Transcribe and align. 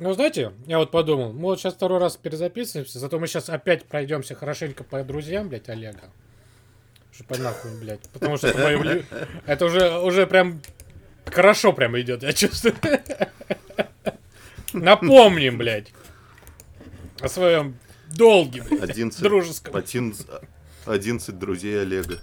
Ну, 0.00 0.12
знаете, 0.12 0.52
я 0.66 0.78
вот 0.78 0.90
подумал, 0.92 1.32
мы 1.32 1.42
вот 1.42 1.58
сейчас 1.58 1.74
второй 1.74 1.98
раз 1.98 2.16
перезаписываемся, 2.16 2.98
зато 3.00 3.18
мы 3.18 3.26
сейчас 3.26 3.48
опять 3.48 3.84
пройдемся 3.84 4.36
хорошенько 4.36 4.84
по 4.84 5.02
друзьям, 5.02 5.48
блядь, 5.48 5.68
Олега. 5.68 6.10
Что 7.12 7.24
по 7.24 7.36
нахуй, 7.36 7.76
блядь. 7.80 8.08
Потому 8.12 8.36
что 8.36 8.48
это, 8.48 8.58
мои... 8.60 9.02
это 9.46 9.64
уже, 9.64 9.98
уже 9.98 10.26
прям 10.26 10.60
хорошо 11.24 11.72
прям 11.72 11.98
идет, 11.98 12.22
я 12.22 12.32
чувствую. 12.32 12.76
Напомним, 14.72 15.58
блядь, 15.58 15.92
о 17.20 17.28
своем 17.28 17.76
долге, 18.14 18.62
блядь, 18.62 18.90
11, 18.90 19.20
дружеском. 19.20 19.74
11, 19.74 20.26
11 20.86 21.38
друзей 21.38 21.82
Олега. 21.82 22.18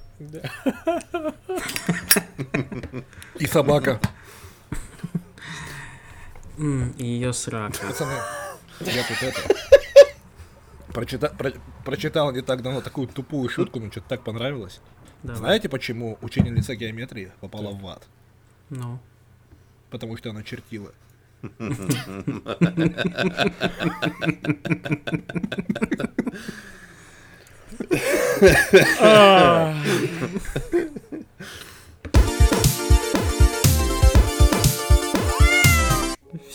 И 3.37 3.47
собака. 3.47 3.99
И 6.57 7.05
ее 7.05 7.33
срака. 7.33 7.77
Пацаны, 7.87 8.13
я 8.81 9.03
тут 9.07 9.21
это... 9.21 9.41
Прочита... 10.93 11.29
про- 11.29 11.53
Прочитал 11.83 12.31
не 12.31 12.41
так 12.41 12.61
давно 12.61 12.81
такую 12.81 13.07
тупую 13.07 13.49
шутку, 13.49 13.79
но 13.79 13.91
что-то 13.91 14.07
так 14.09 14.23
понравилось. 14.23 14.79
Давай. 15.23 15.37
Знаете, 15.39 15.69
почему 15.69 16.17
ученица 16.21 16.75
геометрии 16.75 17.31
попала 17.41 17.71
в 17.71 17.85
ад? 17.87 18.07
Ну. 18.69 18.99
Потому 19.89 20.17
что 20.17 20.29
она 20.29 20.43
чертила. 20.43 20.91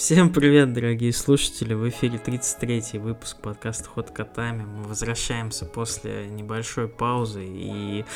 Всем 0.01 0.33
привет, 0.33 0.73
дорогие 0.73 1.13
слушатели! 1.13 1.75
В 1.75 1.87
эфире 1.91 2.19
33-й 2.19 2.99
выпуск 2.99 3.37
подкаста 3.37 3.87
«Ход 3.87 4.11
котами». 4.11 4.63
Мы 4.63 4.85
возвращаемся 4.85 5.67
после 5.67 6.27
небольшой 6.27 6.89
паузы, 6.89 7.45
и 7.45 8.07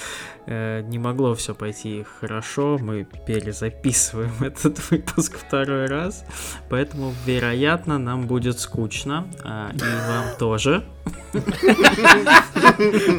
э, 0.46 0.80
не 0.80 0.98
могло 0.98 1.34
все 1.34 1.54
пойти 1.54 2.02
хорошо. 2.02 2.78
Мы 2.80 3.06
перезаписываем 3.26 4.32
этот 4.40 4.78
выпуск 4.90 5.36
второй 5.36 5.84
раз, 5.84 6.24
поэтому, 6.70 7.12
вероятно, 7.26 7.98
нам 7.98 8.26
будет 8.26 8.58
скучно, 8.60 9.30
а, 9.44 9.70
и 9.74 10.08
вам 10.08 10.38
тоже. 10.38 10.86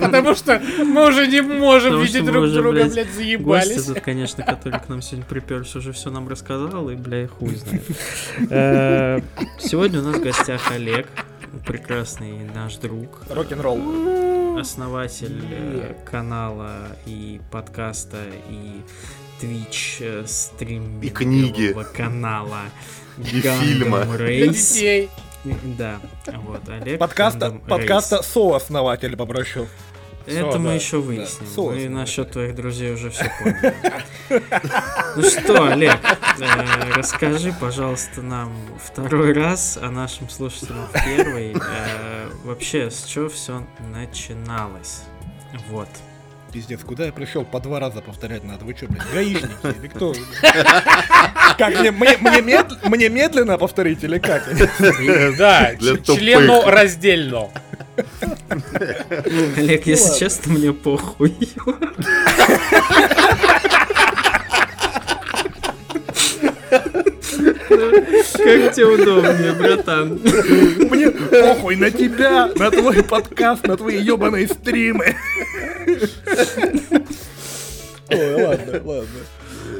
Потому 0.02 0.36
что 0.36 0.61
мы 0.83 1.08
уже 1.08 1.28
не 1.28 1.41
можем 1.41 1.91
Потому 1.91 2.03
видеть 2.03 2.25
друг 2.25 2.44
уже, 2.45 2.53
друга, 2.61 2.72
блядь, 2.72 2.94
блядь, 2.94 3.05
Гость 3.08 3.16
заебались. 3.17 3.89
этот, 3.89 4.02
конечно, 4.03 4.44
который 4.44 4.80
к 4.80 4.89
нам 4.89 5.02
сегодня 5.02 5.25
приперся, 5.25 5.80
уже 5.80 5.91
все 5.91 6.09
нам 6.09 6.28
рассказал, 6.28 6.89
и, 6.89 6.95
бля, 6.95 7.23
и 7.23 7.28
хуй 7.28 7.56
знает. 7.56 7.83
Э, 8.50 9.22
Сегодня 9.59 10.00
у 10.00 10.03
нас 10.03 10.17
в 10.17 10.22
гостях 10.23 10.72
Олег, 10.72 11.08
прекрасный 11.66 12.33
наш 12.53 12.75
друг, 12.78 13.22
Рок-н-ролл. 13.30 14.58
основатель 14.59 15.41
э, 15.50 15.94
канала 16.09 16.97
и 17.06 17.39
подкаста, 17.52 18.17
и 18.50 18.81
Twitch 19.41 19.97
э, 20.02 20.23
стримингового 20.25 21.83
канала 21.83 22.61
И 23.17 23.41
фильма. 23.41 24.06
Для 24.17 24.47
детей. 24.47 25.09
Да, 25.78 26.00
вот, 26.44 26.68
Олег. 26.70 27.00
Подкаста, 27.00 27.48
Gundam 27.48 27.62
Race. 27.62 27.68
подкаста 27.70 28.24
сооснователь 28.24 29.16
попрошу. 29.16 29.68
Это 30.26 30.58
мы 30.58 30.70
да, 30.70 30.74
еще 30.74 30.98
да. 30.98 31.08
выясним. 31.08 31.48
Соус, 31.48 31.76
Мы 31.76 31.88
насчет 31.88 32.32
твоих 32.32 32.56
друзей 32.56 32.94
уже 32.94 33.12
все 33.12 33.32
поняли. 33.40 33.76
Ну 35.16 35.22
что, 35.22 35.72
Олег, 35.72 36.00
э, 36.40 36.92
расскажи, 36.96 37.54
пожалуйста, 37.60 38.24
нам 38.24 38.52
второй 38.84 39.34
раз, 39.34 39.78
а 39.80 39.92
нашим 39.92 40.28
слушателям 40.30 40.88
первый. 41.06 41.54
э, 41.54 42.30
Вообще, 42.44 42.90
с 42.90 43.04
чего 43.04 43.30
все 43.30 43.64
начиналось? 43.94 45.04
Вот. 45.70 45.90
Пиздец, 46.56 46.80
куда 46.86 47.08
я 47.08 47.12
пришел 47.12 47.44
по 47.44 47.60
два 47.60 47.82
раза 47.82 48.00
повторять 48.00 48.46
надо? 48.46 48.64
Вы 48.64 48.74
что, 48.78 48.88
блядь, 48.88 49.04
гаишники 49.14 49.78
или 49.78 49.88
кто? 49.90 50.14
Как, 51.58 51.78
мне, 51.82 51.92
мне, 51.92 52.16
мне, 52.22 52.42
мед- 52.42 52.82
мне 52.86 53.10
медленно 53.10 53.58
повторить 53.58 54.02
или 54.06 54.20
как? 54.20 54.42
Да, 55.38 55.76
члену 55.76 56.62
раздельно. 56.66 57.50
Олег, 59.58 59.86
если 59.86 60.18
честно, 60.18 60.54
мне 60.54 60.72
похуй. 60.72 61.36
Как 67.68 68.74
тебе 68.74 68.86
удобнее, 68.86 69.53
братан? 69.53 70.20
Мне 70.90 71.12
похуй 71.12 71.76
на 71.76 71.92
тебя, 71.92 72.48
на 72.56 72.72
твой 72.72 73.03
подкаст, 73.03 73.68
на 73.68 73.78
твои 73.78 74.02
ебаные 74.02 74.48
стримы. 74.48 75.16
Ой, 78.09 78.44
ладно, 78.46 78.81
ладно. 78.84 79.20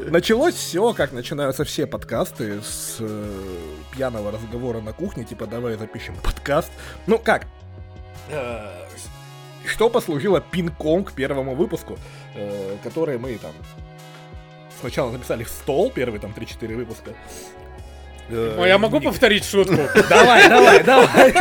Началось 0.07 0.56
все, 0.56 0.94
как 0.94 1.12
начинаются 1.12 1.63
все 1.63 1.85
подкасты 1.88 2.62
с 2.62 2.97
э, 3.00 3.34
пьяного 3.91 4.31
разговора 4.31 4.79
на 4.81 4.94
кухне, 4.94 5.24
типа 5.24 5.45
давай 5.45 5.75
запишем 5.75 6.16
подкаст. 6.24 6.72
Ну 7.07 7.19
как? 7.19 7.45
Э, 8.29 8.68
Что 9.66 9.90
послужило 9.90 10.41
пинком 10.41 11.03
к 11.06 11.13
первому 11.13 11.56
выпуску, 11.56 11.97
э, 12.35 12.78
который 12.84 13.18
мы 13.18 13.35
там 13.38 13.51
сначала 14.79 15.12
записали 15.12 15.44
в 15.44 15.50
стол, 15.50 15.91
первые 15.91 16.19
там 16.19 16.34
3-4 16.35 16.75
выпуска. 16.75 17.12
Э, 18.30 18.63
я 18.68 18.78
могу 18.78 19.00
повторить 19.00 19.46
шутку? 19.46 19.75
Давай, 20.09 20.50
давай, 20.50 20.84
давай. 20.84 21.31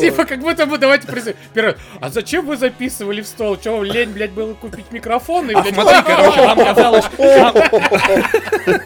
Типа, 0.00 0.24
как 0.24 0.40
будто 0.40 0.66
бы 0.66 0.78
давайте 0.78 1.06
представим. 1.06 1.76
А 2.00 2.10
зачем 2.10 2.46
вы 2.46 2.56
записывали 2.56 3.20
в 3.20 3.26
стол? 3.26 3.56
Че, 3.56 3.82
лень, 3.82 4.10
блядь, 4.10 4.32
было 4.32 4.54
купить 4.54 4.90
микрофон? 4.90 5.50
И, 5.50 5.54
А 5.54 5.62
блядь, 5.62 5.74
смотри, 5.74 5.96
короче, 6.04 6.42
нам 6.46 6.58
казалось, 6.58 7.04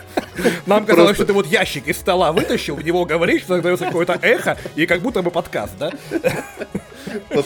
нам, 0.66 0.84
казалось, 0.84 1.16
что 1.16 1.24
ты 1.24 1.32
вот 1.32 1.46
ящик 1.46 1.86
из 1.88 1.96
стола 1.98 2.32
вытащил, 2.32 2.76
в 2.76 2.84
него 2.84 3.04
говоришь, 3.04 3.44
создается 3.46 3.86
какое-то 3.86 4.18
эхо, 4.20 4.58
и 4.76 4.86
как 4.86 5.00
будто 5.00 5.22
бы 5.22 5.30
подкаст, 5.30 5.72
да? 5.78 5.92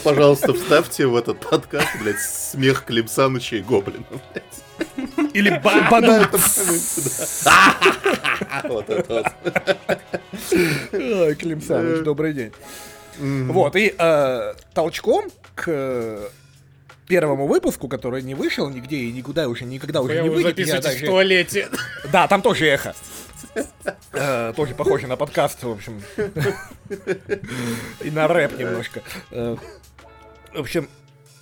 Пожалуйста, 0.03 0.55
вставьте 0.55 1.07
в 1.07 1.17
этот 1.17 1.41
подкаст, 1.41 1.89
блядь, 2.01 2.21
смех 2.21 2.85
Клим 2.85 3.07
Саныча 3.07 3.57
и 3.57 3.63
Гоблина. 3.63 4.05
блядь. 4.33 4.62
Или 5.35 5.51
баду. 5.59 6.27
Вот 8.65 8.91
это 8.91 9.15
вот. 9.15 9.27
Ой, 10.93 11.35
Клим 11.37 11.61
Саныч, 11.63 12.05
добрый 12.05 12.33
день. 12.35 12.53
Вот, 13.19 13.77
и 13.77 13.95
э, 13.97 14.55
толчком 14.75 15.31
к 15.55 15.65
э, 15.67 16.29
первому 17.07 17.47
выпуску, 17.47 17.89
который 17.89 18.23
не 18.23 18.35
вышел 18.35 18.69
нигде 18.69 18.97
и 18.97 19.13
никуда 19.13 19.49
уже 19.49 19.65
никогда 19.65 20.03
уже 20.03 20.23
не 20.23 20.29
выйдет. 20.29 20.59
я 20.59 20.81
в 20.81 21.01
туалете. 21.01 21.69
Да, 22.11 22.27
там 22.29 22.43
тоже 22.43 22.67
эхо. 22.67 22.95
Э, 24.13 24.53
Тоже 24.57 24.75
похоже 24.75 25.07
на 25.07 25.17
подкаст, 25.17 25.63
в 25.63 25.71
общем. 25.71 26.03
И 28.01 28.11
на 28.11 28.29
рэп 28.29 28.59
немножко. 28.59 29.03
В 29.31 29.59
общем, 30.55 30.89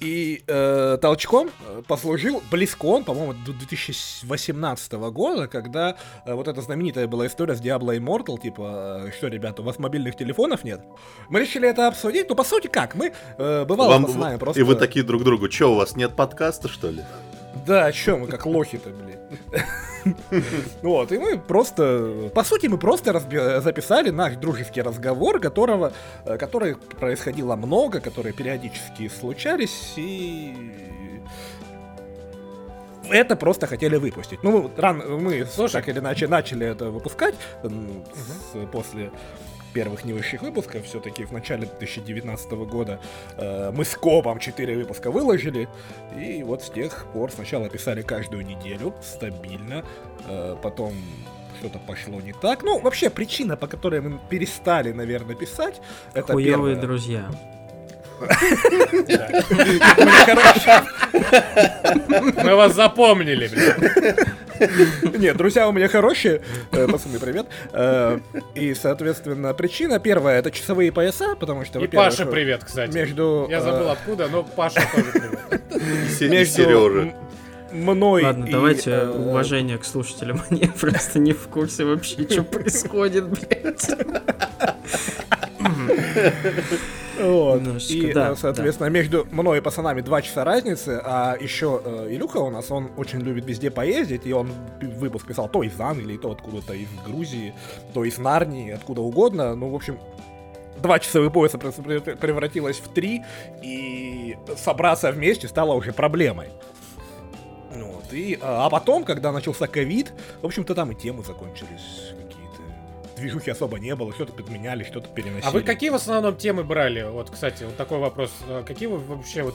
и 0.00 0.42
э, 0.46 0.98
толчком 1.00 1.50
э, 1.66 1.82
послужил 1.86 2.42
Близкон, 2.50 3.04
по-моему, 3.04 3.34
до 3.34 3.52
2018 3.52 4.92
года, 4.92 5.46
когда 5.46 5.96
э, 6.24 6.34
вот 6.34 6.48
эта 6.48 6.60
знаменитая 6.62 7.06
была 7.06 7.26
история 7.26 7.54
с 7.54 7.60
Diablo 7.60 7.96
Immortal, 7.96 8.40
типа, 8.40 9.06
э, 9.06 9.10
что, 9.16 9.28
ребята, 9.28 9.62
у 9.62 9.64
вас 9.64 9.78
мобильных 9.78 10.16
телефонов 10.16 10.64
нет? 10.64 10.80
Мы 11.28 11.40
решили 11.40 11.68
это 11.68 11.86
обсудить, 11.86 12.28
ну, 12.28 12.34
по 12.34 12.44
сути, 12.44 12.66
как? 12.66 12.94
Мы, 12.94 13.12
э, 13.38 13.64
бывало, 13.64 13.90
Вам- 13.90 14.06
пацанами 14.06 14.38
просто... 14.38 14.60
И 14.60 14.62
вы 14.62 14.74
такие 14.74 15.04
друг 15.04 15.22
другу, 15.22 15.48
че, 15.48 15.70
у 15.70 15.74
вас 15.74 15.96
нет 15.96 16.16
подкаста, 16.16 16.68
что 16.68 16.90
ли? 16.90 17.02
Да, 17.70 17.86
о 17.86 17.92
чем 17.92 18.22
мы 18.22 18.26
как 18.26 18.46
лохи-то, 18.46 18.90
блин. 18.90 19.18
Вот, 20.82 21.12
и 21.12 21.18
мы 21.18 21.38
просто, 21.38 22.30
по 22.34 22.42
сути, 22.42 22.66
мы 22.66 22.78
просто 22.78 23.12
записали 23.60 24.10
наш 24.10 24.34
дружеский 24.34 24.82
разговор, 24.82 25.38
которого, 25.38 25.92
э, 26.24 26.36
который 26.36 26.74
происходило 26.74 27.54
много, 27.54 28.00
которые 28.00 28.32
периодически 28.32 29.06
случались, 29.08 29.92
и 29.96 30.52
это 33.08 33.36
просто 33.36 33.68
хотели 33.68 33.94
выпустить. 33.96 34.42
Ну, 34.42 34.68
ран, 34.76 35.04
мы 35.22 35.46
Слушай. 35.46 35.74
так 35.74 35.88
или 35.88 36.00
иначе 36.00 36.26
начали 36.26 36.66
это 36.66 36.90
выпускать 36.90 37.36
с- 37.62 38.66
после 38.72 39.12
первых 39.72 40.04
невысших 40.04 40.42
выпусков, 40.42 40.84
все-таки 40.84 41.24
в 41.24 41.32
начале 41.32 41.66
2019 41.66 42.50
года 42.52 43.00
э, 43.36 43.70
мы 43.74 43.84
с 43.84 43.94
Копом 43.94 44.38
4 44.38 44.76
выпуска 44.76 45.10
выложили, 45.10 45.68
и 46.18 46.42
вот 46.42 46.62
с 46.62 46.70
тех 46.70 47.06
пор 47.12 47.30
сначала 47.30 47.68
писали 47.68 48.02
каждую 48.02 48.44
неделю, 48.44 48.94
стабильно, 49.02 49.84
э, 50.28 50.56
потом 50.62 50.94
что-то 51.58 51.78
пошло 51.78 52.20
не 52.20 52.32
так. 52.32 52.62
Ну, 52.62 52.80
вообще, 52.80 53.10
причина, 53.10 53.56
по 53.56 53.66
которой 53.66 54.00
мы 54.00 54.18
перестали, 54.30 54.92
наверное, 54.92 55.34
писать, 55.34 55.80
это 56.14 56.32
Хуёвые 56.32 56.74
первое. 56.74 56.76
друзья. 56.76 57.30
Мы 62.42 62.54
вас 62.54 62.74
запомнили, 62.74 63.48
блядь. 63.48 65.16
Нет, 65.18 65.36
друзья 65.36 65.68
у 65.68 65.72
меня 65.72 65.88
хорошие. 65.88 66.42
Э, 66.72 66.86
Пацаны, 66.86 67.18
привет. 67.18 67.46
Э, 67.72 68.18
И, 68.54 68.74
соответственно, 68.74 69.54
причина 69.54 69.98
первая 69.98 70.38
это 70.38 70.50
часовые 70.50 70.92
пояса, 70.92 71.34
потому 71.38 71.64
что, 71.64 71.78
И 71.80 71.86
Паша 71.86 72.26
привет, 72.26 72.64
кстати. 72.64 72.94
Между... 72.94 73.46
Я 73.50 73.62
забыл 73.62 73.88
э, 73.88 73.92
откуда, 73.92 74.28
но 74.28 74.42
Паша 74.42 74.82
тоже 74.94 75.12
привет. 75.12 76.30
Между 76.30 76.54
Сережа. 76.54 77.14
Мной 77.72 78.24
Ладно, 78.24 78.44
и, 78.44 78.50
давайте 78.50 78.90
э, 78.90 79.08
уважение 79.08 79.78
к 79.78 79.84
слушателям. 79.84 80.42
Они 80.50 80.66
просто 80.66 81.18
не 81.18 81.32
в 81.32 81.48
курсе 81.48 81.84
вообще, 81.84 82.26
что 82.30 82.42
происходит, 82.42 83.28
блядь. 83.28 83.90
Вот. 87.18 87.62
И, 87.90 88.12
да, 88.12 88.30
э, 88.30 88.36
соответственно, 88.36 88.88
между 88.88 89.26
мной 89.30 89.58
и 89.58 89.60
пацанами 89.60 90.00
два 90.00 90.22
часа 90.22 90.44
разницы, 90.44 91.00
а 91.04 91.36
еще 91.38 91.80
э, 91.84 92.08
Илюха 92.10 92.38
у 92.38 92.50
нас, 92.50 92.70
он 92.70 92.90
очень 92.96 93.20
любит 93.20 93.46
везде 93.46 93.70
поездить, 93.70 94.26
и 94.26 94.32
он 94.32 94.50
выпуск 94.80 95.26
писал 95.26 95.48
то 95.48 95.62
из 95.62 95.78
Англии, 95.78 96.16
то 96.16 96.30
откуда-то 96.30 96.72
из 96.74 96.88
Грузии, 97.06 97.54
то 97.92 98.04
из 98.04 98.18
Нарнии, 98.18 98.72
откуда 98.72 99.02
угодно. 99.02 99.54
Ну, 99.54 99.68
в 99.70 99.74
общем, 99.74 99.98
два 100.80 100.98
часовых 100.98 101.32
пояса 101.32 101.58
превратилось 101.58 102.78
в 102.78 102.88
три, 102.88 103.22
и 103.62 104.36
собраться 104.56 105.12
вместе 105.12 105.48
стало 105.48 105.74
уже 105.74 105.92
проблемой. 105.92 106.48
Вот, 108.10 108.18
и, 108.18 108.38
а 108.40 108.66
а 108.66 108.70
потом, 108.70 109.04
когда 109.04 109.32
начался 109.32 109.66
ковид, 109.66 110.12
в 110.42 110.46
общем-то, 110.46 110.74
там 110.74 110.92
и 110.92 110.94
темы 110.94 111.24
закончились 111.24 112.10
какие-то. 112.10 112.62
Движухи 113.16 113.50
особо 113.50 113.78
не 113.78 113.94
было, 113.94 114.12
что-то 114.12 114.32
подменяли, 114.32 114.84
что-то 114.84 115.08
переносили. 115.08 115.46
А 115.46 115.50
вы 115.50 115.62
какие 115.62 115.90
в 115.90 115.94
основном 115.94 116.36
темы 116.36 116.64
брали? 116.64 117.02
Вот, 117.02 117.30
кстати, 117.30 117.64
вот 117.64 117.76
такой 117.76 117.98
вопрос. 117.98 118.30
А 118.48 118.62
Какие 118.62 118.88
вы 118.88 118.98
вообще 118.98 119.42
вот 119.42 119.54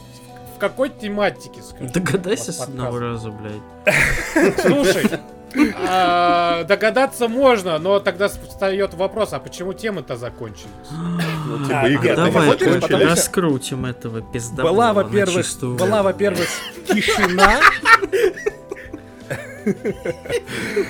в 0.56 0.57
какой 0.57 0.90
тематике, 0.90 1.62
скажите? 1.62 2.00
Догадайся 2.00 2.52
с 2.52 2.62
одного 2.62 3.00
раза, 3.00 3.30
блядь. 3.31 4.56
Слушай, 4.62 5.19
а, 5.88 6.63
догадаться 6.63 7.28
можно, 7.28 7.78
но 7.80 8.00
тогда 8.00 8.28
встает 8.28 8.94
вопрос, 8.94 9.34
а 9.34 9.40
почему 9.40 9.74
темы-то 9.74 10.16
закончились? 10.16 10.68
Ну, 10.92 11.66
А, 11.66 11.66
типа 11.66 11.88
игры 11.88 12.10
ну, 12.10 12.16
Давай, 12.16 12.46
закончились, 12.46 12.81
потому 12.81 13.06
раскрутим 13.06 13.86
этого 13.86 14.22
пиздабола 14.22 14.72
была, 14.72 14.94
во-первых, 14.94 15.46
была, 15.78 16.04
во-первых, 16.04 16.48
тишина. 16.88 17.60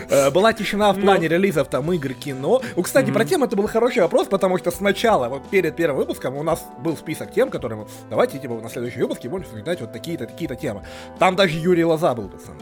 Э, 0.09 0.29
Была 0.31 0.53
тишина 0.53 0.91
в 0.91 0.99
плане 0.99 1.27
релизов 1.27 1.69
там 1.69 1.91
игр, 1.93 2.13
кино. 2.13 2.61
Ну, 2.75 2.83
кстати, 2.83 3.11
про 3.11 3.25
тему 3.25 3.45
это 3.45 3.55
был 3.55 3.67
хороший 3.67 4.01
вопрос, 4.01 4.27
потому 4.27 4.57
что 4.57 4.71
сначала, 4.71 5.29
вот 5.29 5.49
перед 5.49 5.75
первым 5.75 5.97
выпуском, 5.97 6.35
у 6.35 6.43
нас 6.43 6.65
был 6.79 6.97
список 6.97 7.31
тем, 7.31 7.49
которые 7.49 7.79
мы, 7.79 7.87
давайте, 8.09 8.37
типа, 8.37 8.55
на 8.55 8.69
следующем 8.69 9.01
выпуске 9.01 9.29
будем 9.29 9.45
обсуждать 9.45 9.81
вот 9.81 9.91
такие-то, 9.93 10.25
такие-то 10.25 10.55
темы. 10.55 10.83
Там 11.19 11.35
даже 11.35 11.57
Юрий 11.57 11.85
Лоза 11.85 12.13
был, 12.13 12.27
пацаны, 12.27 12.59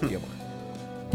в 0.00 0.08
темах. 0.08 0.28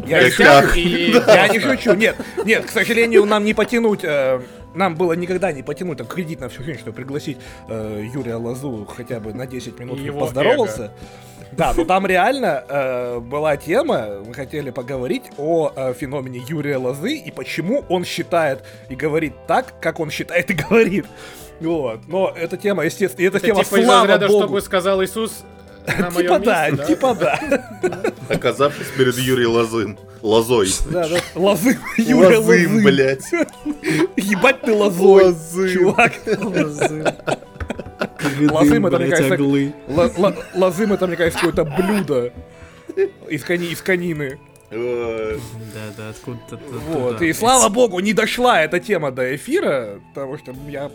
Я 0.06 0.30
так? 0.32 0.76
Или 0.76 1.14
Я 1.28 1.48
не 1.48 1.60
шучу, 1.60 1.94
нет, 1.94 2.16
нет, 2.46 2.66
к 2.66 2.70
сожалению, 2.70 3.26
нам 3.26 3.46
не 3.46 3.54
потянуть, 3.54 4.04
э, 4.04 4.42
нам 4.74 4.96
было 4.96 5.14
никогда 5.14 5.52
не 5.52 5.64
потянуть 5.64 5.98
там 5.98 6.08
кредит 6.08 6.42
на 6.42 6.50
всю 6.50 6.64
чтобы 6.74 6.94
пригласить 6.94 7.38
э, 7.70 8.06
Юрия 8.14 8.36
Лозу 8.36 8.86
хотя 8.86 9.20
бы 9.20 9.34
на 9.34 9.46
10 9.46 9.80
минут, 9.80 9.96
И 9.98 10.02
чтобы 10.02 10.18
его 10.18 10.20
поздоровался. 10.22 10.92
Да, 11.52 11.74
но 11.76 11.86
там 11.86 12.08
реально 12.08 12.64
э, 12.68 13.20
была 13.20 13.58
тема, 13.58 14.24
мы 14.26 14.34
хотели 14.34 14.72
поговорить 14.72 15.24
о 15.38 15.72
э, 15.76 15.94
феномене 15.94 16.42
Юрия 16.48 16.78
Лозы 16.78 17.14
и 17.14 17.32
почему 17.32 17.86
он 17.90 18.06
считает 18.06 18.64
и 18.90 18.96
говорит 18.96 19.34
так, 19.48 19.80
как 19.80 20.00
он 20.00 20.10
считает 20.10 20.50
и 20.50 20.54
говорит. 20.54 21.06
Вот. 21.60 22.02
Но 22.08 22.34
эта 22.36 22.58
тема, 22.58 22.84
естественно, 22.86 23.24
и 23.24 23.28
эта 23.28 23.38
это 23.38 23.48
тема, 23.48 23.64
типа 23.64 23.76
из 23.76 23.86
слава 23.86 24.08
разряда, 24.08 24.28
богу. 24.28 24.40
что 24.40 24.52
бы 24.52 24.62
сказал 24.62 25.04
Иисус 25.04 25.44
на 25.88 25.94
Типа 25.94 26.12
моем 26.12 26.44
да, 26.44 26.70
месте, 26.70 26.86
типа 26.88 27.16
да. 27.16 27.40
Оказавшись 28.30 28.88
перед 28.98 29.18
Юрием 29.18 29.52
Лозым. 29.52 29.98
Лозой. 30.22 30.70
Да, 30.90 31.08
да. 31.08 31.18
Лозы, 31.36 31.78
Юрия 31.98 32.38
Лозым, 32.38 32.76
Лозы. 32.76 32.84
блядь. 32.84 33.32
Ебать 34.16 34.62
ты 34.62 34.74
лозой, 34.74 35.26
Лозым. 35.26 35.70
чувак. 35.70 36.14
Лозы. 36.40 37.14
Лозым 38.50 38.86
это, 38.88 39.00
мне 39.00 39.10
кажется, 39.10 39.38
Лозым 40.56 40.94
это, 40.94 41.08
мне 41.08 41.18
кажется, 41.18 41.40
какое-то 41.40 41.66
блюдо 41.66 42.32
из, 43.30 43.44
кони, 43.44 43.68
из 43.68 43.82
конины. 43.82 44.40
Да, 44.72 45.38
да, 45.98 46.10
откуда-то 46.10 46.58
Вот. 46.90 47.22
И 47.22 47.32
слава 47.34 47.70
богу, 47.70 48.00
не 48.00 48.14
дошла 48.14 48.62
эта 48.62 48.80
тема 48.80 49.12
до 49.12 49.36
эфира, 49.36 50.02
потому 50.14 50.38
что 50.38 50.54
я 50.68 50.90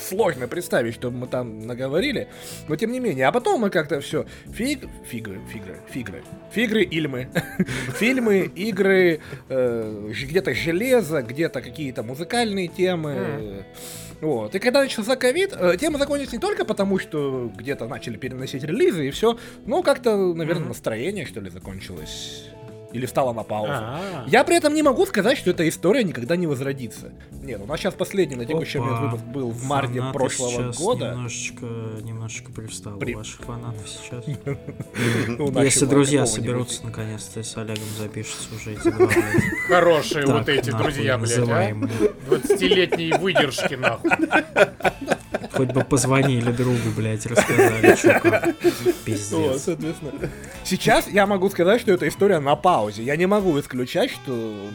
сложно 0.00 0.48
представить, 0.48 0.94
чтобы 0.94 1.18
мы 1.18 1.26
там 1.26 1.66
наговорили. 1.66 2.28
Но 2.68 2.76
тем 2.76 2.92
не 2.92 3.00
менее. 3.00 3.26
А 3.26 3.32
потом 3.32 3.60
мы 3.60 3.70
как-то 3.70 4.00
все. 4.00 4.26
Фиг... 4.52 4.80
Фигры, 5.06 5.40
фигры, 5.52 5.76
фигры. 5.88 6.22
Фигры, 6.52 6.82
ильмы. 6.82 7.28
Фильмы, 7.98 8.50
игры, 8.54 9.20
э, 9.48 10.12
где-то 10.22 10.54
железо, 10.54 11.22
где-то 11.22 11.60
какие-то 11.60 12.02
музыкальные 12.02 12.68
темы. 12.68 13.64
Вот. 14.20 14.54
И 14.54 14.58
когда 14.58 14.82
начался 14.82 15.16
ковид, 15.16 15.54
э, 15.58 15.76
темы 15.78 15.98
закончились 15.98 16.32
не 16.32 16.38
только 16.38 16.64
потому, 16.64 16.98
что 16.98 17.50
где-то 17.56 17.86
начали 17.86 18.16
переносить 18.16 18.62
релизы 18.62 19.08
и 19.08 19.10
все, 19.10 19.38
но 19.64 19.82
как-то, 19.82 20.34
наверное, 20.34 20.68
настроение, 20.68 21.24
что 21.24 21.40
ли, 21.40 21.50
закончилось. 21.50 22.50
Или 22.92 23.06
стало 23.06 23.32
на 23.32 23.42
паузу. 23.44 23.72
А, 23.72 24.24
Я 24.26 24.42
при 24.44 24.56
этом 24.56 24.74
не 24.74 24.82
могу 24.82 25.06
сказать, 25.06 25.38
что 25.38 25.50
эта 25.50 25.68
история 25.68 26.02
никогда 26.02 26.36
не 26.36 26.46
возродится. 26.46 27.12
Нет, 27.42 27.60
у 27.62 27.66
нас 27.66 27.78
сейчас 27.80 27.94
последний 27.94 28.36
на 28.36 28.44
текущий 28.46 28.78
Опа. 28.78 28.86
момент 28.88 29.12
выпуск 29.12 29.24
был 29.26 29.50
в 29.50 29.64
марте 29.64 29.98
Фанаты 30.00 30.18
прошлого 30.18 30.72
года. 30.72 31.10
Немножечко, 31.12 31.66
немножечко 32.02 32.52
привстало 32.52 32.96
При- 32.98 33.14
у 33.14 33.18
ваших 33.18 33.40
фанатов 33.42 33.88
сейчас. 33.88 34.24
Если 35.64 35.86
друзья 35.86 36.26
соберутся 36.26 36.84
наконец-то 36.84 37.40
и 37.40 37.42
с 37.42 37.56
Олегом 37.56 37.88
запишутся 37.98 38.48
уже 38.54 38.72
эти 38.72 39.68
хорошие 39.68 40.26
вот 40.26 40.48
эти 40.48 40.70
друзья, 40.70 41.16
блядь, 41.18 41.36
а. 41.36 41.40
называемые. 41.40 41.90
20-летние 42.28 43.18
выдержки, 43.18 43.74
нахуй. 43.74 44.10
Хоть 45.52 45.72
бы 45.72 45.84
позвонили 45.84 46.52
другу, 46.52 46.90
блядь, 46.96 47.26
рассказали, 47.26 47.94
что 47.96 48.20
как. 48.20 48.46
Вот, 48.46 48.94
Пиздец. 49.04 49.62
соответственно. 49.62 50.12
Сейчас 50.64 51.08
я 51.08 51.26
могу 51.26 51.50
сказать, 51.50 51.80
что 51.80 51.92
эта 51.92 52.06
история 52.08 52.38
на 52.38 52.56
паузе. 52.56 53.02
Я 53.02 53.16
не 53.16 53.26
могу 53.26 53.58
исключать, 53.58 54.10
что 54.10 54.70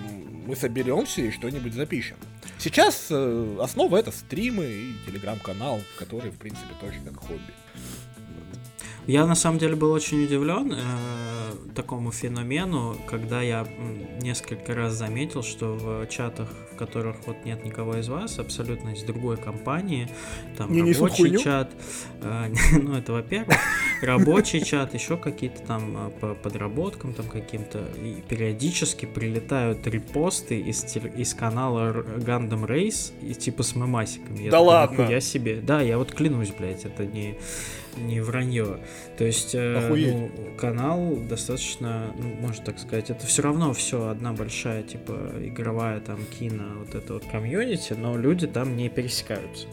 мы 0.46 0.56
соберемся 0.56 1.22
и 1.22 1.32
что-нибудь 1.32 1.74
запишем. 1.74 2.18
Сейчас 2.58 3.08
э, 3.10 3.58
основа 3.62 3.98
это 3.98 4.12
стримы 4.12 4.66
и 4.66 4.94
телеграм-канал, 5.06 5.82
который, 6.00 6.32
в 6.32 6.38
принципе, 6.38 6.74
тоже 6.80 6.96
как 7.06 7.18
хобби. 7.18 7.54
Я 9.08 9.28
на 9.28 9.36
самом 9.36 9.60
деле 9.60 9.76
был 9.76 9.92
очень 9.92 10.24
удивлен 10.24 10.74
э, 10.74 11.74
такому 11.76 12.12
феномену, 12.12 12.98
когда 13.08 13.42
я 13.42 13.68
несколько 14.20 14.74
раз 14.74 14.94
заметил, 14.94 15.44
что 15.44 15.76
в 15.76 16.08
чатах, 16.08 16.50
в 16.76 16.78
которых 16.78 17.16
вот 17.26 17.38
нет 17.46 17.64
никого 17.64 17.98
из 17.98 18.10
вас, 18.10 18.38
абсолютно 18.40 18.90
из 18.90 19.04
другой 19.04 19.38
компании, 19.38 20.10
там 20.58 20.72
Не 20.72 20.94
рабочий 20.94 21.38
чат, 21.38 21.72
э, 22.22 22.54
ну 22.80 22.96
это 22.96 23.14
во-первых, 23.14 23.56
рабочий 24.02 24.64
чат, 24.64 24.94
еще 24.94 25.18
какие-то 25.18 25.62
там 25.62 26.08
э, 26.08 26.12
по 26.20 26.36
подработкам 26.36 27.14
там 27.14 27.28
каким-то, 27.28 27.80
и 28.02 28.22
периодически 28.28 29.06
прилетают 29.06 29.88
репосты 29.88 30.60
из, 30.60 30.96
из 30.96 31.34
канала 31.34 31.92
Gundam 32.18 32.68
Race 32.68 33.14
и 33.22 33.34
типа 33.34 33.64
с 33.64 33.76
мемасиками. 33.76 34.44
Я 34.44 34.52
Да 34.52 34.58
такой, 34.58 34.68
ладно? 34.68 35.02
«Нихуя 35.02 35.20
себе. 35.22 35.62
Да, 35.62 35.82
я 35.82 35.98
вот 35.98 36.14
клянусь, 36.14 36.52
блядь, 36.52 36.86
это 36.86 37.06
не 37.06 37.38
не 37.98 38.22
вранье. 38.22 38.80
То 39.18 39.24
есть 39.24 39.56
э, 39.56 39.90
ну, 39.90 40.30
канал 40.58 41.16
достаточно, 41.16 42.14
ну, 42.18 42.36
можно 42.42 42.64
так 42.66 42.80
сказать, 42.80 43.10
это 43.10 43.26
все 43.26 43.42
равно 43.42 43.74
все 43.74 44.08
одна 44.08 44.34
большая, 44.34 44.84
типа, 44.84 45.32
игровая 45.42 46.00
там 46.00 46.20
кино, 46.26 46.65
вот 46.80 46.96
это 46.96 47.14
вот 47.14 47.24
комьюнити, 47.32 47.94
но 47.94 48.18
люди 48.18 48.48
там 48.48 48.76
не 48.76 48.90
пересекаются. 48.90 49.68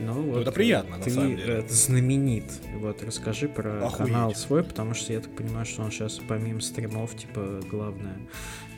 Ну, 0.00 0.12
вот, 0.22 0.42
это 0.42 0.52
приятно, 0.52 0.96
на 0.98 1.04
ты 1.04 1.10
самом 1.10 1.36
деле. 1.36 1.54
э, 1.60 1.68
знаменит. 1.68 2.44
Вот 2.78 3.02
расскажи 3.04 3.48
про 3.48 3.86
Охуеть. 3.86 4.10
канал 4.12 4.34
свой, 4.34 4.64
потому 4.64 4.94
что 4.94 5.12
я 5.12 5.20
так 5.20 5.30
понимаю, 5.36 5.64
что 5.66 5.82
он 5.82 5.90
сейчас 5.92 6.20
помимо 6.26 6.60
стримов, 6.60 7.16
типа, 7.16 7.60
главное 7.70 8.16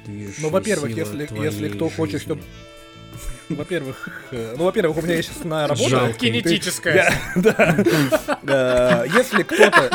движущая 0.05 0.43
Ну, 0.43 0.51
во-первых, 0.51 0.91
сила 0.93 0.99
если, 1.01 1.27
твоей 1.27 1.45
если 1.45 1.69
кто 1.71 1.89
хочет, 1.89 2.21
жизни. 2.21 2.25
чтобы... 2.35 2.43
Во-первых, 3.49 4.09
э, 4.33 4.55
ну, 4.59 4.65
во-первых, 4.65 4.99
у 4.99 5.03
меня 5.03 5.15
есть 5.17 5.31
основная 5.31 5.67
работа. 5.69 5.89
Жалко. 5.89 6.13
Ты- 6.13 6.27
Кинетическая. 6.27 7.13
Да. 7.37 7.77
Э, 8.43 9.07
Если 9.17 9.43
кто-то... 9.43 9.91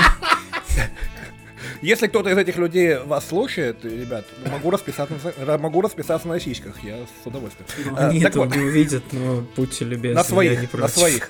Если 1.82 2.08
кто-то 2.08 2.30
из 2.30 2.38
этих 2.38 2.58
людей 2.58 2.98
вас 2.98 3.28
слушает, 3.28 3.84
ребят, 3.84 4.26
могу 4.52 4.70
расписаться, 4.70 5.16
на- 5.46 5.58
могу 5.58 5.82
расписаться 5.82 6.28
на 6.28 6.40
сиськах, 6.40 6.76
я 6.84 6.98
с 6.98 7.26
удовольствием. 7.26 7.68
Ну, 7.86 7.98
Э, 7.98 8.10
Они 8.10 8.22
так 8.22 8.36
вот. 8.36 8.56
не 8.56 8.64
увидят, 8.64 9.04
но 9.12 9.44
будьте 9.56 9.86
любезны, 9.86 10.16
На 10.16 10.20
я 10.20 10.24
своих, 10.24 10.52
не 10.58 10.62
на 10.64 10.68
против. 10.68 10.96
своих. 10.96 11.30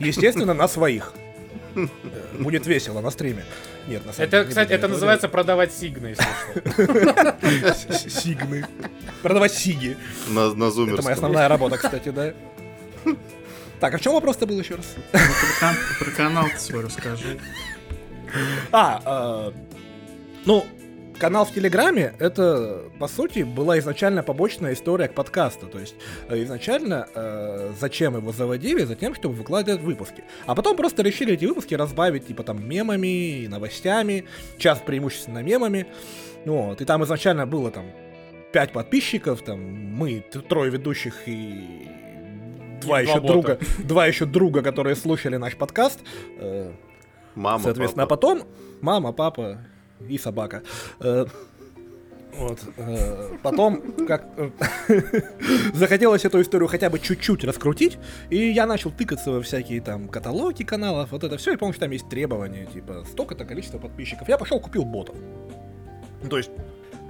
Естественно, 0.00 0.54
на 0.54 0.66
своих. 0.68 1.12
Э, 1.76 1.86
Будет 2.40 2.66
весело 2.66 3.00
на 3.00 3.10
стриме. 3.10 3.44
Нет, 3.86 4.04
на 4.04 4.12
самом 4.12 4.30
деле, 4.30 4.42
Это, 4.42 4.44
не 4.44 4.48
кстати, 4.48 4.66
это 4.66 4.74
этого 4.74 4.92
называется 4.92 5.28
продавать 5.28 5.72
сигны, 5.72 6.08
если 6.08 8.08
Сигны. 8.08 8.66
Продавать 9.22 9.52
сиги. 9.54 9.96
На, 10.28 10.52
на 10.54 10.64
Это 10.64 10.70
зумерском. 10.70 11.04
моя 11.04 11.14
основная 11.14 11.48
работа, 11.48 11.76
кстати, 11.78 12.08
да. 12.10 12.32
Так, 13.80 13.94
а 13.94 13.98
в 13.98 14.00
чем 14.00 14.12
вопрос-то 14.14 14.44
был 14.46 14.58
еще 14.58 14.74
раз? 14.74 14.86
Ну, 15.12 15.18
про, 15.60 16.04
про 16.04 16.10
канал 16.10 16.46
ты 16.52 16.58
свой 16.58 16.84
расскажи. 16.84 17.38
А, 18.72 19.52
э, 19.54 19.67
ну, 20.44 20.64
канал 21.18 21.44
в 21.44 21.52
Телеграме, 21.52 22.14
это, 22.18 22.84
по 22.98 23.08
сути, 23.08 23.40
была 23.40 23.78
изначально 23.78 24.22
побочная 24.22 24.72
история 24.72 25.08
к 25.08 25.14
подкасту. 25.14 25.66
То 25.66 25.78
есть, 25.78 25.96
э, 26.28 26.42
изначально, 26.44 27.08
э, 27.14 27.72
зачем 27.78 28.16
его 28.16 28.32
заводили? 28.32 28.84
Затем, 28.84 29.14
чтобы 29.14 29.34
выкладывать 29.34 29.82
выпуски. 29.82 30.24
А 30.46 30.54
потом 30.54 30.76
просто 30.76 31.02
решили 31.02 31.34
эти 31.34 31.44
выпуски 31.44 31.74
разбавить, 31.74 32.26
типа, 32.26 32.44
там, 32.44 32.66
мемами 32.66 33.42
и 33.42 33.48
новостями. 33.48 34.24
Час 34.58 34.82
преимущественно 34.84 35.42
мемами. 35.42 35.86
Вот. 36.44 36.80
И 36.80 36.84
там 36.84 37.04
изначально 37.04 37.46
было, 37.46 37.70
там, 37.70 37.86
пять 38.52 38.72
подписчиков, 38.72 39.42
там, 39.42 39.60
мы, 39.60 40.20
трое 40.48 40.70
ведущих 40.70 41.22
и 41.26 41.88
два 42.80 43.02
И 43.02 43.06
еще 43.06 43.20
два 43.20 43.28
друга, 43.28 43.58
два 43.78 44.06
еще 44.06 44.24
друга, 44.24 44.62
которые 44.62 44.96
слушали 44.96 45.36
наш 45.36 45.56
подкаст. 45.56 46.00
Э, 46.38 46.72
Мама, 47.34 47.62
Соответственно, 47.62 48.06
папа. 48.06 48.14
а 48.14 48.34
потом 48.34 48.48
мама, 48.80 49.12
папа 49.12 49.58
и 50.06 50.18
собака. 50.18 50.62
Э, 51.00 51.26
Вот. 52.38 52.60
э, 52.76 53.36
Потом, 53.42 53.82
как 54.06 54.26
захотелось 55.74 56.24
эту 56.24 56.40
историю 56.40 56.68
хотя 56.68 56.90
бы 56.90 56.98
чуть-чуть 56.98 57.44
раскрутить, 57.44 57.98
и 58.30 58.36
я 58.50 58.66
начал 58.66 58.90
тыкаться 58.90 59.30
во 59.30 59.40
всякие 59.42 59.80
там 59.80 60.08
каталоги 60.08 60.62
каналов, 60.62 61.10
вот 61.12 61.24
это 61.24 61.36
все, 61.36 61.52
и 61.52 61.56
помню, 61.56 61.72
что 61.72 61.80
там 61.82 61.90
есть 61.90 62.08
требования, 62.08 62.66
типа, 62.66 63.04
столько-то 63.10 63.44
количество 63.44 63.78
подписчиков. 63.78 64.28
Я 64.28 64.38
пошел 64.38 64.60
купил 64.60 64.84
ботов. 64.84 65.16
Ну, 66.22 66.28
То 66.28 66.36
есть, 66.38 66.50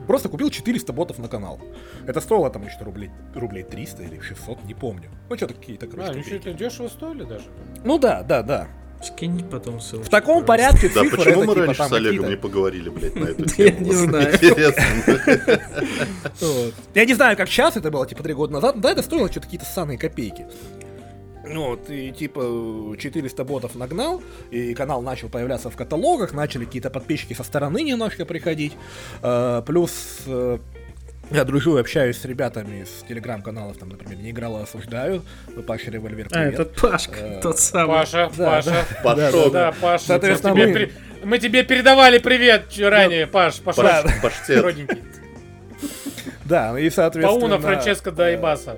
просто 0.07 0.29
купил 0.29 0.51
400 0.51 0.93
ботов 0.93 1.19
на 1.19 1.29
канал. 1.29 1.61
Это 2.07 2.21
стоило 2.21 2.49
там 2.51 2.65
еще 2.65 2.79
рублей, 2.83 3.11
рублей 3.35 3.65
300 3.65 4.03
или 4.05 4.21
600, 4.21 4.65
не 4.65 4.75
помню. 4.75 5.11
Ну, 5.29 5.37
что-то 5.37 5.55
какие-то, 5.55 5.87
короче, 5.87 6.21
А, 6.21 6.23
что, 6.23 6.35
это 6.37 6.53
дешево 6.53 6.89
стоили 6.89 7.25
даже? 7.25 7.45
Ну 7.85 7.99
да, 7.99 8.23
да, 8.23 8.43
да. 8.43 8.69
Скинь 9.03 9.45
потом 9.49 9.81
ссылку. 9.81 10.05
В 10.05 10.09
таком 10.09 10.45
порядке 10.45 10.91
Да, 10.93 11.03
почему 11.05 11.21
это 11.23 11.39
мы 11.39 11.55
типа 11.55 11.67
раньше 11.67 11.83
с 11.85 11.93
Олегом 11.93 12.05
какие-то- 12.25 12.29
не 12.31 12.37
поговорили, 12.37 12.89
блядь, 12.89 13.15
на 13.15 13.25
эту 13.27 13.43
Я 13.63 13.71
тему? 13.71 13.87
не 13.87 13.93
знаю. 13.95 14.35
Интересно. 14.35 14.85
Я 16.95 17.05
не 17.05 17.15
знаю, 17.15 17.37
как 17.37 17.49
сейчас 17.49 17.77
это 17.77 17.91
было, 17.91 18.07
типа, 18.07 18.23
три 18.23 18.35
года 18.35 18.53
назад, 18.55 18.77
но 18.77 18.83
да, 18.83 18.91
это 18.93 19.03
стоило 19.03 19.29
что-то 19.31 19.47
какие-то 19.47 19.67
ссаные 19.67 19.99
копейки. 19.99 20.47
Вот, 21.49 21.89
и 21.89 22.11
типа 22.13 22.95
400 22.99 23.43
ботов 23.45 23.75
нагнал, 23.75 24.21
и 24.51 24.75
канал 24.75 25.01
начал 25.01 25.31
появляться 25.31 25.71
в 25.71 25.77
каталогах, 25.77 26.35
начали 26.35 26.67
какие-то 26.67 26.91
подписчики 26.91 27.33
со 27.33 27.43
стороны 27.43 27.83
немножко 27.83 28.27
приходить. 28.27 28.75
Э, 29.23 29.63
плюс 29.67 29.93
э, 30.27 30.59
я 31.31 31.45
дружу 31.45 31.77
и 31.77 31.81
общаюсь 31.81 32.19
с 32.19 32.25
ребятами 32.25 32.83
из 32.83 33.05
телеграм-каналов, 33.09 33.77
там, 33.79 33.89
например, 33.91 34.19
не 34.19 34.31
играла, 34.31 34.63
осуждаю, 34.63 35.23
Паша 35.67 35.91
Револьвер, 35.91 36.27
А, 36.31 36.35
привет. 36.35 36.55
это 36.61 36.65
Пашка, 36.81 37.19
Э, 37.21 37.41
тот 37.43 37.59
самый. 37.59 37.97
Паша, 37.99 38.31
Да, 38.37 38.47
Паша. 38.47 38.85
Пашок. 39.05 39.53
Да, 39.53 39.75
Паша. 39.81 40.05
Соответственно, 40.07 40.55
тебе 40.55 40.67
мы- 40.67 40.73
при- 40.73 40.93
мы 41.25 41.39
тебе 41.39 41.63
передавали 41.65 42.19
привет 42.19 42.69
чё 42.71 42.89
ранее, 42.91 43.27
Паш, 43.27 43.57
Паша. 43.61 43.83
Паш- 43.83 44.23
Паштет. 44.23 44.63
Родненький. 44.63 44.99
Да, 46.45 46.79
и 46.81 46.89
соответственно... 46.89 47.41
Пауна 47.41 47.59
Франческо 47.61 48.11
э, 48.11 48.13
Дайбаса. 48.13 48.77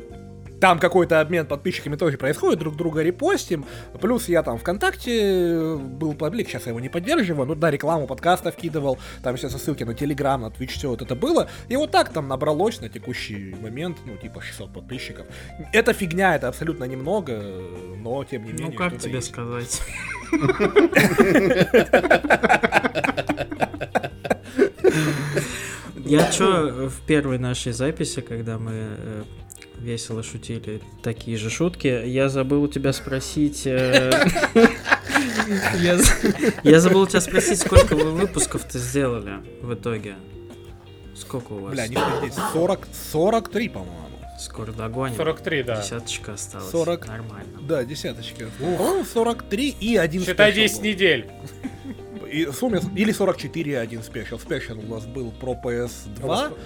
Там 0.61 0.79
какой-то 0.79 1.21
обмен 1.21 1.47
подписчиками 1.47 1.97
тоже 1.97 2.19
происходит, 2.19 2.59
друг 2.59 2.77
друга 2.77 3.03
репостим. 3.03 3.65
Плюс 4.01 4.29
я 4.29 4.43
там 4.43 4.59
ВКонтакте 4.59 5.21
э, 5.21 5.77
был 5.77 6.15
паблик, 6.15 6.49
сейчас 6.49 6.67
я 6.67 6.71
его 6.71 6.81
не 6.81 6.91
поддерживаю, 6.91 7.47
ну 7.47 7.55
да, 7.55 7.71
рекламу 7.71 8.07
подкаста 8.07 8.53
вкидывал, 8.53 8.99
там 9.23 9.37
все 9.37 9.49
ссылки 9.49 9.85
на 9.85 9.95
Телеграм, 9.95 10.43
на 10.43 10.47
Twitch, 10.47 10.73
все 10.73 10.91
вот 10.91 11.01
это 11.01 11.15
было. 11.15 11.49
И 11.69 11.77
вот 11.77 11.91
так 11.91 12.13
там 12.13 12.29
набралось 12.29 12.81
на 12.81 12.91
текущий 12.91 13.57
момент, 13.61 13.99
ну 14.05 14.17
типа 14.17 14.43
600 14.43 14.73
подписчиков. 14.73 15.27
Это 15.73 15.95
фигня, 15.95 16.37
это 16.37 16.49
абсолютно 16.49 16.85
немного, 16.85 17.43
но 17.97 18.23
тем 18.25 18.45
не 18.45 18.53
менее. 18.53 18.69
Ну 18.69 18.75
как 18.75 18.99
тебе 18.99 19.15
есть. 19.15 19.29
сказать? 19.29 19.81
Я 26.05 26.31
чё 26.33 26.89
в 26.89 27.01
первой 27.07 27.39
нашей 27.39 27.73
записи, 27.73 28.21
когда 28.21 28.59
мы 28.59 28.73
э, 28.73 29.23
весело 29.81 30.23
шутили 30.23 30.81
такие 31.03 31.37
же 31.37 31.51
шутки, 31.51 31.89
я 32.07 32.29
забыл 32.29 32.63
у 32.63 32.69
тебя 32.69 32.93
спросить... 32.93 33.63
э, 33.67 34.11
Я 36.65 36.81
забыл 36.81 37.03
у 37.03 37.07
тебя 37.07 37.21
спросить, 37.21 37.61
сколько 37.61 37.95
вы 37.97 38.11
выпусков-то 38.13 38.79
сделали 38.79 39.35
в 39.63 39.75
итоге? 39.75 40.15
Сколько 41.17 41.53
у 41.53 41.59
вас? 41.61 41.73
Бля, 41.73 41.87
не 41.87 41.97
здесь 42.29 42.39
40, 42.53 42.89
43, 43.13 43.69
по-моему. 43.69 43.97
Скоро 44.39 44.73
догоним. 44.73 45.17
43, 45.17 45.63
да. 45.65 45.83
Десяточка 45.83 46.33
осталась. 46.35 46.71
40. 46.71 47.07
Нормально. 47.09 47.59
Да, 47.61 47.85
десяточки. 47.85 48.47
По-моему, 48.59 49.05
43 49.05 49.69
и 49.81 49.97
один 49.97 50.25
Считай 50.25 50.53
special 50.53 50.63
10 50.63 50.77
был. 50.79 50.85
недель. 50.85 51.31
И 52.33 52.47
сумме, 52.47 52.81
или 52.97 53.13
44 53.13 53.73
и 53.73 53.75
один 53.75 54.03
special. 54.03 54.39
Special 54.39 54.79
у 54.79 54.95
нас 54.95 55.05
был 55.05 55.31
про 55.33 55.53
PS2. 55.63 56.57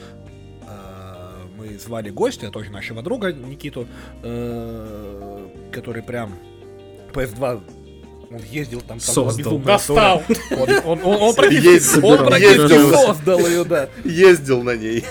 Мы 1.56 1.78
звали 1.78 2.10
гостя, 2.10 2.50
тоже 2.50 2.70
нашего 2.70 3.02
друга 3.02 3.32
Никиту, 3.32 3.86
э, 4.22 5.48
который 5.72 6.02
прям 6.02 6.34
PS2 7.12 7.62
он 8.30 8.40
ездил 8.50 8.80
там, 8.80 8.98
там 8.98 9.00
Создал. 9.00 9.36
безумная 9.36 9.64
Достал. 9.66 10.22
Он, 10.50 10.68
он, 10.84 11.00
он, 11.04 11.22
он 11.22 11.34
практически, 11.36 11.66
Ездил, 11.68 12.06
он 12.06 12.18
практически 12.26 12.60
ездил. 12.72 12.90
создал 12.92 13.38
ее, 13.38 13.64
да. 13.64 13.88
Ездил 14.02 14.62
на 14.64 14.74
ней. 14.74 15.04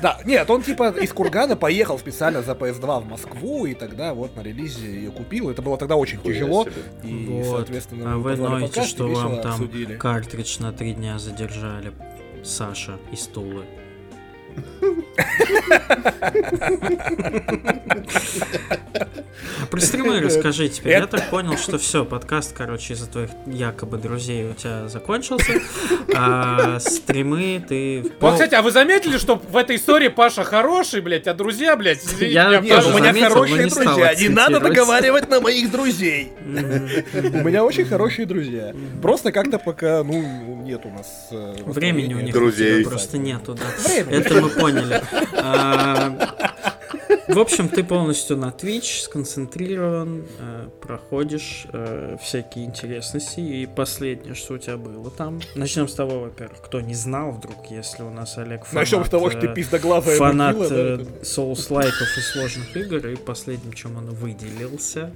Да, 0.00 0.20
нет, 0.24 0.48
он 0.48 0.62
типа 0.62 0.90
из 1.00 1.12
Кургана 1.12 1.56
поехал 1.56 1.98
специально 1.98 2.42
за 2.42 2.52
PS2 2.52 3.00
в 3.00 3.06
Москву, 3.08 3.66
и 3.66 3.74
тогда 3.74 4.14
вот 4.14 4.36
на 4.36 4.42
релизе 4.42 4.86
ее 4.86 5.10
купил. 5.10 5.50
Это 5.50 5.62
было 5.62 5.76
тогда 5.76 5.96
очень 5.96 6.20
тяжело. 6.20 6.68
И, 7.02 7.26
Вот. 7.28 7.46
соответственно, 7.56 8.14
А 8.14 8.16
вы 8.18 8.36
ноете, 8.36 8.84
что 8.84 9.08
вам 9.08 9.40
там 9.40 9.52
обсудили. 9.52 9.96
картридж 9.96 10.58
на 10.60 10.72
три 10.72 10.92
дня 10.92 11.18
задержали. 11.18 11.92
Саша 12.44 12.98
из 13.10 13.22
Тулы. 13.26 13.64
Про 19.70 19.80
стримы 19.80 20.20
расскажи 20.20 20.68
теперь. 20.68 20.92
Я 20.92 21.06
так 21.06 21.30
понял, 21.30 21.56
что 21.56 21.78
все, 21.78 22.04
подкаст, 22.04 22.54
короче, 22.56 22.92
из-за 22.94 23.06
твоих 23.08 23.30
якобы 23.46 23.96
друзей 23.98 24.48
у 24.50 24.54
тебя 24.54 24.88
закончился. 24.88 25.52
А 26.14 26.78
стримы 26.80 27.64
ты... 27.66 28.02
пол- 28.20 28.32
кстати, 28.32 28.54
а 28.54 28.62
вы 28.62 28.70
заметили, 28.70 29.18
что 29.18 29.36
в 29.36 29.56
этой 29.56 29.76
истории 29.76 30.08
Паша 30.08 30.44
хороший, 30.44 31.00
блядь, 31.00 31.26
а 31.26 31.34
друзья, 31.34 31.76
блядь, 31.76 32.04
извините 32.04 32.32
Я- 32.34 32.60
меня, 32.60 32.76
Паша 32.76 32.88
у 32.88 32.92
меня 32.92 33.04
заметил, 33.06 33.28
хорошие 33.30 33.64
не 33.64 33.70
друзья. 33.70 34.14
Не 34.14 34.28
надо 34.28 34.60
договаривать 34.60 35.28
на 35.28 35.40
моих 35.40 35.70
друзей. 35.70 36.32
У 36.44 37.38
меня 37.44 37.64
очень 37.64 37.84
хорошие 37.84 38.26
друзья. 38.26 38.72
Просто 39.02 39.32
как-то 39.32 39.58
пока, 39.58 40.04
ну, 40.04 40.62
нет 40.62 40.82
у 40.84 40.90
нас... 40.90 41.28
э, 41.30 41.56
Времени 41.66 42.14
у 42.14 42.20
них 42.20 42.32
Друзей. 42.32 42.76
у 42.76 42.80
тебя 42.82 42.90
просто 42.90 43.18
нету, 43.18 43.54
да. 43.54 43.64
Это 44.10 44.40
мы 44.44 44.50
поняли. 44.50 45.02
А, 45.36 46.12
В 47.26 47.38
общем, 47.38 47.68
ты 47.68 47.82
полностью 47.82 48.36
на 48.36 48.50
Twitch 48.50 49.02
сконцентрирован, 49.02 50.24
э, 50.38 50.68
проходишь 50.80 51.66
э, 51.72 52.16
всякие 52.22 52.66
интересности. 52.66 53.40
И 53.40 53.66
последнее, 53.66 54.34
что 54.34 54.54
у 54.54 54.58
тебя 54.58 54.76
было 54.76 55.10
там. 55.10 55.40
Начнем 55.54 55.88
с 55.88 55.94
того, 55.94 56.20
во-первых, 56.20 56.60
кто 56.60 56.80
не 56.80 56.94
знал 56.94 57.32
вдруг, 57.32 57.56
если 57.70 58.02
у 58.02 58.10
нас 58.10 58.36
Олег 58.36 58.66
фанат, 58.66 58.74
Начнем 58.74 59.04
с 59.04 59.08
того, 59.08 59.30
что 59.30 59.40
ты 59.40 59.46
э, 59.48 59.54
пиздоглазая 59.54 60.18
фанат 60.18 60.58
да, 60.58 60.66
э, 60.70 61.04
соус-лайков 61.22 62.18
и 62.18 62.20
сложных 62.20 62.76
игр, 62.76 63.06
и 63.06 63.16
последним, 63.16 63.72
чем 63.72 63.96
он 63.96 64.10
выделился, 64.10 65.10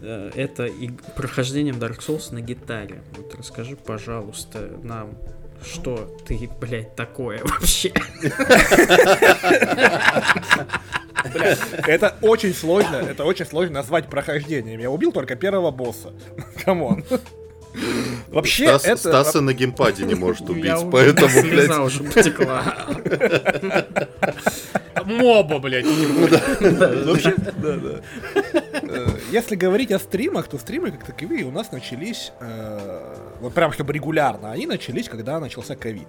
э, 0.00 0.30
это 0.36 0.70
прохождением 1.16 1.76
Dark 1.76 1.98
Souls 1.98 2.32
на 2.32 2.40
гитаре. 2.40 3.02
Вот 3.16 3.34
расскажи, 3.34 3.76
пожалуйста, 3.76 4.70
нам, 4.82 5.10
что 5.64 6.16
ты, 6.26 6.48
блядь, 6.60 6.94
такое 6.96 7.40
вообще? 7.44 7.92
Это 11.86 12.16
очень 12.22 12.54
сложно, 12.54 12.96
это 12.96 13.24
очень 13.24 13.46
сложно 13.46 13.74
назвать 13.74 14.08
прохождением. 14.08 14.80
Я 14.80 14.90
убил 14.90 15.12
только 15.12 15.36
первого 15.36 15.70
босса. 15.70 16.12
Come 16.64 16.87
on. 16.87 17.04
Вообще, 18.28 18.66
Стас- 18.66 18.84
это... 18.84 18.96
Стаса 18.96 19.40
на 19.40 19.54
геймпаде 19.54 20.04
не 20.04 20.14
может 20.14 20.40
убить, 20.50 20.90
поэтому, 20.90 21.28
слеза 21.28 21.44
блядь, 21.44 21.78
уже 21.86 22.04
потекла. 22.04 22.74
моба, 25.04 25.58
блядь. 25.58 25.86
Вообще, 25.86 27.34
да, 27.56 27.76
да. 27.76 28.00
Э, 28.82 29.06
Если 29.30 29.56
говорить 29.56 29.92
о 29.92 29.98
стримах, 29.98 30.48
то 30.48 30.58
стримы 30.58 30.90
как 30.90 31.04
таковые 31.04 31.44
у 31.44 31.50
нас 31.50 31.72
начались, 31.72 32.32
э, 32.40 33.14
вот 33.40 33.54
прям 33.54 33.72
чтобы 33.72 33.92
регулярно, 33.92 34.52
они 34.52 34.66
начались, 34.66 35.08
когда 35.08 35.40
начался 35.40 35.76
ковид. 35.76 36.08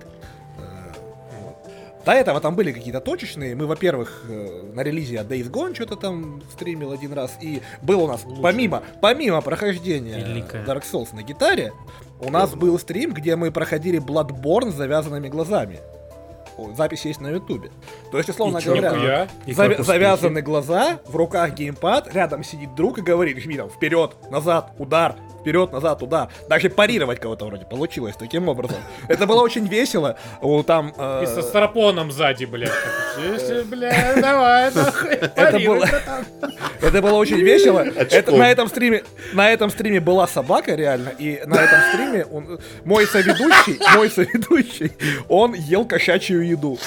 До 2.09 2.15
этого 2.15 2.41
там 2.41 2.55
были 2.55 2.71
какие-то 2.71 3.01
точечные. 3.01 3.55
Мы, 3.55 3.67
во-первых, 3.67 4.23
э, 4.27 4.71
на 4.73 4.81
релизе 4.81 5.19
от 5.19 5.27
Days 5.27 5.47
Gone 5.51 5.75
что-то 5.75 5.95
там 5.95 6.41
стримил 6.51 6.91
один 6.91 7.13
раз. 7.13 7.37
И 7.39 7.61
был 7.83 8.03
у 8.03 8.07
нас, 8.07 8.25
помимо, 8.41 8.81
помимо 8.99 9.41
прохождения 9.41 10.17
Великое. 10.17 10.65
Dark 10.65 10.81
Souls 10.91 11.13
на 11.15 11.21
гитаре, 11.21 11.71
у 12.19 12.31
нас 12.31 12.55
был 12.55 12.79
стрим, 12.79 13.13
где 13.13 13.35
мы 13.35 13.51
проходили 13.51 14.01
Bloodborne 14.01 14.71
с 14.71 14.73
завязанными 14.73 15.27
глазами. 15.27 15.81
запись 16.75 17.05
есть 17.05 17.21
на 17.21 17.27
ютубе. 17.27 17.69
То 18.11 18.17
есть, 18.17 18.29
условно 18.29 18.57
И 18.57 18.63
говоря? 18.63 19.27
И 19.45 19.51
Завя- 19.51 19.55
как 19.55 19.79
успехи? 19.81 19.87
завязаны 19.87 20.41
глаза, 20.41 20.99
в 21.05 21.15
руках 21.15 21.53
геймпад, 21.53 22.11
рядом 22.13 22.43
сидит 22.43 22.73
друг 22.73 22.97
и 22.97 23.01
говорит, 23.01 23.37
жми 23.37 23.55
там 23.55 23.69
вперед, 23.69 24.15
назад, 24.31 24.73
удар, 24.79 25.15
вперед, 25.39 25.71
назад, 25.71 26.01
удар. 26.03 26.29
Даже 26.49 26.69
парировать 26.69 27.19
кого-то 27.19 27.45
вроде 27.45 27.65
получилось 27.65 28.15
таким 28.17 28.47
образом. 28.49 28.77
Это 29.07 29.25
было 29.25 29.41
очень 29.41 29.67
весело. 29.67 30.17
У 30.41 30.61
там... 30.63 30.93
э, 30.97 31.23
И 31.23 31.25
со 31.27 31.41
старопоном 31.41 32.11
сзади, 32.11 32.45
блядь. 32.45 32.71
Бля, 33.65 34.13
давай, 34.21 34.73
нахуй. 34.73 35.17
парируй, 35.35 35.65
было-. 35.79 35.89
Это 36.81 37.01
было 37.01 37.13
очень 37.17 37.37
весело. 37.41 37.79
Это, 37.95 38.31
на 38.31 38.49
этом 38.49 38.67
стриме, 38.67 39.03
на 39.33 39.51
этом 39.51 39.69
стриме 39.69 39.99
была 39.99 40.27
собака 40.27 40.75
реально, 40.75 41.09
и 41.17 41.41
на 41.45 41.55
этом 41.55 41.79
стриме 41.93 42.25
он, 42.25 42.59
мой 42.85 43.05
соведущий, 43.05 43.79
мой 43.95 44.09
соведущий, 44.09 44.91
он 45.27 45.53
ел 45.53 45.85
кошачью 45.85 46.47
еду. 46.47 46.77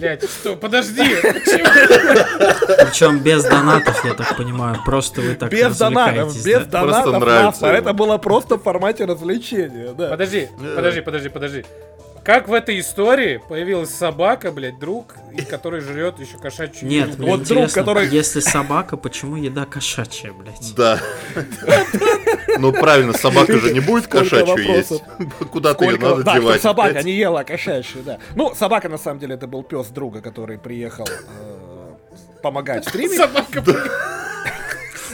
Блядь, 0.00 0.24
что, 0.24 0.56
подожди. 0.56 1.02
Причем 1.22 3.18
без 3.18 3.44
донатов, 3.44 4.02
я 4.04 4.14
так 4.14 4.36
понимаю. 4.36 4.78
Просто 4.84 5.20
вы 5.20 5.34
так 5.34 5.50
Без 5.50 5.76
донатов, 5.76 6.34
без 6.42 6.66
донатов 6.66 7.20
нравится 7.20 7.66
NASA. 7.66 7.68
ему. 7.68 7.78
Это 7.78 7.92
было 7.92 8.16
просто 8.18 8.56
в 8.56 8.62
формате 8.62 9.04
развлечения, 9.04 9.92
да. 9.92 10.08
Подожди, 10.08 10.48
подожди, 10.74 11.00
подожди, 11.02 11.28
подожди. 11.28 11.64
Как 12.24 12.48
в 12.48 12.52
этой 12.52 12.78
истории 12.80 13.40
появилась 13.48 13.90
собака, 13.90 14.52
блядь, 14.52 14.78
друг, 14.78 15.14
который 15.48 15.80
жрет 15.80 16.20
еще 16.20 16.36
кошачью 16.36 16.86
Нет, 16.88 17.10
еду? 17.10 17.26
Вот 17.26 17.44
друг, 17.44 17.72
который- 17.72 18.08
если 18.08 18.40
собака, 18.40 18.96
почему 18.96 19.36
еда 19.36 19.64
кошачья, 19.64 20.32
блядь? 20.32 20.74
Да. 20.76 21.00
Ну 22.58 22.72
правильно, 22.72 23.12
собака 23.14 23.58
же 23.58 23.72
не 23.72 23.80
будет 23.80 24.06
кошачью 24.06 24.56
есть. 24.58 24.90
вопросов. 24.90 25.02
Куда-то 25.50 25.84
ее 25.84 25.98
надо 25.98 26.22
да, 26.22 26.34
девать. 26.34 26.60
собака 26.60 27.02
не 27.02 27.12
ела 27.12 27.42
кошачью, 27.44 28.02
да. 28.04 28.18
Ну, 28.34 28.54
собака 28.54 28.88
на 28.88 28.98
самом 28.98 29.18
деле 29.20 29.34
это 29.36 29.46
был 29.46 29.62
пес 29.62 29.86
друга, 29.88 30.20
который 30.20 30.58
приехал 30.58 31.06
э, 31.08 31.90
помогать 32.42 32.86
стримить. 32.86 33.16
Собака, 33.16 33.62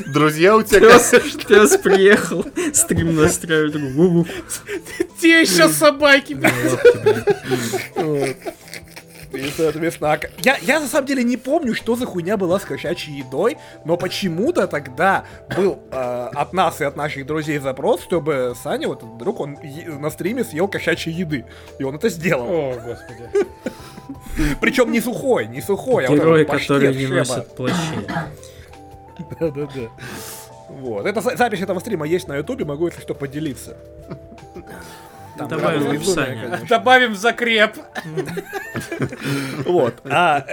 Друзья 0.06 0.56
у 0.56 0.62
тебя 0.62 0.80
Пес, 0.98 1.14
пес 1.46 1.76
приехал, 1.78 2.44
стрим 2.72 3.16
настраивает. 3.16 4.26
те 5.20 5.42
еще 5.42 5.68
собаки. 5.68 6.38
Вот. 7.94 8.36
И, 9.32 9.50
соответственно, 9.54 10.12
а 10.14 10.20
я, 10.42 10.56
я 10.62 10.80
на 10.80 10.86
самом 10.86 11.06
деле 11.06 11.22
не 11.22 11.36
помню, 11.36 11.74
что 11.74 11.94
за 11.96 12.06
хуйня 12.06 12.36
была 12.36 12.58
с 12.58 12.62
кошачьей 12.62 13.18
едой, 13.18 13.58
но 13.84 13.96
почему-то 13.96 14.66
тогда 14.66 15.24
был 15.54 15.78
э, 15.90 16.28
от 16.32 16.52
нас 16.52 16.80
и 16.80 16.84
от 16.84 16.96
наших 16.96 17.26
друзей 17.26 17.58
запрос, 17.58 18.02
чтобы 18.02 18.54
Саня, 18.62 18.88
вот 18.88 19.02
этот 19.02 19.18
друг, 19.18 19.40
он 19.40 19.58
е- 19.62 19.88
на 19.90 20.10
стриме 20.10 20.44
съел 20.44 20.68
кошачьей 20.68 21.14
еды. 21.14 21.44
И 21.78 21.84
он 21.84 21.96
это 21.96 22.08
сделал. 22.08 22.46
О, 22.48 22.74
господи. 22.74 23.46
Причем 24.60 24.92
не 24.92 25.00
сухой, 25.00 25.46
не 25.48 25.60
сухой, 25.60 26.06
а 26.06 26.10
вот 26.10 26.16
Герои, 26.18 26.44
которые 26.44 26.94
не 26.94 27.02
шеба. 27.06 27.16
носят 27.18 27.56
плащей. 27.56 28.06
Да-да-да. 29.40 29.88
Вот. 30.68 31.06
Это 31.06 31.20
за- 31.20 31.36
запись 31.36 31.60
этого 31.60 31.78
стрима 31.78 32.06
есть 32.06 32.28
на 32.28 32.36
ютубе, 32.36 32.64
могу, 32.64 32.86
если 32.86 33.00
что, 33.00 33.14
поделиться. 33.14 33.76
Там 35.38 35.48
Добавим 35.48 35.82
в 35.84 35.90
описание. 35.90 36.60
Добавим 36.68 37.14
закреп. 37.14 37.76
Вот. 39.66 39.94
А 40.04 40.44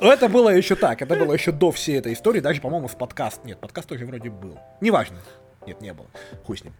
э, 0.00 0.06
это 0.06 0.28
было 0.28 0.50
еще 0.50 0.76
так, 0.76 1.02
это 1.02 1.16
было 1.16 1.32
еще 1.32 1.50
до 1.50 1.72
всей 1.72 1.98
этой 1.98 2.12
истории, 2.12 2.40
даже, 2.40 2.60
по-моему, 2.60 2.88
с 2.88 2.94
подкаст. 2.94 3.44
Нет, 3.44 3.58
подкаст 3.58 3.88
тоже 3.88 4.06
вроде 4.06 4.30
был. 4.30 4.56
Неважно. 4.80 5.18
Нет, 5.66 5.80
не 5.80 5.92
было. 5.92 6.06
Хуй 6.44 6.56
с 6.56 6.64
ним. 6.64 6.72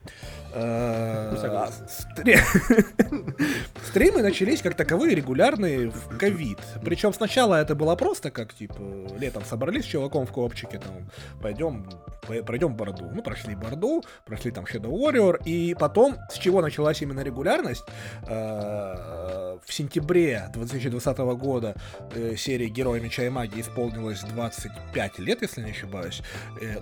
Э, 0.54 1.34
а, 1.44 1.70
стри- 1.88 2.38
Стримы 3.84 4.22
начались 4.22 4.62
как 4.62 4.74
таковые 4.76 5.14
регулярные 5.14 5.90
в 5.90 6.16
ковид. 6.18 6.58
Причем 6.84 7.12
сначала 7.12 7.56
это 7.56 7.74
было 7.74 7.96
просто 7.96 8.30
как, 8.30 8.54
типа, 8.54 8.76
летом 9.18 9.44
собрались 9.44 9.84
с 9.84 9.88
чуваком 9.88 10.26
в 10.26 10.32
копчике, 10.32 10.78
там, 10.78 11.10
пойдем, 11.42 11.88
по- 12.26 12.42
пройдем 12.42 12.74
Борду. 12.74 13.10
Ну, 13.12 13.22
прошли 13.22 13.54
Борду, 13.54 14.02
прошли 14.24 14.50
там 14.50 14.64
Shadow 14.64 14.90
Warrior, 14.90 15.42
и 15.44 15.74
потом, 15.74 16.16
с 16.30 16.34
чего 16.38 16.62
началась 16.62 17.02
именно 17.02 17.20
регулярность, 17.20 17.84
э, 18.26 19.58
в 19.64 19.72
сентябре 19.72 20.48
2020 20.54 21.18
года 21.18 21.74
э, 22.14 22.36
серии 22.36 22.68
Герои 22.68 23.00
Меча 23.00 23.24
и 23.24 23.28
Магии 23.28 23.60
исполнилось 23.60 24.20
25 24.22 25.18
лет, 25.18 25.42
если 25.42 25.62
не 25.62 25.72
ошибаюсь. 25.72 26.22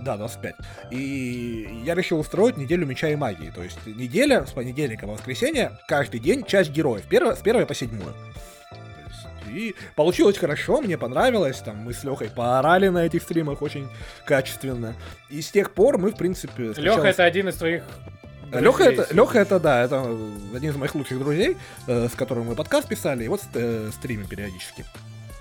Да, 0.01 0.17
25. 0.17 0.55
И 0.91 1.81
я 1.87 1.95
решил 1.95 2.19
устроить 2.19 2.57
неделю 2.57 2.85
Меча 2.85 3.07
и 3.07 3.15
Магии. 3.15 3.49
То 3.49 3.63
есть 3.63 3.79
неделя 3.85 4.45
с 4.45 4.51
понедельника 4.51 5.07
по 5.07 5.13
воскресенье, 5.13 5.79
каждый 5.87 6.19
день 6.19 6.43
часть 6.43 6.71
героев. 6.71 7.05
Первое, 7.09 7.35
с 7.35 7.39
первой 7.39 7.65
по 7.65 7.73
седьмую. 7.73 8.13
И 9.49 9.73
получилось 9.95 10.37
хорошо, 10.37 10.81
мне 10.81 10.97
понравилось. 10.97 11.59
Там 11.59 11.77
мы 11.77 11.93
с 11.93 12.03
Лехой 12.03 12.29
поорали 12.29 12.89
на 12.89 13.05
этих 13.05 13.23
стримах 13.23 13.61
очень 13.61 13.87
качественно. 14.25 14.95
И 15.29 15.41
с 15.41 15.49
тех 15.49 15.71
пор 15.71 15.97
мы, 15.97 16.11
в 16.11 16.17
принципе... 16.17 16.63
Леха 16.63 16.73
сначала- 16.73 17.05
это 17.05 17.23
один 17.23 17.47
из 17.47 17.55
твоих 17.55 17.83
Леха 18.51 18.83
друзей. 18.83 18.99
это, 18.99 19.13
Леха 19.13 19.39
это, 19.39 19.59
да, 19.59 19.83
это 19.85 20.01
один 20.53 20.71
из 20.71 20.75
моих 20.75 20.93
лучших 20.93 21.19
друзей, 21.19 21.55
э, 21.87 22.09
с 22.09 22.15
которым 22.15 22.47
мы 22.47 22.55
подкаст 22.55 22.89
писали, 22.89 23.23
и 23.23 23.27
вот 23.29 23.41
э, 23.53 23.89
стримим 23.93 24.27
периодически. 24.27 24.83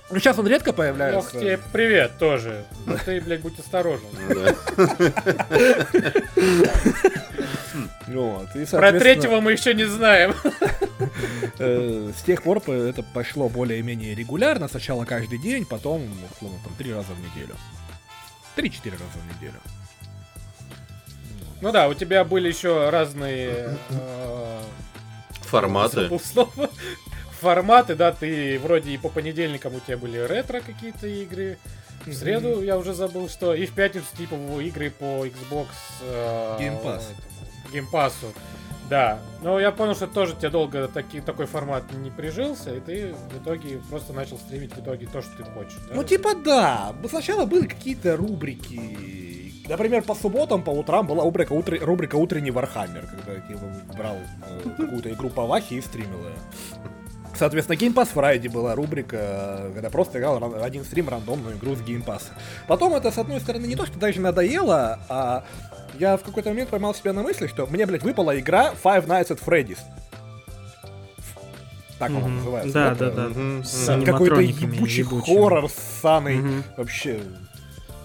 Ну, 0.09 0.19
сейчас 0.21 0.39
он 0.39 0.47
редко 0.47 0.69
Лех, 0.71 0.77
появляется. 0.77 1.31
тебе 1.41 1.59
привет 1.73 2.13
тоже. 2.19 2.65
Ну 2.87 2.97
ты, 3.05 3.21
блядь, 3.21 3.41
будь 3.41 3.59
осторожен. 3.59 4.07
Да. 4.29 4.55
Вот, 8.07 8.55
и, 8.55 8.65
Про 8.67 8.93
третьего 8.93 9.41
мы 9.41 9.53
еще 9.53 9.75
не 9.75 9.85
знаем. 9.85 10.35
э, 11.59 12.13
с 12.17 12.23
тех 12.23 12.43
пор 12.43 12.61
по- 12.61 12.73
это 12.73 13.03
пошло 13.03 13.49
более-менее 13.49 14.15
регулярно. 14.15 14.69
Сначала 14.69 15.05
каждый 15.05 15.39
день, 15.39 15.67
потом, 15.67 16.09
условно, 16.33 16.59
там, 16.65 16.73
три 16.79 16.93
раза 16.95 17.09
в 17.13 17.19
неделю. 17.21 17.55
Три-четыре 18.55 18.95
раза 18.97 19.19
в 19.19 19.37
неделю. 19.37 19.61
Ну 21.61 21.73
да, 21.73 21.89
у 21.89 21.95
тебя 21.95 22.25
были 22.25 22.49
еще 22.49 22.89
разные 22.91 23.77
э, 23.91 24.61
Форматы. 25.43 26.09
Форматы, 27.41 27.95
да, 27.95 28.13
ты 28.13 28.59
вроде 28.59 28.91
и 28.93 28.99
по 28.99 29.09
понедельникам 29.09 29.75
у 29.75 29.81
тебя 29.81 29.97
были 29.97 30.19
ретро 30.19 30.61
какие-то 30.61 31.07
игры, 31.07 31.59
в 32.05 32.13
среду 32.13 32.63
я 32.63 32.79
уже 32.79 32.95
забыл 32.95 33.29
что, 33.29 33.55
и 33.55 33.67
в 33.67 33.73
пятницу 33.73 34.07
типа 34.17 34.35
игры 34.61 34.91
по 34.91 35.27
Xbox 35.27 35.67
э, 36.03 36.57
Game 36.61 36.83
Pass. 36.83 37.03
Game 37.73 37.87
Pass'у. 37.93 38.33
Да, 38.89 39.19
но 39.43 39.59
я 39.59 39.73
понял, 39.73 39.97
что 39.97 40.07
тоже 40.07 40.37
тебе 40.37 40.51
долго 40.51 40.87
таки, 40.87 41.21
такой 41.21 41.47
формат 41.47 41.83
не 41.93 42.11
прижился, 42.11 42.73
и 42.73 42.81
ты 42.81 43.15
в 43.33 43.43
итоге 43.43 43.81
просто 43.91 44.13
начал 44.13 44.39
стримить 44.39 44.73
в 44.77 44.81
итоге 44.81 45.09
то, 45.09 45.23
что 45.23 45.37
ты 45.37 45.43
хочешь. 45.43 45.77
да? 45.89 45.95
Ну, 45.97 46.05
типа, 46.05 46.37
да. 46.37 46.95
Сначала 47.09 47.47
были 47.47 47.67
какие-то 47.67 48.17
рубрики. 48.17 49.65
Например, 49.69 50.03
по 50.03 50.15
субботам, 50.15 50.63
по 50.63 50.71
утрам 50.71 51.05
была 51.05 51.25
рубрика, 51.25 51.53
утр- 51.53 51.85
рубрика 51.85 52.15
«Утренний 52.15 52.53
Warhammer», 52.53 53.07
когда 53.09 53.33
я 53.33 53.41
типа, 53.41 53.65
брал 53.99 54.15
э, 54.49 54.61
какую-то 54.77 55.11
игру 55.11 55.31
по 55.31 55.45
Вахе 55.47 55.75
и 55.75 55.81
стримил 55.81 56.21
ее. 56.25 56.37
Соответственно, 57.39 57.77
Game 57.77 57.95
Pass 57.95 58.09
Friday 58.15 58.51
была 58.51 58.75
рубрика, 58.75 59.17
э, 59.21 59.71
когда 59.75 59.91
просто 59.91 60.19
играл 60.19 60.55
один 60.63 60.85
стрим 60.85 61.09
рандомную 61.09 61.57
игру 61.57 61.77
с 61.77 61.81
Game 61.81 62.05
Pass. 62.05 62.23
Потом 62.67 62.95
это, 62.95 63.11
с 63.11 63.19
одной 63.19 63.41
стороны, 63.41 63.67
не 63.67 63.77
то, 63.77 63.85
что 63.87 63.99
даже 63.99 64.21
надоело, 64.21 64.99
а 65.09 65.45
я 65.99 66.17
в 66.17 66.23
какой-то 66.23 66.49
момент 66.51 66.71
поймал 66.71 66.95
себя 66.95 67.13
на 67.13 67.23
мысли, 67.23 67.47
что 67.47 67.67
мне, 67.67 67.87
блядь, 67.87 68.03
выпала 68.03 68.39
игра 68.39 68.73
Five 68.83 69.07
Nights 69.07 69.29
at 69.29 69.41
Freddy's. 69.45 69.79
Так 71.99 72.11
он 72.11 72.17
Мгм. 72.17 72.37
называется. 72.37 72.73
Да, 72.73 72.95
да, 72.95 73.11
да. 73.11 73.29
С 73.65 73.87
Какой-то 74.05 74.41
ебучий 74.41 75.03
ебучими. 75.03 75.35
хоррор 75.35 75.71
с 75.71 76.01
Саной. 76.03 76.37
Мгм. 76.37 76.65
Вообще. 76.77 77.21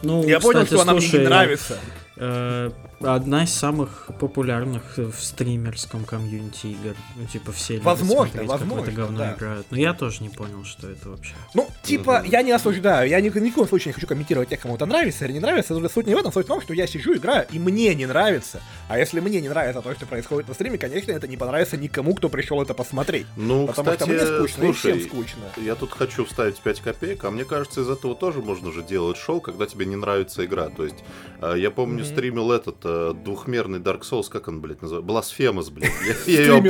Ну, 0.01 0.23
Я 0.25 0.39
понял, 0.39 0.63
кстати, 0.63 0.73
что 0.73 0.81
она 0.83 0.93
мне 0.93 1.01
слушай, 1.01 1.19
не 1.19 1.25
нравится. 1.27 1.77
э, 2.17 2.71
одна 3.03 3.43
из 3.43 3.53
самых 3.53 4.09
популярных 4.19 4.97
в 4.97 5.13
стримерском 5.13 6.05
комьюнити 6.05 6.67
игр. 6.67 6.95
Ну, 7.15 7.25
типа, 7.25 7.51
все 7.51 7.73
любят 7.73 7.85
Возможно, 7.85 8.27
смотреть, 8.31 8.49
возможно, 8.49 8.75
какое-то 8.85 8.91
говно 9.01 9.17
да. 9.19 9.33
играют. 9.35 9.67
Но 9.71 9.77
я 9.77 9.93
тоже 9.93 10.23
не 10.23 10.29
понял, 10.29 10.63
что 10.63 10.89
это 10.89 11.09
вообще. 11.09 11.33
Ну, 11.53 11.67
типа, 11.83 12.23
я 12.25 12.41
не 12.41 12.51
осуждаю, 12.51 13.09
я 13.09 13.19
ни, 13.21 13.29
ни 13.39 13.49
в 13.49 13.53
коем 13.53 13.67
случае 13.67 13.89
не 13.89 13.93
хочу 13.93 14.07
комментировать 14.07 14.49
тех, 14.49 14.59
кому 14.59 14.75
это 14.75 14.85
нравится 14.85 15.25
или 15.25 15.33
не 15.33 15.39
нравится. 15.39 15.75
Суть 15.89 16.07
не 16.07 16.15
в 16.15 16.17
этом, 16.17 16.31
суть 16.31 16.45
в 16.45 16.47
том, 16.47 16.61
что 16.61 16.73
я 16.73 16.87
сижу, 16.87 17.15
играю, 17.15 17.45
и 17.51 17.59
мне 17.59 17.93
не 17.95 18.05
нравится. 18.05 18.61
А 18.87 18.97
если 18.97 19.19
мне 19.19 19.41
не 19.41 19.49
нравится 19.49 19.81
то, 19.81 19.93
что 19.95 20.05
происходит 20.05 20.47
на 20.47 20.53
стриме, 20.53 20.77
конечно, 20.77 21.11
это 21.11 21.27
не 21.27 21.37
понравится 21.37 21.77
никому, 21.77 22.13
кто 22.15 22.29
пришел 22.29 22.61
это 22.61 22.73
посмотреть. 22.73 23.25
Ну, 23.35 23.67
Потому 23.67 23.91
кстати, 23.91 24.03
что 24.03 24.11
мне 24.11 24.37
скучно, 24.37 24.61
и 24.61 24.65
слушай, 24.65 24.93
всем 24.93 25.01
скучно. 25.09 25.41
я 25.57 25.75
тут 25.75 25.91
хочу 25.91 26.25
вставить 26.25 26.57
5 26.59 26.79
копеек, 26.81 27.23
а 27.23 27.31
мне 27.31 27.45
кажется, 27.45 27.81
из 27.81 27.89
этого 27.89 28.15
тоже 28.15 28.39
можно 28.41 28.71
же 28.71 28.83
делать 28.83 29.17
шоу, 29.17 29.41
когда 29.41 29.65
тебе 29.65 29.85
не 29.85 29.95
нравится 29.95 30.45
игра. 30.45 30.69
То 30.69 30.83
есть, 30.85 30.97
э, 31.41 31.55
я 31.57 31.71
помню, 31.71 32.03
Мгм. 32.03 32.05
стримил 32.13 32.51
этот 32.51 32.77
э, 32.91 33.13
двухмерный 33.23 33.79
Dark 33.79 34.01
Souls, 34.01 34.29
как 34.29 34.47
он, 34.47 34.61
блядь, 34.61 34.81
называется? 34.81 35.11
Blasphemous, 35.11 35.71
блядь. 35.71 35.91
Я- 36.27 36.41
ее 36.41 36.61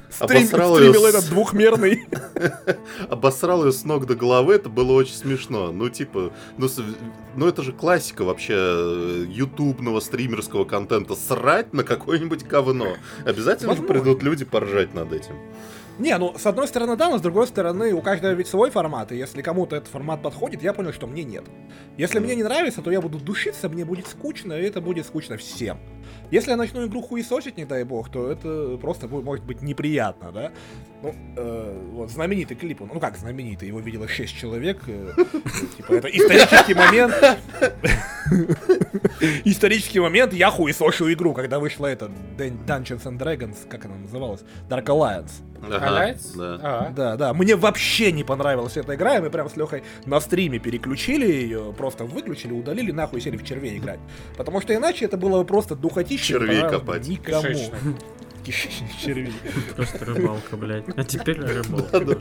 обосрал 0.18 0.76
стримил 0.76 1.06
этот 1.06 1.28
двухмерный. 1.28 2.04
обосрал 3.08 3.64
ее 3.64 3.72
с 3.72 3.84
ног 3.84 4.06
до 4.06 4.14
головы, 4.14 4.54
это 4.54 4.68
было 4.68 4.92
очень 4.92 5.14
смешно. 5.14 5.72
Ну, 5.72 5.88
типа, 5.88 6.32
ну, 6.58 6.68
ну 7.36 7.46
это 7.46 7.62
же 7.62 7.72
классика 7.72 8.24
вообще 8.24 8.54
э, 8.56 9.26
ютубного 9.28 10.00
стримерского 10.00 10.64
контента. 10.64 11.14
Срать 11.14 11.72
на 11.72 11.84
какое-нибудь 11.84 12.44
говно. 12.44 12.96
Обязательно 13.24 13.74
придут 13.74 14.22
люди 14.22 14.44
поржать 14.44 14.94
над 14.94 15.12
этим. 15.12 15.34
Не, 16.00 16.16
ну, 16.16 16.34
с 16.38 16.46
одной 16.46 16.66
стороны, 16.66 16.96
да, 16.96 17.10
но 17.10 17.18
с 17.18 17.20
другой 17.20 17.46
стороны, 17.46 17.92
у 17.92 18.00
каждого 18.00 18.32
ведь 18.32 18.48
свой 18.48 18.70
формат, 18.70 19.12
и 19.12 19.16
если 19.16 19.42
кому-то 19.42 19.76
этот 19.76 19.90
формат 19.90 20.22
подходит, 20.22 20.62
я 20.62 20.72
понял, 20.72 20.94
что 20.94 21.06
мне 21.06 21.24
нет. 21.24 21.44
Если 21.98 22.18
мне 22.20 22.34
не 22.34 22.42
нравится, 22.42 22.80
то 22.80 22.90
я 22.90 23.02
буду 23.02 23.18
душиться, 23.18 23.68
мне 23.68 23.84
будет 23.84 24.06
скучно, 24.06 24.54
и 24.54 24.62
это 24.62 24.80
будет 24.80 25.04
скучно 25.04 25.36
всем. 25.36 25.78
Если 26.30 26.52
я 26.52 26.56
начну 26.56 26.86
игру 26.86 27.02
хуесосить, 27.02 27.58
не 27.58 27.66
дай 27.66 27.84
бог, 27.84 28.10
то 28.10 28.30
это 28.30 28.78
просто 28.80 29.08
будет, 29.08 29.24
может 29.24 29.44
быть 29.44 29.60
неприятно, 29.60 30.32
да? 30.32 30.52
Ну, 31.02 31.14
э, 31.36 31.90
вот 31.92 32.10
знаменитый 32.10 32.56
клип, 32.56 32.80
ну 32.80 32.98
как 32.98 33.18
знаменитый, 33.18 33.68
его 33.68 33.80
видело 33.80 34.08
6 34.08 34.34
человек, 34.34 34.82
э, 34.86 35.12
типа 35.76 35.92
это 35.92 36.08
исторический 36.08 36.74
момент, 36.74 37.14
исторический 39.44 40.00
момент, 40.00 40.32
я 40.32 40.50
хуесошу 40.50 41.12
игру, 41.12 41.34
когда 41.34 41.58
вышла 41.58 41.88
эта 41.88 42.10
Dungeons 42.38 43.04
and 43.04 43.18
Dragons, 43.18 43.68
как 43.68 43.84
она 43.84 43.96
называлась, 43.96 44.40
Dark 44.68 44.86
Alliance. 44.86 45.49
Ага, 45.62 46.14
да. 46.34 46.58
А. 46.62 46.92
Да, 46.94 47.16
да, 47.16 47.34
мне 47.34 47.56
вообще 47.56 48.12
не 48.12 48.24
понравилась 48.24 48.76
эта 48.76 48.94
игра, 48.94 49.16
и 49.16 49.20
мы 49.20 49.30
прям 49.30 49.48
с 49.48 49.56
Лехой 49.56 49.82
на 50.06 50.20
стриме 50.20 50.58
переключили 50.58 51.26
ее, 51.26 51.74
просто 51.76 52.04
выключили, 52.04 52.52
удалили, 52.52 52.92
нахуй 52.92 53.20
сели 53.20 53.36
в 53.36 53.44
червей 53.44 53.78
играть. 53.78 54.00
Потому 54.36 54.60
что 54.60 54.74
иначе 54.74 55.04
это 55.04 55.16
было 55.16 55.40
бы 55.40 55.44
просто 55.44 55.76
духотище. 55.76 56.34
Червей 56.34 56.62
копать. 56.62 57.06
Никому. 57.06 57.42
Кишечник 58.44 58.96
червей. 58.96 59.34
Просто 59.76 60.04
рыбалка, 60.04 60.56
блядь. 60.56 60.84
А 60.96 61.04
теперь 61.04 61.40
рыбалка. 61.40 62.18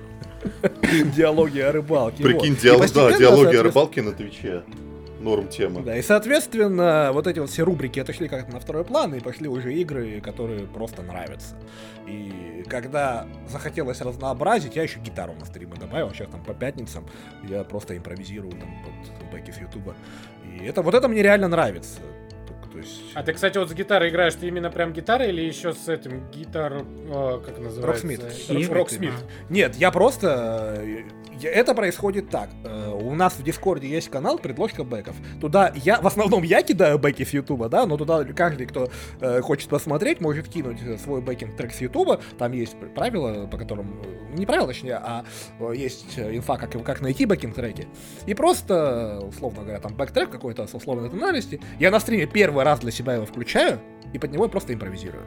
Диалоги 1.15 1.60
о 1.60 1.71
рыбалке. 1.71 2.23
Прикинь, 2.23 2.56
диалоги 2.56 3.56
о 3.56 3.63
рыбалке 3.63 4.02
на 4.02 4.12
Твиче. 4.12 4.63
Норм 5.19 5.47
тема. 5.47 5.82
Да, 5.82 5.97
и 5.97 6.01
соответственно, 6.01 7.12
вот 7.13 7.27
эти 7.27 7.39
вот 7.39 7.49
все 7.49 7.63
рубрики 7.63 7.99
отошли 7.99 8.27
как-то 8.27 8.53
на 8.53 8.60
второй 8.60 8.86
план, 8.86 9.13
и 9.15 9.19
пошли 9.19 9.47
уже 9.47 9.73
игры, 9.73 10.21
которые 10.21 10.65
просто 10.65 11.01
нравятся. 11.01 11.55
И 12.08 12.63
когда 12.67 13.27
захотелось 13.47 14.01
разнообразить, 14.01 14.75
я 14.75 14.84
еще 14.84 14.99
гитару 14.99 15.34
на 15.34 15.45
стримы 15.45 15.75
добавил, 15.75 16.10
сейчас 16.12 16.29
там 16.29 16.43
по 16.43 16.53
пятницам 16.53 17.05
я 17.47 17.63
просто 17.63 17.97
импровизирую 17.97 18.51
там 18.51 18.84
под 19.19 19.32
бэки 19.32 19.51
с 19.51 19.58
Ютуба. 19.58 19.95
И 20.45 20.65
это 20.65 20.82
вот 20.82 20.93
это 20.93 21.08
мне 21.08 21.21
реально 21.21 21.47
нравится. 21.49 21.99
То 22.71 22.77
есть... 22.77 23.01
А 23.15 23.23
ты, 23.23 23.34
кстати, 23.34 23.58
вот 23.58 23.69
с 23.69 23.73
гитарой 23.73 24.10
играешь, 24.10 24.36
ты 24.36 24.47
именно 24.47 24.69
прям 24.69 24.93
гитарой 24.93 25.29
или 25.29 25.41
еще 25.41 25.73
с 25.73 25.88
этим 25.89 26.29
гитар, 26.32 26.84
э, 26.84 27.39
как 27.45 27.58
называется? 27.60 27.82
Rocksmith. 27.88 28.21
Rock- 28.49 28.75
Rocksmith. 28.77 29.13
Нет, 29.49 29.75
я 29.75 29.89
просто... 29.91 30.77
э, 30.82 31.03
Это 31.41 31.73
происходит 31.73 32.29
так. 32.29 32.49
Э, 32.63 32.91
У 32.91 33.15
нас 33.15 33.34
в 33.34 33.43
Дискорде 33.43 33.88
есть 33.88 34.10
канал 34.10 34.38
«Предложка 34.38 34.84
бэков». 34.84 35.15
Туда 35.41 35.71
я... 35.75 35.99
В 35.99 36.05
основном 36.08 36.43
я 36.43 36.62
кидаю 36.62 36.99
бэки 36.99 37.23
с 37.23 37.32
Ютуба, 37.34 37.69
да, 37.69 37.86
но 37.88 37.97
туда 37.97 38.23
каждый, 38.25 38.67
кто 38.67 38.89
э, 39.19 39.41
хочет 39.41 39.69
посмотреть, 39.69 40.21
может 40.21 40.47
кинуть 40.47 40.79
э, 40.86 40.97
свой 40.97 41.21
backing 41.21 41.55
track 41.55 41.73
с 41.73 41.82
Ютуба. 41.82 42.21
Там 42.38 42.51
есть 42.51 42.77
пр- 42.79 42.89
правила, 42.89 43.47
по 43.47 43.58
которым... 43.58 43.99
э, 44.03 44.38
Не 44.38 44.45
правила, 44.45 44.67
точнее, 44.67 44.95
а 44.97 45.25
э, 45.60 45.73
есть 45.75 46.17
э, 46.17 46.36
инфа, 46.36 46.58
как, 46.58 46.71
как 46.84 47.01
найти 47.01 47.25
backing 47.25 47.55
треки. 47.55 47.88
И 48.27 48.34
просто, 48.36 49.19
условно 49.27 49.62
говоря, 49.63 49.79
там 49.79 49.95
back-трек 49.95 50.29
какой-то 50.29 50.67
с 50.67 50.75
условной 50.75 51.10
тональности. 51.10 51.60
Я 51.79 51.89
на 51.89 51.99
стриме 51.99 52.27
первый 52.27 52.63
раз 52.63 52.68
для 52.77 52.91
себя 52.91 53.13
его 53.15 53.25
включаю, 53.25 53.79
и 54.13 54.19
под 54.19 54.32
него 54.32 54.47
просто 54.47 54.73
импровизирую. 54.73 55.23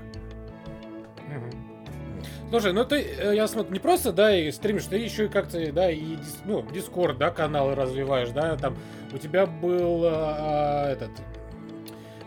Слушай, 2.51 2.75
ну 2.75 2.85
ты, 2.85 2.97
э, 3.01 3.35
я 3.35 3.49
смотрю, 3.49 3.73
не 3.73 3.79
просто, 3.79 4.13
да, 4.13 4.37
и 4.37 4.51
стримишь, 4.51 4.85
ты 4.85 4.99
еще 4.99 5.25
и 5.25 5.29
как-то, 5.29 5.73
да, 5.73 5.91
и, 5.91 6.19
ну, 6.45 6.63
Дискорд, 6.71 7.17
да, 7.17 7.31
каналы 7.31 7.75
развиваешь, 7.75 8.29
да, 8.29 8.57
там, 8.57 8.77
у 9.11 9.17
тебя 9.17 9.47
был, 9.47 10.03
а, 10.05 10.93
этот, 10.93 11.11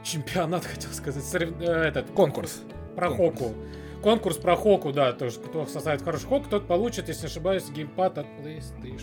чемпионат, 0.03 0.65
хотел 0.65 0.89
сказать, 0.91 1.23
сорев- 1.23 1.61
э, 1.61 1.71
этот, 1.89 2.09
Конкурс. 2.09 2.63
про 2.95 3.09
Конкурс. 3.09 3.39
Хоку. 3.39 3.55
Конкурс 4.01 4.37
про 4.37 4.55
Хоку, 4.55 4.91
да, 4.91 5.13
тоже, 5.13 5.39
кто 5.39 5.67
составит 5.67 6.01
хороший 6.01 6.25
Хоку, 6.27 6.49
тот 6.49 6.67
получит, 6.67 7.07
если 7.07 7.27
не 7.27 7.27
ошибаюсь, 7.27 7.69
геймпад 7.69 8.17
от 8.17 8.25
PlayStation 8.39 9.01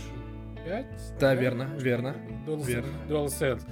5. 0.65 0.87
Да, 1.21 1.35
верно, 1.37 1.69
верно. 1.77 2.17
Dual- 2.49 2.65
верно. 2.65 2.89
DualSense. 3.09 3.63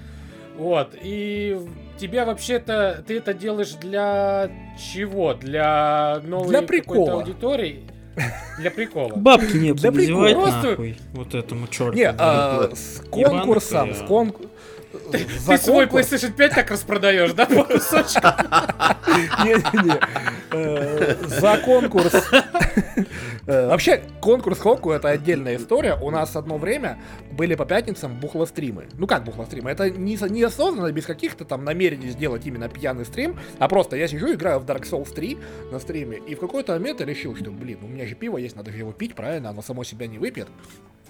Вот, 0.57 0.95
и 1.03 1.59
тебя 2.01 2.25
вообще-то, 2.25 3.05
ты 3.07 3.19
это 3.19 3.35
делаешь 3.35 3.73
для 3.81 4.51
чего? 4.79 5.35
Для 5.35 6.21
новой 6.25 6.49
Для 6.49 6.61
какой-то 6.63 6.67
прикола. 6.67 7.13
аудитории? 7.13 7.85
Для 8.59 8.71
прикола. 8.71 9.13
Бабки 9.17 9.57
не 9.57 9.73
Для 9.73 9.93
прикола. 9.93 10.47
нахуй. 10.47 10.99
Вот 11.13 11.35
этому 11.35 11.69
черту. 11.69 11.93
Не, 11.97 12.11
а, 12.17 12.71
с 12.75 13.03
конкурсом, 13.11 13.95
с 13.95 14.03
кон... 14.07 14.35
Ты 15.13 15.25
за 15.39 15.57
свой 15.57 15.87
PlayStation 15.87 16.33
5 16.33 16.55
так 16.55 16.71
распродаешь, 16.71 17.33
да, 17.33 17.47
по 17.47 17.63
кусочкам? 17.65 18.33
Не-не-не. 19.45 20.01
Э, 20.51 21.15
За 21.27 21.59
конкурс. 21.59 22.13
Э, 23.47 23.69
Вообще, 23.69 24.03
конкурс 24.21 24.59
Хоку 24.59 24.91
это 24.91 25.09
отдельная 25.09 25.57
история. 25.57 25.97
У 26.01 26.11
нас 26.11 26.37
одно 26.37 26.59
время 26.59 26.99
были 27.33 27.55
по 27.55 27.65
пятницам 27.65 28.19
бухлостримы. 28.19 28.87
Ну 28.99 29.07
как 29.07 29.25
бухлостримы? 29.25 29.71
Это 29.71 29.91
не, 29.91 30.17
со- 30.17 30.29
не 30.29 30.43
осознанно, 30.43 30.93
без 30.93 31.07
каких-то 31.07 31.45
там 31.45 31.65
намерений 31.65 32.11
сделать 32.11 32.47
именно 32.47 32.69
пьяный 32.69 33.05
стрим, 33.05 33.37
а 33.59 33.69
просто 33.69 33.97
я 33.97 34.09
сижу, 34.09 34.33
играю 34.33 34.61
в 34.61 34.65
Dark 34.65 34.83
Souls 34.83 35.13
3 35.15 35.39
на 35.73 35.79
стриме, 35.79 36.19
и 36.19 36.35
в 36.35 36.41
какой-то 36.41 36.73
момент 36.75 37.01
я 37.01 37.07
решил, 37.07 37.35
что, 37.37 37.51
блин, 37.51 37.79
у 37.83 37.89
меня 37.89 38.07
же 38.07 38.15
пиво 38.15 38.37
есть, 38.39 38.57
надо 38.57 38.71
же 38.71 38.79
его 38.79 38.93
пить, 38.93 39.15
правильно? 39.15 39.51
Оно 39.51 39.63
само 39.63 39.85
себя 39.85 40.07
не 40.07 40.19
выпьет. 40.19 40.49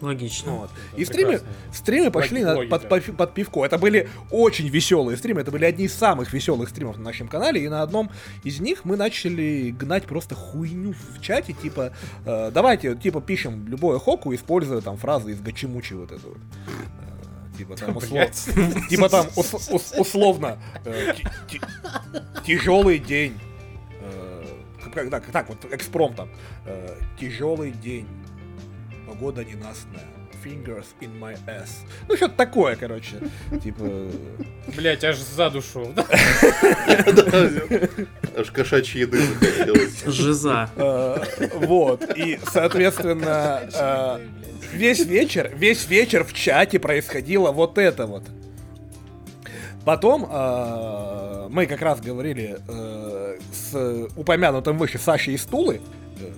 Логично. 0.01 0.53
Вот. 0.53 0.71
И 0.97 1.05
стримы, 1.05 1.33
прекрасно. 1.33 1.49
стримы 1.75 2.11
пошли 2.11 2.43
на- 2.43 2.55
под- 2.89 3.17
под 3.19 3.35
пивко. 3.35 3.67
Это 3.67 3.77
были 3.77 4.09
очень 4.31 4.67
веселые 4.69 5.19
стримы. 5.19 5.43
Это 5.43 5.51
были 5.51 5.67
одни 5.67 5.85
из 5.85 5.93
самых 5.95 6.33
веселых 6.33 6.71
стримов 6.71 6.97
на 6.97 7.05
нашем 7.05 7.29
канале. 7.29 7.63
И 7.63 7.69
на 7.69 7.83
одном 7.83 8.11
из 8.43 8.61
них 8.61 8.87
мы 8.87 8.97
начали 8.97 9.75
гнать 9.79 10.05
просто 10.05 10.35
хуйню 10.35 10.95
в 10.95 11.21
чате. 11.21 11.53
Типа, 11.53 11.93
э, 12.25 12.51
давайте, 12.53 12.95
типа, 12.97 13.21
пишем 13.21 13.67
любое 13.69 13.99
хоку, 13.99 14.35
используя 14.35 14.81
там 14.81 14.97
фразы 14.97 15.33
из 15.33 15.41
гачимучи 15.41 15.95
вот 15.95 16.13
эту 16.13 16.29
вот. 16.29 16.39
Э, 16.39 17.57
Типа 17.59 17.77
там, 17.77 17.91
услов- 17.97 18.89
типа 18.89 19.09
там 19.11 19.27
ус- 19.37 19.69
ус- 19.71 19.93
условно 19.99 20.57
тяжелый 22.45 22.99
день. 22.99 23.39
Э, 24.01 24.45
как- 24.95 25.11
Так, 25.11 25.27
так, 25.27 25.49
вот 25.49 25.65
экспром 25.73 26.15
там. 26.15 26.29
Тяжелый 27.19 27.71
день. 27.73 28.07
Погода 29.07 29.45
ненастная. 29.45 30.07
Fingers 30.45 30.87
in 31.01 31.11
my 31.21 31.37
ass. 31.47 31.71
Ну, 32.09 32.17
что-то 32.17 32.35
такое, 32.37 32.77
короче. 32.77 33.17
Типа... 33.63 34.09
Блять, 34.77 35.05
аж 35.05 35.17
за 35.19 35.51
душу. 35.51 35.95
Аж 38.37 38.51
кошачьей 38.53 39.03
еды 39.03 39.21
захотелось. 39.23 40.05
Жиза. 40.07 40.71
э, 40.77 41.49
Вот. 41.57 42.17
И, 42.17 42.39
соответственно, 42.53 43.61
э, 43.73 44.19
весь 44.73 45.05
вечер, 45.05 45.51
весь 45.55 45.89
вечер 45.89 46.25
в 46.25 46.33
чате 46.33 46.79
происходило 46.79 47.51
вот 47.53 47.79
это 47.79 48.07
вот. 48.07 48.25
Потом 49.85 50.29
э, 50.31 51.49
мы 51.51 51.67
как 51.67 51.81
раз 51.83 52.01
говорили 52.01 52.59
э, 52.69 53.39
с 53.53 54.09
упомянутым 54.17 54.77
выше 54.79 54.99
Сашей 54.99 55.35
из 55.35 55.45
Тулы, 55.45 55.81
э, 56.21 56.31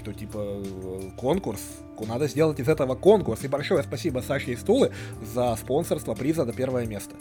что 0.00 0.12
типа 0.12 0.38
э, 0.42 1.10
конкурс, 1.16 1.60
надо 2.08 2.26
сделать 2.28 2.58
из 2.58 2.68
этого 2.68 2.94
конкурс. 2.94 3.44
И 3.44 3.48
большое 3.48 3.82
спасибо 3.82 4.20
Саше 4.20 4.52
из 4.52 4.60
Тулы 4.60 4.90
за 5.34 5.54
спонсорство 5.56 6.14
приза 6.14 6.44
на 6.46 6.52
первое 6.52 6.86
место. 6.86 7.14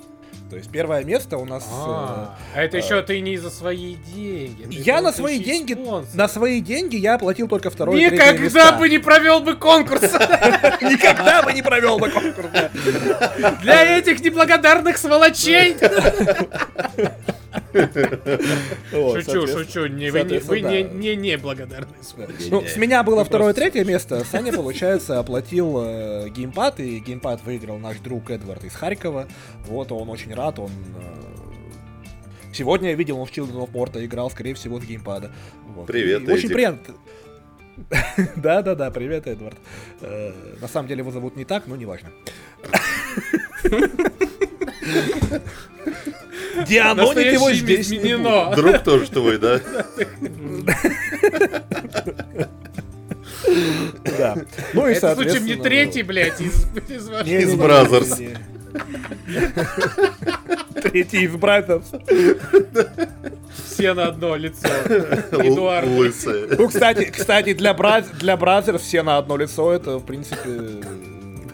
То 0.49 0.55
есть 0.55 0.69
первое 0.71 1.03
место 1.03 1.37
у 1.37 1.45
нас... 1.45 1.63
э, 1.63 1.67
А 1.75 2.37
а 2.55 2.61
это 2.63 2.77
еще 2.77 3.01
ты 3.01 3.19
не 3.19 3.37
за 3.37 3.49
свои 3.51 3.95
деньги. 4.15 4.67
я 4.81 5.01
на 5.01 5.11
свои 5.11 5.37
и 5.37 5.43
деньги, 5.43 5.73
спонсор. 5.73 6.15
на 6.15 6.27
свои 6.27 6.61
деньги 6.61 6.95
я 6.95 7.15
оплатил 7.15 7.47
только 7.47 7.69
второе 7.69 7.99
и 7.99 8.05
Никогда 8.05 8.31
места. 8.33 8.77
бы 8.79 8.89
не 8.89 8.97
провел 8.99 9.41
бы 9.41 9.55
конкурс 9.55 10.01
Никогда 10.81 11.43
бы 11.43 11.51
не 11.53 11.61
провел 11.61 11.99
бы 11.99 12.09
конкурс. 12.09 12.47
для 13.61 13.97
этих 13.97 14.21
неблагодарных 14.23 14.97
сволочей. 14.97 15.75
Шучу, 18.91 19.47
шучу. 19.47 19.87
Не, 19.87 20.11
вы 20.11 20.61
не, 20.61 21.15
неблагодарные 21.15 22.03
сволочи. 22.03 22.49
Ну, 22.49 22.63
с 22.65 22.77
меня 22.77 23.03
было 23.03 23.23
второе, 23.23 23.53
третье 23.53 23.83
место. 23.83 24.23
Саня, 24.23 24.53
получается, 24.53 25.19
оплатил 25.19 25.77
э, 25.81 26.29
геймпад, 26.29 26.79
и 26.79 26.99
геймпад 26.99 27.43
выиграл 27.43 27.77
наш 27.79 27.97
друг 27.97 28.29
Эдвард 28.31 28.63
из 28.63 28.75
Харькова. 28.75 29.27
Вот, 29.65 29.91
он 29.91 30.09
очень 30.09 30.33
рад, 30.33 30.59
он... 30.59 30.69
э, 30.69 32.53
Сегодня 32.53 32.89
я 32.89 32.95
видел, 32.95 33.19
он 33.19 33.27
в 33.27 33.31
Children 33.31 33.67
of 33.67 33.71
Morta 33.71 34.03
играл, 34.03 34.29
скорее 34.31 34.53
всего, 34.55 34.79
с 34.79 34.83
геймпада. 34.83 35.31
Вот. 35.75 35.87
Привет, 35.87 36.27
Очень 36.27 36.49
приятно. 36.49 36.95
Да-да-да, 38.35 38.91
привет, 38.91 39.27
Эдвард. 39.27 39.57
Э, 40.01 40.33
На 40.61 40.67
самом 40.67 40.87
деле 40.87 40.99
его 40.99 41.11
зовут 41.11 41.35
не 41.35 41.45
так, 41.45 41.67
но 41.67 41.75
неважно. 41.75 42.09
Дианонить 46.67 47.33
его 47.33 47.51
здесь 47.51 47.89
не. 47.89 48.55
Друг 48.55 48.79
тоже 48.79 49.09
твой, 49.11 49.37
да? 49.37 49.59
Да. 54.17 54.35
Ну 54.73 54.87
и 54.87 54.93
Это 54.93 55.15
случаем 55.15 55.45
не 55.45 55.53
соответственно, 55.55 55.63
третий, 55.63 56.03
блядь, 56.03 56.41
из, 56.41 56.65
из 56.89 57.07
ваших- 57.09 57.27
Из 57.27 57.53
не. 57.55 58.37
Третий 60.81 61.23
из 61.23 61.35
братьев. 61.35 61.83
все 63.65 63.93
на 63.93 64.07
одно 64.07 64.35
лицо. 64.35 64.67
Эдуард. 65.31 65.87
Ну, 66.57 66.67
кстати, 66.67 67.05
кстати, 67.05 67.53
для, 67.53 67.73
брат, 67.73 68.05
для 68.19 68.37
Brothers 68.37 68.81
все 68.81 69.03
на 69.03 69.17
одно 69.17 69.37
лицо, 69.37 69.71
это, 69.73 69.97
в 69.97 70.05
принципе, 70.05 70.83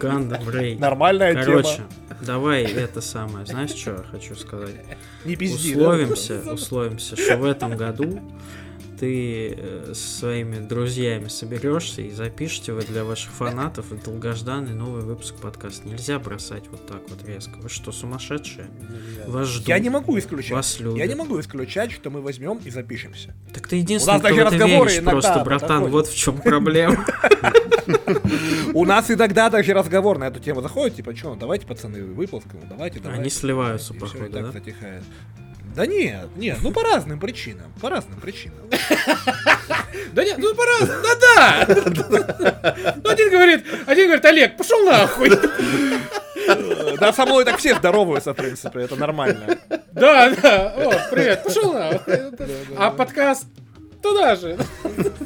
Гандам 0.00 0.42
нормальная 0.78 1.34
Короче, 1.34 1.76
тема. 1.76 1.88
давай 2.26 2.62
это 2.64 3.00
самое. 3.00 3.46
Знаешь, 3.46 3.70
что 3.70 3.92
я 3.92 4.04
хочу 4.10 4.34
сказать? 4.34 4.74
Не 5.24 5.36
пизди, 5.36 5.74
да? 5.74 5.80
условимся, 5.80 6.52
условимся, 6.52 7.16
что 7.16 7.36
в 7.36 7.44
этом 7.44 7.76
году 7.76 8.20
ты 8.98 9.54
э, 9.56 9.92
со 9.94 10.18
своими 10.18 10.58
друзьями 10.58 11.28
соберешься 11.28 12.02
и 12.02 12.10
запишите 12.10 12.72
вы 12.72 12.82
для 12.82 13.04
ваших 13.04 13.32
фанатов 13.32 13.86
долгожданный 14.04 14.74
новый 14.74 15.02
выпуск 15.02 15.34
подкаста. 15.36 15.86
Нельзя 15.88 16.18
бросать 16.18 16.64
вот 16.70 16.86
так 16.86 17.02
вот 17.08 17.26
резко. 17.26 17.58
Вы 17.58 17.68
что, 17.68 17.92
сумасшедшие? 17.92 18.68
Вас 19.26 19.48
ждут. 19.48 19.68
Я 19.68 19.78
не 19.78 19.90
могу 19.90 20.18
исключать. 20.18 20.52
Вас 20.52 20.80
любят. 20.80 20.98
Я 20.98 21.06
не 21.06 21.14
могу 21.14 21.38
исключать, 21.40 21.92
что 21.92 22.10
мы 22.10 22.20
возьмем 22.20 22.58
и 22.64 22.70
запишемся. 22.70 23.34
Так 23.52 23.68
ты 23.68 23.76
единственный, 23.76 24.14
У 24.14 24.22
нас 24.22 24.22
кто 24.22 24.30
даже 24.30 24.44
разговоры 24.44 24.90
веришь 24.90 25.04
просто, 25.04 25.44
братан. 25.44 25.84
Вот 25.90 26.08
в 26.08 26.16
чем 26.16 26.38
проблема. 26.38 27.04
У 28.74 28.84
нас 28.84 29.10
иногда 29.10 29.48
даже 29.50 29.72
разговор 29.72 30.18
на 30.18 30.24
эту 30.24 30.40
тему 30.40 30.60
заходит, 30.60 30.96
типа, 30.96 31.14
что, 31.14 31.34
давайте, 31.34 31.66
пацаны, 31.66 32.02
выпуск, 32.02 32.46
давайте, 32.68 33.00
давайте. 33.00 33.20
Они 33.20 33.30
сливаются, 33.30 33.94
походу, 33.94 34.30
да? 34.30 34.52
затихает. 34.52 35.02
Да 35.76 35.86
нет, 35.86 36.28
нет, 36.36 36.56
ну 36.62 36.72
по 36.72 36.82
разным 36.82 37.20
причинам, 37.20 37.70
по 37.82 37.90
разным 37.90 38.18
причинам. 38.18 38.58
Да 40.12 40.24
нет, 40.24 40.38
ну 40.38 40.54
по-разному, 40.54 41.02
да-да. 41.02 42.94
Ну 43.04 43.10
один 43.10 43.30
говорит, 43.30 43.66
один 43.86 44.06
говорит, 44.06 44.24
Олег, 44.24 44.56
пошел 44.56 44.82
нахуй. 44.86 45.30
Да, 46.98 47.12
со 47.12 47.26
мной 47.26 47.44
так 47.44 47.58
все 47.58 47.74
здороваются, 47.74 48.32
в 48.32 48.36
принципе, 48.36 48.80
это 48.80 48.96
нормально. 48.96 49.58
Да, 49.92 50.30
да, 50.30 50.74
о, 50.78 51.10
привет, 51.10 51.42
пошел 51.44 51.74
нахуй. 51.74 52.14
А 52.78 52.90
подкаст 52.90 53.44
туда 54.02 54.34
же. 54.36 54.56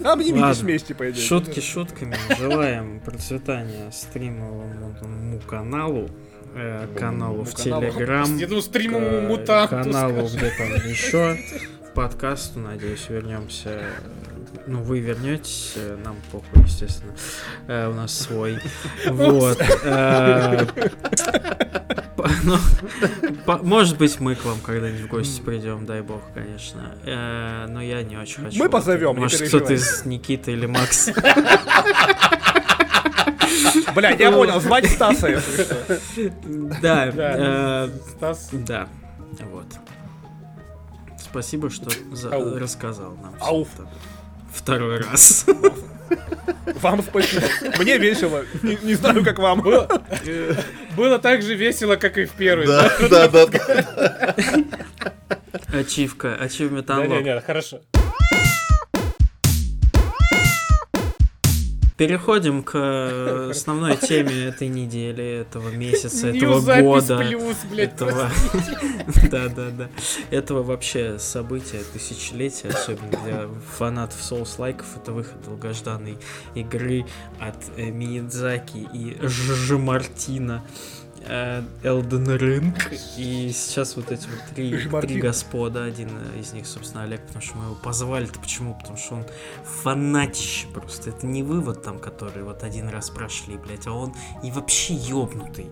Обнимитесь 0.03 0.59
вместе, 0.59 0.95
по 0.95 1.11
идее. 1.11 1.23
Шутки 1.25 1.61
шутками. 1.61 2.17
Желаем 2.39 2.99
процветания 3.01 3.93
стримовому 3.93 5.41
каналу, 5.49 6.11
э, 6.55 6.87
каналу 6.99 7.45
в 7.45 7.55
каналу. 7.55 7.83
Телеграм, 7.83 8.63
стримовому 8.63 9.37
э, 9.37 9.67
каналу 9.69 10.29
где 10.29 10.51
там 10.57 10.69
еще, 10.89 11.39
подкасту, 11.95 12.61
надеюсь, 12.61 13.07
вернемся. 13.09 13.83
Ну, 14.67 14.83
вы 14.83 15.01
вернетесь, 15.01 15.73
э, 15.77 15.97
нам 16.05 16.17
похуй, 16.31 16.63
естественно. 16.65 17.15
Э, 17.67 17.89
у 17.89 17.95
нас 17.95 18.17
свой. 18.19 18.59
Вот. 19.07 19.61
э, 19.85 20.67
ну, 22.45 22.57
Может 23.63 23.99
быть, 23.99 24.21
мы 24.21 24.35
к 24.35 24.45
вам 24.45 24.59
когда-нибудь 24.61 25.03
в 25.03 25.09
гости 25.09 25.41
придем, 25.41 25.87
дай 25.87 26.03
бог, 26.03 26.21
конечно. 26.35 26.95
Э, 27.05 27.67
Но 27.69 27.81
я 27.81 28.03
не 28.03 28.17
очень 28.17 28.45
хочу. 28.45 28.59
Мы 28.59 28.69
позовем, 28.69 29.17
Может, 29.17 29.49
кто-то 29.49 29.73
из 29.73 30.05
Никиты 30.05 30.53
или 30.53 30.67
Макс. 30.67 31.11
Блядь, 33.95 34.21
я 34.21 34.31
понял, 34.33 34.61
звать 34.61 34.87
Стаса, 34.91 35.29
если 35.29 35.63
что. 35.63 35.77
Да, 36.83 37.11
Да. 37.13 37.35
э, 37.37 37.89
Стас, 38.17 38.49
да, 38.53 38.89
вот. 39.51 39.67
Спасибо, 41.19 41.71
что 41.71 41.91
рассказал 42.59 43.17
нам. 43.23 43.35
Ауф. 43.41 43.69
Второй 44.53 45.01
раз. 45.01 45.47
Вам 46.81 47.03
спасибо. 47.03 47.43
Мне 47.79 47.99
весело. 47.99 48.45
Не, 48.63 48.77
не 48.83 48.95
знаю, 48.95 49.23
как 49.25 49.39
вам. 49.39 49.63
было 50.97 51.19
так 51.21 51.43
же 51.43 51.55
весело, 51.55 51.95
как 51.97 52.19
и 52.19 52.25
в 52.25 52.33
первый. 52.33 52.67
Да, 52.67 52.91
да, 53.09 53.29
да. 53.29 54.35
Ачивка, 55.73 56.35
ачивмент 56.35 56.87
Да, 56.87 57.07
не, 57.07 57.15
unlock. 57.15 57.23
не, 57.23 57.41
хорошо. 57.41 57.81
Переходим 62.01 62.63
к 62.63 62.79
э, 62.79 63.51
основной 63.51 63.95
теме 63.95 64.47
этой 64.47 64.69
недели, 64.69 65.43
этого 65.43 65.69
месяца, 65.69 66.29
этого 66.29 66.81
года. 66.81 67.19
плюс, 67.19 67.59
блядь, 67.71 67.93
этого, 67.93 68.31
да, 69.31 69.49
да, 69.49 69.69
да, 69.69 69.91
этого 70.31 70.63
вообще 70.63 71.19
события 71.19 71.81
тысячелетия, 71.93 72.71
особенно 72.71 73.23
для 73.23 73.49
фанатов 73.77 74.19
Souls 74.19 74.55
лайков, 74.57 74.87
это 74.97 75.13
выход 75.13 75.43
долгожданной 75.45 76.17
игры 76.55 77.05
от 77.39 77.57
э, 77.77 77.91
Миядзаки 77.91 78.89
и 78.95 79.19
Ж 79.21 79.77
Мартина. 79.77 80.65
э, 80.65 81.00
Elden 81.23 82.39
Ring. 82.39 82.75
И 83.17 83.51
сейчас 83.53 83.97
вот 83.97 84.11
эти 84.11 84.27
вот 84.27 84.41
три, 84.55 84.89
три 85.01 85.21
господа, 85.21 85.85
один 85.85 86.09
из 86.39 86.53
них, 86.53 86.67
собственно, 86.67 87.05
Олег, 87.05 87.21
потому 87.23 87.43
что 87.43 87.57
мы 87.57 87.65
его 87.67 87.75
позвали-то 87.75 88.39
почему? 88.41 88.75
Потому 88.75 88.97
что 88.97 89.15
он 89.17 89.27
фанатище 89.65 90.67
просто. 90.69 91.11
Это 91.11 91.27
не 91.27 91.43
вы 91.43 91.61
вот 91.61 91.83
там, 91.83 91.99
которые 91.99 92.45
вот 92.45 92.63
один 92.63 92.89
раз 92.89 93.11
прошли, 93.11 93.57
блядь, 93.57 93.87
а 93.87 93.93
он 93.93 94.15
и 94.43 94.51
вообще 94.51 94.95
ёбнутый. 94.95 95.71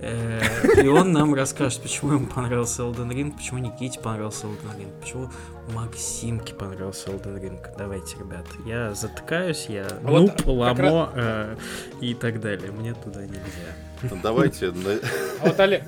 Э, 0.00 0.40
И 0.82 0.88
он 0.88 1.12
нам 1.12 1.34
расскажет, 1.34 1.82
почему 1.82 2.12
ему 2.12 2.26
понравился 2.26 2.82
Elden 2.82 3.10
Ring, 3.10 3.36
почему 3.36 3.58
Никите 3.58 4.00
понравился 4.00 4.46
Elden 4.46 4.78
Ring, 4.78 5.00
почему 5.00 5.30
Максимке 5.74 6.54
понравился 6.54 7.10
Elden 7.10 7.40
Ring. 7.40 7.60
Давайте, 7.76 8.16
ребят. 8.18 8.46
Я 8.64 8.94
затыкаюсь, 8.94 9.66
я 9.68 9.86
нуб, 10.02 10.36
как 10.36 10.46
ламо 10.46 11.10
э, 11.14 11.56
и 12.00 12.14
так 12.14 12.40
далее. 12.40 12.70
Мне 12.72 12.94
туда 12.94 13.22
нельзя. 13.22 13.85
Давайте. 14.22 14.66
на- 14.72 14.98
А 15.42 15.46
вот 15.48 15.60
Олег... 15.60 15.82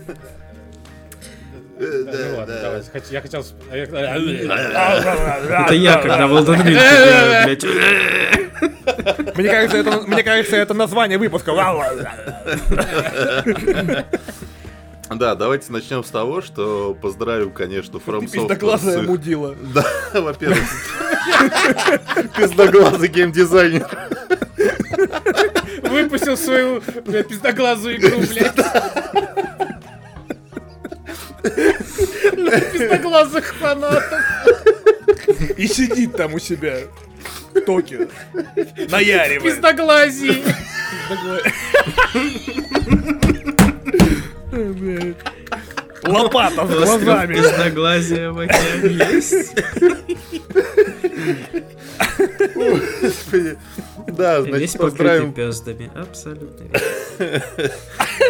Ну 1.80 1.86
Я 3.10 3.20
хотел... 3.20 3.44
Это 3.70 5.74
я, 5.74 5.98
когда 5.98 6.26
в 6.26 6.32
Elden 6.32 6.64
Ring. 6.64 6.76
Мне 9.36 9.48
кажется, 9.48 9.76
это, 9.76 10.00
мне 10.06 10.22
кажется, 10.24 10.56
это 10.56 10.74
название 10.74 11.18
выпуска. 11.18 11.52
Да, 15.10 15.34
давайте 15.34 15.72
начнем 15.72 16.04
с 16.04 16.10
того, 16.10 16.42
что 16.42 16.94
поздравим, 17.00 17.50
конечно, 17.50 17.96
From 17.96 18.24
Software 18.24 18.30
Пиздоглазая 18.30 18.98
их- 19.00 19.08
мудила. 19.08 19.54
Да, 19.74 19.82
во-первых, 20.20 20.58
пиздоглазый 22.36 23.08
геймдизайнер. 23.08 23.88
Выпустил 25.90 26.36
свою, 26.36 26.82
блядь, 27.04 27.28
пиздоглазую 27.28 27.96
игру, 27.96 28.18
блядь. 28.30 28.54
Для 32.34 32.60
пиздоглазых 32.60 33.54
фанатов. 33.54 34.20
И 35.56 35.66
сидит 35.66 36.16
там 36.16 36.34
у 36.34 36.38
себя 36.38 36.78
в 37.54 37.60
Токио. 37.60 38.06
Наяривает. 38.88 39.42
Пиздоглазий. 39.42 40.44
Лопата 46.04 46.66
с 46.66 46.70
глазами. 46.70 47.34
Пизноглазие 47.34 48.30
в 48.30 48.38
океане 48.38 49.14
есть. 49.14 49.54
Господи. 52.54 53.56
Да, 54.08 54.40
Весь 54.40 54.48
значит, 54.50 54.72
покрытый 54.72 54.90
поздравим 54.90 55.32
пездами. 55.32 55.90
Абсолютно. 55.94 56.64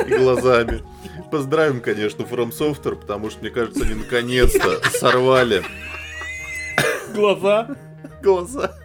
и 0.07 0.15
глазами. 0.19 0.83
Поздравим, 1.31 1.81
конечно, 1.81 2.23
From 2.23 2.51
Software, 2.51 2.97
потому 2.97 3.31
что, 3.31 3.41
мне 3.41 3.51
кажется, 3.51 3.85
они 3.85 3.95
наконец-то 3.95 4.81
сорвали 4.99 5.63
Глаза. 7.15 7.69
глаза. 8.23 8.77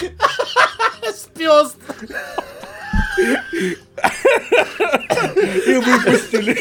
Пёс. 1.36 1.74
И 5.66 5.74
выпустили. 5.76 6.58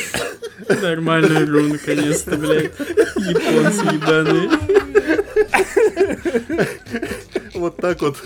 Нормальную 0.81 1.45
игру, 1.45 1.61
наконец-то, 1.63 2.35
блядь. 2.37 2.71
Японцы 3.17 3.83
ебаные. 3.93 4.49
Вот 7.61 7.77
так 7.77 8.01
вот 8.01 8.17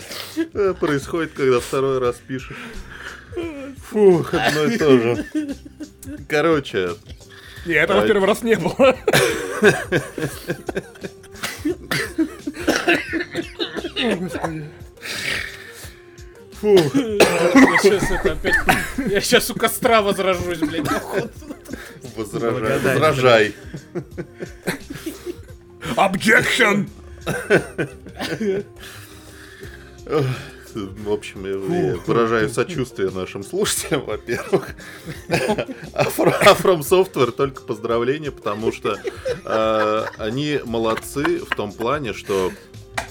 э, 0.54 0.74
происходит, 0.80 1.34
когда 1.34 1.60
второй 1.60 2.00
раз 2.00 2.16
пишешь. 2.26 2.56
Фух, 3.90 4.34
одно 4.34 4.64
и 4.64 4.78
то 4.78 4.98
же. 4.98 5.26
Короче, 6.30 6.92
Не, 7.66 7.74
этого 7.74 8.00
в 8.00 8.08
первый 8.08 8.28
раз 8.28 8.44
не 8.44 8.56
было. 8.56 8.96
О, 13.98 14.16
господи. 14.16 14.70
фух, 16.54 16.96
Я 16.96 17.78
сейчас 17.82 18.12
это 18.12 18.32
опять... 18.32 18.56
Я 19.06 19.20
сейчас 19.20 19.50
у 19.50 19.56
костра 19.56 20.02
возражусь, 20.02 20.60
блядь. 20.60 20.88
возражай, 22.16 22.80
возражай. 22.80 23.56
Objection! 25.98 26.88
В 30.06 31.12
общем, 31.12 31.46
я 31.46 31.96
выражаю 32.06 32.50
сочувствие 32.50 33.10
нашим 33.10 33.44
слушателям, 33.44 34.06
во-первых. 34.06 34.76
А 35.94 36.04
а 36.04 36.04
From 36.04 36.80
Software 36.80 37.32
только 37.32 37.62
поздравления, 37.62 38.32
потому 38.32 38.72
что 38.72 38.98
э, 39.46 40.06
они 40.18 40.60
молодцы 40.66 41.40
в 41.40 41.56
том 41.56 41.72
плане, 41.72 42.14
что 42.14 42.52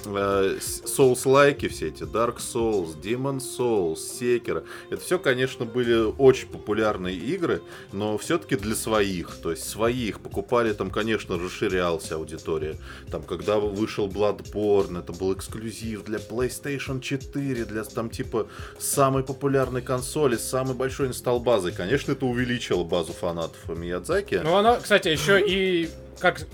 Souls-лайки 0.04 1.68
все 1.68 1.88
эти, 1.88 2.02
Dark 2.02 2.38
Souls, 2.38 3.00
Demon 3.00 3.38
Souls, 3.38 3.96
Sekiro, 3.96 4.64
это 4.90 5.02
все, 5.02 5.18
конечно, 5.18 5.64
были 5.64 5.94
очень 6.18 6.48
популярные 6.48 7.16
игры, 7.16 7.62
но 7.92 8.18
все-таки 8.18 8.56
для 8.56 8.74
своих, 8.74 9.36
то 9.42 9.50
есть 9.50 9.68
свои 9.68 10.08
их 10.08 10.20
покупали, 10.20 10.72
там, 10.72 10.90
конечно, 10.90 11.38
расширялась 11.38 12.10
аудитория. 12.12 12.76
Там, 13.10 13.22
когда 13.22 13.58
вышел 13.58 14.08
Bloodborne, 14.08 14.98
это 14.98 15.12
был 15.12 15.32
эксклюзив 15.32 16.04
для 16.04 16.18
PlayStation 16.18 17.00
4, 17.00 17.64
для 17.64 17.84
там 17.84 18.10
типа 18.10 18.48
самой 18.78 19.24
популярной 19.24 19.82
консоли, 19.82 20.36
самой 20.36 20.74
большой 20.74 21.08
инсталл-базой. 21.08 21.72
Конечно, 21.72 22.12
это 22.12 22.26
увеличило 22.26 22.84
базу 22.84 23.12
фанатов 23.12 23.68
Миядзаки. 23.68 24.40
Ну, 24.42 24.56
она, 24.56 24.76
кстати, 24.76 25.08
еще 25.08 25.40
и 25.40 25.88
как 26.18 26.46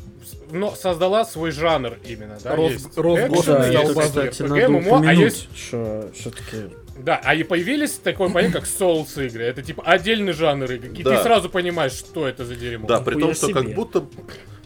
но 0.50 0.74
создала 0.74 1.24
свой 1.24 1.50
жанр 1.50 1.98
именно, 2.04 2.38
да? 2.42 2.54
Рос- 2.56 2.72
есть 2.72 2.96
Росгосп 2.98 3.40
экшен, 3.40 3.54
Да, 3.54 3.62
стал 3.62 3.72
есть 3.72 3.84
это, 3.84 3.94
базой 3.94 4.28
кстати, 4.30 4.42
RPG, 4.50 4.68
надо 4.68 4.68
ММО, 4.68 5.08
а 5.10 5.12
есть 5.14 5.48
что 5.56 6.10
все-таки 6.14 6.56
Да, 6.98 7.20
а 7.24 7.34
и 7.34 7.42
появились 7.44 7.92
такое 7.92 8.28
понятие, 8.30 8.60
как 8.60 8.68
Souls 8.68 9.26
игры. 9.26 9.44
Это 9.44 9.62
типа 9.62 9.82
отдельный 9.84 10.32
жанр 10.32 10.70
игр. 10.72 10.86
И 10.88 11.02
Да. 11.02 11.16
ты 11.16 11.22
сразу 11.22 11.48
понимаешь, 11.48 11.92
что 11.92 12.28
это 12.28 12.44
за 12.44 12.56
дерьмо. 12.56 12.86
Да, 12.86 13.00
при 13.00 13.18
том, 13.18 13.34
что 13.34 13.52
как 13.52 13.72
будто 13.74 14.04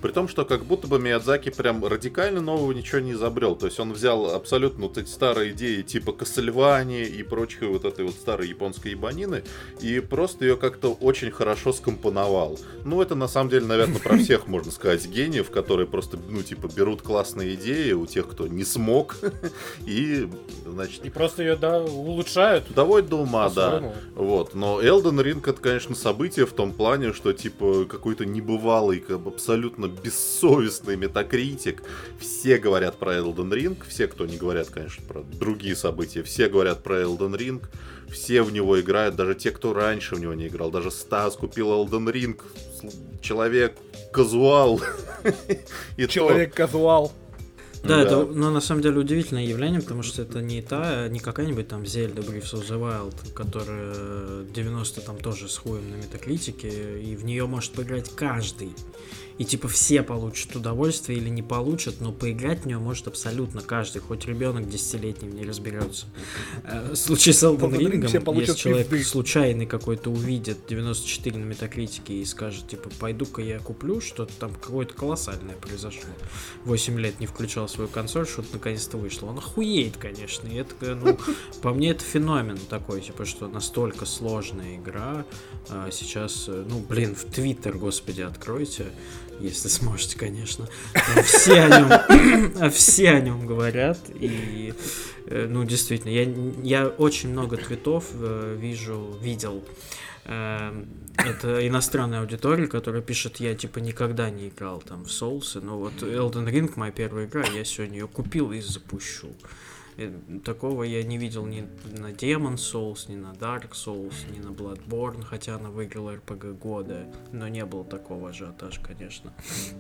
при 0.05 0.13
том, 0.13 0.29
что 0.29 0.45
как 0.45 0.67
будто 0.67 0.87
бы 0.87 0.99
Миядзаки 0.99 1.49
прям 1.49 1.83
радикально 1.83 2.43
нового 2.43 2.73
ничего 2.73 3.01
не 3.01 3.13
изобрел. 3.13 3.57
То 3.57 3.65
есть 3.65 3.81
он 3.81 3.95
взял 3.95 4.35
абсолютно 4.35 4.85
вот 4.85 4.99
эти 4.99 5.09
старые 5.09 5.53
идеи 5.53 5.81
типа 5.81 6.13
Кассельвании 6.13 7.07
и 7.07 7.23
прочей 7.23 7.65
вот 7.65 7.87
этой 7.87 8.05
вот 8.05 8.13
старой 8.13 8.49
японской 8.49 8.89
ебанины 8.89 9.45
и 9.81 10.01
просто 10.01 10.45
ее 10.45 10.59
как-то 10.59 10.93
очень 10.93 11.31
хорошо 11.31 11.73
скомпоновал. 11.73 12.59
Ну, 12.85 13.01
это 13.01 13.15
на 13.15 13.29
самом 13.29 13.49
деле, 13.49 13.65
наверное, 13.65 13.99
про 13.99 14.19
всех 14.19 14.47
можно 14.47 14.71
сказать 14.71 15.07
гениев, 15.07 15.51
которые 15.51 15.87
просто, 15.87 16.19
ну, 16.29 16.43
типа, 16.43 16.69
берут 16.69 17.01
классные 17.01 17.55
идеи 17.55 17.93
у 17.93 18.05
тех, 18.05 18.29
кто 18.29 18.47
не 18.47 18.65
смог, 18.65 19.17
и, 19.87 20.29
значит, 20.67 21.03
И 21.07 21.09
просто 21.09 21.43
ее, 21.45 21.57
да, 21.57 21.81
улучшают. 21.83 22.65
доводят 22.75 23.09
до 23.09 23.17
ума, 23.17 23.49
да. 23.49 23.95
Вот, 24.15 24.55
но 24.55 24.83
Elden 24.83 25.23
Ring 25.25 25.41
это, 25.49 25.63
конечно, 25.63 25.95
событие 25.95 26.45
в 26.45 26.53
том 26.53 26.75
плане, 26.75 27.15
что 27.15 27.33
типа 27.33 27.87
какой-то 27.87 28.27
небывалый, 28.27 29.01
как 29.01 29.27
абсолютно 29.27 29.94
бессовестный 30.03 30.97
метакритик. 30.97 31.83
Все 32.19 32.59
говорят 32.59 32.97
про 32.99 33.15
Elden 33.17 33.51
Ring, 33.51 33.77
все, 33.89 34.07
кто 34.07 34.27
не 34.27 34.37
говорят, 34.37 34.69
конечно, 34.71 35.05
про 35.07 35.23
другие 35.23 35.77
события, 35.77 36.23
все 36.23 36.49
говорят 36.49 36.83
про 36.83 37.03
Elden 37.03 37.37
Ring, 37.37 37.63
все 38.11 38.43
в 38.43 38.53
него 38.53 38.81
играют, 38.81 39.17
даже 39.17 39.35
те, 39.35 39.51
кто 39.51 39.73
раньше 39.73 40.15
в 40.15 40.21
него 40.21 40.35
не 40.35 40.49
играл. 40.49 40.71
Даже 40.71 40.91
Стас 40.91 41.37
купил 41.37 41.69
Elden 41.71 42.13
Ring, 42.13 42.41
человек 43.23 43.77
казуал. 44.13 44.81
И 45.97 46.07
то- 46.07 46.13
Человек-казуал. 46.13 47.13
Да, 47.83 47.97
Да. 47.99 48.03
это, 48.03 48.25
ну, 48.25 48.51
на 48.51 48.63
самом 48.63 48.81
деле 48.81 48.99
удивительное 49.01 49.45
явление, 49.45 49.83
потому 49.83 50.03
что 50.03 50.23
это 50.23 50.41
не 50.41 50.63
та, 50.63 51.07
не 51.09 51.21
какая-нибудь 51.21 51.69
там 51.69 51.85
Зельда 51.85 52.23
Breath 52.23 52.55
of 52.55 52.67
the 52.67 52.81
Wild, 52.81 53.33
которая 53.35 54.45
90 54.45 55.03
там 55.03 55.19
тоже 55.19 55.51
с 55.51 55.59
хуем 55.59 55.91
на 55.91 55.97
метакритике, 55.97 57.03
и 57.03 57.15
в 57.15 57.27
нее 57.27 57.47
может 57.47 57.73
поиграть 57.73 58.09
каждый. 58.17 58.71
И 59.39 59.45
типа 59.45 59.69
все 59.69 60.03
получат 60.03 60.55
удовольствие 60.55 61.19
или 61.19 61.29
не 61.29 61.43
получат, 61.43 62.01
но 62.01 62.13
поиграть 62.13 62.63
в 62.63 62.67
нее 62.67 62.79
может 62.79 63.09
абсолютно 63.09 63.63
каждый, 63.63 64.01
хоть 64.01 64.27
ребенок 64.27 64.69
десятилетний 64.69 65.29
не 65.29 65.45
разберется. 65.45 66.07
В 66.63 66.95
случае 66.95 67.35
с 67.35 67.43
Elden 67.43 67.71
Ring 67.71 68.41
если 68.41 68.55
человек 68.55 68.89
пизды. 68.89 69.07
случайный 69.07 69.67
какой-то 69.67 70.11
увидит 70.11 70.59
94 70.69 71.39
на 71.39 71.45
метакритике 71.45 72.15
и 72.15 72.25
скажет, 72.25 72.69
типа, 72.69 72.91
пойду-ка 73.01 73.43
я 73.43 73.59
куплю, 73.59 74.01
что-то 74.01 74.33
там 74.39 74.55
какое-то 74.55 74.95
колоссальное 74.95 75.57
произошло. 75.57 76.11
8 76.65 77.01
лет 77.01 77.21
не 77.21 77.27
включал 77.27 77.69
свою 77.69 77.89
консоль, 77.89 78.27
что-то 78.27 78.55
наконец-то 78.55 78.97
вышло. 78.99 79.27
Он 79.27 79.39
охуеет, 79.39 79.97
конечно. 79.97 80.47
И 80.49 80.55
это, 80.55 80.95
ну, 80.95 81.19
по 81.63 81.73
мне, 81.73 81.91
это 81.91 82.05
феномен 82.05 82.59
такой, 82.69 83.01
типа, 83.01 83.25
что 83.25 83.49
настолько 83.49 84.07
сложная 84.07 84.77
игра 84.77 85.25
а, 85.69 85.91
сейчас, 85.91 86.45
э, 86.49 86.65
ну, 86.69 86.81
блин, 86.81 87.15
в 87.15 87.25
Твиттер, 87.25 87.77
господи, 87.79 88.23
откройте, 88.23 88.87
если 89.41 89.69
сможете, 89.69 90.19
конечно. 90.19 90.69
Все 91.25 91.61
о 91.61 91.81
нем, 91.81 92.71
все 92.71 93.11
о 93.11 93.21
нем 93.21 93.47
говорят, 93.47 93.99
и, 94.15 94.75
э, 95.27 95.47
ну, 95.49 95.65
действительно, 95.65 96.11
я, 96.11 96.27
я 96.63 96.89
очень 96.89 97.31
много 97.31 97.57
твитов 97.57 98.05
э, 98.15 98.57
вижу, 98.59 99.19
видел, 99.21 99.63
Эм, 100.27 100.87
это 101.19 101.67
иностранная 101.67 102.21
аудитория, 102.21 102.67
которая 102.67 103.03
пишет, 103.03 103.41
я 103.41 103.55
типа 103.55 103.79
никогда 103.79 104.31
не 104.31 104.49
играл 104.49 104.81
там 104.81 105.05
в 105.05 105.13
соусы, 105.13 105.61
но 105.61 105.79
вот 105.79 106.03
Elden 106.03 106.51
Ring 106.51 106.73
моя 106.77 106.93
первая 106.93 107.27
игра, 107.27 107.45
я 107.45 107.65
сегодня 107.65 107.99
ее 107.99 108.09
купил 108.09 108.53
и 108.53 108.61
запущу. 108.61 109.29
Э, 109.97 110.11
Такого 110.45 110.83
я 110.83 111.03
не 111.03 111.19
видел 111.19 111.47
ни 111.47 111.67
на 111.93 112.11
Demon 112.13 112.55
Souls, 112.57 113.11
ни 113.11 113.17
на 113.17 113.33
Dark 113.33 113.71
Souls, 113.73 114.15
ни 114.31 114.41
на 114.41 114.49
Bloodborne, 114.51 115.23
хотя 115.23 115.57
она 115.57 115.71
выиграла 115.71 116.15
RPG 116.17 116.55
года, 116.59 117.07
но 117.33 117.49
не 117.49 117.65
было 117.65 117.85
такого 117.85 118.31
ажиотажа, 118.31 118.81
конечно. 118.81 119.33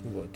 Вот. 0.04 0.30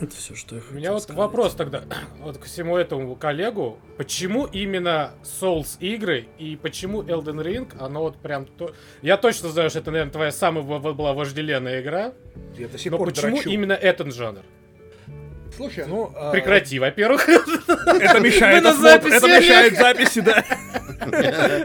Это 0.00 0.14
все, 0.14 0.36
что 0.36 0.54
я 0.54 0.62
У 0.70 0.74
меня 0.74 0.92
вот 0.92 1.02
сказать. 1.02 1.18
вопрос 1.18 1.54
тогда 1.54 1.82
вот 2.20 2.38
к 2.38 2.44
всему 2.44 2.76
этому 2.76 3.16
коллегу. 3.16 3.78
Почему 3.96 4.46
именно 4.46 5.12
Souls 5.24 5.76
игры 5.80 6.28
и 6.38 6.56
почему 6.56 7.02
Elden 7.02 7.42
Ring, 7.42 7.72
оно 7.80 8.02
вот 8.02 8.18
прям... 8.18 8.46
То... 8.46 8.72
Я 9.02 9.16
точно 9.16 9.48
знаю, 9.48 9.70
что 9.70 9.80
это, 9.80 9.90
наверное, 9.90 10.12
твоя 10.12 10.30
самая 10.30 10.62
была 10.62 11.14
вожделенная 11.14 11.80
игра. 11.82 12.12
Я 12.56 12.68
до 12.68 12.78
сих 12.78 12.92
Но 12.92 12.98
пор 12.98 13.08
почему 13.08 13.36
дрочу. 13.36 13.50
именно 13.50 13.72
этот 13.72 14.14
жанр? 14.14 14.42
Слушай, 15.58 15.86
ну... 15.88 16.12
а, 16.14 16.30
Прекрати, 16.30 16.78
во-первых. 16.78 17.28
Это 17.28 18.20
мешает 18.20 18.62
Мы 18.62 18.70
на 18.70 18.70
осмотру, 18.70 19.10
записи, 19.10 19.16
это 19.16 19.40
мешает 19.40 19.76
записи, 19.76 20.20
да. 20.20 20.44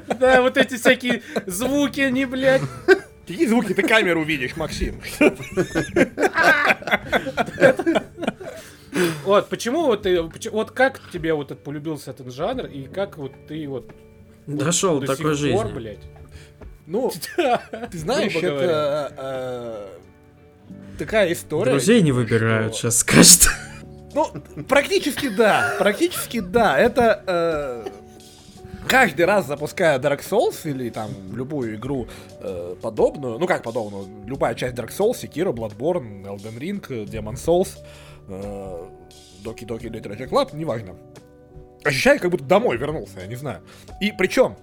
Да, 0.19 0.41
вот 0.41 0.58
эти 0.58 0.77
всякие 0.77 1.21
звуки, 1.45 2.01
они, 2.01 2.25
блядь. 2.25 2.63
Какие 3.27 3.45
звуки 3.45 3.75
ты 3.75 3.84
камеру 3.84 4.23
видишь, 4.23 4.56
Максим? 4.58 4.99
Вот, 9.25 9.49
почему 9.49 9.86
вот 9.86 10.03
ты... 10.03 10.21
Вот 10.21 10.71
как 10.71 10.99
тебе 11.12 11.34
вот 11.34 11.51
этот 11.51 11.63
полюбился 11.63 12.12
этот 12.12 12.32
жанр, 12.32 12.65
и 12.65 12.84
как 12.84 13.17
вот 13.17 13.32
ты 13.47 13.67
вот... 13.67 13.91
Дошел 14.45 14.99
до 14.99 15.15
такой 15.15 15.34
жизни. 15.36 15.71
блядь. 15.71 15.99
Ну, 16.86 17.12
ты 17.91 17.97
знаешь, 17.97 18.36
это 18.36 19.13
э, 19.17 19.88
такая 20.99 21.32
история. 21.34 21.71
Друзей 21.71 22.01
не 22.01 22.12
выбирают, 22.12 22.75
сейчас 22.75 22.97
скажет. 22.97 23.49
Ну, 24.13 24.28
практически 24.67 25.30
да, 25.30 25.76
практически 25.80 26.39
да. 26.39 26.78
Это 26.78 27.23
э, 27.26 27.88
каждый 28.88 29.26
раз 29.26 29.47
запуская 29.47 29.97
Dark 29.99 30.21
Souls 30.21 30.69
или 30.69 30.89
там 30.89 31.12
любую 31.34 31.76
игру 31.76 32.08
э, 32.39 32.76
подобную, 32.82 33.39
ну 33.39 33.47
как 33.47 33.63
подобную, 33.63 34.08
любая 34.26 34.56
часть 34.56 34.76
Dark 34.76 34.89
Souls, 34.89 35.13
Sekiro, 35.13 35.52
Bloodborne, 35.52 36.26
Elden 36.26 36.58
Ring, 36.58 37.06
Demon 37.06 37.36
Souls, 37.36 37.80
э, 38.28 38.86
Doki 39.43 39.65
Doki 39.65 39.89
Literature 39.89 40.30
Club, 40.30 40.56
неважно. 40.56 40.95
Ощущаю, 41.84 42.19
как 42.19 42.32
будто 42.32 42.43
домой 42.45 42.78
вернулся, 42.78 43.19
я 43.19 43.28
не 43.28 43.36
знаю. 43.36 43.62
И 43.99 44.13
причем, 44.17 44.56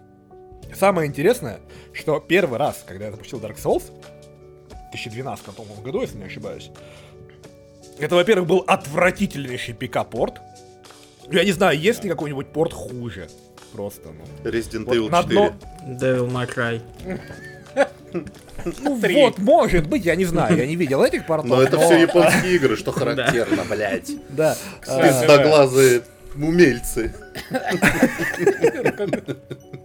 самое 0.75 1.09
интересное, 1.09 1.59
что 1.93 2.21
первый 2.21 2.59
раз, 2.59 2.85
когда 2.87 3.07
я 3.07 3.11
запустил 3.11 3.41
Dark 3.41 3.57
Souls, 3.57 3.83
в 4.69 4.93
2012 4.93 5.45
по-моему, 5.55 5.83
году, 5.83 6.01
если 6.01 6.19
не 6.19 6.25
ошибаюсь, 6.25 6.71
это, 8.01 8.15
во-первых, 8.15 8.47
был 8.49 8.65
отвратительнейший 8.67 9.75
пика-порт. 9.75 10.41
Я 11.31 11.45
не 11.45 11.53
знаю, 11.53 11.79
есть 11.79 12.05
ли 12.05 12.11
какой-нибудь 12.11 12.49
порт 12.53 12.73
хуже. 12.73 13.29
Просто, 13.73 14.09
ну. 14.09 14.51
Resident 14.51 14.85
Вот 14.85 14.97
Evil 14.97 15.11
на 15.11 15.23
4. 15.23 15.37
дно- 15.37 15.53
Devil 16.01 16.31
May 16.31 16.53
Cry. 16.53 16.81
Ну 18.85 18.95
вот, 18.97 19.39
может 19.39 19.87
быть, 19.89 20.05
я 20.05 20.17
не 20.17 20.25
знаю, 20.25 20.57
я 20.57 20.67
не 20.67 20.77
видел 20.77 21.03
этих 21.03 21.27
портов. 21.27 21.51
Но 21.51 21.63
это 21.63 21.79
все 21.79 21.99
японские 22.01 22.57
игры, 22.57 22.77
что 22.77 22.93
характерно, 22.93 23.65
блядь. 23.71 24.11
Да. 24.31 24.57
Пиздоглазые 24.85 26.03
умельцы. 26.35 27.15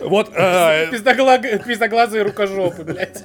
Вот, 0.00 0.30
э, 0.34 0.90
Пиздоглаг- 0.90 1.64
Пиздоглазые 1.64 2.22
рукожопы, 2.22 2.84
блядь. 2.84 3.24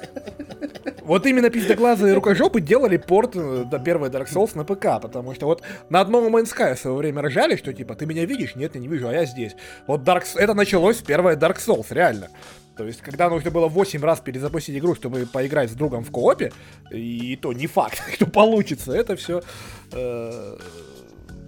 вот 1.02 1.26
именно 1.26 1.48
пиздоглазые 1.50 2.14
рукожопы 2.14 2.60
делали 2.60 2.96
порт 2.96 3.36
э, 3.36 3.64
до 3.70 3.78
первой 3.78 4.08
Dark 4.08 4.26
Souls 4.28 4.50
на 4.56 4.64
ПК, 4.64 5.00
потому 5.00 5.34
что 5.34 5.46
вот 5.46 5.62
на 5.90 6.00
одном 6.00 6.34
Man's 6.34 6.52
Sky 6.54 6.74
в 6.74 6.78
свое 6.78 6.96
время 6.96 7.22
ржали, 7.22 7.56
что 7.56 7.72
типа, 7.72 7.94
ты 7.94 8.06
меня 8.06 8.24
видишь? 8.24 8.56
Нет, 8.56 8.74
я 8.74 8.80
не 8.80 8.88
вижу, 8.88 9.08
а 9.08 9.12
я 9.12 9.24
здесь. 9.26 9.54
Вот 9.86 10.00
Dark, 10.02 10.24
это 10.36 10.54
началось 10.54 10.98
с 10.98 11.02
первой 11.02 11.36
Dark 11.36 11.58
Souls, 11.58 11.86
реально. 11.90 12.28
То 12.76 12.84
есть, 12.84 13.02
когда 13.02 13.28
нужно 13.28 13.50
было 13.50 13.68
8 13.68 14.02
раз 14.02 14.20
перезапустить 14.20 14.76
игру, 14.78 14.94
чтобы 14.94 15.26
поиграть 15.26 15.70
с 15.70 15.74
другом 15.74 16.04
в 16.04 16.10
коопе, 16.10 16.52
и 16.90 17.36
то 17.36 17.52
не 17.52 17.66
факт, 17.66 18.02
что 18.14 18.26
получится, 18.26 18.92
это 18.92 19.14
все, 19.14 19.42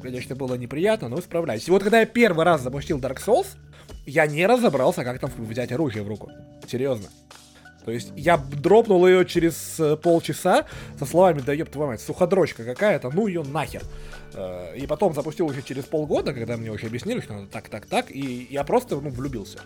конечно, 0.03 0.37
было 0.37 0.55
неприятно, 0.55 1.09
но 1.09 1.21
справлялись. 1.21 1.67
И 1.67 1.71
вот 1.71 1.83
когда 1.83 2.01
я 2.01 2.07
первый 2.07 2.45
раз 2.45 2.61
запустил 2.61 2.99
Dark 2.99 3.19
Souls, 3.25 3.47
я 4.07 4.27
не 4.27 4.47
разобрался, 4.47 5.05
как 5.05 5.19
там 5.19 5.31
взять 5.37 5.73
оружие 5.73 6.03
в 6.05 6.09
руку. 6.09 6.31
Серьезно. 6.67 7.09
То 7.85 7.91
есть 7.91 8.13
я 8.17 8.39
дропнул 8.39 9.07
ее 9.07 9.27
через 9.27 9.79
э, 9.79 9.97
полчаса 9.97 10.65
со 10.99 11.05
словами, 11.05 11.41
да 11.41 11.53
ёб 11.53 11.69
твою 11.69 11.91
мать, 11.91 12.01
суходрочка 12.01 12.65
какая-то, 12.65 13.11
ну 13.11 13.27
ее 13.27 13.43
нахер. 13.43 13.83
Э, 14.33 14.75
и 14.75 14.87
потом 14.87 15.13
запустил 15.13 15.47
уже 15.47 15.61
через 15.61 15.85
полгода, 15.85 16.33
когда 16.33 16.57
мне 16.57 16.71
уже 16.71 16.87
объяснили, 16.87 17.21
что 17.21 17.35
надо 17.35 17.47
так, 17.49 17.69
так, 17.69 17.85
так, 17.85 18.11
и 18.11 18.49
я 18.51 18.65
просто, 18.65 18.97
ну, 18.97 19.11
влюбился. 19.11 19.59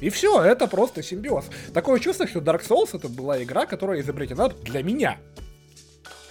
И 0.00 0.10
все, 0.10 0.42
это 0.42 0.68
просто 0.68 1.02
симбиоз. 1.02 1.46
Такое 1.74 1.98
чувство, 1.98 2.26
что 2.26 2.38
Dark 2.38 2.66
Souls 2.66 2.96
это 2.96 3.08
была 3.08 3.42
игра, 3.42 3.66
которая 3.66 4.00
изобретена 4.00 4.48
для 4.48 4.82
меня. 4.82 5.18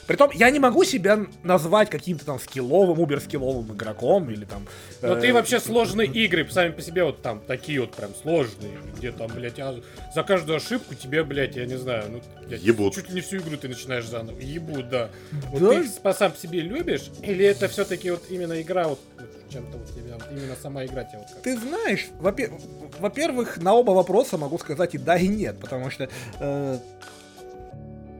Притом, 0.10 0.32
я 0.34 0.50
не 0.50 0.58
могу 0.58 0.84
себя 0.84 1.20
назвать 1.44 1.92
каким-то 1.92 2.26
там 2.26 2.40
скилловым, 2.40 3.00
убер-скилловым 3.00 3.76
игроком 3.76 4.28
или 4.32 4.44
там... 4.44 4.68
Но 5.04 5.16
э, 5.16 5.22
ты 5.22 5.32
вообще 5.32 5.60
сложные 5.60 6.08
игры 6.08 6.50
сами 6.50 6.72
по 6.72 6.82
себе 6.82 7.04
вот 7.04 7.22
там 7.22 7.40
такие 7.46 7.80
вот 7.80 7.94
прям 7.94 8.16
сложные, 8.16 8.72
где 8.98 9.12
там, 9.12 9.28
блядь, 9.32 9.60
а 9.60 9.80
за 10.16 10.24
каждую 10.24 10.58
ошибку 10.58 10.96
тебе, 10.96 11.24
блядь, 11.24 11.56
я 11.58 11.68
не 11.68 11.78
знаю, 11.78 12.06
ну, 12.10 12.22
блядь, 12.48 12.64
Ебут. 12.64 12.96
чуть 12.96 13.08
ли 13.10 13.14
не 13.14 13.22
всю 13.22 13.38
игру 13.38 13.56
ты 13.56 13.68
начинаешь 13.68 14.08
заново. 14.08 14.40
Ебут, 14.40 14.90
да. 14.90 15.12
Вот 15.52 15.62
Да? 15.62 15.70
ты 15.70 15.82
их 15.86 15.94
по- 16.02 16.14
сам 16.16 16.32
по 16.32 16.40
себе 16.40 16.62
любишь, 16.62 17.12
или 17.22 17.46
это 17.46 17.68
все-таки 17.68 18.10
вот 18.10 18.24
именно 18.32 18.60
игра, 18.60 18.88
вот, 18.88 19.00
вот 19.20 19.30
чем-то 19.54 19.78
вот 19.78 19.90
тебе, 19.94 20.16
именно 20.32 20.56
сама 20.60 20.86
игра 20.86 21.04
тебе 21.04 21.20
вот 21.20 21.28
как? 21.36 21.44
Ты 21.44 21.56
знаешь, 21.56 22.08
во-пе- 22.20 22.52
во-первых, 22.98 23.58
на 23.62 23.76
оба 23.76 23.92
вопроса 23.92 24.40
могу 24.40 24.58
сказать 24.58 24.96
и 24.96 24.98
да, 24.98 25.18
и 25.20 25.28
нет, 25.28 25.60
потому 25.60 25.92
что 25.92 26.10
э, 26.40 26.80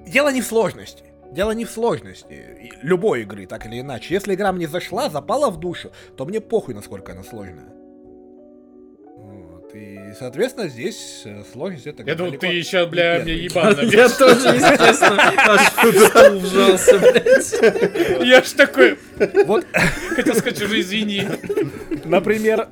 дело 0.06 0.32
не 0.32 0.42
в 0.44 0.46
сложности. 0.46 1.06
Дело 1.32 1.52
не 1.52 1.66
в 1.66 1.70
сложности 1.70 2.72
любой 2.82 3.22
игры, 3.22 3.46
так 3.46 3.66
или 3.66 3.80
иначе. 3.82 4.14
Если 4.16 4.34
игра 4.34 4.52
мне 4.52 4.68
зашла, 4.68 5.10
запала 5.10 5.50
в 5.50 5.60
душу, 5.60 5.92
то 6.18 6.26
мне 6.26 6.42
похуй, 6.42 6.74
насколько 6.74 7.12
она 7.12 7.24
сложная. 7.24 7.70
Вот, 9.16 9.76
И, 9.76 10.14
соответственно, 10.18 10.68
здесь 10.70 11.22
э, 11.26 11.44
сложность 11.52 11.86
это 11.86 12.02
Я 12.04 12.16
думал, 12.16 12.32
ты 12.34 12.48
еще, 12.48 12.88
бля, 12.88 13.20
не 13.20 13.34
мне 13.36 13.50
первый. 13.50 13.86
ебан 13.86 13.90
Я 13.90 14.10
тоже, 14.10 14.48
естественно, 14.56 15.34
аж 15.38 15.72
в 15.72 16.08
стул 16.10 16.40
вжался, 16.40 16.98
блядь. 16.98 18.26
Я 18.26 18.42
ж 18.42 18.50
такой, 18.54 18.98
Вот, 19.46 19.66
хотел 20.16 20.34
сказать 20.34 20.62
уже 20.64 20.80
извини. 20.80 21.28
например, 22.06 22.70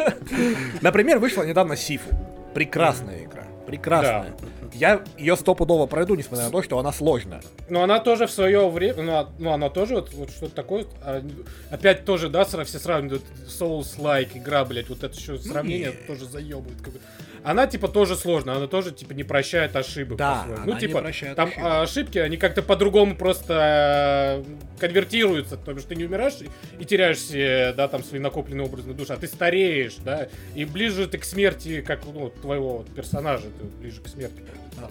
например, 0.80 1.18
вышла 1.18 1.42
недавно 1.42 1.76
Сифу. 1.76 2.08
Прекрасная 2.54 3.24
игра. 3.24 3.43
Прекрасная. 3.66 4.34
Я 4.74 5.02
ее 5.16 5.36
стопудово 5.36 5.86
пройду, 5.86 6.14
несмотря 6.14 6.46
на 6.46 6.50
то, 6.50 6.62
что 6.62 6.78
она 6.78 6.92
сложная. 6.92 7.40
Но 7.68 7.82
она 7.82 8.00
тоже 8.00 8.26
в 8.26 8.30
свое 8.30 8.68
время, 8.68 9.02
ну, 9.02 9.12
а- 9.12 9.28
ну 9.38 9.52
она 9.52 9.70
тоже 9.70 9.94
вот, 9.94 10.12
вот 10.14 10.30
что-то 10.30 10.54
такое, 10.54 10.86
а, 11.02 11.22
опять 11.70 12.04
тоже, 12.04 12.28
да, 12.28 12.44
все 12.44 12.64
сравнивают 12.78 13.22
Souls-like 13.46 14.36
игра, 14.38 14.64
блядь, 14.64 14.88
вот 14.88 15.02
это 15.04 15.16
еще 15.16 15.38
сравнение 15.38 15.92
не. 15.92 16.06
тоже 16.06 16.26
заебывает. 16.26 16.80
как 16.82 16.92
бы. 16.92 17.00
Она 17.44 17.66
типа 17.66 17.88
тоже 17.88 18.16
сложная, 18.16 18.56
она 18.56 18.66
тоже 18.66 18.90
типа 18.90 19.12
не 19.12 19.22
прощает 19.22 19.76
ошибок. 19.76 20.16
Да, 20.16 20.36
по-своему. 20.36 20.56
она 20.56 20.66
ну 20.66 20.74
не 20.74 20.80
типа 20.80 21.00
прощает 21.00 21.36
там 21.36 21.48
ошибок. 21.48 21.64
а, 21.64 21.82
ошибки, 21.82 22.18
они 22.18 22.36
как-то 22.38 22.62
по-другому 22.62 23.16
просто 23.16 24.42
э, 24.46 24.80
конвертируются, 24.80 25.58
то 25.58 25.72
есть 25.72 25.86
ты 25.86 25.94
не 25.94 26.04
умираешь 26.04 26.38
и, 26.78 26.84
теряешь 26.84 27.18
все, 27.18 27.74
да, 27.76 27.86
там 27.88 28.02
свои 28.02 28.18
накопленные 28.18 28.66
образы 28.66 28.94
души, 28.94 29.12
а 29.12 29.16
ты 29.16 29.26
стареешь, 29.26 29.96
да, 29.96 30.28
и 30.54 30.64
ближе 30.64 31.06
ты 31.06 31.18
к 31.18 31.24
смерти, 31.24 31.82
как 31.82 32.00
ну, 32.06 32.30
твоего 32.30 32.78
вот 32.78 32.94
персонажа, 32.94 33.44
ты 33.44 33.64
ближе 33.78 34.00
к 34.00 34.08
смерти. 34.08 34.42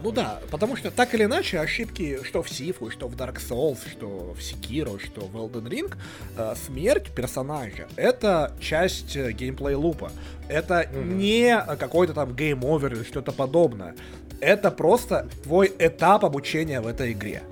Ну 0.04 0.12
да, 0.12 0.40
потому 0.52 0.76
что 0.76 0.92
так 0.92 1.14
или 1.14 1.26
иначе 1.26 1.60
ошибки, 1.60 2.20
что 2.24 2.42
в 2.44 2.50
Сифу, 2.50 2.90
что 2.92 3.08
в 3.08 3.16
Dark 3.16 3.38
Souls, 3.40 3.78
что 3.90 4.34
в 4.34 4.40
Sekiro, 4.40 5.00
что 5.04 5.22
в 5.22 5.36
Elden 5.36 5.68
Ring, 5.70 5.94
э, 6.38 6.54
смерть 6.66 7.12
персонажа— 7.16 7.88
это 7.96 8.54
часть 8.60 9.16
э, 9.16 9.32
геймплей 9.32 9.76
loop 9.76 10.00
а. 10.00 10.12
Это 10.48 10.88
Мгм. 10.92 11.18
не 11.18 11.56
э, 11.56 11.76
какой-то 11.78 12.14
там 12.14 12.32
game 12.32 12.63
over 12.63 12.94
или 12.94 13.04
что-то 13.04 13.32
подобное. 13.32 13.96
Это 14.40 14.72
просто 14.72 15.28
твой 15.44 15.72
этап 15.80 16.26
обучения 16.26 16.82
в 16.82 16.88
этой 16.88 17.12
игре. 17.14 17.44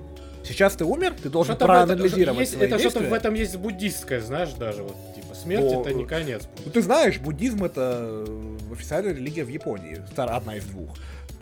Сейчас 0.44 0.74
ты 0.74 0.84
умер, 0.84 1.14
ты 1.22 1.30
должен 1.30 1.54
Что-то 1.54 1.66
в 1.72 1.76
этом- 1.76 1.86
проанализировать 1.96 2.40
есть- 2.40 2.52
свои 2.54 2.66
Это 2.66 2.78
что-то 2.78 2.98
действия. 2.98 3.10
в 3.10 3.12
этом 3.14 3.34
есть 3.34 3.56
буддистское, 3.56 4.20
знаешь, 4.20 4.50
даже 4.54 4.82
вот, 4.82 4.96
типа, 5.14 5.34
смерть 5.34 5.64
О, 5.72 5.80
это 5.82 5.94
не 5.94 6.04
конец. 6.04 6.42
Ну, 6.64 6.70
ты 6.72 6.82
знаешь, 6.82 7.18
буддизм— 7.20 7.62
это 7.64 8.24
э, 8.26 8.56
официальная 8.72 9.14
религия 9.14 9.44
в 9.44 9.48
Японии. 9.48 10.02
Одна 10.16 10.56
из 10.56 10.64
двух. 10.64 10.90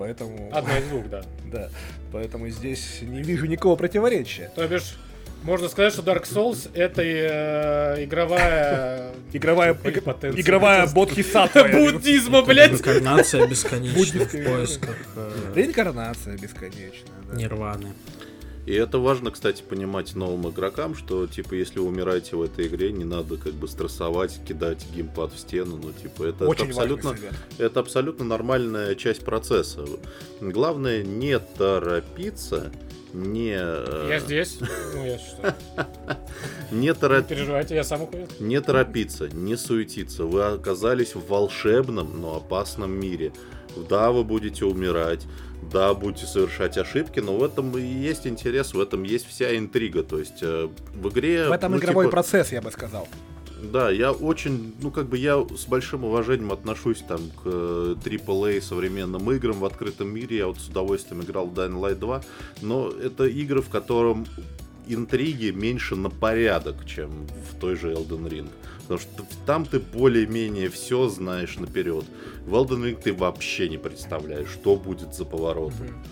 Поэтому... 0.01 0.49
Одна 0.51 0.79
из 0.79 0.85
двух, 0.89 1.11
да. 1.11 1.23
Да. 1.53 1.69
Поэтому 2.11 2.49
здесь 2.49 3.03
не 3.03 3.23
вижу 3.23 3.45
никакого 3.45 3.77
противоречия. 3.77 4.51
То 4.55 4.67
бишь, 4.67 4.97
можно 5.43 5.69
сказать, 5.69 5.93
что 5.93 6.01
Dark 6.01 6.23
Souls 6.25 6.71
это 6.75 7.03
э, 7.03 8.05
игровая... 8.05 9.11
Игровая, 9.35 9.77
Ой, 9.85 9.91
иг- 9.93 10.03
потенция. 10.03 10.41
игровая 10.41 10.87
бодхисаттва. 10.87 11.69
Буддизма, 11.73 12.41
блядь! 12.43 12.73
Инкарнация 12.73 13.47
бесконечна 13.47 14.25
в 14.25 14.31
поисках 14.45 14.97
э, 15.17 15.53
Реинкарнация 15.55 16.39
бесконечная. 16.39 17.13
да. 17.31 17.37
нирваны. 17.37 17.93
И 18.71 18.75
это 18.75 18.99
важно, 19.01 19.33
кстати, 19.33 19.65
понимать 19.69 20.15
новым 20.15 20.49
игрокам, 20.49 20.95
что, 20.95 21.27
типа, 21.27 21.55
если 21.55 21.81
вы 21.81 21.87
умираете 21.87 22.37
в 22.37 22.43
этой 22.43 22.69
игре, 22.69 22.93
не 22.93 23.03
надо, 23.03 23.37
как 23.37 23.53
бы, 23.55 23.67
стрессовать, 23.67 24.39
кидать 24.47 24.87
геймпад 24.95 25.33
в 25.33 25.41
стену, 25.41 25.77
ну, 25.83 25.91
типа, 25.91 26.23
это, 26.23 26.45
это 26.45 26.63
абсолютно... 26.63 27.17
Это 27.59 27.81
абсолютно 27.81 28.25
нормальная 28.25 28.95
часть 28.95 29.25
процесса. 29.25 29.85
Главное 30.41 31.03
не 31.03 31.37
торопиться, 31.41 32.71
не, 33.13 33.57
э, 33.59 34.07
Я 34.09 34.21
здесь. 34.21 34.59
Ну, 34.95 35.05
я 35.05 35.19
что? 35.19 35.57
не, 36.71 36.79
Не 36.81 36.91
торо- 36.91 37.27
переживайте, 37.27 37.75
я 37.75 37.83
сам 37.83 38.03
уходил. 38.03 38.29
не 38.39 38.61
торопиться, 38.61 39.29
не 39.31 39.57
суетиться. 39.57 40.27
Вы 40.27 40.45
оказались 40.45 41.17
в 41.17 41.27
волшебном, 41.27 42.21
но 42.21 42.37
опасном 42.37 42.93
мире. 42.93 43.33
Да, 43.89 44.13
вы 44.13 44.23
будете 44.23 44.65
умирать, 44.65 45.27
да, 45.63 45.95
будете 45.95 46.27
совершать 46.27 46.79
ошибки, 46.79 47.21
но 47.21 47.37
в 47.37 47.45
этом 47.45 47.77
и 47.77 47.83
есть 47.83 48.27
интерес, 48.27 48.75
в 48.75 48.81
этом 48.81 49.03
есть 49.03 49.27
вся 49.27 49.57
интрига. 49.57 50.03
То 50.03 50.19
есть 50.19 50.43
э, 50.43 50.69
в 50.95 51.09
игре... 51.09 51.49
В 51.49 51.53
этом 51.53 51.73
ну, 51.73 51.79
игровой 51.79 52.07
типа, 52.07 52.13
процесс, 52.13 52.53
я 52.53 52.61
бы 52.61 52.71
сказал. 52.71 53.07
Да, 53.63 53.91
я 53.91 54.13
очень, 54.13 54.75
ну 54.81 54.91
как 54.91 55.07
бы 55.07 55.19
я 55.19 55.45
с 55.55 55.67
большим 55.67 56.05
уважением 56.05 56.51
отношусь 56.51 57.03
там 57.07 57.21
к 57.43 57.43
э, 57.45 57.95
AAA 58.03 58.63
современным 58.63 59.31
играм 59.33 59.61
в 59.61 59.65
открытом 59.65 60.09
мире. 60.09 60.39
Я 60.39 60.47
вот 60.47 60.59
с 60.59 60.69
удовольствием 60.69 61.23
играл 61.23 61.47
в 61.47 61.53
Dying 61.53 61.79
Light 61.79 61.97
2, 61.97 62.23
но 62.63 62.89
это 62.89 63.25
игры, 63.27 63.61
в 63.61 63.69
котором 63.69 64.27
интриги 64.87 65.51
меньше 65.51 65.95
на 65.95 66.11
порядок, 66.11 66.87
чем 66.87 67.11
в 67.51 67.61
той 67.61 67.77
же 67.77 67.93
Elden 67.93 68.29
Ring. 68.29 68.49
Потому 68.91 69.09
что 69.09 69.25
там 69.47 69.67
ты 69.67 69.79
более-менее 69.79 70.69
все 70.69 71.09
знаешь 71.09 71.59
наперед. 71.59 72.05
В 72.45 72.53
Elden 72.57 72.83
Ring 72.83 73.01
ты 73.01 73.15
вообще 73.15 73.69
не 73.69 73.79
представляешь, 73.79 74.49
что 74.49 74.75
будет 74.75 75.15
за 75.15 75.25
поворотом. 75.25 76.03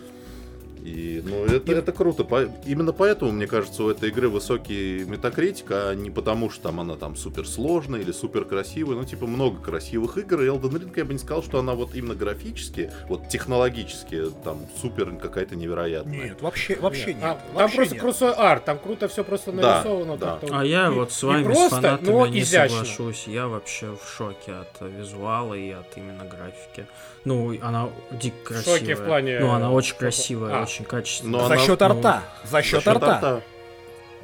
И, 0.85 1.23
ну, 1.25 1.45
это, 1.45 1.73
это 1.73 1.93
круто. 1.93 2.25
По- 2.25 2.49
именно 2.67 2.93
поэтому, 2.93 3.33
мне 3.33 3.47
кажется, 3.47 3.83
у 3.85 3.91
этой 3.91 4.09
игры 4.11 4.29
высокий 4.29 5.05
метакритик, 5.05 5.67
а 5.71 5.95
не 5.95 6.11
потому, 6.11 6.51
что 6.51 6.63
там 6.65 6.81
она 6.81 6.97
там 6.97 7.17
супер 7.17 7.47
сложная 7.47 8.01
или 8.01 8.13
супер 8.13 8.45
красивая. 8.45 8.97
Ну, 8.97 9.05
типа, 9.05 9.27
много 9.27 9.61
красивых 9.61 10.17
игр. 10.19 10.43
И 10.43 10.47
Elden 10.47 10.71
Ring, 10.71 10.93
я 10.97 11.05
бы 11.05 11.13
не 11.13 11.19
сказал, 11.19 11.43
что 11.43 11.59
она 11.59 11.75
вот 11.75 11.95
именно 11.95 12.15
графически, 12.15 12.91
вот 13.09 13.29
технологически, 13.29 14.25
там, 14.45 14.61
супер 14.81 15.17
какая-то 15.17 15.57
невероятная. 15.57 16.29
Нет, 16.29 16.43
вообще, 16.43 16.77
вообще 16.77 17.07
Нет. 17.15 17.17
нет. 17.17 17.25
А, 17.25 17.35
там 17.35 17.55
Вообще 17.55 17.77
просто 17.77 17.95
нет. 17.95 18.03
крутой 18.03 18.33
арт, 18.35 18.65
там 18.65 18.79
круто 18.79 19.09
все 19.09 19.25
просто 19.25 19.53
Да, 19.53 19.75
нарисовано. 19.75 20.17
да. 20.17 20.39
как-то 20.41 20.59
А 20.59 20.65
я 20.65 20.89
не- 20.89 20.95
вот 20.95 21.13
с 21.13 21.23
вами, 21.23 21.43
с 21.43 21.47
просто, 21.47 21.77
фанатами, 21.77 22.09
но 22.11 22.27
не 22.27 22.41
изящно. 22.41 22.79
соглашусь. 22.85 23.25
Я 23.27 23.49
вообще 23.49 23.87
в 23.97 24.09
шоке 24.17 24.53
от 24.53 24.81
визуала 24.81 25.55
и 25.55 25.71
от 25.71 25.97
именно 25.97 26.25
графики. 26.25 26.87
Ну, 27.25 27.55
она 27.61 27.89
дико 28.11 28.37
В 28.37 28.43
красивая. 28.45 28.79
шоке 28.79 28.95
в 28.95 29.05
плане, 29.05 29.39
Ну, 29.41 29.51
она 29.51 29.71
очень 29.73 29.97
красивая, 29.97 30.63
а. 30.63 30.67
Очень 30.69 30.85
качественная. 30.85 31.41
Но 31.41 31.49
За 31.49 31.55
она- 31.55 31.59
счет 31.65 31.81
ну, 31.81 31.87
арта. 31.87 32.23
За 32.45 32.63
счет 32.63 32.71
За 32.71 32.81
счет 32.81 32.87
арта. 32.89 33.15
арта. 33.15 33.43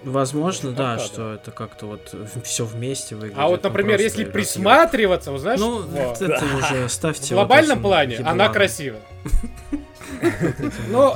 Возможно, 0.04 0.70
Ну, 0.70 0.76
да, 0.76 0.96
да, 0.96 1.02
что 1.02 1.32
это 1.32 1.50
как-то 1.50 1.86
вот 1.86 2.14
все 2.44 2.66
вместе 2.66 3.14
выглядит. 3.16 3.38
А 3.38 3.48
вот, 3.48 3.62
ну, 3.62 3.68
например, 3.70 3.98
просто 3.98 4.20
если 4.20 4.30
присматриваться, 4.30 5.32
вот 5.32 5.40
знаешь, 5.40 5.58
Ну, 5.60 5.80
вот, 5.80 6.20
это 6.20 6.44
уже 6.56 6.88
ставьте 6.90 7.28
в 7.28 7.30
вот 7.30 7.36
глобальном 7.36 7.78
этим 7.78 7.82
плане 7.82 8.16
она 8.18 8.30
ебланам. 8.30 8.52
красива. 8.52 8.98
Ну, 10.88 11.14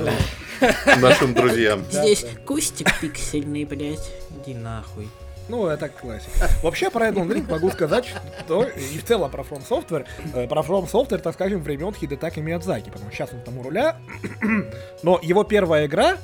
Нашим 0.99 1.33
друзьям. 1.33 1.85
Здесь 1.89 2.25
кустик 2.45 2.87
пиксельный, 2.99 3.63
блядь. 3.63 4.11
Иди 4.43 4.53
нахуй. 4.55 5.07
Ну, 5.49 5.65
это 5.65 5.89
классика. 5.89 6.47
Вообще, 6.61 6.91
про 6.91 7.09
Elden 7.09 7.27
Ring 7.27 7.49
могу 7.49 7.71
сказать, 7.71 8.05
что 8.45 8.63
и 8.63 8.99
в 8.99 9.03
целом 9.03 9.31
про 9.31 9.41
From 9.41 9.67
Software, 9.67 10.05
э, 10.35 10.47
про 10.47 10.61
From 10.61 10.89
Software, 10.89 11.17
так 11.17 11.33
скажем, 11.33 11.61
времен 11.61 11.91
Хидетаки 11.91 12.39
Миядзаки, 12.39 12.91
потому 12.91 13.09
что 13.09 13.17
сейчас 13.17 13.33
он 13.33 13.41
там 13.41 13.57
у 13.57 13.63
руля, 13.63 13.97
но 15.03 15.19
его 15.23 15.43
первая 15.43 15.87
игра, 15.87 16.17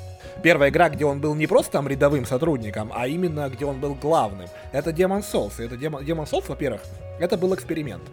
первая 0.44 0.70
игра, 0.70 0.90
где 0.90 1.06
он 1.06 1.22
был 1.22 1.34
не 1.34 1.48
просто 1.48 1.72
там 1.72 1.88
рядовым 1.88 2.26
сотрудником, 2.26 2.92
а 2.94 3.08
именно 3.08 3.50
где 3.50 3.66
он 3.66 3.80
был 3.80 3.96
главным, 3.96 4.48
это 4.72 4.92
Demon 4.92 5.24
Souls. 5.24 5.54
И 5.60 5.66
это 5.66 5.76
Demon, 5.76 6.06
Demon 6.06 6.30
Souls, 6.30 6.46
во-первых, 6.48 6.82
это 7.20 7.36
был 7.36 7.56
эксперимент. 7.56 8.04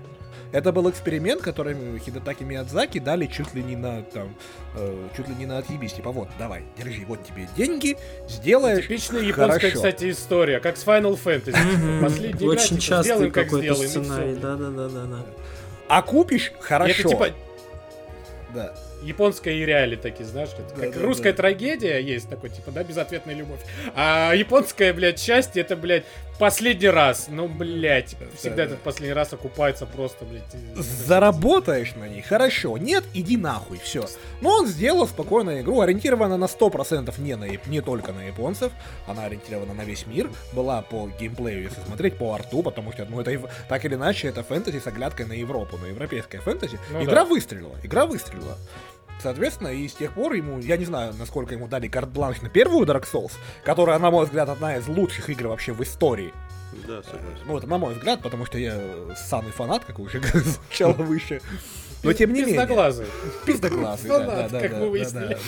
Это 0.53 0.71
был 0.73 0.89
эксперимент, 0.91 1.41
который 1.43 1.75
Хидетаки 1.99 2.43
Миядзаки 2.45 2.99
дали 2.99 3.27
чуть 3.27 3.55
ли 3.55 3.63
не 3.63 3.75
на 3.77 4.03
там, 4.03 4.35
э, 4.77 5.09
чуть 5.17 5.29
ли 5.29 5.35
не 5.35 5.47
на 5.47 5.59
отъебись. 5.59 5.95
Типа, 5.95 6.11
вот, 6.13 6.29
давай, 6.39 6.63
держи, 6.77 7.05
вот 7.07 7.25
тебе 7.25 7.49
деньги, 7.57 7.97
сделаешь. 8.29 8.83
типичная 8.87 9.23
японская, 9.23 9.59
хорошо. 9.59 9.77
кстати, 9.77 10.11
история, 10.11 10.61
как 10.61 10.77
с 10.77 10.85
Final 10.85 11.19
Fantasy. 11.23 12.33
Игра, 12.33 12.47
Очень 12.49 12.69
типа, 12.79 12.81
часто 12.83 13.31
какой-то 13.31 13.75
сценарий, 13.75 14.35
да-да-да-да. 14.35 15.25
А 15.89 16.03
купишь 16.03 16.53
хорошо. 16.61 16.93
Это 17.01 17.09
типа 17.09 17.29
Да. 18.55 18.75
японская 19.03 19.55
и 19.55 19.65
реали 19.65 19.97
такие, 19.97 20.25
знаешь, 20.27 20.51
это 20.51 20.75
Да, 20.75 20.83
как 20.87 20.95
да, 20.95 21.01
русская 21.03 21.33
да. 21.33 21.39
трагедия 21.39 21.99
есть 22.01 22.29
такой, 22.29 22.51
типа, 22.51 22.71
да, 22.71 22.85
безответная 22.85 23.35
любовь. 23.35 23.61
А 23.95 24.33
японская, 24.35 24.93
блядь, 24.93 25.19
счастье, 25.19 25.63
это, 25.63 25.77
блядь, 25.77 26.05
последний 26.43 26.89
раз. 26.89 27.29
Ну, 27.29 27.47
блядь, 27.47 28.17
всегда 28.37 28.57
да. 28.57 28.63
этот 28.65 28.81
последний 28.81 29.15
раз 29.15 29.33
окупается 29.33 29.87
просто, 29.87 30.25
блядь. 30.25 30.43
Заработаешь 30.75 31.95
на 31.95 32.09
ней, 32.09 32.21
хорошо. 32.21 32.77
Нет, 32.79 33.05
иди 33.15 33.37
нахуй, 33.37 33.79
все. 33.79 34.07
Но 34.41 34.51
он 34.57 34.67
сделал 34.67 35.07
спокойную 35.07 35.61
игру, 35.61 35.81
ориентирована 35.83 36.37
на 36.37 36.47
100% 36.47 37.15
не, 37.21 37.37
на, 37.37 37.47
не 37.67 37.81
только 37.81 38.13
на 38.13 38.27
японцев, 38.27 38.73
она 39.07 39.27
ориентирована 39.27 39.73
на 39.73 39.83
весь 39.83 40.05
мир, 40.07 40.31
была 40.53 40.83
по 40.83 41.09
геймплею, 41.21 41.63
если 41.63 41.81
смотреть, 41.87 42.19
по 42.19 42.35
арту, 42.35 42.63
потому 42.65 42.93
что, 42.93 43.07
ну, 43.09 43.21
это 43.21 43.49
так 43.69 43.85
или 43.85 43.95
иначе, 43.95 44.27
это 44.27 44.43
фэнтези 44.43 44.81
с 44.81 44.87
оглядкой 44.89 45.27
на 45.27 45.35
Европу, 45.35 45.79
на 45.79 45.87
европейское 45.87 46.41
фэнтези. 46.41 46.77
Ну 46.91 47.05
игра 47.05 47.23
да. 47.23 47.25
выстрелила, 47.25 47.77
игра 47.85 48.05
выстрелила. 48.05 48.59
Соответственно, 49.21 49.69
и 49.69 49.87
с 49.87 49.95
тех 49.95 50.13
пор 50.13 50.33
ему, 50.33 50.59
я 50.59 50.77
не 50.77 50.85
знаю, 50.85 51.15
насколько 51.19 51.55
ему 51.55 51.69
дали 51.69 51.89
карт-бланш 51.89 52.43
на 52.43 52.49
первую 52.49 52.87
Dark 52.87 53.05
Souls, 53.11 53.33
которая, 53.65 53.99
на 53.99 54.11
мой 54.11 54.25
взгляд, 54.25 54.49
одна 54.49 54.77
из 54.77 54.89
лучших 54.89 55.31
игр 55.31 55.49
вообще 55.49 55.73
в 55.73 55.83
истории. 55.83 56.33
Да, 56.87 57.03
согласен. 57.03 57.39
Ну, 57.47 57.59
это 57.59 57.67
на 57.67 57.79
мой 57.79 57.95
взгляд, 57.95 58.23
потому 58.23 58.47
что 58.47 58.59
я 58.59 58.73
э, 58.75 59.15
самый 59.17 59.53
фанат, 59.53 59.85
как 59.85 59.99
уже 59.99 60.21
звучало 60.35 60.95
выше. 60.95 61.41
Но 62.03 62.13
тем 62.13 62.33
не 62.33 62.41
менее. 62.41 62.57
Пиздоглазый. 62.57 63.07
Пиздоглазый, 63.47 64.09
да, 64.09 64.19
да, 64.19 64.49
да, 64.49 64.61
как 64.61 64.73
мы 64.73 64.91
выяснили. 64.91 65.39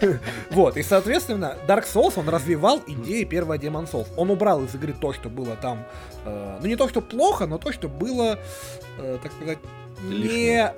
Вот, 0.50 0.76
и, 0.76 0.82
соответственно, 0.82 1.56
Dark 1.68 1.84
Souls, 1.84 2.14
он 2.16 2.28
развивал 2.28 2.82
идеи 2.86 3.24
первого 3.24 3.56
Demon 3.58 3.90
Souls. 3.90 4.08
Он 4.16 4.30
убрал 4.30 4.64
из 4.64 4.74
игры 4.74 4.94
то, 4.98 5.12
что 5.12 5.28
было 5.28 5.56
там, 5.56 5.86
э, 6.24 6.58
ну, 6.60 6.66
не 6.66 6.76
то, 6.76 6.88
что 6.88 7.00
плохо, 7.00 7.46
но 7.46 7.58
то, 7.58 7.72
что 7.72 7.88
было, 7.88 8.38
э, 8.98 9.18
так 9.22 9.32
сказать, 9.32 9.58
не 10.02 10.72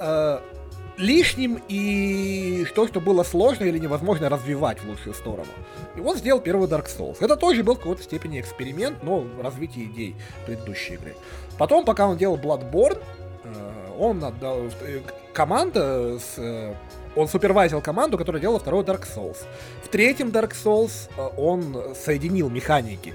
Лишним. 0.96 1.60
и 1.68 2.66
то, 2.74 2.86
что 2.86 3.00
было 3.00 3.22
сложно 3.22 3.64
или 3.64 3.78
невозможно 3.78 4.28
развивать 4.28 4.78
в 4.80 4.88
лучшую 4.88 5.14
сторону. 5.14 5.48
И 5.96 6.00
он 6.00 6.16
сделал 6.16 6.40
первый 6.40 6.68
Dark 6.68 6.86
Souls. 6.86 7.16
Это 7.20 7.36
тоже 7.36 7.62
был 7.62 7.74
в 7.74 7.78
какой-то 7.78 8.02
степени 8.02 8.40
эксперимент, 8.40 9.02
но 9.02 9.18
в 9.20 9.40
развитии 9.40 9.84
идей 9.84 10.16
предыдущей 10.46 10.94
игры. 10.94 11.14
Потом, 11.58 11.84
пока 11.84 12.06
он 12.06 12.16
делал 12.16 12.36
Bloodborne, 12.36 13.02
э, 13.44 13.92
он 13.98 14.22
отдал 14.22 14.58
э, 14.80 15.00
команда 15.32 16.18
с 16.18 16.34
э, 16.38 16.74
он 17.14 17.28
супервайзил 17.28 17.80
команду, 17.80 18.18
которая 18.18 18.42
делала 18.42 18.58
второй 18.58 18.84
Dark 18.84 19.06
Souls. 19.06 19.38
В 19.82 19.88
третьем 19.88 20.28
Dark 20.28 20.52
Souls 20.52 21.08
он 21.38 21.94
соединил 21.94 22.50
механики 22.50 23.14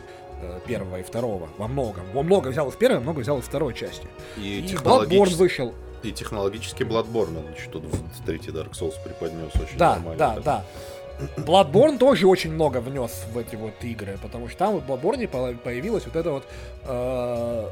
первого 0.65 1.01
и 1.01 1.03
второго 1.03 1.49
во 1.59 1.67
многом. 1.67 2.03
Он 2.15 2.25
много 2.25 2.47
взял 2.47 2.67
из 2.69 2.75
первой, 2.75 2.99
много 2.99 3.19
взял 3.19 3.38
из 3.38 3.43
второй 3.43 3.75
части. 3.75 4.07
И, 4.38 4.61
И 4.61 4.73
Bloodborne 4.73 5.36
вышел. 5.36 5.75
И 6.03 6.11
технологически 6.11 6.83
Bloodborne, 6.83 7.39
он 7.39 7.53
еще 7.53 7.69
тут 7.69 7.83
в 7.85 8.25
третий 8.25 8.51
Dark 8.51 8.71
Souls 8.71 8.93
преподнес 9.03 9.51
очень 9.55 9.77
Да, 9.77 9.95
нормально. 9.95 10.17
да, 10.17 10.33
так. 10.35 10.43
да. 10.43 10.63
Bloodborne 11.37 11.97
тоже 11.99 12.27
очень 12.27 12.51
много 12.51 12.79
внес 12.79 13.25
в 13.31 13.37
эти 13.37 13.55
вот 13.55 13.73
игры, 13.81 14.17
потому 14.21 14.47
что 14.49 14.57
там 14.57 14.79
в 14.79 14.89
Bloodborne 14.89 15.27
по- 15.27 15.53
появилась 15.63 16.05
вот 16.05 16.15
эта 16.15 16.31
вот 16.31 16.43
э, 16.85 17.69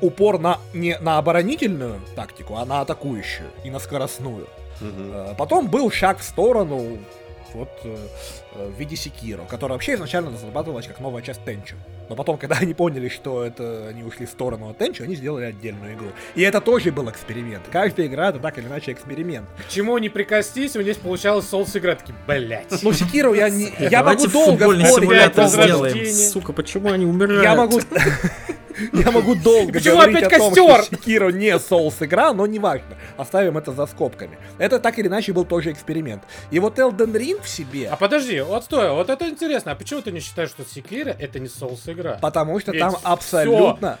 упор 0.00 0.38
на 0.38 0.58
не 0.72 0.96
на 0.98 1.18
оборонительную 1.18 2.00
тактику, 2.14 2.56
а 2.56 2.64
на 2.64 2.80
атакующую 2.80 3.50
и 3.64 3.70
на 3.70 3.78
скоростную. 3.78 4.46
Э, 4.80 5.34
Потом 5.36 5.68
был 5.68 5.90
шаг 5.90 6.18
в 6.20 6.22
сторону 6.24 6.98
вот 7.52 7.68
э, 7.84 7.96
в 8.54 8.72
виде 8.78 8.96
Секиро, 8.96 9.42
которая 9.44 9.76
вообще 9.76 9.94
изначально 9.94 10.30
разрабатывалась 10.30 10.86
как 10.86 11.00
новая 11.00 11.22
часть 11.22 11.44
Тенчу. 11.44 11.76
Но 12.08 12.16
потом, 12.16 12.38
когда 12.38 12.56
они 12.56 12.74
поняли, 12.74 13.08
что 13.08 13.44
это 13.44 13.88
они 13.88 14.02
ушли 14.02 14.26
в 14.26 14.30
сторону 14.30 14.70
от 14.70 14.78
Тенчу, 14.78 15.04
они 15.04 15.16
сделали 15.16 15.44
отдельную 15.44 15.94
игру. 15.94 16.08
И 16.34 16.42
это 16.42 16.60
тоже 16.60 16.92
был 16.92 17.08
эксперимент. 17.10 17.64
Каждая 17.70 18.06
игра 18.06 18.30
это 18.30 18.38
так 18.38 18.58
или 18.58 18.66
иначе 18.66 18.92
эксперимент. 18.92 19.48
К 19.66 19.70
чему 19.70 19.96
не 19.98 20.08
прикоснись, 20.08 20.76
у 20.76 20.80
меня 20.80 20.94
получалась 20.94 21.48
соус 21.48 21.76
игра. 21.76 21.94
Такие, 21.94 22.14
блядь. 22.26 22.82
Ну, 22.82 22.92
Sekiro 22.92 23.34
я 23.34 23.50
не. 23.50 23.72
Я 23.78 23.90
Давайте 24.00 24.28
могу 24.28 24.32
долго 24.32 24.50
футбольный 24.58 24.86
симулятор 24.86 25.48
сделаем. 25.48 26.06
Сука, 26.06 26.52
почему 26.52 26.90
они 26.90 27.04
умирают? 27.04 27.42
Я 27.42 27.54
могу. 27.54 27.80
Я 28.92 29.10
могу 29.10 29.34
долго 29.34 29.72
Почему 29.74 29.94
говорить 29.96 30.16
опять 30.16 30.32
о 30.34 30.38
том, 30.38 30.54
костер? 30.54 30.82
что 30.84 30.96
Sekiro 30.96 31.30
не 31.30 31.50
Souls 31.56 31.94
игра, 32.04 32.32
но 32.32 32.46
неважно. 32.46 32.96
Оставим 33.16 33.56
это 33.58 33.72
за 33.72 33.86
скобками. 33.86 34.38
Это 34.58 34.78
так 34.78 34.98
или 34.98 35.08
иначе 35.08 35.32
был 35.32 35.44
тоже 35.44 35.72
эксперимент. 35.72 36.22
И 36.50 36.58
вот 36.58 36.78
Elden 36.78 37.12
Ring 37.12 37.42
в 37.42 37.48
себе, 37.48 37.88
А 37.88 37.96
подожди, 37.96 38.40
вот 38.40 38.64
стой, 38.64 38.90
вот 38.90 39.08
это 39.10 39.28
интересно. 39.28 39.72
А 39.72 39.74
почему 39.74 40.02
ты 40.02 40.12
не 40.12 40.20
считаешь, 40.20 40.50
что 40.50 40.64
Sekiro 40.64 41.10
это 41.18 41.38
не 41.38 41.48
Souls 41.48 41.82
игра? 41.88 42.18
потому 42.20 42.58
что 42.60 42.72
Ведь 42.72 42.80
там 42.80 42.96
абсолютно... 43.02 43.98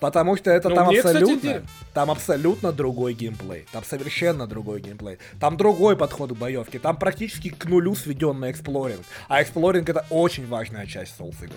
Потому 0.00 0.36
что 0.36 0.50
это 0.50 0.70
Ну, 0.70 0.74
там 0.76 0.86
мне, 0.88 0.96
кстати, 0.98 1.16
абсолютно... 1.18 1.48
интерес- 1.48 1.62
Там 1.92 2.10
абсолютно 2.10 2.72
другой 2.72 3.12
геймплей. 3.12 3.66
Там 3.70 3.84
совершенно 3.84 4.46
другой 4.46 4.80
геймплей. 4.80 5.18
Там 5.38 5.56
другой 5.56 5.96
подход 5.96 6.30
к 6.30 6.34
боевке. 6.34 6.78
Там 6.78 6.96
практически 6.96 7.50
к 7.50 7.66
нулю 7.66 7.94
сведенный 7.94 8.50
exploring. 8.50 9.02
А 9.28 9.42
exploring 9.42 9.88
это 9.88 10.06
очень 10.10 10.46
важная 10.46 10.86
часть 10.86 11.20
Souls 11.20 11.36
игр. 11.44 11.54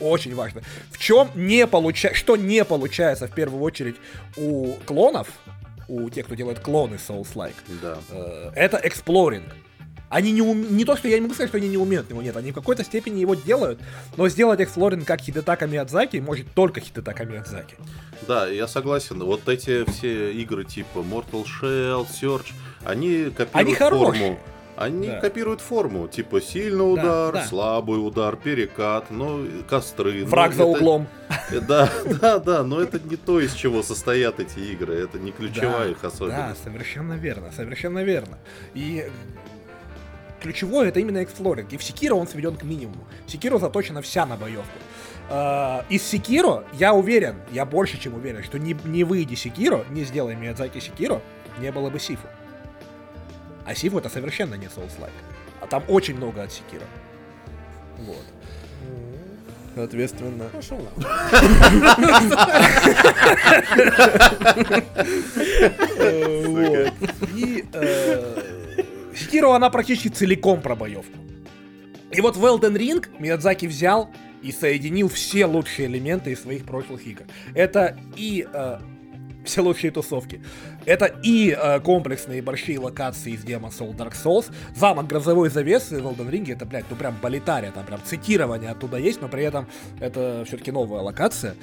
Очень 0.00 0.34
важно. 0.34 0.60
В 0.90 0.98
чем 0.98 1.30
не 1.34 1.66
получается... 1.66 2.18
Что 2.18 2.36
не 2.36 2.64
получается 2.64 3.26
в 3.28 3.32
первую 3.32 3.62
очередь 3.62 3.96
у 4.36 4.74
клонов, 4.84 5.28
у 5.88 6.10
тех, 6.10 6.26
кто 6.26 6.34
делает 6.34 6.58
клоны 6.60 6.96
Souls-like, 6.96 7.54
Да. 7.80 7.96
э, 8.10 8.50
это 8.54 8.78
exploring. 8.82 9.44
Они 10.08 10.30
не 10.32 10.40
ум... 10.42 10.76
не 10.76 10.84
то, 10.84 10.96
что 10.96 11.08
я 11.08 11.16
не 11.16 11.22
могу 11.22 11.34
сказать, 11.34 11.48
что 11.50 11.58
они 11.58 11.68
не 11.68 11.76
умеют 11.76 12.08
его, 12.10 12.22
нет, 12.22 12.36
они 12.36 12.52
в 12.52 12.54
какой-то 12.54 12.84
степени 12.84 13.18
его 13.20 13.34
делают, 13.34 13.80
но 14.16 14.28
сделать 14.28 14.60
exploring 14.60 15.04
как 15.04 15.20
Хидетака 15.20 15.66
Миядзаки 15.66 16.18
может 16.18 16.46
только 16.54 16.80
Хидетака 16.80 17.24
Миядзаки. 17.24 17.76
Да, 18.28 18.46
я 18.46 18.68
согласен. 18.68 19.18
Вот 19.22 19.48
эти 19.48 19.84
все 19.90 20.32
игры 20.32 20.64
типа 20.64 20.98
Mortal 20.98 21.44
Shell, 21.44 22.06
Search, 22.08 22.52
они 22.84 23.24
копируют 23.30 23.54
Они 23.54 23.74
хорошие. 23.74 24.22
форму. 24.22 24.40
Они 24.76 25.06
Да. 25.08 25.20
копируют 25.20 25.62
форму, 25.62 26.06
типа 26.06 26.42
сильный 26.42 26.92
удар, 26.92 27.32
да. 27.32 27.44
слабый 27.46 27.96
удар, 27.96 28.36
перекат, 28.36 29.10
ну, 29.10 29.46
костры. 29.68 30.22
Враг 30.26 30.52
за 30.52 30.64
это- 30.64 30.70
углом. 30.70 31.08
э, 31.50 31.60
Да, 31.60 31.90
да, 32.20 32.38
да, 32.38 32.62
но 32.62 32.80
это 32.82 33.00
не 33.00 33.16
то, 33.16 33.40
из 33.40 33.54
чего 33.54 33.82
состоят 33.82 34.38
эти 34.38 34.58
игры, 34.58 34.94
это 34.94 35.18
не 35.18 35.32
ключевая 35.32 35.86
Да, 35.86 35.90
их 35.92 36.04
особенность. 36.04 36.62
Да, 36.62 36.70
совершенно 36.70 37.14
верно, 37.14 37.50
совершенно 37.56 38.04
верно. 38.04 38.36
И 38.74 39.06
ключевое 40.46 40.88
это 40.88 41.00
именно 41.00 41.24
эксплоринг. 41.24 41.72
И 41.72 41.76
в 41.76 41.82
Секиро 41.82 42.14
он 42.14 42.28
сведен 42.28 42.56
к 42.56 42.62
минимуму. 42.62 43.04
Секиро 43.26 43.58
заточена 43.58 44.00
вся 44.00 44.26
на 44.26 44.36
боевку. 44.36 44.78
Э, 45.28 45.82
Из 45.88 46.04
Секиро 46.04 46.64
я 46.74 46.94
уверен, 46.94 47.34
я 47.50 47.64
больше 47.64 47.98
чем 47.98 48.14
уверен, 48.14 48.44
что 48.44 48.58
не, 48.58 48.76
не 48.84 49.02
выйди 49.02 49.34
Секиро, 49.34 49.84
не 49.90 50.04
сделай 50.04 50.36
Миядзаки 50.36 50.78
Секиро, 50.78 51.20
не 51.58 51.72
было 51.72 51.90
бы 51.90 51.98
Сифу. 51.98 52.28
А 53.64 53.74
Сифу 53.74 53.98
это 53.98 54.08
совершенно 54.08 54.54
не 54.54 54.66
Souls-like. 54.66 55.10
А 55.60 55.66
там 55.66 55.82
очень 55.88 56.16
много 56.16 56.44
от 56.44 56.52
Секиро. 56.52 56.84
Вот. 57.98 58.24
Соответственно. 59.74 60.44
Пошел. 60.52 60.78
И 67.34 67.64
Секиро, 69.36 69.54
она 69.54 69.68
практически 69.68 70.08
целиком 70.08 70.62
про 70.62 70.74
боевку. 70.74 71.18
И 72.10 72.22
вот 72.22 72.38
в 72.38 72.44
Elden 72.46 72.74
Ring 72.74 73.06
Миядзаки 73.18 73.66
взял 73.66 74.08
и 74.40 74.50
соединил 74.50 75.10
все 75.10 75.44
лучшие 75.44 75.88
элементы 75.88 76.32
из 76.32 76.40
своих 76.40 76.64
прошлых 76.64 77.06
игр. 77.06 77.24
Это 77.54 77.98
и 78.16 78.48
э, 78.50 78.78
все 79.44 79.60
лучшие 79.60 79.90
тусовки. 79.90 80.40
Это 80.86 81.14
и 81.22 81.50
э, 81.50 81.80
комплексные 81.80 82.40
большие 82.40 82.78
локации 82.78 83.32
из 83.32 83.44
Demon 83.44 83.78
Soul 83.78 83.94
Dark 83.94 84.14
Souls. 84.14 84.50
Замок 84.74 85.06
грозовой 85.06 85.50
завесы 85.50 86.00
в 86.00 86.06
Elden 86.06 86.30
Ring 86.30 86.50
это, 86.50 86.64
блядь, 86.64 86.86
ну 86.88 86.96
прям 86.96 87.14
болитария, 87.20 87.72
там 87.72 87.84
прям 87.84 88.00
цитирование 88.02 88.70
оттуда 88.70 88.96
есть, 88.96 89.20
но 89.20 89.28
при 89.28 89.44
этом 89.44 89.68
это 90.00 90.44
все-таки 90.46 90.72
новая 90.72 91.02
локация. 91.02 91.56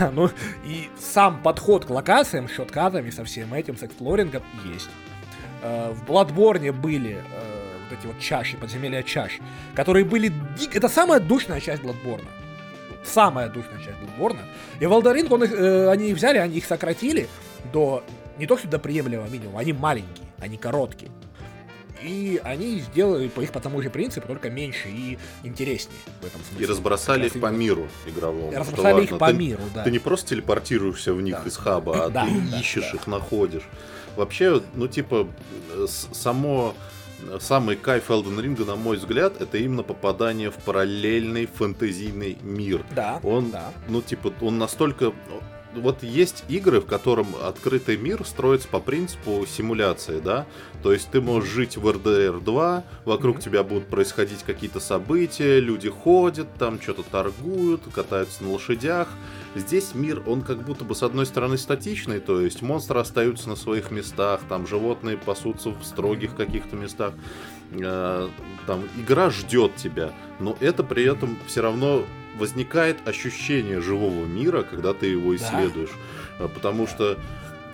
Ну 0.12 0.30
и 0.66 0.88
сам 0.98 1.40
подход 1.44 1.84
к 1.84 1.90
локациям, 1.90 2.48
шоткатами, 2.48 3.10
со 3.10 3.22
всем 3.22 3.54
этим, 3.54 3.76
с 3.76 3.84
эксплорингом 3.84 4.42
есть. 4.74 4.88
Э, 5.62 5.92
в 5.92 6.04
Bloodborne 6.10 6.72
были 6.72 7.12
э, 7.16 7.76
вот 7.88 7.98
эти 7.98 8.06
вот 8.06 8.18
чаши, 8.18 8.56
подземелья 8.56 9.02
чаш, 9.02 9.38
которые 9.74 10.04
были... 10.04 10.32
Это 10.72 10.88
самая 10.88 11.20
душная 11.20 11.60
часть 11.60 11.82
Bloodborne. 11.82 12.24
Самая 13.04 13.48
душная 13.48 13.78
часть 13.78 13.96
Bloodborne. 13.98 14.38
И 14.80 14.86
в 14.86 14.92
Elden 14.92 15.26
он 15.32 15.44
их, 15.44 15.52
э, 15.52 15.88
они 15.90 16.10
их 16.10 16.16
взяли, 16.16 16.38
они 16.38 16.58
их 16.58 16.66
сократили 16.66 17.28
до... 17.72 18.02
Не 18.38 18.46
то, 18.46 18.56
что 18.56 18.68
до 18.68 18.78
приемлемого 18.78 19.28
минимума, 19.28 19.60
они 19.60 19.72
маленькие, 19.74 20.26
они 20.38 20.56
короткие. 20.56 21.10
И 22.02 22.40
они 22.42 22.78
сделали 22.80 23.28
по 23.28 23.42
их 23.42 23.52
по 23.52 23.60
тому 23.60 23.82
же 23.82 23.90
принципу, 23.90 24.26
только 24.26 24.48
меньше 24.48 24.88
и 24.88 25.18
интереснее 25.42 25.98
в 26.22 26.24
этом 26.26 26.40
смысле. 26.48 26.64
И 26.64 26.68
разбросали 26.68 27.26
их 27.26 27.38
по 27.38 27.48
миру 27.48 27.88
игровому. 28.06 28.48
И 28.48 28.52
что 28.52 28.60
разбросали 28.60 29.02
их 29.04 29.10
важно. 29.10 29.18
по 29.18 29.26
Ты- 29.26 29.32
миру, 29.38 29.62
да. 29.74 29.84
Ты 29.84 29.90
не 29.90 29.98
просто 29.98 30.30
телепортируешься 30.30 31.12
в 31.12 31.20
них 31.20 31.36
Да. 31.42 31.48
из 31.48 31.56
хаба, 31.58 32.06
а 32.06 32.08
Да, 32.08 32.24
ты 32.24 32.30
да, 32.50 32.58
ищешь 32.58 32.88
да. 32.90 32.96
их, 32.96 33.06
находишь. 33.06 33.64
Вообще, 34.20 34.60
ну 34.74 34.86
типа, 34.86 35.26
э, 35.70 35.86
само 35.88 36.74
э, 37.22 37.38
самый 37.40 37.76
кайф 37.76 38.10
Elden 38.10 38.38
Ring, 38.38 38.66
на 38.66 38.76
мой 38.76 38.98
взгляд, 38.98 39.40
это 39.40 39.56
именно 39.56 39.82
попадание 39.82 40.50
в 40.50 40.56
параллельный 40.56 41.46
фэнтезийный 41.46 42.36
мир. 42.42 42.84
Да, 42.94 43.18
Он, 43.22 43.50
да. 43.50 43.72
ну 43.88 44.02
типа, 44.02 44.30
он 44.42 44.58
настолько... 44.58 45.14
вот 45.74 46.02
есть 46.02 46.44
игры, 46.48 46.82
в 46.82 46.86
котором 46.86 47.28
открытый 47.42 47.96
мир 47.96 48.26
строится 48.26 48.68
по 48.68 48.78
принципу 48.78 49.46
симуляции, 49.46 50.20
да? 50.20 50.44
То 50.82 50.92
есть 50.92 51.10
ты 51.10 51.22
можешь 51.22 51.48
жить 51.48 51.78
в 51.78 51.88
RDR 51.88 52.44
2, 52.44 52.84
вокруг 53.06 53.38
mm-hmm. 53.38 53.42
тебя 53.42 53.62
будут 53.62 53.86
происходить 53.88 54.42
какие-то 54.42 54.80
события, 54.80 55.60
люди 55.60 55.88
ходят, 55.88 56.46
там 56.58 56.78
что-то 56.78 57.04
торгуют, 57.04 57.84
катаются 57.94 58.44
на 58.44 58.50
лошадях. 58.50 59.08
Здесь 59.54 59.94
мир, 59.94 60.22
он 60.26 60.42
как 60.42 60.62
будто 60.62 60.84
бы 60.84 60.94
с 60.94 61.02
одной 61.02 61.26
стороны 61.26 61.58
статичный, 61.58 62.20
то 62.20 62.40
есть 62.40 62.62
монстры 62.62 63.00
остаются 63.00 63.48
на 63.48 63.56
своих 63.56 63.90
местах, 63.90 64.40
там 64.48 64.66
животные 64.66 65.16
пасутся 65.16 65.70
в 65.70 65.82
строгих 65.84 66.36
каких-то 66.36 66.76
местах. 66.76 67.14
Э, 67.72 68.28
там 68.66 68.84
игра 68.96 69.30
ждет 69.30 69.74
тебя, 69.74 70.12
но 70.38 70.56
это 70.60 70.84
при 70.84 71.04
этом 71.04 71.36
все 71.46 71.62
равно 71.62 72.04
возникает 72.38 73.06
ощущение 73.08 73.80
живого 73.80 74.24
мира, 74.24 74.62
когда 74.62 74.94
ты 74.94 75.06
его 75.06 75.34
исследуешь. 75.34 75.90
Да? 76.38 76.46
Потому 76.48 76.86
что 76.86 77.18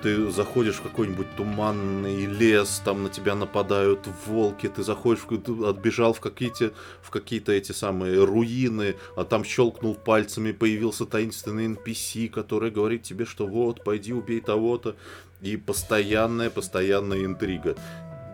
ты 0.02 0.30
заходишь 0.30 0.76
в 0.76 0.82
какой-нибудь 0.82 1.26
туманный 1.36 2.26
лес, 2.26 2.80
там 2.84 3.02
на 3.04 3.08
тебя 3.08 3.34
нападают 3.34 4.08
волки, 4.26 4.68
ты 4.68 4.82
заходишь, 4.82 5.24
отбежал 5.64 6.12
в 6.12 6.20
какие-то, 6.20 6.72
в 7.02 7.10
какие-то 7.10 7.52
эти 7.52 7.72
самые 7.72 8.24
руины, 8.24 8.96
а 9.16 9.24
там 9.24 9.44
щелкнул 9.44 9.94
пальцами, 9.94 10.52
появился 10.52 11.06
таинственный 11.06 11.66
NPC, 11.66 12.28
который 12.28 12.70
говорит 12.70 13.02
тебе, 13.02 13.24
что 13.24 13.46
вот, 13.46 13.84
пойди 13.84 14.12
убей 14.12 14.40
того-то, 14.40 14.96
и 15.42 15.56
постоянная, 15.56 16.50
постоянная 16.50 17.24
интрига 17.24 17.76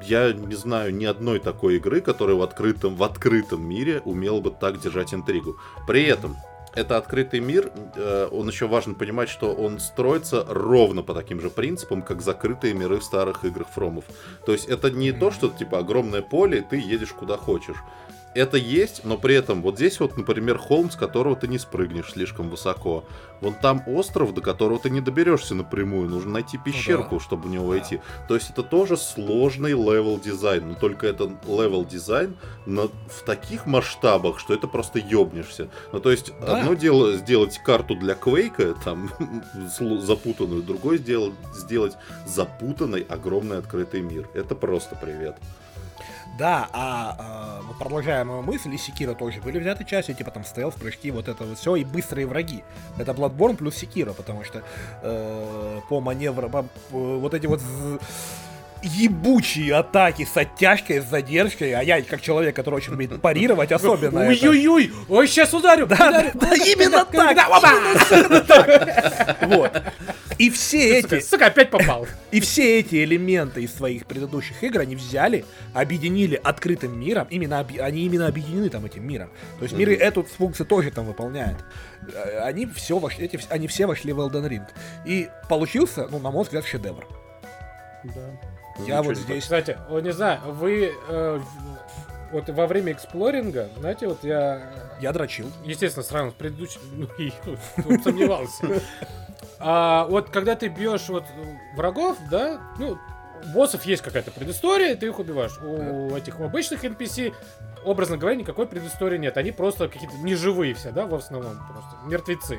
я 0.05 0.33
не 0.33 0.55
знаю 0.55 0.95
ни 0.95 1.05
одной 1.05 1.39
такой 1.39 1.77
игры, 1.77 2.01
которая 2.01 2.37
в 2.37 2.43
открытом, 2.43 2.97
в 2.97 3.03
открытом 3.03 3.65
мире 3.65 4.03
умела 4.05 4.41
бы 4.41 4.51
так 4.51 4.81
держать 4.81 5.15
интригу. 5.15 5.59
При 5.87 6.03
этом, 6.05 6.37
это 6.75 6.97
открытый 6.97 7.41
мир, 7.41 7.71
э, 7.97 8.29
он 8.31 8.49
еще 8.49 8.67
важно 8.67 8.95
понимать, 8.95 9.29
что 9.29 9.53
он 9.53 9.79
строится 9.79 10.45
ровно 10.49 11.03
по 11.03 11.15
таким 11.15 11.41
же 11.41 11.51
принципам, 11.51 12.03
как 12.03 12.23
закрытые 12.23 12.75
миры 12.75 12.99
в 12.99 13.05
старых 13.05 13.45
играх 13.45 13.69
Фромов. 13.69 14.05
То 14.47 14.53
есть 14.53 14.67
это 14.69 14.91
не 14.91 15.13
то, 15.13 15.31
что 15.31 15.49
типа 15.49 15.79
огромное 15.79 16.23
поле, 16.23 16.59
и 16.59 16.63
ты 16.63 16.77
едешь 16.77 17.13
куда 17.13 17.37
хочешь 17.37 17.77
это 18.35 18.57
есть, 18.57 19.05
но 19.05 19.17
при 19.17 19.35
этом 19.35 19.63
вот 19.63 19.77
здесь 19.77 20.01
вот, 20.01 20.17
например, 20.17 20.59
холм, 20.59 20.91
с 20.91 20.97
которого 20.97 21.37
ты 21.37 21.49
не 21.49 21.59
спрыгнешь 21.59 22.13
слишком 22.13 22.51
высоко. 22.51 23.05
Вон 23.41 23.55
там 23.55 23.83
остров, 23.87 24.33
до 24.35 24.41
которого 24.41 24.79
ты 24.79 24.89
не 24.89 25.01
доберешься 25.01 25.55
напрямую. 25.55 26.09
Нужно 26.09 26.33
найти 26.33 26.59
пещерку, 26.59 27.15
ну, 27.15 27.19
да. 27.19 27.25
чтобы 27.25 27.49
в 27.49 27.51
него 27.51 27.67
войти. 27.67 28.01
То 28.29 28.35
есть 28.35 28.51
это 28.51 28.63
тоже 28.63 28.97
сложный 28.97 29.73
level 29.73 30.19
дизайн. 30.19 30.69
Но 30.69 30.75
только 30.75 31.07
это 31.07 31.25
level 31.47 31.85
дизайн 31.85 32.37
на, 32.67 32.83
в 32.87 33.25
таких 33.27 33.67
масштабах, 33.67 34.39
что 34.39 34.55
это 34.55 34.69
просто 34.69 34.99
ёбнешься. 34.99 35.69
Ну 35.93 36.01
то 36.01 36.11
есть 36.11 36.33
да. 36.41 36.59
одно 36.59 36.75
дело 36.75 37.17
сделать 37.17 37.59
карту 37.59 37.97
для 37.97 38.15
Квейка, 38.15 38.75
там 38.85 39.11
запутанную, 40.01 40.63
другое 40.63 40.99
сделать, 40.99 41.35
сделать 41.55 41.95
запутанный 42.27 43.03
огромный 43.03 43.59
открытый 43.59 44.01
мир. 44.01 44.29
Это 44.35 44.55
просто 44.55 44.97
привет. 44.97 45.37
Да, 46.39 46.69
а, 46.73 47.17
а 47.19 47.63
вот 47.63 47.79
продолжая 47.79 48.25
мою 48.25 48.43
мысль, 48.43 48.75
и 48.75 48.79
Sekiro 48.79 49.15
тоже 49.15 49.41
были 49.41 49.59
взяты 49.59 49.85
частью, 49.85 50.15
типа 50.15 50.31
там 50.31 50.45
стелс, 50.45 50.75
прыжки, 50.75 51.11
вот 51.11 51.29
это 51.29 51.45
вот 51.45 51.59
все, 51.59 51.77
и 51.77 51.85
быстрые 51.85 52.27
враги. 52.27 52.65
Это 52.99 53.13
Bloodborne 53.13 53.57
плюс 53.57 53.75
Секира, 53.77 54.13
потому 54.13 54.43
что 54.45 54.63
э, 55.03 55.81
по 55.89 56.01
маневрам, 56.01 56.51
по, 56.51 56.65
вот 56.91 57.35
эти 57.35 57.47
вот 57.47 57.61
ебучие 58.83 59.75
атаки 59.75 60.25
с 60.25 60.37
оттяжкой, 60.37 61.01
с 61.01 61.05
задержкой, 61.07 61.73
а 61.73 61.83
я, 61.83 62.03
как 62.03 62.21
человек, 62.21 62.57
который 62.57 62.77
очень 62.77 62.93
умеет 62.93 63.21
парировать, 63.21 63.73
особенно 63.73 64.27
Ой-ой-ой, 64.27 64.93
ой, 65.09 65.27
сейчас 65.27 65.53
ударю! 65.55 65.87
Да, 65.87 66.33
именно 66.55 67.05
так! 67.05 67.37
Вот. 69.43 69.83
И 70.39 70.51
все 70.51 70.99
эти... 70.99 71.21
Сука, 71.21 71.47
опять 71.47 71.71
попал. 71.71 72.07
И 72.31 72.41
все 72.41 72.81
эти 72.81 73.05
элементы 73.05 73.63
из 73.63 73.75
своих 73.75 74.07
предыдущих 74.07 74.63
игр 74.63 74.81
они 74.81 74.97
взяли, 74.97 75.45
объединили 75.75 76.41
открытым 76.43 76.99
миром, 76.99 77.27
именно 77.31 77.61
они 77.81 78.03
именно 78.03 78.27
объединены 78.27 78.69
там 78.69 78.85
этим 78.85 79.07
миром. 79.07 79.31
То 79.59 79.65
есть 79.65 79.77
миры 79.77 79.95
эту 79.95 80.25
функцию 80.25 80.67
тоже 80.67 80.91
там 80.91 81.07
выполняют. 81.07 81.59
Э, 82.13 82.41
они 82.41 82.67
все 82.67 82.99
вошли, 82.99 83.27
эти, 83.27 83.39
они 83.51 83.69
все 83.69 83.87
вошли 83.87 84.13
в 84.13 84.21
Elden 84.21 84.49
Ring. 84.49 84.67
И 85.05 85.29
получился, 85.49 86.09
ну, 86.11 86.19
на 86.19 86.31
мой 86.31 86.45
взгляд, 86.45 86.65
шедевр. 86.67 87.07
Да. 88.05 88.52
Я 88.79 89.03
вот 89.03 89.17
здесь... 89.17 89.43
Кстати, 89.43 89.79
вот 89.89 90.03
не 90.03 90.13
знаю, 90.13 90.41
вы 90.47 90.95
э, 91.09 91.41
вот 92.33 92.49
во 92.49 92.67
время 92.67 92.93
эксплоринга, 92.93 93.69
знаете, 93.79 94.09
вот 94.09 94.25
я... 94.25 94.63
Я 95.01 95.13
дрочил. 95.13 95.51
Естественно, 95.65 96.03
сразу 96.03 96.31
с 96.31 96.35
предыдущим... 96.35 96.81
Ну, 96.93 97.09
и 97.19 97.33
ну, 97.85 98.03
сомневался. 98.03 98.83
А 99.65 100.07
вот 100.07 100.29
когда 100.31 100.57
ты 100.57 100.67
бьешь 100.67 101.09
вот 101.09 101.23
врагов, 101.77 102.17
да, 102.29 102.61
ну, 102.79 102.99
боссов 103.55 103.85
есть 103.85 104.03
какая-то 104.03 104.33
предыстория, 104.33 104.97
ты 104.97 105.07
их 105.07 105.21
убиваешь. 105.21 105.57
У 105.59 106.17
этих 106.17 106.41
обычных 106.41 106.85
NPC, 106.85 107.33
образно 107.85 108.17
говоря, 108.17 108.37
никакой 108.37 108.67
предыстории 108.67 109.19
нет. 109.19 109.37
Они 109.37 109.53
просто 109.53 109.89
какие-то 109.89 110.17
неживые 110.17 110.75
все, 110.75 110.91
да, 110.91 111.07
в 111.07 111.15
основном 111.15 111.57
просто. 111.69 111.97
Мертвецы. 112.07 112.59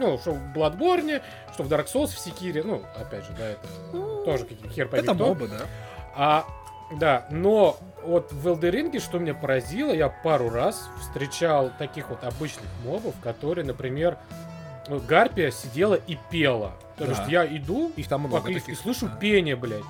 Ну, 0.00 0.18
что 0.18 0.32
в 0.32 0.56
Bloodborne, 0.56 1.20
что 1.52 1.62
в 1.62 1.68
Dark 1.68 1.86
Souls, 1.92 2.06
в 2.06 2.18
Секире, 2.18 2.62
ну, 2.62 2.82
опять 2.98 3.22
же, 3.26 3.32
да, 3.36 3.50
это 3.50 3.68
ну, 3.92 4.24
тоже 4.24 4.44
какие-то 4.44 4.68
хер 4.70 4.88
пойми 4.88 5.04
Это 5.04 5.14
кто. 5.14 5.26
мобы, 5.26 5.46
да. 5.48 5.66
А, 6.16 6.46
да, 6.98 7.26
но 7.30 7.76
вот 8.02 8.32
в 8.32 8.48
Элдеринге, 8.48 8.98
что 8.98 9.18
меня 9.18 9.34
поразило, 9.34 9.92
я 9.92 10.08
пару 10.08 10.48
раз 10.48 10.88
встречал 11.00 11.70
таких 11.78 12.08
вот 12.08 12.24
обычных 12.24 12.64
мобов, 12.82 13.14
которые, 13.22 13.66
например, 13.66 14.16
Гарпия 14.88 15.50
сидела 15.50 15.94
и 15.94 16.16
пела. 16.30 16.72
То 16.96 17.06
да. 17.06 17.12
есть 17.12 17.28
я 17.28 17.46
иду, 17.46 17.92
их 17.94 18.08
там 18.08 18.22
много 18.22 18.46
таких. 18.46 18.70
и 18.70 18.74
слышу 18.74 19.06
да. 19.06 19.16
пение, 19.16 19.54
блядь. 19.54 19.84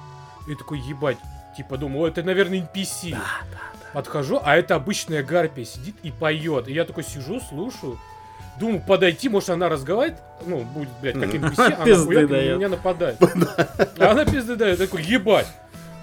И 0.48 0.56
такой, 0.56 0.80
ебать, 0.80 1.18
типа 1.56 1.76
думаю, 1.78 2.10
это, 2.10 2.24
наверное, 2.24 2.58
NPC. 2.58 3.12
Да, 3.12 3.18
да, 3.18 3.58
да. 3.80 3.86
Подхожу, 3.92 4.40
а 4.42 4.56
это 4.56 4.74
обычная 4.74 5.22
гарпия 5.22 5.64
сидит 5.64 5.94
и 6.02 6.10
поет. 6.10 6.66
И 6.66 6.72
я 6.72 6.84
такой 6.84 7.04
сижу, 7.04 7.40
слушаю. 7.40 7.96
Думаю, 8.60 8.80
подойти, 8.80 9.30
может, 9.30 9.48
она 9.48 9.70
разговаривает, 9.70 10.20
ну, 10.44 10.60
будет, 10.60 10.90
блядь, 11.00 11.14
как 11.18 11.34
NPC, 11.34 11.72
она 11.72 11.96
хуяк 12.04 12.28
на 12.30 12.56
меня 12.56 12.68
нападает. 12.68 13.16
А 13.98 14.10
она 14.10 14.26
пизды 14.26 14.54
дает, 14.54 14.78
такой, 14.78 15.02
ебать. 15.02 15.46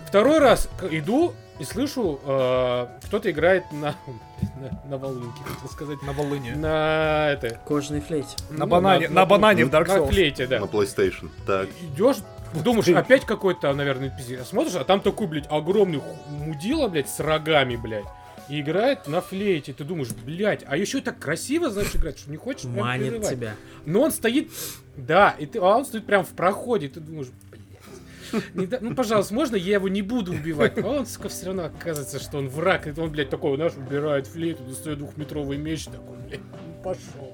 Второй 0.07 0.39
раз 0.39 0.67
иду 0.89 1.35
и 1.59 1.63
слышу, 1.63 2.19
э, 2.25 2.87
кто-то 3.05 3.29
играет 3.29 3.71
на, 3.71 3.95
на, 4.85 4.89
на 4.89 4.97
волынке, 4.97 5.39
хотел 5.43 5.69
сказать. 5.69 6.01
На 6.01 6.13
волыне. 6.13 6.55
На 6.55 7.29
это. 7.29 7.59
Кожаной 7.67 8.01
флейте. 8.01 8.35
На 8.49 8.65
ну, 8.65 8.71
банане, 8.71 9.07
на, 9.07 9.13
на, 9.13 9.21
на 9.21 9.25
банане 9.27 9.65
в 9.65 9.69
Dark 9.69 9.87
Souls. 9.87 9.99
На 9.99 10.07
флейте, 10.07 10.47
да. 10.47 10.59
На 10.59 10.65
PlayStation, 10.65 11.29
так. 11.45 11.67
Идешь, 11.81 12.17
думаешь, 12.55 12.87
опять 12.87 13.23
какой-то, 13.25 13.71
наверное, 13.73 14.09
NPC. 14.09 14.43
Смотришь, 14.45 14.75
а 14.75 14.83
там 14.83 15.01
такой, 15.01 15.27
блядь, 15.27 15.47
огромный 15.51 16.01
мудила, 16.29 16.87
блядь, 16.87 17.09
с 17.09 17.19
рогами, 17.19 17.75
блядь 17.75 18.05
и 18.49 18.61
играет 18.61 19.07
на 19.07 19.21
флейте. 19.21 19.73
Ты 19.73 19.83
думаешь, 19.83 20.09
блядь, 20.25 20.63
а 20.67 20.77
еще 20.77 21.01
так 21.01 21.19
красиво, 21.19 21.69
знаешь, 21.69 21.95
играть, 21.95 22.19
что 22.19 22.31
не 22.31 22.37
хочешь 22.37 22.63
прям 22.63 22.85
Манит 22.85 23.13
переживать. 23.13 23.31
тебя. 23.31 23.55
Но 23.85 24.01
он 24.01 24.11
стоит, 24.11 24.51
да, 24.95 25.35
и 25.37 25.45
ты, 25.45 25.59
а 25.59 25.77
он 25.77 25.85
стоит 25.85 26.05
прям 26.05 26.23
в 26.23 26.29
проходе, 26.29 26.87
и 26.87 26.89
ты 26.89 26.99
думаешь, 26.99 27.27
блядь. 27.51 28.81
ну, 28.81 28.95
пожалуйста, 28.95 29.33
можно 29.33 29.55
я 29.55 29.75
его 29.75 29.87
не 29.87 30.01
буду 30.01 30.33
убивать? 30.33 30.77
А 30.77 30.87
он, 30.87 31.05
сука, 31.05 31.29
все 31.29 31.47
равно 31.47 31.65
оказывается, 31.65 32.19
что 32.19 32.37
он 32.37 32.49
враг. 32.49 32.87
И 32.87 32.99
он, 32.99 33.11
блядь, 33.11 33.29
такой, 33.29 33.55
знаешь, 33.55 33.73
убирает 33.75 34.27
флейту, 34.27 34.63
достает 34.63 34.99
двухметровый 34.99 35.57
меч, 35.57 35.85
такой, 35.85 36.17
блядь, 36.27 36.41
ну, 36.41 36.83
пошел. 36.83 37.33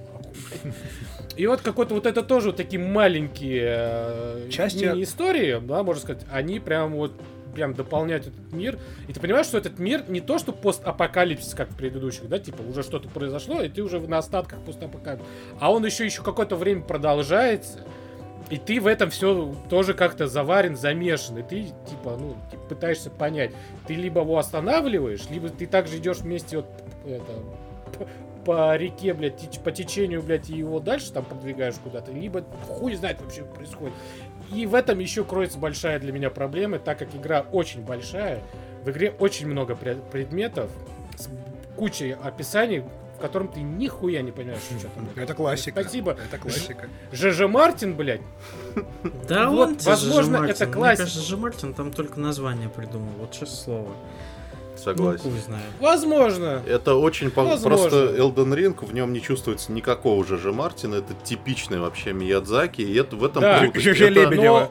И 1.36 1.48
вот 1.48 1.62
какой-то 1.62 1.96
вот 1.96 2.06
это 2.06 2.24
тоже 2.24 2.48
вот 2.48 2.58
такие 2.58 2.82
маленькие 2.82 3.76
э, 3.78 4.50
части 4.50 4.86
истории, 5.04 5.60
да, 5.66 5.84
можно 5.84 6.02
сказать, 6.02 6.26
они 6.32 6.60
прям 6.60 6.94
вот 6.94 7.14
прям 7.54 7.74
дополнять 7.74 8.28
этот 8.28 8.52
мир. 8.52 8.80
И 9.08 9.14
ты 9.14 9.20
понимаешь, 9.20 9.46
что 9.46 9.58
этот 9.58 9.80
мир 9.80 10.04
не 10.10 10.22
то, 10.22 10.38
что 10.40 10.52
постапокалипсис, 10.52 11.54
как 11.54 11.70
в 11.72 11.76
предыдущих, 11.76 12.28
да, 12.28 12.40
типа 12.40 12.62
уже 12.62 12.84
что-то 12.84 13.10
произошло, 13.10 13.62
и 13.62 13.70
ты 13.70 13.82
уже 13.82 14.00
на 14.00 14.18
остатках 14.18 14.60
постапокалипсиса. 14.62 15.30
А 15.60 15.72
он 15.72 15.86
еще 15.86 16.06
еще 16.06 16.24
какое-то 16.24 16.56
время 16.56 16.82
продолжается. 16.82 17.80
И 18.50 18.58
ты 18.58 18.80
в 18.80 18.88
этом 18.88 19.10
все 19.10 19.56
тоже 19.70 19.94
как-то 19.94 20.28
заварен, 20.28 20.76
замешан. 20.76 21.38
И 21.40 21.44
ты, 21.44 21.64
типа, 21.90 22.18
ну, 22.20 22.36
типа, 22.52 22.64
пытаешься 22.70 23.10
понять. 23.10 23.52
Ты 23.88 23.96
либо 23.96 24.22
его 24.22 24.38
останавливаешь, 24.38 25.30
либо 25.30 25.50
ты 25.50 25.66
также 25.66 25.98
идешь 25.98 26.18
вместе 26.18 26.58
вот 26.58 26.68
это, 27.06 28.06
по 28.46 28.76
реке, 28.76 29.14
блядь, 29.14 29.60
по 29.64 29.72
течению, 29.72 30.22
блядь, 30.22 30.50
и 30.50 30.56
его 30.58 30.80
дальше 30.80 31.12
там 31.12 31.24
продвигаешь 31.26 31.76
куда-то, 31.84 32.12
либо 32.12 32.44
хуй 32.68 32.96
знает 32.96 33.22
вообще 33.22 33.44
происходит. 33.44 33.94
И 34.54 34.66
в 34.66 34.76
этом 34.76 35.00
еще 35.00 35.24
кроется 35.24 35.58
большая 35.58 36.00
для 36.00 36.12
меня 36.12 36.30
проблема, 36.30 36.80
так 36.80 37.00
как 37.00 37.16
игра 37.16 37.46
очень 37.52 37.82
большая, 37.82 38.42
в 38.84 38.90
игре 38.90 39.14
очень 39.20 39.48
много 39.48 39.76
предметов 39.76 40.70
с 41.18 41.30
кучей 41.76 42.12
описаний, 42.12 42.84
в 43.18 43.20
котором 43.20 43.48
ты 43.48 43.62
нихуя 43.62 44.22
не 44.22 44.32
понимаешь, 44.32 44.62
что 44.62 44.90
там. 44.90 45.10
Это 45.16 45.34
классика. 45.34 45.82
Спасибо. 45.82 46.18
Это 46.28 46.38
классика. 46.38 46.90
ЖЖ 47.12 47.42
Мартин, 47.48 47.96
блядь. 47.96 48.22
Да 49.28 49.50
вот, 49.50 49.82
возможно, 49.84 50.46
это 50.46 50.68
классика. 50.68 51.08
ЖЖ 51.08 51.34
Мартин 51.34 51.74
там 51.74 51.92
только 51.92 52.20
название 52.20 52.70
придумал, 52.70 53.12
вот 53.20 53.34
сейчас 53.34 53.64
слово. 53.64 53.92
Согласен. 54.84 55.22
Ну, 55.26 55.40
знает. 55.46 55.64
Возможно. 55.80 56.62
Это 56.68 56.96
очень 56.96 57.32
Возможно. 57.32 57.70
просто 57.70 58.16
Elden 58.18 58.54
Ring, 58.56 58.86
в 58.86 58.94
нем 58.94 59.14
не 59.14 59.22
чувствуется 59.22 59.72
никакого 59.72 60.26
же 60.26 60.52
Мартина, 60.52 60.96
это 60.96 61.14
типичный 61.24 61.80
вообще 61.80 62.14
Миядзаки, 62.14 62.82
и 62.82 62.96
это 62.96 63.16
в 63.16 63.24
этом 63.24 63.42
Да. 63.42 63.60
круто. 63.60 63.80
Это- 63.80 64.06
Лебедева. 64.10 64.70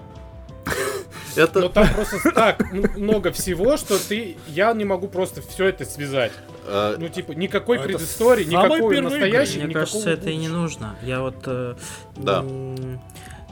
Это, 1.34 1.60
Но 1.60 1.68
там 1.70 1.88
просто 1.94 2.30
так 2.32 2.62
много 2.96 3.32
всего, 3.32 3.78
что 3.78 3.96
ты. 3.98 4.36
Я 4.48 4.70
не 4.74 4.84
могу 4.84 5.08
просто 5.08 5.40
все 5.40 5.64
это 5.66 5.86
связать. 5.86 6.32
э, 6.66 6.96
Ну, 6.98 7.08
типа, 7.08 7.32
никакой 7.32 7.78
Это 7.78 7.86
предыстории, 7.86 8.44
никакой 8.44 9.00
настоящей, 9.00 9.58
Мне 9.60 9.68
никакого 9.68 9.86
кажется, 9.86 10.10
это 10.10 10.28
и 10.30 10.36
не 10.36 10.48
нужно. 10.48 10.94
Я 11.02 11.20
вот 11.22 11.36
э, 11.46 11.74
Да. 12.16 12.40
м, 12.40 13.00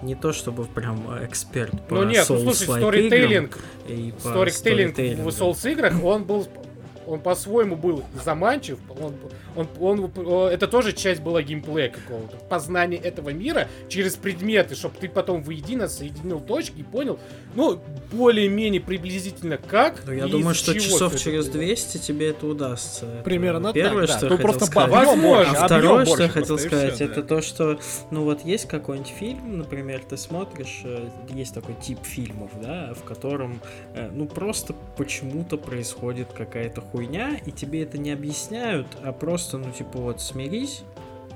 не 0.03 0.15
то 0.15 0.33
чтобы 0.33 0.65
прям 0.65 1.07
эксперт 1.25 1.73
по 1.89 1.97
Ну 1.97 2.05
нет, 2.05 2.27
ну 2.29 2.39
слушай, 2.39 2.65
сторителлинг, 2.65 3.59
и 3.89 4.13
по 4.23 4.29
сторителлинг 4.29 4.97
в. 4.97 5.29
Souls 5.29 5.71
играх, 5.71 6.03
он 6.03 6.25
был 6.25 6.47
он 7.11 7.21
по-своему 7.21 7.77
был 7.77 8.05
заманчив, 8.25 8.79
он, 8.89 9.15
он, 9.57 9.69
он, 9.81 10.11
он- 10.27 10.49
это 10.49 10.69
тоже 10.69 10.93
часть 10.93 11.21
была 11.21 11.43
геймплея 11.43 11.91
какого-то, 11.91 12.37
познание 12.49 13.01
этого 13.01 13.31
мира 13.31 13.69
через 13.89 14.17
предметы, 14.17 14.75
чтобы 14.75 14.95
ты 15.01 15.09
потом 15.09 15.43
воедино 15.43 15.89
соединил 15.89 16.41
точки 16.41 16.81
и 16.81 16.83
понял, 16.83 17.19
ну, 17.55 17.81
более-менее 18.13 18.81
приблизительно 18.81 19.57
как. 19.59 20.03
Ну, 20.07 20.13
я 20.13 20.27
и 20.27 20.31
думаю, 20.31 20.55
что 20.55 20.75
часов 20.75 21.15
это 21.15 21.23
через 21.23 21.47
было. 21.49 21.55
200 21.59 21.99
тебе 21.99 22.31
это 22.31 22.47
удастся. 22.47 23.07
Это 23.07 23.23
Примерно 23.25 23.73
Первое, 23.73 24.07
так, 24.07 24.11
да. 24.11 24.17
что 24.17 24.27
я 24.27 24.31
Тут 24.31 24.39
хотел 24.39 24.51
просто 24.53 24.67
сказать. 24.67 24.91
Возможно. 24.91 25.59
А 25.59 25.67
второе, 25.67 26.05
что 26.05 26.11
больше 26.13 26.23
я 26.23 26.29
хотел 26.29 26.59
сказать, 26.59 26.95
всё, 26.95 27.05
это 27.07 27.23
да. 27.23 27.29
то, 27.29 27.43
что, 27.43 27.79
ну 28.11 28.25
вот 28.25 28.45
есть 28.45 28.69
какой-нибудь 28.69 29.11
фильм, 29.13 29.59
например, 29.59 30.03
ты 30.09 30.17
смотришь, 30.17 30.83
э, 30.85 31.09
есть 31.31 31.55
такой 31.55 31.75
тип 31.75 31.99
фильмов, 32.05 32.51
да, 32.63 32.95
в 32.95 33.03
котором, 33.05 33.61
э, 33.95 34.11
ну 34.13 34.27
просто 34.27 34.75
почему-то 34.97 35.57
происходит 35.57 36.29
какая-то 36.33 36.81
хуйня, 36.81 37.00
и 37.07 37.51
тебе 37.53 37.83
это 37.83 37.99
не 37.99 38.11
объясняют, 38.13 38.87
а 39.03 39.13
просто, 39.13 39.59
ну 39.59 39.71
типа 39.71 39.99
вот 39.99 40.21
смирись, 40.21 40.83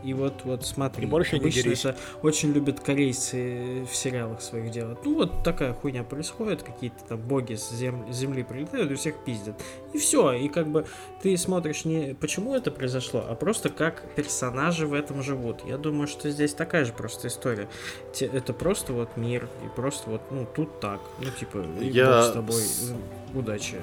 и 0.02 0.12
вот, 0.12 0.42
вот 0.44 0.66
смотри. 0.66 1.04
И 1.04 1.06
больше 1.06 1.36
не 1.36 1.40
Обычно 1.40 1.62
дерись. 1.62 1.84
это 1.86 1.96
очень 2.20 2.52
любят 2.52 2.78
корейцы 2.78 3.86
в 3.90 3.96
сериалах 3.96 4.42
своих 4.42 4.70
делать. 4.70 4.98
Ну 5.02 5.14
вот 5.14 5.42
такая 5.42 5.72
хуйня 5.72 6.04
происходит, 6.04 6.62
какие-то 6.62 7.02
там 7.08 7.20
боги 7.22 7.54
с 7.54 7.72
зем- 7.72 8.12
земли 8.12 8.42
прилетают 8.42 8.90
и 8.90 8.96
всех 8.96 9.16
пиздят. 9.24 9.58
И 9.94 9.98
все, 9.98 10.32
и 10.32 10.48
как 10.48 10.68
бы 10.68 10.84
ты 11.22 11.34
смотришь 11.38 11.86
не 11.86 12.14
почему 12.14 12.54
это 12.54 12.70
произошло, 12.70 13.24
а 13.26 13.34
просто 13.34 13.70
как 13.70 14.04
персонажи 14.14 14.86
в 14.86 14.92
этом 14.92 15.22
живут. 15.22 15.62
Я 15.66 15.78
думаю, 15.78 16.06
что 16.06 16.28
здесь 16.28 16.52
такая 16.52 16.84
же 16.84 16.92
просто 16.92 17.28
история. 17.28 17.66
Те- 18.12 18.26
Это 18.26 18.52
просто 18.52 18.92
вот 18.92 19.16
мир, 19.16 19.48
и 19.64 19.74
просто 19.74 20.10
вот, 20.10 20.20
ну, 20.30 20.46
тут 20.54 20.80
так. 20.80 21.00
Ну, 21.18 21.30
типа, 21.30 21.64
Я 21.80 22.24
с 22.24 22.32
тобой, 22.32 22.60
с- 22.60 22.92
удачи. 23.36 23.76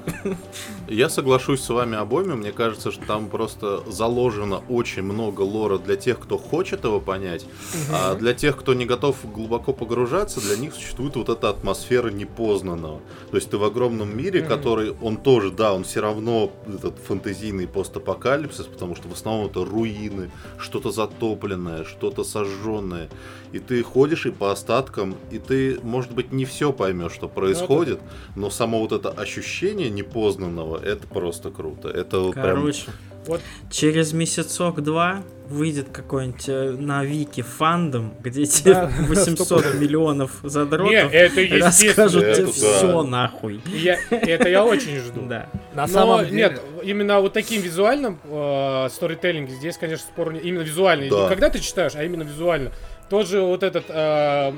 Я 0.87 1.09
соглашусь 1.09 1.61
с 1.61 1.69
вами 1.69 1.97
обоими. 1.97 2.33
Мне 2.33 2.51
кажется, 2.51 2.91
что 2.91 3.05
там 3.05 3.27
просто 3.29 3.81
заложено 3.89 4.61
очень 4.69 5.03
много 5.03 5.41
лора 5.41 5.77
для 5.77 5.95
тех, 5.95 6.19
кто 6.19 6.37
хочет 6.37 6.83
его 6.83 6.99
понять. 6.99 7.45
А 7.91 8.15
для 8.15 8.33
тех, 8.33 8.57
кто 8.57 8.73
не 8.73 8.85
готов 8.85 9.15
глубоко 9.33 9.73
погружаться, 9.73 10.41
для 10.41 10.57
них 10.57 10.73
существует 10.73 11.15
вот 11.15 11.29
эта 11.29 11.49
атмосфера 11.49 12.09
непознанного. 12.09 12.99
То 13.29 13.37
есть 13.37 13.49
ты 13.49 13.57
в 13.57 13.63
огромном 13.63 14.15
мире, 14.15 14.41
Мгм. 14.41 14.49
который, 14.49 14.91
он 15.01 15.17
тоже, 15.17 15.51
да, 15.51 15.73
он 15.73 15.83
все 15.83 16.01
равно 16.01 16.51
этот 16.67 16.97
фэнтезийный 16.99 17.67
постапокалипсис, 17.67 18.65
потому 18.65 18.95
что 18.95 19.07
в 19.07 19.13
основном 19.13 19.47
это 19.47 19.63
руины, 19.65 20.31
что-то 20.57 20.91
затопленное, 20.91 21.83
что-то 21.83 22.23
сожженное. 22.23 23.09
И 23.51 23.59
ты 23.59 23.83
ходишь 23.83 24.25
и 24.25 24.31
по 24.31 24.51
остаткам, 24.51 25.15
и 25.29 25.37
ты, 25.37 25.79
может 25.83 26.11
быть, 26.13 26.31
не 26.31 26.45
все 26.45 26.71
поймешь, 26.71 27.11
что 27.13 27.27
происходит, 27.27 27.99
но 28.35 28.49
само 28.49 28.79
вот 28.79 28.91
это 28.93 29.09
ощущение 29.09 29.89
непознанного, 29.89 30.81
это 30.83 31.05
просто 31.07 31.51
круто. 31.51 31.89
Это 31.89 32.19
вот 32.19 32.33
прям... 32.35 32.45
Короче, 32.59 32.85
Вот. 33.25 33.41
через 33.69 34.13
месяцок-два 34.13 35.23
выйдет 35.49 35.89
какой-нибудь 35.91 36.47
э, 36.47 36.71
на 36.79 37.03
Вики 37.03 37.41
фандом, 37.41 38.13
где 38.23 38.45
тебе 38.45 38.73
Да, 38.73 38.91
800 39.09 39.73
миллионов 39.75 40.41
Не, 40.43 40.49
задротов 40.49 41.13
это 41.13 41.41
естественно. 41.41 41.65
расскажут 41.65 42.23
Это 42.23 42.35
тебе 42.37 42.45
да. 42.45 42.51
все 42.77 43.03
нахуй. 43.03 43.61
Я- 43.65 43.99
это 44.09 44.47
я 44.47 44.63
очень 44.63 44.97
жду. 44.99 45.23
Да. 45.27 45.49
На 45.73 45.87
Но 45.87 45.87
самом 45.87 46.25
деле... 46.25 46.37
нет, 46.37 46.61
именно 46.83 47.19
вот 47.19 47.33
таким 47.33 47.61
визуальным 47.61 48.17
э, 48.23 48.87
сторителлингом 48.91 49.53
здесь, 49.55 49.77
конечно, 49.77 50.05
спор 50.05 50.31
не... 50.33 50.39
Именно 50.39 50.61
визуально. 50.61 51.09
Да. 51.09 51.23
Не 51.23 51.27
когда 51.29 51.49
ты 51.49 51.59
читаешь, 51.59 51.93
а 51.95 52.03
именно 52.05 52.23
визуально. 52.23 52.71
Тот 53.12 53.28
же 53.28 53.41
вот 53.41 53.62
этот... 53.62 53.86
э, 53.89 54.53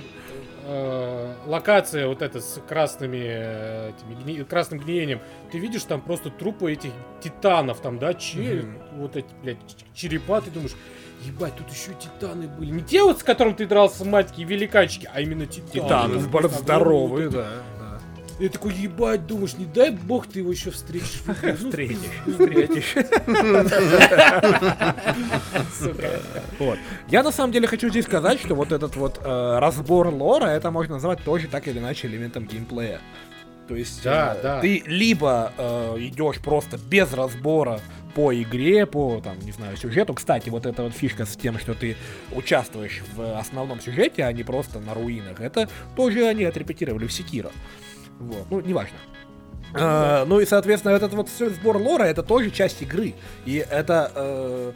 э, 0.65 1.33
локация 1.47 2.07
вот 2.07 2.21
эта 2.21 2.39
с 2.39 2.61
красными 2.69 3.17
э, 3.19 3.89
этими 3.89 4.13
гни- 4.23 4.43
красным 4.43 4.79
гниением, 4.79 5.21
ты 5.51 5.57
видишь 5.57 5.83
там 5.83 6.01
просто 6.01 6.29
трупы 6.29 6.71
этих 6.71 6.91
титанов, 7.19 7.81
там, 7.81 7.97
да, 7.97 8.13
череп, 8.13 8.67
вот 8.95 9.15
эти, 9.15 9.27
блядь, 9.41 9.57
черепа, 9.95 10.39
ты 10.39 10.51
думаешь, 10.51 10.73
ебать, 11.23 11.55
тут 11.55 11.67
еще 11.69 11.93
титаны 11.99 12.47
были. 12.47 12.69
Не 12.69 12.81
те 12.81 13.01
вот, 13.01 13.19
с 13.19 13.23
которым 13.23 13.55
ты 13.55 13.65
дрался, 13.65 14.05
мать, 14.05 14.27
такие 14.27 14.47
великанчики, 14.47 15.09
а 15.11 15.19
именно 15.19 15.47
титаны. 15.47 15.71
Титаны, 15.71 16.15
огромные, 16.19 16.49
здоровые, 16.49 17.29
вот 17.29 17.35
да. 17.37 17.47
И 18.43 18.49
такой, 18.49 18.73
ебать, 18.73 19.25
думаешь, 19.25 19.53
не 19.53 19.65
дай 19.65 19.91
бог 19.91 20.27
ты 20.27 20.39
его 20.39 20.51
еще 20.51 20.69
встретишь. 20.71 21.21
Ну, 21.25 21.33
Встретишь, 21.55 21.97
встретишь. 22.27 22.95
Вот. 26.59 26.77
Я 27.09 27.23
на 27.23 27.31
самом 27.31 27.53
деле 27.53 27.67
хочу 27.67 27.89
здесь 27.89 28.05
сказать, 28.05 28.39
что 28.39 28.55
вот 28.55 28.71
этот 28.71 28.95
вот 28.95 29.19
э, 29.23 29.59
разбор 29.59 30.07
лора, 30.07 30.47
это 30.47 30.71
можно 30.71 30.95
назвать 30.95 31.23
тоже 31.23 31.47
так 31.47 31.67
или 31.67 31.79
иначе 31.79 32.07
элементом 32.07 32.45
геймплея. 32.45 32.99
То 33.67 33.75
есть 33.75 34.03
Да, 34.03 34.35
э, 34.37 34.41
да. 34.43 34.59
ты 34.59 34.83
либо 34.85 35.53
э, 35.57 35.95
идешь 35.99 36.39
просто 36.39 36.77
без 36.77 37.13
разбора 37.13 37.79
по 38.13 38.33
игре, 38.33 38.85
по, 38.85 39.21
там, 39.23 39.39
не 39.39 39.51
знаю, 39.51 39.77
сюжету. 39.77 40.13
Кстати, 40.13 40.49
вот 40.49 40.65
эта 40.65 40.83
вот 40.83 40.93
фишка 40.93 41.25
с 41.25 41.35
тем, 41.35 41.57
что 41.59 41.73
ты 41.73 41.95
участвуешь 42.31 43.01
в 43.15 43.39
основном 43.39 43.79
сюжете, 43.79 44.25
а 44.25 44.31
не 44.33 44.43
просто 44.43 44.79
на 44.79 44.93
руинах, 44.93 45.39
это 45.39 45.69
тоже 45.95 46.25
они 46.27 46.43
отрепетировали 46.43 47.07
в 47.07 47.13
Секиро. 47.13 47.51
Вот, 48.19 48.45
ну, 48.49 48.59
неважно. 48.61 48.97
А, 49.75 50.25
ну 50.25 50.39
и, 50.39 50.45
соответственно, 50.45 50.93
этот 50.93 51.13
вот 51.13 51.29
сбор 51.29 51.77
лора 51.77 52.03
это 52.03 52.21
тоже 52.23 52.51
часть 52.51 52.81
игры. 52.81 53.15
И 53.45 53.55
это 53.55 54.11
э, 54.15 54.71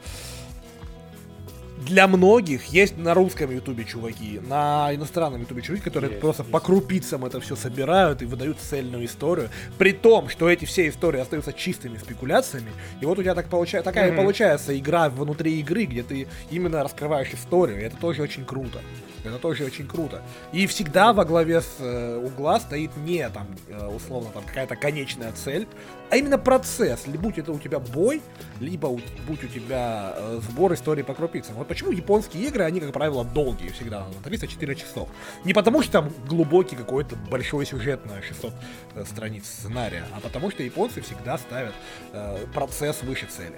для 1.86 2.08
многих 2.08 2.64
есть 2.66 2.96
на 2.98 3.14
русском 3.14 3.50
ютубе 3.52 3.84
чуваки, 3.84 4.40
на 4.40 4.92
иностранном 4.92 5.40
ютубе 5.42 5.62
чуваки, 5.62 5.84
которые 5.84 6.10
Есть, 6.10 6.20
просто 6.20 6.42
есть. 6.42 6.52
по 6.52 6.58
крупицам 6.58 7.24
это 7.24 7.40
все 7.40 7.54
собирают 7.54 8.22
и 8.22 8.24
выдают 8.24 8.58
цельную 8.58 9.04
историю. 9.04 9.50
При 9.78 9.92
том, 9.92 10.28
что 10.28 10.50
эти 10.50 10.64
все 10.64 10.88
истории 10.88 11.20
остаются 11.20 11.52
чистыми 11.52 11.96
спекуляциями. 11.98 12.70
И 13.00 13.06
вот 13.06 13.18
у 13.18 13.22
тебя 13.22 13.36
так 13.36 13.46
получается, 13.48 13.88
такая 13.90 14.08
Мгм. 14.08 14.16
получается 14.16 14.76
игра 14.76 15.08
внутри 15.08 15.60
игры, 15.60 15.84
где 15.84 16.02
ты 16.02 16.26
именно 16.50 16.82
раскрываешь 16.82 17.30
историю. 17.32 17.80
И 17.80 17.84
это 17.84 17.96
тоже 17.96 18.22
очень 18.22 18.44
круто. 18.44 18.80
Это 19.24 19.38
тоже 19.38 19.64
очень 19.64 19.86
круто. 19.88 20.22
И 20.52 20.66
всегда 20.66 21.12
во 21.12 21.24
главе 21.24 21.60
с 21.60 21.76
э, 21.80 22.16
угла 22.16 22.60
стоит 22.60 22.96
не 22.98 23.28
там, 23.30 23.48
э, 23.68 23.86
условно, 23.88 24.30
там 24.32 24.44
какая-то 24.44 24.76
конечная 24.76 25.32
цель, 25.32 25.66
а 26.10 26.16
именно 26.16 26.38
процесс. 26.38 27.06
Ли- 27.06 27.18
Будь 27.18 27.36
это 27.36 27.52
у 27.52 27.58
тебя 27.58 27.78
бой, 27.80 28.22
либо 28.60 28.86
у- 28.86 29.00
будь 29.26 29.42
у 29.44 29.48
тебя 29.48 30.14
э, 30.16 30.40
сбор 30.48 30.72
истории 30.74 31.02
по 31.02 31.14
крупицам. 31.14 31.56
Вот 31.56 31.66
почему 31.68 31.90
японские 31.90 32.44
игры, 32.46 32.62
они, 32.64 32.80
как 32.80 32.92
правило, 32.92 33.24
долгие 33.24 33.68
всегда, 33.70 34.06
на 34.06 34.22
34 34.22 34.74
часов. 34.76 35.08
Не 35.44 35.52
потому, 35.52 35.82
что 35.82 35.92
там 35.92 36.12
глубокий 36.28 36.76
какой-то 36.76 37.16
большой 37.30 37.66
сюжет 37.66 38.06
на 38.06 38.22
600 38.22 38.52
э, 38.94 39.04
страниц 39.04 39.46
сценария, 39.46 40.04
а 40.16 40.20
потому, 40.20 40.50
что 40.50 40.62
японцы 40.62 41.00
всегда 41.00 41.38
ставят 41.38 41.74
э, 42.12 42.38
процесс 42.54 43.02
выше 43.02 43.26
цели. 43.26 43.56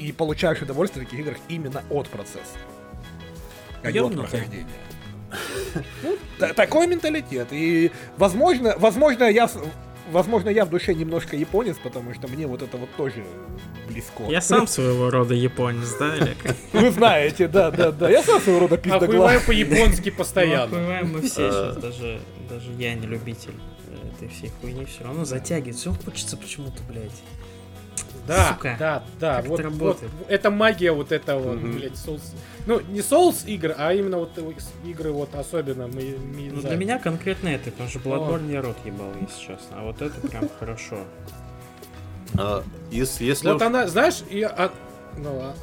И 0.00 0.12
получаешь 0.12 0.60
удовольствие 0.62 1.04
в 1.06 1.08
таких 1.08 1.24
играх 1.26 1.38
именно 1.48 1.82
от 1.90 2.08
процесса. 2.08 2.58
А 3.82 3.90
Ёбнутый. 3.90 4.28
прохождения. 4.30 4.66
Ну, 6.02 6.16
та- 6.38 6.54
такой 6.54 6.86
менталитет. 6.86 7.48
И, 7.52 7.90
возможно, 8.16 8.74
возможно, 8.78 9.24
я, 9.24 9.48
возможно, 10.10 10.48
я 10.48 10.64
в 10.64 10.70
душе 10.70 10.94
немножко 10.94 11.36
японец, 11.36 11.76
потому 11.82 12.14
что 12.14 12.28
мне 12.28 12.46
вот 12.46 12.62
это 12.62 12.76
вот 12.78 12.88
тоже 12.96 13.24
близко. 13.88 14.24
Я 14.28 14.40
сам 14.40 14.66
своего 14.66 15.10
рода 15.10 15.34
японец, 15.34 15.94
да, 15.98 16.12
Олег? 16.14 16.36
Вы 16.72 16.90
знаете, 16.90 17.46
да, 17.46 17.70
да, 17.70 17.92
да. 17.92 18.08
Я 18.10 18.22
сам 18.22 18.40
своего 18.40 18.60
рода 18.60 18.78
пиздоглаз. 18.78 19.08
Охуеваю 19.10 19.40
по-японски 19.42 20.10
постоянно. 20.10 20.64
Охуеваем 20.76 21.12
мы 21.12 21.20
все 21.22 21.48
А. 21.48 21.52
сейчас, 21.72 21.76
даже, 21.82 22.20
даже 22.48 22.72
я 22.78 22.94
не 22.94 23.06
любитель 23.06 23.54
э, 23.88 24.08
этой 24.16 24.28
всей 24.28 24.50
хуйни, 24.60 24.86
все 24.86 25.04
равно 25.04 25.24
затягивает, 25.26 25.76
все 25.76 25.92
хочется 25.92 26.36
почему-то, 26.38 26.82
блядь. 26.88 27.12
Да, 28.28 28.52
Сука. 28.54 28.76
да, 28.78 29.02
да. 29.18 29.36
Как 29.36 29.44
это 29.44 29.50
Вот, 29.50 29.60
работает? 29.60 30.12
вот 30.18 30.26
это 30.30 30.50
магия 30.50 30.92
вот 30.92 31.10
этого, 31.12 31.54
Мгм. 31.54 31.72
блядь, 31.78 31.92
Souls. 31.94 32.20
Ну, 32.66 32.80
не 32.80 33.00
Souls 33.00 33.46
игр, 33.46 33.74
а 33.78 33.92
именно 33.94 34.18
вот 34.18 34.30
игры 34.84 35.10
вот 35.10 35.34
особенно 35.34 35.86
ми- 35.88 36.16
ми- 36.18 36.50
Ну, 36.52 36.60
да. 36.62 36.68
для 36.68 36.76
меня 36.76 36.98
конкретно 36.98 37.48
это, 37.48 37.70
потому 37.70 37.88
что 37.88 37.98
Bloodborne 38.00 38.52
я 38.52 38.62
рот 38.62 38.76
ебал, 38.84 39.08
если 39.20 39.40
честно, 39.40 39.76
а 39.80 39.84
вот 39.84 40.00
это 40.02 40.20
прям 40.28 40.48
хорошо. 40.60 40.98
А, 42.36 42.62
ес- 42.90 43.20
если 43.20 43.48
Вот 43.48 43.56
уж- 43.56 43.62
она, 43.62 43.86
знаешь, 43.88 44.22
и 44.30 44.42
а- 44.42 44.70
ну, 45.16 45.30
а- 45.40 45.54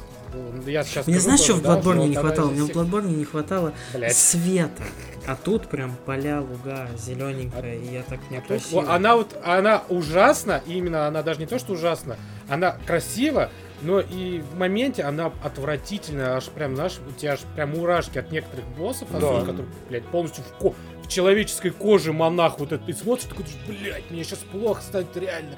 Я 0.66 0.84
сейчас 0.84 1.06
Мне 1.06 1.18
знаешь, 1.18 1.40
что 1.40 1.54
в 1.54 1.62
Bloodborne 1.62 2.08
не 2.08 2.14
хватало? 2.14 2.50
Мне 2.50 2.60
в 2.62 2.68
Bloodborne 2.70 3.08
не 3.16 3.24
хватало 3.24 3.72
Блядь. 3.94 4.14
света. 4.14 4.82
А 5.26 5.34
тут 5.36 5.66
прям 5.68 5.96
поля, 6.06 6.40
луга, 6.40 6.88
зелененькая, 6.96 7.76
и 7.76 7.92
я 7.94 8.02
так 8.02 8.20
не 8.30 8.38
А 8.38 8.40
красиво. 8.40 8.94
она 8.94 9.16
вот, 9.16 9.36
она 9.44 9.82
ужасна, 9.88 10.62
именно 10.66 11.06
она 11.08 11.22
даже 11.22 11.40
не 11.40 11.46
то, 11.46 11.58
что 11.58 11.72
ужасна, 11.72 12.16
она 12.48 12.76
красива, 12.86 13.50
но 13.82 13.98
и 14.00 14.38
в 14.40 14.56
моменте 14.56 15.02
она 15.02 15.32
отвратительная, 15.42 16.36
аж 16.36 16.44
прям, 16.44 16.76
знаешь, 16.76 16.98
у 17.08 17.12
тебя 17.12 17.32
аж 17.32 17.40
прям 17.56 17.70
мурашки 17.72 18.18
от 18.18 18.30
некоторых 18.30 18.64
боссов, 18.78 19.08
особенно, 19.12 19.40
которые, 19.44 19.66
блядь, 19.88 20.06
полностью 20.06 20.44
в, 20.44 20.62
ко- 20.62 20.74
в 21.02 21.08
человеческой 21.08 21.70
коже 21.70 22.12
монах 22.12 22.58
вот 22.60 22.70
этот, 22.72 22.88
и 22.88 22.92
смотришь, 22.92 23.26
такой, 23.26 23.44
блядь, 23.66 24.08
мне 24.10 24.22
сейчас 24.22 24.38
плохо 24.40 24.80
станет 24.80 25.16
реально. 25.16 25.56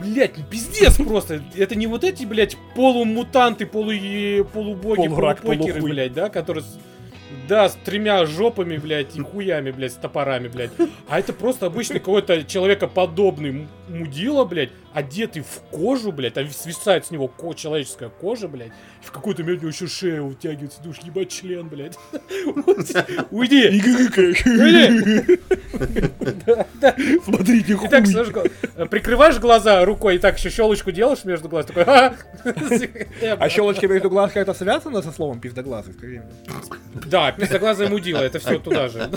Блять, 0.00 0.32
пиздец 0.48 0.96
просто. 0.96 1.42
Это 1.56 1.74
не 1.74 1.86
вот 1.88 2.04
эти, 2.04 2.24
блядь, 2.24 2.56
полумутанты, 2.76 3.66
полу 3.66 3.90
полубоги, 4.52 5.06
Полурак, 5.08 5.40
полупокеры, 5.42 5.72
полухуй. 5.74 5.90
блядь, 5.90 6.12
да, 6.12 6.28
которые 6.28 6.64
да, 7.48 7.68
с 7.68 7.74
тремя 7.74 8.26
жопами, 8.26 8.76
блядь, 8.76 9.16
и 9.16 9.20
хуями, 9.20 9.70
блядь, 9.70 9.92
с 9.92 9.96
топорами, 9.96 10.48
блядь. 10.48 10.70
А 11.08 11.18
это 11.18 11.32
просто 11.32 11.66
обычный 11.66 11.98
какой-то 11.98 12.44
человекоподобный 12.44 13.66
мудила, 13.88 14.44
блядь, 14.44 14.70
одетый 14.94 15.42
в 15.42 15.60
кожу, 15.70 16.12
блядь, 16.12 16.36
а 16.38 16.46
свисает 16.48 17.06
с 17.06 17.10
него 17.10 17.28
ко- 17.28 17.54
человеческая 17.54 18.08
кожа, 18.08 18.48
блядь. 18.48 18.72
И 19.02 19.06
в 19.06 19.12
какой-то 19.12 19.42
момент 19.42 19.60
у 19.60 19.62
него 19.66 19.72
еще 19.72 19.86
шея 19.86 20.22
утягивается, 20.22 20.80
думаешь, 20.82 21.00
ебать 21.02 21.30
член, 21.30 21.68
блядь. 21.68 21.96
Уйди! 23.30 23.68
Уйди! 24.46 25.38
Смотрите, 27.24 27.72
И 27.74 27.88
так, 27.88 28.04
го- 28.32 28.86
прикрываешь 28.86 29.38
глаза 29.38 29.84
рукой 29.84 30.16
и 30.16 30.18
так 30.18 30.38
еще 30.38 30.50
щелочку 30.50 30.90
делаешь 30.92 31.24
между 31.24 31.48
глаз, 31.48 31.66
такой, 31.66 31.84
«А!» 31.86 32.14
А 33.38 33.48
щелочки 33.48 33.86
между 33.86 34.08
глаз 34.10 34.32
как-то 34.32 34.54
связаны 34.54 35.02
со 35.02 35.12
словом 35.12 35.40
пиздоглазый? 35.40 35.94
Скажи 35.94 36.22
мне. 36.22 37.02
Да, 37.06 37.32
пиздоглазая 37.32 37.88
мудила, 37.88 38.18
это 38.18 38.38
все 38.38 38.58
туда 38.58 38.88
же. 38.88 39.10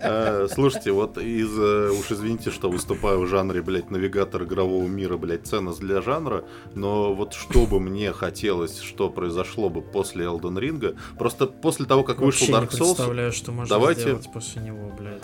Э, 0.00 0.46
Слушайте, 0.52 0.92
вот 0.92 1.18
из, 1.18 1.50
э, 1.58 1.90
уж 1.90 2.10
извините, 2.10 2.50
что 2.50 2.70
выступаю 2.70 3.20
в 3.20 3.26
жанре, 3.26 3.62
блядь, 3.62 3.90
навигатор 4.14 4.44
игрового 4.44 4.86
мира, 4.86 5.16
блядь, 5.16 5.46
ценность 5.46 5.80
для 5.80 6.00
жанра, 6.00 6.44
но 6.74 7.14
вот 7.14 7.34
что 7.34 7.66
бы 7.66 7.80
мне 7.84 8.12
хотелось, 8.12 8.80
что 8.80 9.10
произошло 9.10 9.68
бы 9.68 9.82
после 9.82 10.24
Elden 10.26 10.58
Ring, 10.58 10.96
просто 11.18 11.46
после 11.46 11.86
того, 11.86 12.04
как 12.04 12.20
Вообще 12.20 12.46
вышел 12.46 12.60
не 12.60 12.66
Dark 12.66 12.70
Souls, 12.70 12.94
представляю, 12.94 13.32
что 13.32 13.52
можно 13.52 13.68
давайте- 13.74 14.00
сделать 14.02 14.28
после 14.32 14.62
него, 14.62 14.90
блядь. 14.98 15.22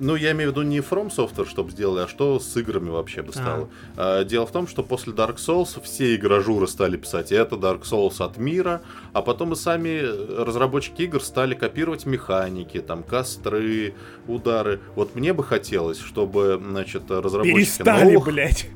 Ну, 0.00 0.16
я 0.16 0.32
имею 0.32 0.50
в 0.50 0.52
виду 0.52 0.62
не 0.62 0.78
From 0.78 1.08
Software, 1.08 1.48
чтобы 1.48 1.70
сделали, 1.70 2.04
а 2.04 2.08
что 2.08 2.38
с 2.40 2.56
играми 2.56 2.90
вообще 2.90 3.22
бы 3.22 3.32
стало. 3.32 3.68
А, 3.96 4.24
Дело 4.24 4.46
в 4.46 4.52
том, 4.52 4.66
что 4.66 4.82
после 4.82 5.12
Dark 5.12 5.36
Souls 5.36 5.80
все 5.82 6.14
игражуры 6.14 6.66
стали 6.68 6.96
писать 6.96 7.32
это 7.32 7.56
Dark 7.56 7.82
Souls 7.82 8.22
от 8.22 8.36
мира, 8.36 8.82
а 9.12 9.22
потом 9.22 9.52
и 9.52 9.56
сами 9.56 10.02
разработчики 10.42 11.02
игр 11.02 11.22
стали 11.22 11.54
копировать 11.54 12.06
механики, 12.06 12.80
там, 12.80 13.02
костры, 13.02 13.94
удары. 14.26 14.80
Вот 14.94 15.14
мне 15.14 15.32
бы 15.32 15.44
хотелось, 15.44 16.00
чтобы, 16.00 16.60
значит, 16.62 17.10
разработчики 17.10 17.56
Перестали, 17.56 18.12
новых... 18.12 18.26
блядь. 18.26 18.66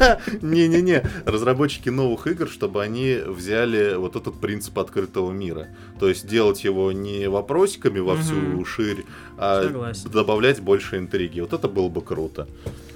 Не-не-не, 0.42 1.02
разработчики 1.24 1.88
новых 1.88 2.26
игр, 2.26 2.48
чтобы 2.48 2.82
они 2.82 3.18
взяли 3.26 3.94
вот 3.96 4.16
этот 4.16 4.40
принцип 4.40 4.78
открытого 4.78 5.30
мира. 5.30 5.68
То 5.98 6.08
есть 6.08 6.26
делать 6.26 6.64
его 6.64 6.92
не 6.92 7.28
вопросиками 7.28 7.98
во 7.98 8.16
всю 8.16 8.64
ширь, 8.64 9.04
а 9.42 9.62
Согласен. 9.62 10.10
добавлять 10.10 10.60
больше 10.60 10.98
интриги. 10.98 11.40
Вот 11.40 11.54
это 11.54 11.66
было 11.66 11.88
бы 11.88 12.02
круто. 12.02 12.46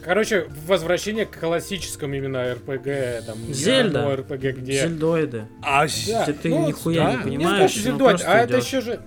Короче, 0.03 0.47
возвращение 0.67 1.25
к 1.25 1.41
классическому 1.41 2.15
именно 2.15 2.53
РПГ, 2.55 3.25
там, 3.25 3.39
Зельда. 3.51 4.01
игровому 4.01 4.17
РПГ, 4.17 4.59
где... 4.59 4.83
Зельдоиды. 4.83 5.47
А 5.63 5.87
Да, 6.07 6.25
Ты- 6.27 6.35
ты 6.35 6.49
ну, 6.51 6.67
нихуя 6.67 7.05
да, 7.05 7.13
не 7.15 7.23
понимаешь, 7.23 7.75
Не 7.77 7.79
ну, 7.79 7.99
зельдоид, 7.99 8.23
а 8.27 8.37
это 8.37 8.59
еще 8.59 8.83
же... 8.83 9.01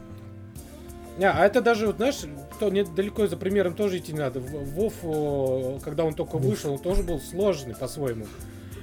Не, 1.19 1.29
а 1.29 1.45
это 1.45 1.61
даже, 1.61 1.85
вот, 1.87 1.97
знаешь, 1.97 2.15
то 2.59 2.69
недалеко 2.69 3.27
за 3.27 3.37
примером 3.37 3.75
тоже 3.75 3.99
идти 3.99 4.13
не 4.13 4.19
надо. 4.19 4.39
Вов, 4.39 4.93
когда 5.83 6.05
он 6.05 6.15
только 6.15 6.37
вышел, 6.39 6.73
он 6.73 6.79
тоже 6.79 7.03
был 7.03 7.19
сложный 7.19 7.75
по-своему. 7.75 8.25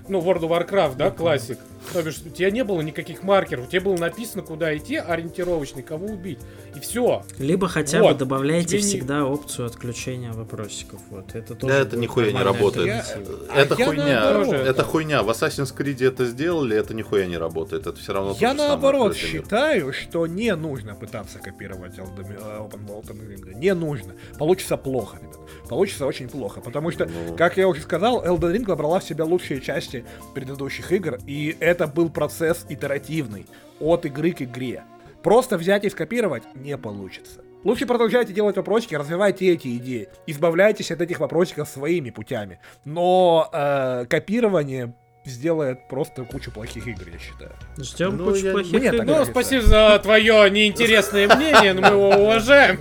Ну, 0.08 0.20
World 0.20 0.42
of 0.42 0.50
Warcraft, 0.68 0.96
да, 0.96 1.10
классик. 1.10 1.58
То 1.92 2.02
бишь, 2.02 2.18
у 2.24 2.30
тебя 2.30 2.50
не 2.50 2.64
было 2.64 2.80
никаких 2.80 3.22
маркеров, 3.22 3.66
у 3.66 3.70
тебя 3.70 3.80
было 3.82 3.96
написано, 3.96 4.42
куда 4.42 4.76
идти, 4.76 4.96
ориентировочный, 4.96 5.82
кого 5.82 6.06
убить. 6.06 6.38
И 6.74 6.80
все. 6.80 7.22
Либо 7.38 7.68
хотя 7.68 8.00
Вот, 8.02 8.14
бы 8.14 8.18
добавляйте 8.20 8.68
тебе 8.70 8.82
не- 8.82 8.86
всегда 8.88 9.24
опцию 9.24 9.66
отключения 9.66 10.32
вопросиков. 10.32 11.00
Вот 11.10 11.34
это 11.34 11.54
тоже. 11.54 11.72
Да, 11.72 11.80
это 11.80 11.96
нихуя 11.96 12.32
не 12.32 12.42
работает. 12.42 13.04
альтернатива. 13.06 13.38
А 13.50 13.60
Это 13.60 13.74
я 13.78 13.86
хуйня. 13.86 14.04
наоборот. 14.20 14.54
Это 14.54 14.82
хуйня. 14.84 15.22
В 15.22 15.30
Assassin's 15.30 15.76
Creed 15.76 16.06
это 16.06 16.24
сделали, 16.26 16.76
это 16.76 16.94
нихуя 16.94 17.26
не 17.26 17.36
работает. 17.36 17.86
Это 17.86 17.98
все 18.00 18.12
равно 18.12 18.36
Я 18.40 18.50
самое 18.50 18.68
наоборот 18.68 19.12
мир. 19.12 19.16
считаю, 19.16 19.92
что 19.92 20.26
не 20.26 20.54
нужно 20.54 20.94
пытаться 20.94 21.38
копировать 21.38 21.98
Elden 21.98 22.26
э, 22.38 22.58
Open 22.60 22.86
World 22.86 23.08
Elden 23.10 23.28
Ring. 23.34 23.54
Не 23.58 23.74
нужно. 23.74 24.14
Получится 24.38 24.76
плохо, 24.76 25.18
ребят. 25.20 25.38
Получится 25.68 26.06
очень 26.06 26.28
плохо. 26.28 26.60
Потому 26.60 26.90
что, 26.90 27.06
Ну. 27.06 27.36
как 27.36 27.56
я 27.56 27.68
уже 27.68 27.80
сказал, 27.82 28.24
Elden 28.24 28.54
Ring 28.54 28.64
набрала 28.68 29.00
в 29.00 29.04
себя 29.04 29.24
лучшие 29.24 29.60
части 29.60 30.04
предыдущих 30.34 30.92
игр. 30.92 31.18
И 31.26 31.56
это 31.60 31.73
был 31.94 32.10
процесс 32.10 32.66
итеративный. 32.68 33.46
От 33.80 34.06
игры 34.06 34.32
к 34.32 34.42
игре. 34.42 34.84
Просто 35.22 35.56
взять 35.56 35.84
и 35.84 35.90
скопировать 35.90 36.42
не 36.54 36.76
получится. 36.76 37.40
Лучше 37.64 37.86
продолжайте 37.86 38.34
делать 38.34 38.56
вопросики, 38.56 38.94
развивайте 38.94 39.48
эти 39.50 39.76
идеи. 39.78 40.08
Избавляйтесь 40.26 40.90
от 40.90 41.00
этих 41.00 41.18
вопросиков 41.18 41.66
своими 41.66 42.10
путями. 42.10 42.60
Но 42.84 43.48
э, 43.50 44.04
копирование 44.04 44.94
сделает 45.24 45.88
просто 45.88 46.24
кучу 46.24 46.50
плохих 46.50 46.86
игр, 46.86 47.04
я 47.12 47.18
считаю. 47.18 47.52
Ждем 47.78 48.16
Ну, 48.16 48.26
кучу 48.26 48.44
я- 48.46 48.52
плохих 48.52 48.72
мне 48.80 48.88
игр. 48.88 49.04
Ну, 49.04 49.24
спасибо 49.24 49.62
за 49.64 49.98
твое 50.02 50.50
неинтересное 50.50 51.26
мнение, 51.36 51.72
но 51.72 51.80
мы 51.80 51.88
его 51.88 52.08
уважаем. 52.24 52.78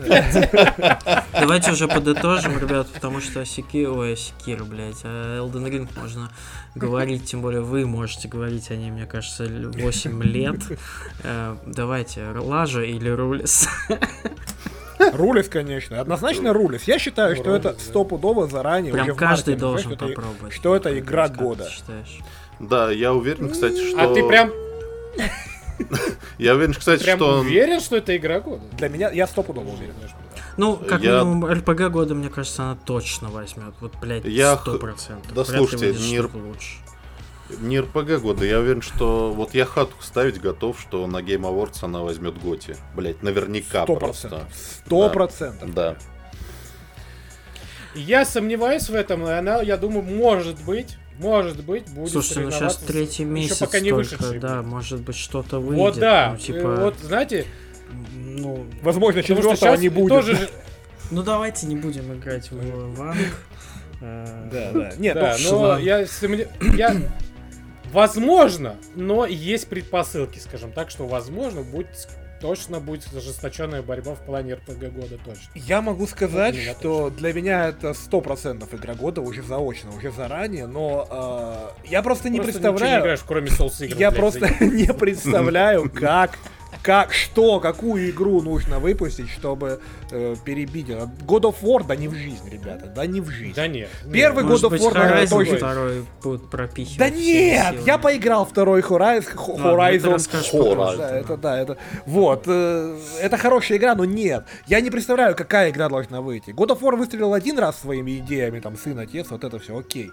Давайте 1.31 1.71
уже 1.71 1.87
подытожим, 1.87 2.57
ребят, 2.59 2.87
потому 2.93 3.21
что 3.21 3.45
Секи... 3.45 3.85
Ой, 3.87 4.17
Секир, 4.17 4.63
блядь, 4.63 5.01
а 5.03 5.39
Elden 5.39 5.69
Ring 5.69 5.89
можно 5.99 6.29
говорить, 6.75 7.25
тем 7.25 7.41
более 7.41 7.61
вы 7.61 7.85
можете 7.85 8.27
говорить 8.27 8.69
о 8.71 8.75
ней, 8.75 8.91
мне 8.91 9.05
кажется, 9.05 9.45
л- 9.45 9.71
8 9.71 10.23
лет. 10.23 10.59
Э, 11.23 11.55
Давайте, 11.65 12.25
Лажа 12.35 12.81
или 12.81 13.09
Рулис? 13.09 13.67
Рулис, 15.13 15.49
конечно. 15.49 15.99
Однозначно 15.99 16.53
Рулис. 16.53 16.83
Я 16.83 16.99
считаю, 16.99 17.35
что 17.35 17.55
это 17.55 17.75
стопудово 17.79 18.47
заранее 18.47 18.93
Прям 18.93 19.15
каждый 19.15 19.55
должен 19.55 19.93
что 19.95 20.05
это- 20.05 20.15
попробовать. 20.15 20.53
что 20.53 20.75
это 20.75 20.97
игра 20.97 21.27
года. 21.27 21.67
Да, 22.59 22.91
я 22.91 23.13
уверен, 23.13 23.49
кстати, 23.49 23.89
что... 23.89 24.01
А 24.03 24.13
ты 24.13 24.25
прям, 24.27 24.51
Я 26.37 26.55
уверен, 26.55 26.73
кстати, 26.73 27.03
прям 27.03 27.17
что... 27.17 27.27
он- 27.27 27.39
уверен, 27.41 27.79
что 27.79 27.97
это 27.97 28.15
игра 28.15 28.39
года? 28.39 28.61
Для 28.77 28.89
меня, 28.89 29.09
я 29.11 29.27
стопудово 29.27 29.69
уверен. 29.69 29.93
Ну, 30.57 30.75
как 30.77 31.01
Я- 31.01 31.21
минимум, 31.23 31.45
РПГ 31.51 31.89
года, 31.89 32.13
мне 32.13 32.29
кажется, 32.29 32.63
она 32.63 32.77
точно 32.85 33.29
возьмет. 33.29 33.73
Вот, 33.81 33.93
блядь, 33.99 34.23
сто 34.61 34.77
процентов. 34.77 35.33
да 35.33 35.43
слушайте, 35.45 35.93
не 35.93 36.19
лучше. 36.19 36.77
Не 37.61 37.79
РПГ 37.79 38.19
года, 38.21 38.45
я 38.45 38.59
уверен, 38.59 38.81
что 38.81 39.31
вот 39.33 39.53
я 39.53 39.65
хату 39.65 39.93
ставить 40.01 40.39
готов, 40.41 40.79
что 40.79 41.05
на 41.07 41.17
Game 41.17 41.41
Awards 41.41 41.79
она 41.83 42.01
возьмет 42.01 42.37
Готи. 42.37 42.75
Блять, 42.95 43.21
наверняка 43.23 43.83
Сто 43.83 43.95
просто. 43.95 44.27
процентов. 44.29 44.55
Сто 44.85 45.03
Да. 45.07 45.09
процентов. 45.13 45.73
Да. 45.73 45.95
Я 47.95 48.25
сомневаюсь 48.25 48.89
в 48.89 48.95
этом, 48.95 49.25
и 49.27 49.31
она, 49.31 49.61
я 49.61 49.77
думаю, 49.77 50.03
может 50.03 50.59
быть, 50.63 50.97
может 51.19 51.63
быть, 51.63 51.87
будет 51.89 52.11
Слушайте, 52.11 52.39
ну 52.41 52.51
сейчас 52.51 52.77
третий 52.77 53.23
еще 53.23 53.31
месяц 53.31 53.59
пока 53.59 53.79
не 53.79 53.91
только, 53.91 54.39
да, 54.39 54.61
может 54.63 55.01
быть 55.01 55.15
что-то 55.15 55.59
выйдет. 55.59 55.77
Вот 55.77 55.99
да, 55.99 56.31
ну, 56.31 56.37
типа, 56.39 56.57
э, 56.57 56.83
вот 56.85 56.95
знаете, 57.03 57.45
ну, 58.15 58.65
Возможно, 58.81 59.21
четвертого 59.21 59.75
не 59.75 59.89
будет. 59.89 60.09
тоже 60.09 60.35
же- 60.35 60.49
ну 61.11 61.21
давайте 61.21 61.67
не 61.67 61.75
будем 61.75 62.11
играть 62.15 62.49
в 62.49 62.95
Ванг. 62.95 63.17
Э, 64.01 64.49
Да, 64.51 64.71
да. 64.71 64.91
Нет, 64.97 65.13
да, 65.13 65.35
ну, 65.39 65.43
но 65.43 65.49
шлам. 65.49 65.81
я, 65.83 65.99
я, 65.99 66.95
возможно, 67.93 68.75
но 68.95 69.25
есть 69.25 69.67
предпосылки, 69.67 70.39
скажем 70.39 70.71
так, 70.71 70.89
что 70.89 71.07
возможно 71.07 71.61
будет 71.61 71.87
точно 72.41 72.81
будет 72.81 73.07
ожесточенная 73.15 73.81
борьба 73.81 74.15
в 74.15 74.19
плане 74.19 74.55
РПГ 74.55 74.91
года 74.93 75.17
точно. 75.23 75.49
Я 75.55 75.81
могу 75.81 76.05
сказать, 76.07 76.55
именно 76.55 76.73
что 76.73 77.09
для 77.09 77.31
меня 77.31 77.69
это 77.69 77.93
сто 77.93 78.19
процентов 78.19 78.73
игра 78.73 78.95
года 78.95 79.21
уже 79.21 79.41
заочно, 79.43 79.95
уже 79.95 80.11
заранее, 80.11 80.67
но 80.67 81.71
э, 81.85 81.87
я 81.87 82.01
просто 82.03 82.29
не 82.29 82.39
Просто 82.41 82.59
не 82.59 82.63
представляю. 82.63 83.01
играешь, 83.01 83.21
кроме 83.25 83.47
Souls 83.47 83.85
игр. 83.85 83.95
Я 83.97 84.11
просто 84.11 84.49
не 84.65 84.93
представляю, 84.93 85.89
как, 85.89 86.37
как, 86.83 87.13
что, 87.13 87.61
какую 87.61 88.09
игру 88.09 88.41
нужно 88.41 88.77
выпустить, 88.79 89.29
чтобы 89.29 89.79
э, 90.11 90.35
перебить. 90.43 90.89
God 90.89 91.43
of 91.43 91.55
War, 91.61 91.85
да 91.87 91.95
не 91.95 92.09
в 92.09 92.13
жизнь, 92.13 92.49
ребята, 92.49 92.91
да 92.93 93.05
не 93.05 93.21
в 93.21 93.29
жизнь. 93.29 93.55
Да 93.55 93.67
нет. 93.67 93.89
Первый 94.11 94.43
Может 94.43 94.65
of 94.65 94.69
быть, 94.71 94.81
War, 94.81 94.93
наверное, 94.93 95.23
Horizon 95.23 95.29
точно. 95.29 95.57
второй 95.57 96.05
будут 96.21 96.49
пропихивать. 96.49 96.97
Да 96.99 97.09
нет, 97.09 97.75
я 97.85 97.97
поиграл 97.97 98.45
второй 98.45 98.81
Horizon, 98.81 99.33
Ладно, 99.47 99.79
это 99.87 100.07
Horizon. 100.09 100.41
Horizon. 100.51 100.97
Да, 100.97 101.17
это 101.17 101.37
да, 101.37 101.59
это. 101.61 101.77
Вот. 102.05 102.43
э, 102.47 102.99
это 103.21 103.37
хорошая 103.37 103.77
игра, 103.77 103.95
но 103.95 104.03
нет. 104.03 104.43
Я 104.67 104.81
не 104.81 104.91
представляю, 104.91 105.35
какая 105.37 105.69
игра 105.71 105.87
должна 105.87 106.19
выйти. 106.19 106.49
God 106.49 106.67
of 106.77 106.81
War 106.81 106.97
выстрелил 106.97 107.33
один 107.33 107.57
раз 107.59 107.79
своими 107.79 108.17
идеями, 108.17 108.59
там, 108.59 108.75
сын, 108.77 108.99
отец, 108.99 109.27
вот 109.29 109.45
это 109.45 109.57
все, 109.57 109.77
окей. 109.77 110.11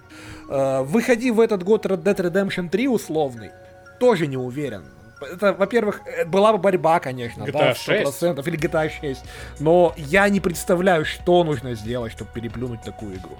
Э, 0.48 0.82
выходи 0.82 1.32
в 1.32 1.40
этот 1.40 1.64
год 1.64 1.84
Red 1.84 2.04
Dead 2.04 2.16
Redemption 2.16 2.68
3 2.68 2.86
условный. 2.86 3.50
тоже 3.98 4.28
не 4.28 4.36
уверен. 4.36 4.84
Это, 5.20 5.52
во-первых, 5.52 6.02
э, 6.06 6.24
была 6.24 6.52
бы 6.52 6.58
борьба, 6.58 7.00
конечно, 7.00 7.44
GTA 7.44 7.52
да, 7.52 7.74
6. 7.74 8.22
100%, 8.22 8.48
или 8.48 8.58
GTA 8.58 8.90
6. 9.00 9.22
Но 9.58 9.92
я 9.96 10.28
не 10.28 10.40
представляю, 10.40 11.04
что 11.04 11.44
нужно 11.44 11.74
сделать, 11.74 12.12
чтобы 12.12 12.30
переплюнуть 12.32 12.82
такую 12.82 13.16
игру. 13.16 13.36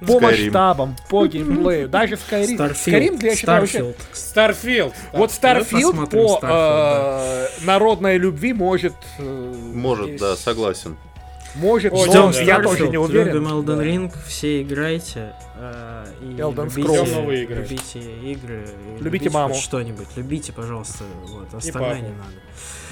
По 0.00 0.18
Skyrim. 0.18 0.20
масштабам, 0.20 0.96
по 1.08 1.26
геймплею, 1.26 1.88
даже 1.88 2.14
Skyrim. 2.14 2.56
Skyrim, 2.56 3.18
для 3.18 3.30
вообще... 3.30 3.36
Старфилд. 3.78 3.96
Старфилд. 4.12 4.94
Вот 5.12 5.30
Starfield 5.30 6.10
по 6.10 6.40
Starfield, 6.44 7.46
э, 7.60 7.64
народной 7.64 8.18
любви 8.18 8.52
может... 8.52 8.94
э, 9.18 9.52
Может, 9.74 10.08
есть- 10.08 10.20
да, 10.20 10.34
согласен. 10.34 10.96
Может, 11.54 11.92
Ой, 11.92 12.06
но 12.08 12.32
ждем 12.32 12.46
я 12.46 12.60
тоже 12.62 12.88
не 12.88 12.96
уверен. 12.98 13.34
Любим 13.34 13.48
Elden 13.48 13.76
Да. 13.76 13.84
Ring, 13.84 14.14
все 14.26 14.62
играйте. 14.62 15.34
э, 15.56 16.06
и 16.22 16.24
Elden 16.24 16.64
любите, 16.64 16.80
Scrolls. 16.88 17.04
Ждем 17.06 17.14
новые 17.20 17.42
игры. 17.44 17.56
Любите 17.56 18.00
игры. 18.00 18.68
Любите 19.00 19.24
хоть 19.26 19.34
маму. 19.34 19.54
Что-нибудь. 19.54 20.08
Любите, 20.16 20.52
пожалуйста. 20.52 21.04
Вот, 21.26 21.52
остальное 21.52 22.00
не 22.00 22.08
надо. 22.08 22.32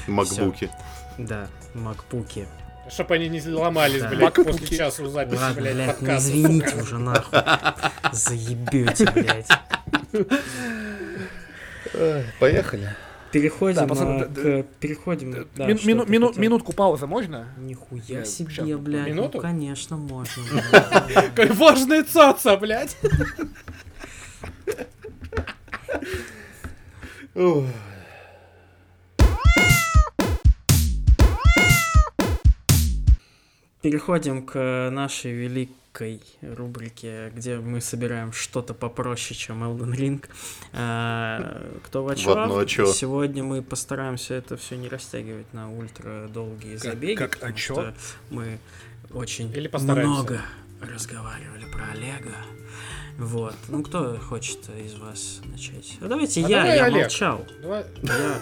Макбуки. 0.08 0.70
Да, 1.18 1.48
макпуки. 1.74 2.46
Чтоб 2.90 3.10
они 3.12 3.28
не 3.28 3.40
ломались, 3.48 4.00
Да. 4.02 4.08
блядь, 4.08 4.20
Макбуки. 4.22 4.50
после 4.58 4.76
часа 4.76 5.06
записи, 5.08 5.40
Ладно, 5.40 5.62
блядь, 5.62 5.74
блядь, 5.74 5.86
ну 5.86 5.92
подкаста. 6.06 6.28
извините 6.28 6.76
уже 6.82 6.98
нахуй. 6.98 7.38
Заебете, 8.12 9.10
блядь. 9.12 9.48
Поехали. 12.38 12.94
Переходим 13.32 13.82
Да, 13.82 13.86
пацаны, 13.86 14.22
а, 14.22 14.26
да, 14.26 14.62
к... 14.62 14.66
Переходим... 14.80 15.46
да, 15.54 15.66
Мин- 15.66 15.78
что 15.78 15.88
мину- 15.88 16.26
хотел? 16.28 16.42
минутку 16.42 16.72
паузы 16.72 17.06
можно? 17.06 17.46
Нихуя 17.58 18.02
Я 18.08 18.24
себе, 18.24 18.50
щас, 18.50 18.66
блядь. 18.80 19.06
минуту? 19.06 19.36
Ну, 19.36 19.40
конечно, 19.42 19.96
можно. 19.96 20.42
Какой 21.34 21.52
важный 21.54 22.02
цаца, 22.02 22.56
блядь. 22.56 22.96
Переходим 33.82 34.44
к 34.44 34.90
нашей 34.92 35.32
великой 35.32 35.74
рубрике, 36.42 37.30
где 37.34 37.56
мы 37.58 37.80
собираем 37.80 38.32
что-то 38.32 38.74
попроще, 38.74 39.38
чем 39.38 39.62
Elden 39.64 39.94
Ring. 39.96 40.24
А, 40.72 41.78
Кто 41.84 42.02
в 42.04 42.08
одно 42.08 42.58
очко. 42.58 42.86
Сегодня 42.92 43.42
мы 43.44 43.62
постараемся 43.62 44.34
это 44.34 44.56
все 44.56 44.76
не 44.76 44.88
растягивать 44.88 45.52
на 45.52 45.70
ультра 45.72 46.28
долгие 46.28 46.74
Как- 46.76 46.82
забеги, 46.84 47.16
как 47.16 47.30
потому 47.32 47.54
очко? 47.54 47.74
что 47.74 47.94
мы 48.30 48.58
очень 49.12 49.50
Или 49.52 49.68
много 49.72 50.40
разговаривали 50.80 51.64
про 51.72 51.90
Олега. 51.92 52.34
Вот. 53.18 53.54
Ну, 53.68 53.82
кто 53.82 54.16
хочет 54.18 54.60
из 54.70 54.94
вас 54.94 55.40
начать? 55.44 55.98
А 56.00 56.06
давайте 56.08 56.42
А 56.44 56.48
я, 56.48 56.60
давай 56.62 56.76
я 56.76 56.84
Олег. 56.86 57.02
молчал. 57.02 57.46
Давай. 57.60 57.84
Я 58.02 58.40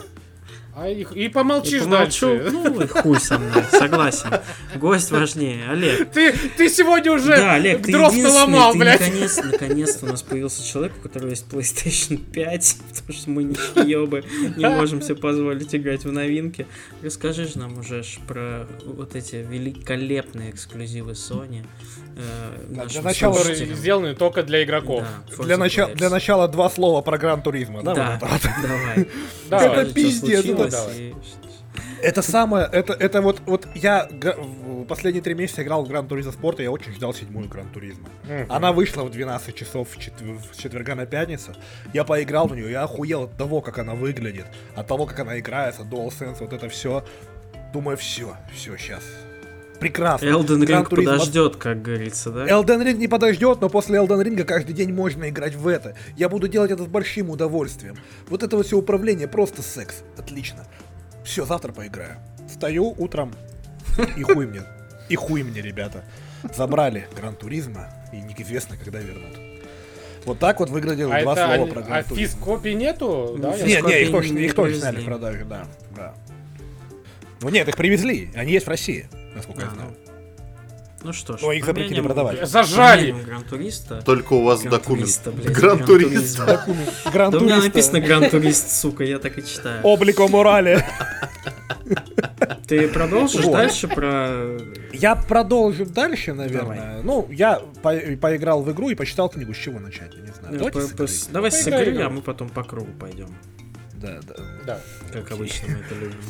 А 0.80 0.88
и, 0.88 1.02
и 1.02 1.24
и 1.24 1.28
помолчишь 1.28 1.82
помолчу. 1.82 2.26
дальше. 2.38 2.50
Ну, 2.52 2.80
и 2.80 2.86
хуй 2.86 3.18
со 3.20 3.38
мной, 3.38 3.64
согласен. 3.70 4.30
Гость 4.76 5.10
важнее. 5.10 5.68
Олег, 5.70 6.10
Ты, 6.12 6.32
ты 6.56 6.68
сегодня 6.68 7.10
уже 7.12 7.36
да, 7.36 7.54
Олег, 7.54 7.82
ты 7.82 7.90
дров 7.92 8.14
наломал, 8.16 8.72
ты 8.72 8.78
блядь. 8.78 9.00
наконец, 9.00 9.40
наконец-то 9.42 10.06
у 10.06 10.08
нас 10.10 10.22
появился 10.22 10.64
человек, 10.64 10.92
у 10.98 11.00
которого 11.02 11.30
есть 11.30 11.46
PlayStation 11.50 12.16
5, 12.18 12.76
потому 12.90 13.18
что 13.18 13.30
мы 13.30 13.42
ничьёбы 13.44 14.24
не 14.56 14.68
можем 14.68 15.02
себе 15.02 15.16
позволить 15.16 15.74
играть 15.74 16.04
в 16.04 16.12
новинки. 16.12 16.66
Расскажи 17.02 17.46
же 17.46 17.58
нам 17.58 17.78
уже 17.78 18.04
про 18.28 18.66
вот 18.84 19.16
эти 19.16 19.36
великолепные 19.36 20.50
эксклюзивы 20.50 21.12
Sony. 21.12 21.64
э, 22.16 22.64
для 22.68 23.02
начала- 23.02 23.34
слушателям. 23.34 23.76
сделаны 23.76 24.14
только 24.14 24.42
для 24.42 24.62
игроков. 24.62 25.04
Да, 25.36 25.44
Для, 25.44 25.56
начала, 25.56 25.94
для 25.94 26.10
начала 26.10 26.48
два 26.48 26.68
слова 26.70 27.00
про 27.02 27.18
Gran 27.18 27.42
Turismo, 27.42 27.82
да? 27.82 27.94
Да, 27.94 28.18
вот 28.20 28.28
это 28.28 28.50
вот? 28.60 28.68
давай. 28.68 29.08
Давай. 29.50 29.66
Это 29.84 29.92
Это- 30.68 30.98
и- 30.98 31.14
Это 32.02 32.22
самое, 32.22 32.68
это, 32.72 32.92
это 32.92 33.20
вот, 33.22 33.40
вот 33.46 33.68
я 33.74 34.08
последние 34.88 35.22
три 35.22 35.34
месяца 35.34 35.62
играл 35.62 35.84
в 35.84 35.88
Gran 35.88 36.08
Turismo 36.08 36.32
Sport, 36.32 36.62
я 36.62 36.70
очень 36.70 36.92
ждал 36.92 37.12
седьмую 37.14 37.48
Gran 37.48 37.68
Turismo. 37.68 38.08
Она 38.48 38.72
вышла 38.72 39.02
в 39.04 39.10
12 39.10 39.54
часов 39.54 39.88
в 39.90 39.98
чет- 39.98 40.20
в 40.20 40.56
четверга 40.60 40.94
на 40.94 41.06
пятницу. 41.06 41.54
Я 41.92 42.04
поиграл 42.04 42.48
в 42.48 42.56
нее, 42.56 42.70
я 42.70 42.82
охуел 42.84 43.24
от 43.24 43.36
того, 43.36 43.60
как 43.60 43.78
она 43.78 43.94
выглядит, 43.94 44.46
от 44.74 44.86
того, 44.86 45.06
как 45.06 45.20
она 45.20 45.38
играется, 45.38 45.82
DualSense, 45.82 46.38
вот 46.40 46.52
это 46.52 46.68
все. 46.68 47.04
Думаю, 47.72 47.96
все, 47.96 48.34
все, 48.54 48.76
сейчас. 48.76 49.02
Прекрасно. 49.80 50.26
Ring 50.26 50.88
Turismo 50.88 51.12
подождет, 51.12 51.56
как 51.56 51.82
говорится, 51.82 52.30
да? 52.30 52.46
Elden 52.46 52.84
Ring 52.84 52.94
не 52.96 53.08
подождет, 53.08 53.60
но 53.60 53.68
после 53.68 53.98
Elden 53.98 54.22
Ring 54.24 54.42
каждый 54.44 54.72
день 54.72 54.92
можно 54.92 55.28
играть 55.28 55.54
в 55.54 55.68
это. 55.68 55.94
Я 56.16 56.28
буду 56.28 56.48
делать 56.48 56.70
это 56.70 56.82
с 56.82 56.86
большим 56.86 57.30
удовольствием. 57.30 57.96
Вот 58.28 58.42
это 58.42 58.56
вот 58.56 58.66
все 58.66 58.76
управление 58.76 59.28
просто 59.28 59.62
секс. 59.62 60.02
Отлично. 60.16 60.66
Все, 61.24 61.44
завтра 61.44 61.72
поиграю. 61.72 62.16
Встаю 62.48 62.94
утром 62.98 63.32
и 64.16 64.22
хуй 64.22 64.46
мне. 64.46 64.62
И 65.08 65.14
хуй 65.16 65.42
мне, 65.42 65.60
ребята. 65.62 66.04
Забрали 66.56 67.06
Гран 67.16 67.34
Туризма 67.34 67.88
и 68.12 68.16
неизвестно, 68.16 68.76
когда 68.76 68.98
вернут. 68.98 69.38
Вот 70.24 70.38
так 70.38 70.60
вот 70.60 70.70
выглядело 70.70 71.14
А 71.14 71.22
два 71.22 71.32
это 71.32 71.40
слова 71.42 71.54
они- 71.54 71.70
про 71.70 71.80
а 71.80 71.82
Гран 71.84 72.04
Туризма. 72.04 72.36
физ-копий 72.38 72.74
нету? 72.74 73.36
Да, 73.38 73.54
я- 73.54 73.64
Не, 73.66 73.74
не, 73.76 73.80
копий 73.82 74.02
их 74.02 74.10
точно, 74.10 74.38
их 74.38 74.54
точно 74.54 74.80
сняли 74.80 75.00
в 75.00 75.04
продажу, 75.04 75.44
да, 75.46 75.64
да. 75.96 76.14
Ну 77.40 77.48
нет, 77.50 77.68
их 77.68 77.76
привезли, 77.76 78.30
они 78.34 78.52
есть 78.52 78.66
в 78.66 78.68
России, 78.68 79.08
насколько 79.34 79.62
я 79.62 79.68
А, 79.68 79.74
знаю. 79.74 79.96
Ну 81.04 81.12
что 81.12 81.36
ж, 81.36 81.42
Но 81.42 81.52
их 81.52 81.64
запретили 81.64 82.00
продавать. 82.00 82.48
Зажали. 82.48 83.12
Гран-туриста. 83.12 84.02
Только 84.02 84.32
у 84.32 84.42
вас 84.42 84.62
документ. 84.62 85.08
Гран-турист. 85.24 86.40
Гран 87.12 87.30
Да 87.30 87.38
у 87.38 87.40
меня 87.42 87.58
написано 87.58 88.00
Гран-турист, 88.00 88.70
сука, 88.72 89.04
я 89.04 89.18
так 89.20 89.38
и 89.38 89.46
читаю. 89.46 89.80
Обликом 89.84 90.32
морали. 90.32 90.84
Ты 92.66 92.88
продолжишь 92.88 93.44
Вот. 93.44 93.52
дальше 93.52 93.88
про... 93.88 94.58
Я 94.92 95.14
продолжу 95.16 95.86
дальше, 95.86 96.34
наверное. 96.34 97.00
Ну, 97.02 97.26
я 97.30 97.60
по- 97.82 97.94
поиграл 98.20 98.62
в 98.62 98.70
игру 98.72 98.90
и 98.90 98.94
почитал 98.94 99.28
книгу, 99.30 99.54
с 99.54 99.56
чего 99.56 99.78
начать, 99.78 100.12
я 100.14 100.20
не 100.20 100.32
знаю. 100.32 100.52
Ну, 100.52 100.58
Давайте 100.58 100.80
по- 100.80 100.80
с 100.80 100.90
по- 100.90 101.02
игры. 101.04 101.32
Давай 101.32 101.50
с 101.52 101.66
игры, 101.66 102.02
а 102.02 102.10
мы 102.10 102.20
потом 102.20 102.48
по 102.50 102.62
кругу 102.64 102.90
пойдем. 102.98 103.28
Да, 103.94 104.18
да. 104.26 104.34
Да. 104.66 104.80
Как 105.12 105.30
обычно 105.32 105.68
мы 105.68 105.74
это 105.78 105.94
любим. 105.94 106.20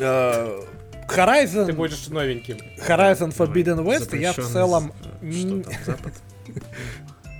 Э, 0.00 0.60
Horizon, 1.08 1.66
Ты 1.66 1.72
будешь 1.72 2.08
новеньким. 2.08 2.56
Horizon 2.88 3.36
Forbidden 3.36 3.84
West, 3.84 4.16
я 4.18 4.32
в 4.32 4.36
целом... 4.36 4.92
з- 5.22 5.38
Что 5.40 5.48
н- 5.48 5.62
там, 5.62 5.72
Запад? 5.84 6.12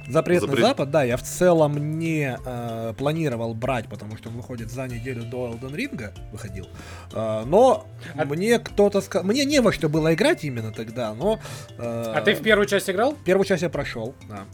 Запретный 0.06 0.48
Запрет- 0.48 0.60
Запад, 0.60 0.90
да, 0.90 1.02
я 1.02 1.16
в 1.16 1.22
целом 1.22 1.98
не 1.98 2.36
э, 2.44 2.92
планировал 2.98 3.54
брать, 3.54 3.88
потому 3.88 4.18
что 4.18 4.28
он 4.28 4.36
выходит 4.36 4.70
за 4.70 4.86
неделю 4.86 5.22
до 5.24 5.48
Elden 5.48 5.74
Ring, 5.74 6.12
выходил. 6.30 6.68
Э, 7.14 7.44
но 7.46 7.86
А- 8.14 8.24
мне 8.26 8.58
кто-то 8.58 9.00
сказал... 9.00 9.26
Мне 9.26 9.46
не 9.46 9.60
во 9.60 9.72
что 9.72 9.88
было 9.88 10.12
играть 10.12 10.44
именно 10.44 10.72
тогда, 10.72 11.14
но... 11.14 11.40
э, 11.78 12.12
А 12.16 12.20
ты 12.20 12.34
в 12.34 12.42
первую 12.42 12.66
часть 12.66 12.90
играл? 12.90 13.14
Первую 13.24 13.46
часть 13.46 13.62
я 13.62 13.70
прошел, 13.70 14.14
да. 14.28 14.44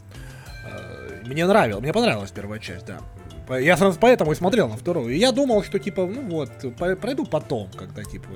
Э, 0.67 1.23
Мне 1.27 1.45
нравилось, 1.47 1.83
мне 1.83 1.93
понравилась 1.93 2.31
первая 2.31 2.61
часть, 2.61 2.87
да. 2.87 3.01
По- 3.51 3.61
Я 3.61 3.77
сразу 3.77 3.99
поэтому 3.99 4.31
и 4.31 4.37
смотрел 4.37 4.69
на 4.69 4.77
вторую. 4.77 5.13
И 5.13 5.19
я 5.19 5.33
думал, 5.33 5.65
что 5.65 5.81
типа, 5.81 6.07
ну 6.07 6.23
вот, 6.23 6.51
пройду 7.01 7.27
потом, 7.27 7.69
когда 7.77 8.05
типа 8.05 8.29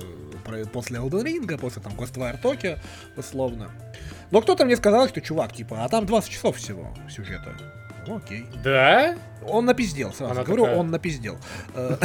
после 0.73 0.99
Elden 0.99 1.23
Ring, 1.23 1.57
после 1.57 1.81
там 1.81 1.93
Ghostwire 1.93 2.41
Tokyo, 2.41 2.77
условно. 3.15 3.71
Но 4.31 4.41
кто-то 4.41 4.65
мне 4.65 4.75
сказал, 4.75 5.07
что 5.07 5.21
чувак, 5.21 5.53
типа, 5.53 5.85
а 5.85 5.87
там 5.87 6.05
20 6.05 6.29
часов 6.29 6.57
всего 6.57 6.93
сюжета. 7.09 7.55
Ну, 8.05 8.17
окей. 8.17 8.45
Да? 8.61 9.15
Он 9.47 9.63
напиздел, 9.65 10.13
сразу 10.13 10.33
Она 10.33 10.43
говорю, 10.43 10.63
такая- 10.63 10.79
он 10.79 10.91
напиздел. 10.91 11.37
Э, 11.75 11.95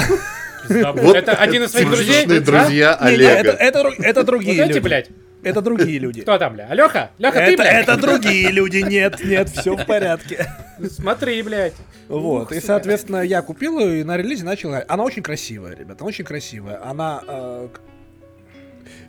Это 0.68 1.32
один 1.34 1.64
из 1.64 1.72
своих 1.72 1.88
друзей? 1.90 2.26
Друзья 2.26 2.94
Олега. 2.94 3.50
это, 3.50 4.22
другие 4.22 4.54
эти, 4.62 4.74
люди. 4.74 5.14
Это 5.42 5.62
другие 5.62 5.98
люди. 6.00 6.22
Кто 6.22 6.38
там, 6.38 6.54
бля? 6.54 6.72
Леха? 6.74 7.10
Леха, 7.18 7.38
ты, 7.38 7.52
Это, 7.52 7.62
блядь? 7.62 7.82
это 7.88 7.96
другие 7.96 8.50
люди, 8.50 8.78
нет, 8.78 9.22
нет, 9.24 9.48
все 9.48 9.76
в 9.76 9.86
порядке. 9.86 10.46
Смотри, 10.90 11.42
блядь. 11.42 11.74
Вот, 12.08 12.50
Ух, 12.50 12.52
и, 12.52 12.60
соответственно, 12.60 13.18
я 13.22 13.40
купил 13.42 13.78
ее 13.78 14.00
и 14.00 14.04
на 14.04 14.16
релизе 14.16 14.44
начал. 14.44 14.72
Она 14.88 15.04
очень 15.04 15.22
красивая, 15.22 15.74
ребята, 15.76 16.04
очень 16.04 16.24
красивая. 16.24 16.84
Она... 16.84 17.22
э, 17.26 17.68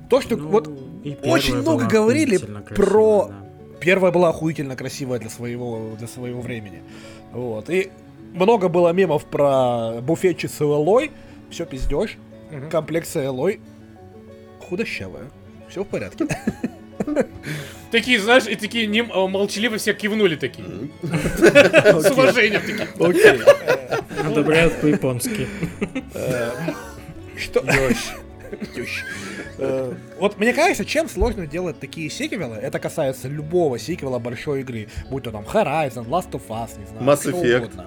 то, 0.09 0.21
что... 0.21 0.36
Ну, 0.38 0.49
вот 0.49 0.67
очень 1.23 1.55
много 1.57 1.86
говорили 1.88 2.38
красивая, 2.38 2.61
про- 2.75 3.27
да. 3.29 3.36
первая 3.79 4.11
была 4.11 4.29
охуительно 4.29 4.75
красивая 4.75 5.19
для 5.19 5.29
своего, 5.29 5.95
для 5.97 6.07
своего 6.07 6.41
времени. 6.41 6.84
Вот, 7.32 7.69
и 7.69 7.89
много 8.34 8.67
было 8.69 8.93
мемов 8.93 9.25
про 9.25 9.99
буфетчицу 10.01 10.65
Элой. 10.73 11.11
Все 11.49 11.65
пиздешь. 11.65 12.17
Мгм. 12.51 12.69
Комплекция 12.69 13.25
Элой 13.25 13.61
худощавая. 14.59 15.25
Все 15.72 15.84
в 15.84 15.88
порядке. 15.88 16.26
Такие, 17.91 18.19
знаешь, 18.19 18.45
и 18.47 18.55
такие 18.55 18.88
нем- 18.88 19.11
э, 19.11 19.28
молчаливо 19.28 19.78
все 19.78 19.93
кивнули 19.93 20.36
такие. 20.36 20.65
С 21.01 22.11
уважением 22.11 22.61
такие. 22.61 22.88
Окей. 22.99 23.41
Одобряют 24.26 24.80
по-японски. 24.82 25.47
Что? 27.38 27.63
Э, 29.57 29.93
Вот 30.19 30.38
мне 30.39 30.53
кажется, 30.53 30.84
чем 30.86 31.07
сложно 31.09 31.47
делать 31.47 31.80
такие 31.80 32.09
сиквелы, 32.09 32.55
это 32.57 32.80
касается 32.80 33.28
любого 33.30 33.80
сиквела 33.80 34.19
большой 34.19 34.61
игры, 34.61 34.88
будь 35.09 35.24
то 35.24 35.32
там 35.32 35.43
Horizon, 35.45 36.05
Last 36.07 36.32
of 36.32 36.41
Us, 36.49 36.78
не 36.80 36.86
знаю, 36.86 37.03
Mass 37.05 37.22
что 37.22 37.32
Effect. 37.32 37.86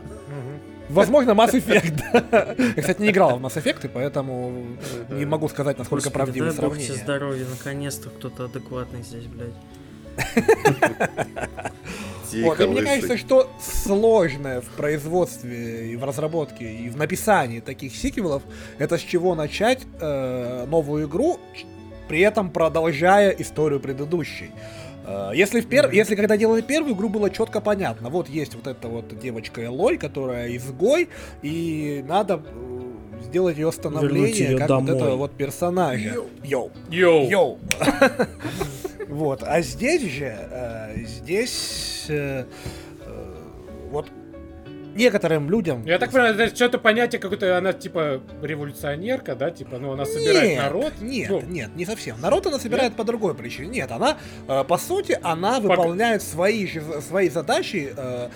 Возможно, 0.88 1.30
Mass 1.32 1.52
Effect. 1.52 2.74
Я, 2.76 2.82
кстати, 2.82 3.00
не 3.00 3.10
играл 3.10 3.38
в 3.38 3.44
Mass 3.44 3.56
Effect, 3.62 3.86
и 3.86 3.88
поэтому 3.88 4.66
не 5.10 5.24
могу 5.24 5.48
сказать, 5.48 5.78
насколько 5.78 6.10
правдивы 6.10 6.52
дай 6.52 6.68
бог 6.68 6.78
здоровья, 6.78 7.46
наконец-то 7.48 8.10
кто-то 8.10 8.44
адекватный 8.44 9.02
здесь, 9.02 9.24
блядь. 9.26 9.54
Вот, 12.42 12.60
и 12.60 12.66
мне 12.66 12.82
кажется, 12.82 13.16
что 13.16 13.50
сложное 13.60 14.60
в 14.60 14.66
производстве 14.70 15.92
и 15.92 15.96
в 15.96 16.04
разработке 16.04 16.64
и 16.64 16.88
в 16.88 16.96
написании 16.96 17.60
таких 17.60 17.94
сиквелов, 17.94 18.42
это 18.78 18.98
с 18.98 19.02
чего 19.02 19.36
начать 19.36 19.82
э, 20.00 20.66
новую 20.66 21.06
игру, 21.06 21.38
при 22.08 22.20
этом 22.20 22.50
продолжая 22.50 23.30
историю 23.30 23.78
предыдущей. 23.78 24.50
Э, 25.06 25.30
Если, 25.34 25.60
в 25.60 25.66
пер... 25.66 25.90
Если 25.90 26.14
когда 26.14 26.36
делали 26.36 26.60
первую 26.62 26.94
игру, 26.94 27.08
было 27.08 27.30
четко 27.30 27.60
понятно. 27.60 28.08
Вот 28.10 28.28
есть 28.28 28.54
вот 28.54 28.66
эта 28.66 28.88
вот 28.88 29.18
девочка 29.18 29.64
Элой, 29.64 29.98
которая 29.98 30.56
изгой, 30.56 31.08
и 31.42 32.04
надо 32.06 32.42
э, 32.44 32.80
сделать 33.24 33.56
ее 33.56 33.70
становление 33.72 34.30
её 34.30 34.58
как 34.58 34.70
вот 34.70 34.84
домой. 34.84 34.96
этого 34.96 35.16
вот 35.16 35.32
персонажа. 35.32 36.14
Йоу. 36.42 36.70
Йоу. 36.90 37.28
Йоу. 37.28 37.58
Вот, 39.06 39.42
а 39.42 39.60
здесь 39.60 40.02
же, 40.02 40.34
э, 40.50 40.96
здесь 41.04 42.10
вот 43.90 44.06
некоторым 44.94 45.50
людям... 45.50 45.84
Я 45.84 45.98
так 45.98 46.10
понимаю, 46.10 46.34
это 46.34 46.54
что-то 46.54 46.78
понятие 46.78 47.20
какое-то, 47.20 47.56
она 47.56 47.72
типа 47.72 48.20
революционерка, 48.42 49.34
да, 49.34 49.50
типа, 49.50 49.78
ну 49.78 49.92
она 49.92 50.04
собирает 50.04 50.50
Нет, 50.50 50.62
народ. 50.62 50.92
Нет, 51.00 51.30
Ну, 51.30 51.40
нет, 51.42 51.76
не 51.76 51.84
совсем. 51.84 52.20
Народ 52.20 52.46
она 52.46 52.58
собирает 52.58 52.94
по 52.94 53.04
другой 53.04 53.34
причине. 53.34 53.68
Нет, 53.68 53.90
она, 53.90 54.18
э, 54.48 54.64
по 54.64 54.78
сути, 54.78 55.18
она 55.22 55.60
выполняет 55.60 56.22
свои, 56.22 56.68
свои 57.00 57.28
задачи, 57.28 57.92
э, 57.96 58.28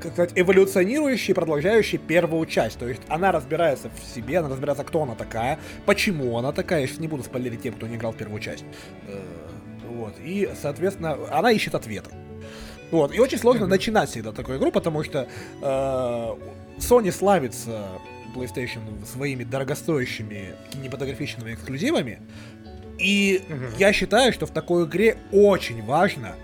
как 0.00 0.12
сказать, 0.12 0.32
эволюционирующие, 0.34 1.34
продолжающие 1.34 2.00
первую 2.00 2.46
часть. 2.46 2.78
То 2.78 2.88
есть 2.88 3.02
она 3.08 3.30
разбирается 3.32 3.88
в 3.88 4.14
себе, 4.14 4.38
она 4.38 4.48
разбирается, 4.48 4.84
кто 4.84 5.02
она 5.02 5.14
такая, 5.14 5.58
почему 5.86 6.38
она 6.38 6.52
такая. 6.52 6.82
Я 6.82 6.86
сейчас 6.86 6.98
не 6.98 7.08
буду 7.08 7.22
спойлерить 7.22 7.62
тем, 7.62 7.74
кто 7.74 7.86
не 7.86 7.96
играл 7.96 8.12
в 8.12 8.16
первую 8.16 8.40
часть. 8.40 8.64
Э, 9.06 9.20
вот. 9.88 10.14
И, 10.24 10.48
соответственно, 10.60 11.16
она 11.30 11.52
ищет 11.52 11.74
ответы. 11.74 12.10
Вот. 12.92 13.12
И 13.12 13.18
очень 13.18 13.38
сложно 13.38 13.66
начинать 13.66 14.10
всегда 14.10 14.30
такую 14.32 14.58
игру, 14.58 14.70
потому 14.70 15.02
что 15.02 15.26
э, 15.60 15.66
Sony 16.78 17.10
славится 17.10 17.88
PlayStation 18.36 18.80
своими 19.04 19.42
дорогостоящими 19.44 20.54
кинематографичными 20.70 21.54
эксклюзивами. 21.54 22.20
И 22.98 23.42
Мгм. 23.48 23.66
я 23.78 23.92
считаю, 23.92 24.32
что 24.32 24.46
в 24.46 24.50
такой 24.50 24.84
игре 24.84 25.16
очень 25.32 25.82
важно 25.84 26.36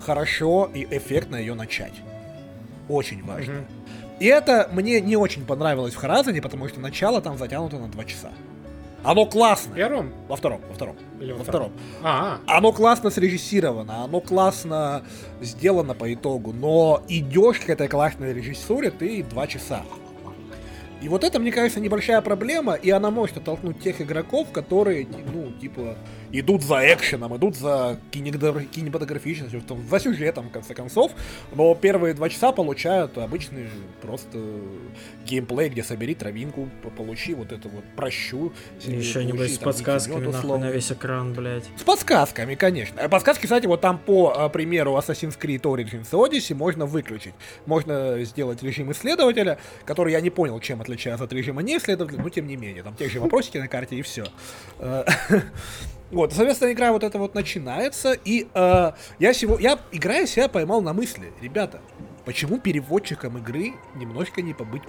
хорошо 0.00 0.70
и 0.72 0.86
эффектно 0.90 1.36
ее 1.36 1.54
начать. 1.54 1.94
Очень 2.88 3.24
важно. 3.24 3.54
мгм. 3.54 3.64
И 4.20 4.26
это 4.26 4.68
мне 4.72 5.00
не 5.00 5.16
очень 5.16 5.44
понравилось 5.44 5.94
в 5.94 5.96
Харазане, 5.96 6.40
потому 6.40 6.68
что 6.68 6.78
начало 6.80 7.20
там 7.20 7.36
затянуто 7.38 7.78
на 7.78 7.88
2 7.88 8.04
часа. 8.04 8.30
Оно 9.04 9.24
В 9.26 9.30
классно. 9.30 9.74
первом 9.74 10.12
Во 10.28 10.36
втором, 10.36 10.60
во 10.68 10.74
втором. 10.74 10.96
или 11.20 11.32
Во 11.32 11.38
во 11.38 11.44
втором. 11.44 11.72
А, 12.02 12.38
Оно 12.46 12.72
классно 12.72 13.10
срежиссировано, 13.10 14.02
оно 14.04 14.20
классно 14.20 15.04
сделано 15.40 15.94
по 15.94 16.12
итогу, 16.12 16.52
но 16.52 17.02
идешь 17.08 17.60
к 17.60 17.68
этой 17.68 17.88
классной 17.88 18.32
режиссуре 18.32 18.90
ты 18.90 19.22
два 19.22 19.46
часа. 19.46 19.82
И 21.02 21.08
вот 21.08 21.22
это, 21.22 21.38
мне 21.38 21.52
кажется, 21.52 21.80
небольшая 21.80 22.22
проблема, 22.22 22.74
и 22.74 22.88
она 22.88 23.10
может 23.10 23.36
оттолкнуть 23.36 23.78
тех 23.80 24.00
игроков, 24.00 24.50
которые, 24.52 25.06
ну, 25.34 25.52
типа, 25.60 25.96
идут 26.40 26.62
за 26.62 26.92
экшеном, 26.92 27.36
идут 27.36 27.56
за 27.56 27.98
кинематограф- 28.10 28.66
кинематографичностью, 28.66 29.62
за 29.90 30.00
сюжетом, 30.00 30.48
в 30.48 30.52
конце 30.52 30.74
концов, 30.74 31.12
но 31.54 31.74
первые 31.74 32.14
два 32.14 32.28
часа 32.28 32.52
получают 32.52 33.16
обычный 33.18 33.68
просто 34.02 34.38
геймплей, 35.24 35.68
где 35.68 35.82
собери 35.84 36.14
травинку, 36.14 36.68
получи 36.96 37.34
вот 37.34 37.52
это 37.52 37.68
вот 37.68 37.84
прощу. 37.96 38.52
Еще 38.84 39.24
небось 39.24 39.38
получи 39.38 39.54
с 39.54 39.58
там 39.58 39.64
подсказками 39.66 40.26
нахуй 40.26 40.58
на 40.58 40.70
весь 40.70 40.90
экран, 40.90 41.32
блядь. 41.32 41.64
С 41.76 41.82
подсказками, 41.82 42.54
конечно. 42.54 43.00
А 43.00 43.08
Подсказки, 43.08 43.44
кстати, 43.44 43.66
вот 43.66 43.80
там 43.80 43.98
по 43.98 44.34
а, 44.36 44.48
примеру 44.48 44.96
Assassin's 44.96 45.38
Creed 45.38 45.62
Origins 45.62 46.08
и 46.10 46.14
Odyssey 46.14 46.54
можно 46.54 46.84
выключить. 46.84 47.34
Можно 47.66 48.22
сделать 48.24 48.62
режим 48.62 48.90
исследователя, 48.90 49.58
который 49.84 50.12
я 50.12 50.20
не 50.20 50.30
понял, 50.30 50.58
чем 50.58 50.80
отличается 50.80 51.24
от 51.24 51.32
режима 51.32 51.62
не 51.62 51.78
исследователя, 51.78 52.22
но 52.22 52.28
тем 52.28 52.46
не 52.46 52.56
менее. 52.56 52.82
Там 52.82 52.94
те 52.96 53.08
же 53.08 53.20
вопросики 53.20 53.58
на 53.58 53.68
карте 53.68 53.96
и 53.96 54.02
все. 54.02 54.24
Вот, 56.14 56.32
соответственно, 56.32 56.72
игра 56.72 56.92
вот 56.92 57.02
эта 57.04 57.18
вот 57.18 57.34
начинается, 57.34 58.12
и 58.12 58.46
э, 58.54 58.92
я 59.18 59.34
сего, 59.34 59.58
я 59.58 59.78
играя 59.92 60.26
себя 60.26 60.48
поймал 60.48 60.80
на 60.80 60.92
мысли, 60.92 61.32
ребята, 61.42 61.80
почему 62.24 62.58
переводчиком 62.58 63.36
игры 63.38 63.72
немножко 63.96 64.40
не 64.40 64.54
побыть 64.54 64.82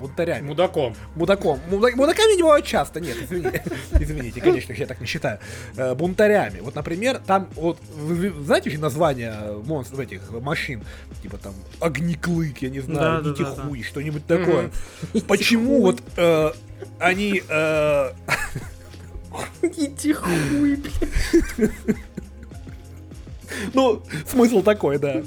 бунтарями? 0.00 0.46
мудаком. 0.48 0.94
Мудаком. 1.14 1.60
Муда- 1.70 1.94
Мудаками 1.96 2.36
не 2.36 2.42
бывают 2.42 2.64
часто, 2.66 3.00
нет, 3.00 3.16
извини. 3.20 3.50
извините, 4.00 4.40
конечно, 4.40 4.72
я 4.72 4.86
так 4.86 5.00
не 5.00 5.06
считаю. 5.06 5.38
Э, 5.76 5.94
бунтарями. 5.94 6.60
Вот, 6.60 6.74
например, 6.74 7.20
там, 7.26 7.48
вот, 7.54 7.78
вы, 7.94 8.30
знаете 8.44 8.70
же 8.70 8.78
названия 8.78 9.34
монстров 9.64 10.00
этих 10.00 10.30
машин? 10.40 10.84
Типа 11.22 11.36
там 11.38 11.54
огнеклык, 11.80 12.58
я 12.62 12.70
не 12.70 12.80
знаю, 12.80 13.22
Да, 13.22 13.30
да, 13.30 13.34
да, 13.36 13.50
нитихуй, 13.50 13.82
что-нибудь 13.82 14.26
такое. 14.26 14.70
Почему 15.26 15.82
вот 15.82 16.00
э, 16.16 16.50
они... 17.00 17.42
э, 17.48 18.10
Иди 19.62 20.12
хуй, 20.12 20.76
блядь. 20.76 21.68
Ну, 23.74 24.02
смысл 24.26 24.62
такой, 24.62 24.98
да. 24.98 25.22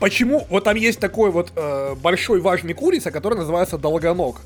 Почему? 0.00 0.46
Вот 0.50 0.64
там 0.64 0.76
есть 0.76 1.00
такой 1.00 1.30
вот 1.30 1.52
э, 1.56 1.94
большой 1.94 2.40
важный 2.40 2.74
курица, 2.74 3.10
который 3.10 3.38
называется 3.38 3.78
долгоног. 3.78 4.40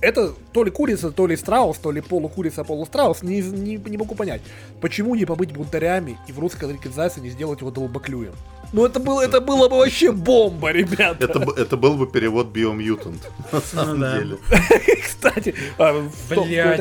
Это 0.00 0.32
то 0.52 0.64
ли 0.64 0.70
курица, 0.70 1.10
то 1.10 1.26
ли 1.26 1.36
страус, 1.36 1.78
то 1.78 1.90
ли 1.90 2.00
полукурица, 2.00 2.64
полустраус, 2.64 3.22
не, 3.22 3.42
не, 3.42 3.76
не 3.76 3.98
могу 3.98 4.14
понять. 4.14 4.40
Почему 4.80 5.14
не 5.14 5.24
побыть 5.26 5.52
бунтарями 5.52 6.18
и 6.26 6.32
в 6.32 6.38
русской 6.38 6.64
локализации 6.64 7.20
не 7.20 7.30
сделать 7.30 7.60
его 7.60 7.70
долбоклюем? 7.70 8.32
Ну 8.72 8.86
это 8.86 9.00
было, 9.00 9.20
это 9.22 9.40
было 9.40 9.68
бы 9.68 9.78
вообще 9.78 10.12
бомба, 10.12 10.70
ребята. 10.70 11.24
Это, 11.24 11.40
это 11.56 11.76
был 11.76 11.94
бы 11.96 12.06
перевод 12.06 12.54
Biomutant, 12.56 13.18
на 13.50 13.60
самом 13.60 14.00
да. 14.00 14.18
деле. 14.18 14.38
Кстати, 15.04 15.54
а, 15.78 16.08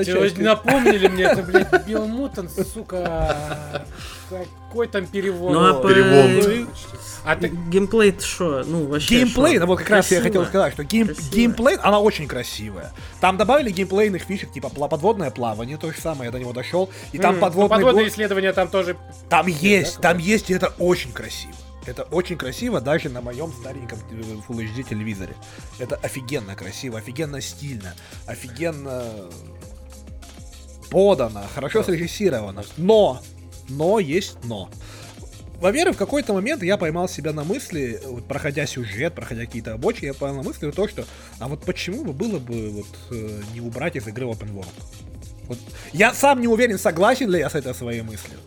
части. 0.04 0.40
напомнили 0.40 1.08
мне 1.08 1.24
это, 1.24 1.42
блядь, 1.42 1.88
Билл 1.88 2.06
Мутон, 2.08 2.48
сука. 2.50 3.86
Какой 4.30 4.88
там 4.88 5.08
перевод? 5.08 5.52
Ну, 5.54 5.66
а 5.66 5.74
по- 5.82 5.88
Перевод. 5.90 6.68
А 7.26 7.36
ты... 7.36 7.48
Геймплей-то 7.48 8.24
шо? 8.24 8.64
Ну, 8.66 8.86
вообще 8.86 9.16
Геймплей, 9.24 9.56
шо? 9.56 9.60
ну 9.62 9.66
вот 9.66 9.80
как 9.80 9.90
раз 9.90 10.12
я 10.12 10.20
Красиво. 10.20 10.24
хотел 10.24 10.46
сказать, 10.46 10.74
что 10.74 10.84
гейм- 10.84 11.06
Красиво. 11.08 11.32
геймплей, 11.34 11.76
она 11.78 12.00
очень 12.00 12.28
красивая. 12.28 12.94
Там 13.20 13.36
добавили 13.38 13.72
геймплейных 13.72 14.22
фишек, 14.22 14.52
типа 14.52 14.70
подводное 14.70 15.32
плавание, 15.32 15.78
то 15.78 15.92
же 15.92 16.00
самое, 16.00 16.28
я 16.28 16.32
до 16.32 16.40
него 16.40 16.54
дошел. 16.54 16.90
И 17.12 17.18
там 17.18 17.32
М, 17.32 17.36
ну, 17.38 17.42
подводный 17.42 17.70
подводные 17.78 18.06
го- 18.06 18.10
исследования 18.12 18.54
там 18.54 18.68
тоже... 18.70 18.96
Там 19.28 19.48
есть, 19.48 19.96
да, 19.96 20.10
там 20.10 20.20
есть, 20.20 20.50
и 20.52 20.54
это 20.54 20.72
очень 20.78 21.12
красиво. 21.12 21.54
Это 21.90 22.04
очень 22.04 22.38
красиво 22.38 22.80
даже 22.80 23.10
на 23.10 23.22
моем 23.22 23.52
стареньком 23.52 24.00
э, 24.12 24.22
Full 24.48 24.74
HD 24.74 24.84
телевизоре. 24.84 25.36
Это 25.80 25.96
офигенно 25.96 26.56
красиво, 26.56 27.00
офигенно 27.00 27.42
стильно, 27.42 27.96
офигенно 28.28 29.04
подано, 30.92 31.44
хорошо 31.54 31.84
срежиссировано. 31.84 32.64
Но, 32.78 33.22
но 33.68 34.00
есть 34.00 34.38
но. 34.44 34.70
Во-первых, 35.60 35.96
в 35.96 36.00
какой-то 36.00 36.34
момент 36.34 36.64
я 36.64 36.78
поймал 36.78 37.10
себя 37.10 37.34
на 37.34 37.44
мысли, 37.44 38.00
вот, 38.06 38.26
проходя 38.26 38.66
сюжет, 38.66 39.14
проходя 39.14 39.42
какие-то 39.42 39.74
обочины, 39.74 40.06
я 40.06 40.14
поймал 40.14 40.44
на 40.44 40.48
мысли 40.48 40.72
то, 40.72 40.88
что, 40.88 41.06
а 41.40 41.50
вот 41.50 41.66
почему 41.66 42.06
бы 42.06 42.14
было 42.14 42.40
бы 42.40 42.70
вот 42.70 42.88
э, 43.12 43.42
не 43.54 43.60
убрать 43.60 43.98
из 43.98 44.08
игры 44.08 44.26
Open 44.26 44.54
World? 44.54 44.68
Вот. 45.48 45.58
Я 45.92 46.14
сам 46.14 46.40
не 46.40 46.48
уверен, 46.48 46.78
согласен 46.80 47.30
ли 47.30 47.40
я 47.40 47.50
с 47.50 47.56
этой 47.56 47.74
своей 47.74 48.04
мыслью. 48.04 48.38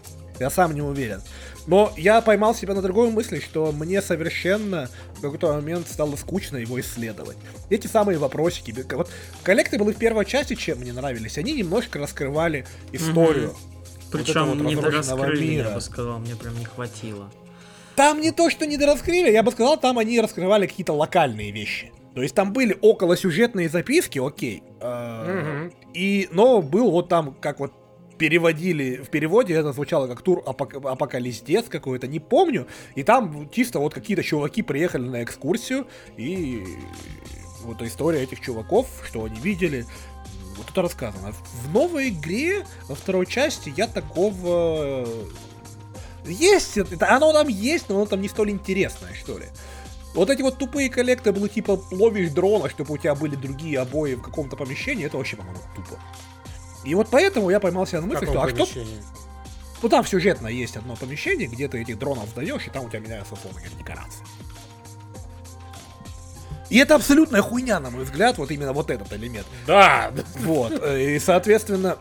Я 0.43 0.51
сам 0.51 0.75
не 0.75 0.83
уверен. 0.83 1.23
Но 1.67 1.93
я 1.97 2.21
поймал 2.21 2.55
себя 2.55 2.75
на 2.75 2.83
другой 2.83 3.11
мысли, 3.11 3.39
что 3.41 3.71
мне 3.73 4.03
совершенно 4.03 4.89
в 5.17 5.21
какой-то 5.21 5.53
момент 5.53 5.89
стало 5.89 6.17
скучно 6.17 6.57
его 6.57 6.81
исследовать. 6.81 7.37
Эти 7.71 7.87
самые 7.87 8.19
вопросики. 8.19 8.75
Вот 8.93 9.11
коллекты 9.45 9.79
были 9.79 9.95
в 9.95 9.99
первой 9.99 10.25
части, 10.25 10.55
чем 10.55 10.79
мне 10.79 10.93
нравились. 10.93 11.39
Они 11.39 11.53
немножко 11.53 11.99
раскрывали 11.99 12.67
историю. 12.93 13.51
вот 13.51 14.11
Причем 14.11 14.47
вот 14.47 14.57
не 14.57 14.75
мира. 14.75 15.69
я 15.69 15.75
бы 15.75 15.81
сказал, 15.81 16.19
мне 16.19 16.35
прям 16.35 16.59
не 16.59 16.65
хватило. 16.65 17.31
Там 17.95 18.21
не 18.21 18.33
то, 18.33 18.51
что 18.51 18.67
не 18.67 18.77
дораскрыли, 18.77 19.31
я 19.31 19.43
бы 19.43 19.53
сказал, 19.53 19.79
там 19.79 19.99
они 19.99 20.21
раскрывали 20.21 20.67
какие-то 20.67 20.95
локальные 20.95 21.53
вещи. 21.53 21.93
То 22.15 22.23
есть 22.23 22.35
там 22.35 22.53
были 22.53 22.77
околосюжетные 22.81 23.69
записки, 23.69 24.19
окей. 24.19 24.63
э, 24.81 25.69
Мгм. 25.69 25.73
И, 25.95 26.29
но 26.33 26.61
был 26.61 26.91
вот 26.91 27.09
там, 27.09 27.35
как 27.41 27.61
вот 27.61 27.73
переводили, 28.23 28.99
в 28.99 29.09
переводе 29.09 29.55
это 29.55 29.73
звучало 29.73 30.07
как 30.07 30.23
тур 30.23 30.45
апок- 30.47 30.89
апокализдец 30.89 31.69
какой-то, 31.69 32.07
не 32.07 32.21
помню. 32.21 32.69
И 32.95 33.03
там 33.03 33.51
чисто 33.51 33.81
вот 33.81 33.93
какие-то 33.95 34.23
чуваки 34.23 34.63
приехали 34.63 35.09
на 35.09 35.25
экскурсию, 35.25 35.89
и 36.17 36.65
вот 37.65 37.83
история 37.83 38.23
этих 38.23 38.39
чуваков, 38.39 38.87
что 39.09 39.25
они 39.25 39.41
видели, 39.41 39.87
вот 40.57 40.71
это 40.71 40.83
рассказано. 40.83 41.33
В 41.65 41.75
новой 41.75 42.11
игре, 42.11 42.65
во 42.87 42.95
второй 42.95 43.27
части, 43.27 43.75
я 43.77 43.89
такого... 43.89 45.05
Есть, 46.25 46.79
это, 46.79 47.13
оно 47.13 47.33
там 47.33 47.49
есть, 47.49 47.89
но 47.89 47.97
оно 47.97 48.07
там 48.07 48.21
не 48.21 48.29
столь 48.29 48.51
интересное, 48.51 49.15
что 49.15 49.37
ли. 49.37 49.47
Вот 50.15 50.31
эти 50.31 50.43
вот 50.43 50.59
тупые 50.59 50.91
коллекторы, 50.91 51.49
типа 51.49 51.83
ловишь 51.91 52.31
дрона, 52.31 52.69
чтобы 52.69 52.95
у 52.95 52.99
тебя 52.99 53.17
были 53.17 53.35
другие 53.35 53.81
обои 53.81 54.15
в 54.15 54.23
каком-то 54.23 54.55
помещении, 54.55 55.07
это 55.07 55.17
вообще, 55.17 55.35
по-моему, 55.35 55.59
тупо. 55.75 55.99
И 56.85 56.95
вот 56.95 57.09
поэтому 57.11 57.51
я 57.51 57.61
поймался 57.61 58.01
на 58.01 58.07
мысли, 58.07 58.27
что 58.27 58.43
а 58.43 58.47
помещении? 58.47 59.03
Ну 59.83 59.89
там 59.89 60.07
сюжетно 60.07 60.47
есть 60.47 60.77
одно 60.77 60.97
помещение, 60.97 61.49
где 61.49 61.69
ты 61.69 61.83
этих 61.83 61.99
дронов 61.99 62.29
сдаешь, 62.29 62.67
и 62.67 62.71
там 62.71 62.87
у 62.87 62.89
тебя 62.89 63.01
меняются, 63.01 63.35
условно 63.35 63.61
говоря, 63.61 63.77
декорации. 63.77 64.25
И 66.71 66.79
это 66.79 66.95
абсолютная 66.95 67.43
хуйня, 67.43 67.81
на 67.81 67.91
мой 67.91 68.05
взгляд, 68.05 68.39
вот 68.39 68.51
именно 68.51 68.73
вот 68.73 68.91
этот 68.91 69.13
элемент. 69.13 69.47
Да. 69.67 70.11
Вот, 70.39 70.73
э, 70.73 71.17
и, 71.17 71.19
соответственно, 71.19 71.99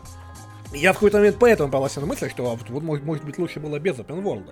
я 0.72 0.92
в 0.92 0.94
какой-то 0.94 1.18
момент 1.18 1.36
поэтому 1.38 1.70
поймался 1.70 2.00
на 2.00 2.06
мысли, 2.06 2.28
что 2.28 2.50
а 2.50 2.54
вот, 2.54 2.70
вот, 2.70 2.82
может, 2.82 3.04
может 3.04 3.24
быть 3.24 3.36
лучше 3.38 3.60
было 3.60 3.78
без 3.78 3.96
open 3.96 4.22
world. 4.22 4.50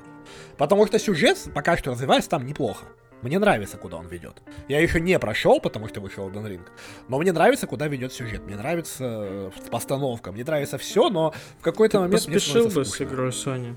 Потому 0.59 0.86
что 0.86 0.98
сюжет 0.98 1.39
пока 1.55 1.77
что 1.78 1.93
развивается 1.93 2.28
там 2.28 2.47
неплохо. 2.47 2.85
Мне 3.22 3.38
нравится, 3.38 3.76
куда 3.76 3.97
он 3.98 4.06
ведет. 4.06 4.42
Я 4.68 4.80
еще 4.80 5.01
не 5.01 5.18
прошел, 5.18 5.60
потому 5.60 5.88
что 5.88 6.01
вышел 6.01 6.28
Elden 6.28 6.47
Ring. 6.47 6.62
Но 7.09 7.18
мне 7.18 7.32
нравится, 7.32 7.66
куда 7.66 7.86
ведет 7.88 8.12
сюжет. 8.12 8.42
Мне 8.47 8.56
нравится 8.56 9.05
э, 9.05 9.51
постановка. 9.70 10.32
Мне 10.32 10.44
нравится 10.44 10.78
все, 10.78 11.09
но 11.10 11.34
в 11.59 11.62
какой-то 11.62 12.01
момент 12.01 12.26
мне 12.26 12.36
Поспешил 12.36 12.70
становится 12.70 12.78
бы 12.78 12.84
с 12.84 12.88
скучно. 12.88 13.05
игрой 13.05 13.28
Sony. 13.30 13.76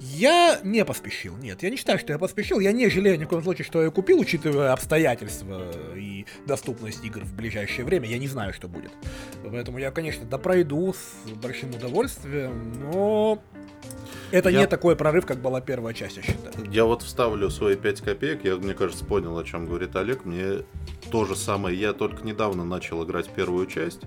Я 0.00 0.60
не 0.62 0.84
поспешил, 0.84 1.36
нет, 1.38 1.60
я 1.64 1.70
не 1.70 1.76
считаю, 1.76 1.98
что 1.98 2.12
я 2.12 2.20
поспешил, 2.20 2.60
я 2.60 2.70
не 2.70 2.88
жалею 2.88 3.18
ни 3.18 3.24
в 3.24 3.28
коем 3.28 3.42
случае, 3.42 3.64
что 3.64 3.82
я 3.82 3.90
купил, 3.90 4.20
учитывая 4.20 4.72
обстоятельства 4.72 5.72
и 5.96 6.24
доступность 6.46 7.04
игр 7.04 7.24
в 7.24 7.34
ближайшее 7.34 7.84
время, 7.84 8.08
я 8.08 8.18
не 8.18 8.28
знаю, 8.28 8.52
что 8.52 8.68
будет. 8.68 8.92
Поэтому 9.44 9.78
я, 9.78 9.90
конечно, 9.90 10.24
допройду 10.24 10.94
с 10.94 11.30
большим 11.32 11.70
удовольствием, 11.70 12.74
но 12.92 13.42
это 14.30 14.48
Я- 14.50 14.60
не 14.60 14.66
такой 14.66 14.96
прорыв, 14.96 15.26
как 15.26 15.38
была 15.38 15.60
первая 15.60 15.94
часть, 15.94 16.16
я 16.16 16.22
считаю. 16.22 16.54
Я 16.70 16.84
вот 16.84 17.02
вставлю 17.02 17.50
свои 17.50 17.76
5 17.76 18.00
копеек. 18.00 18.44
Я, 18.44 18.56
мне 18.56 18.74
кажется, 18.74 19.04
понял, 19.04 19.36
о 19.38 19.44
чем 19.44 19.66
говорит 19.66 19.94
Олег. 19.96 20.24
Мне 20.24 20.62
то 21.10 21.24
же 21.24 21.36
самое. 21.36 21.78
Я 21.78 21.92
только 21.92 22.24
недавно 22.24 22.64
начал 22.64 23.04
играть 23.04 23.28
первую 23.28 23.66
часть. 23.66 24.00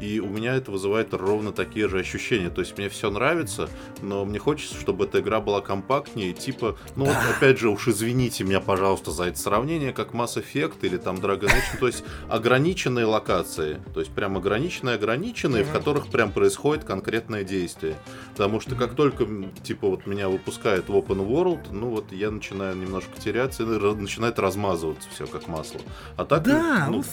И 0.00 0.20
у 0.20 0.26
меня 0.26 0.54
это 0.54 0.70
вызывает 0.70 1.14
ровно 1.14 1.52
такие 1.52 1.88
же 1.88 1.98
ощущения. 1.98 2.50
То 2.50 2.60
есть 2.60 2.76
мне 2.78 2.88
все 2.88 3.10
нравится, 3.10 3.68
но 4.00 4.24
мне 4.24 4.38
хочется, 4.38 4.78
чтобы 4.78 5.04
эта 5.04 5.20
игра 5.20 5.40
была 5.40 5.60
компактнее. 5.60 6.32
Типа, 6.32 6.76
ну 6.96 7.04
вот 7.04 7.16
опять 7.36 7.58
же, 7.58 7.68
уж 7.68 7.88
извините 7.88 8.44
меня, 8.44 8.60
пожалуйста, 8.60 9.10
за 9.10 9.24
это 9.24 9.38
сравнение, 9.38 9.92
как 9.92 10.12
Mass 10.12 10.42
Effect 10.42 10.78
или 10.82 10.96
там 10.96 11.16
Dragon 11.16 11.46
Age. 11.46 11.62
Ну, 11.74 11.78
То 11.80 11.86
есть 11.86 12.04
ограниченные 12.28 13.04
локации. 13.04 13.80
То 13.94 14.00
есть 14.00 14.12
прям 14.12 14.36
ограниченные-ограниченные, 14.36 15.64
в 15.64 15.70
которых 15.70 16.08
прям 16.08 16.32
происходит 16.32 16.84
конкретное 16.84 17.44
действие. 17.44 17.96
Потому 18.32 18.60
что 18.60 18.74
как 18.74 18.94
только, 18.94 19.26
типа, 19.62 19.88
вот 19.88 20.06
меня 20.06 20.28
выпускают 20.28 20.88
в 20.88 20.92
Open 20.92 21.26
World, 21.26 21.72
ну 21.72 21.88
вот 21.88 22.12
я 22.12 22.30
начинаю 22.30 22.76
немножко 22.76 23.20
теряться, 23.20 23.62
и 23.62 23.66
начинает 23.66 24.38
размазываться 24.38 25.08
все 25.12 25.26
как 25.26 25.48
масло. 25.48 25.80
А 26.16 26.24
так, 26.24 26.41
Да, 26.44 26.86
ну, 26.88 26.96
ну, 26.98 27.04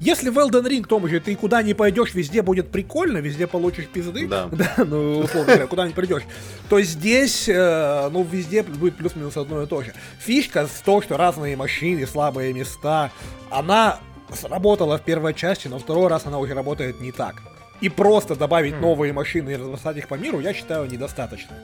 Если 0.00 0.30
в 0.30 0.38
Elden 0.38 0.66
Ring, 0.66 0.86
том 0.86 1.06
же, 1.08 1.20
ты 1.20 1.36
куда 1.36 1.62
не 1.62 1.74
пойдешь, 1.74 2.14
везде 2.14 2.42
будет 2.42 2.70
прикольно, 2.70 3.18
везде 3.18 3.46
получишь 3.46 3.86
пизды, 3.86 4.26
Да. 4.28 4.48
ну, 4.78 5.18
условно 5.18 5.52
говоря, 5.52 5.66
куда 5.66 5.86
не 5.86 5.92
придешь, 5.92 6.22
то 6.68 6.80
здесь, 6.80 7.48
э, 7.48 8.08
ну, 8.10 8.22
везде 8.22 8.62
будет 8.62 8.96
плюс-минус 8.96 9.36
одно 9.36 9.62
и 9.62 9.66
то 9.66 9.82
же. 9.82 9.92
Фишка 10.18 10.66
в 10.66 10.82
том, 10.82 11.02
что 11.02 11.16
разные 11.16 11.56
машины, 11.56 12.06
слабые 12.06 12.52
места, 12.52 13.10
она 13.50 13.98
сработала 14.32 14.96
в 14.96 15.02
первой 15.02 15.34
части, 15.34 15.68
но 15.68 15.78
второй 15.78 16.08
раз 16.08 16.24
она 16.26 16.38
уже 16.38 16.54
работает 16.54 17.00
не 17.00 17.12
так. 17.12 17.36
И 17.80 17.88
просто 17.88 18.36
добавить 18.36 18.80
новые 18.80 19.12
машины 19.12 19.50
и 19.50 19.56
разбросать 19.56 19.96
их 19.96 20.08
по 20.08 20.14
миру, 20.14 20.40
я 20.40 20.52
считаю, 20.54 20.86
недостаточно. 20.86 21.56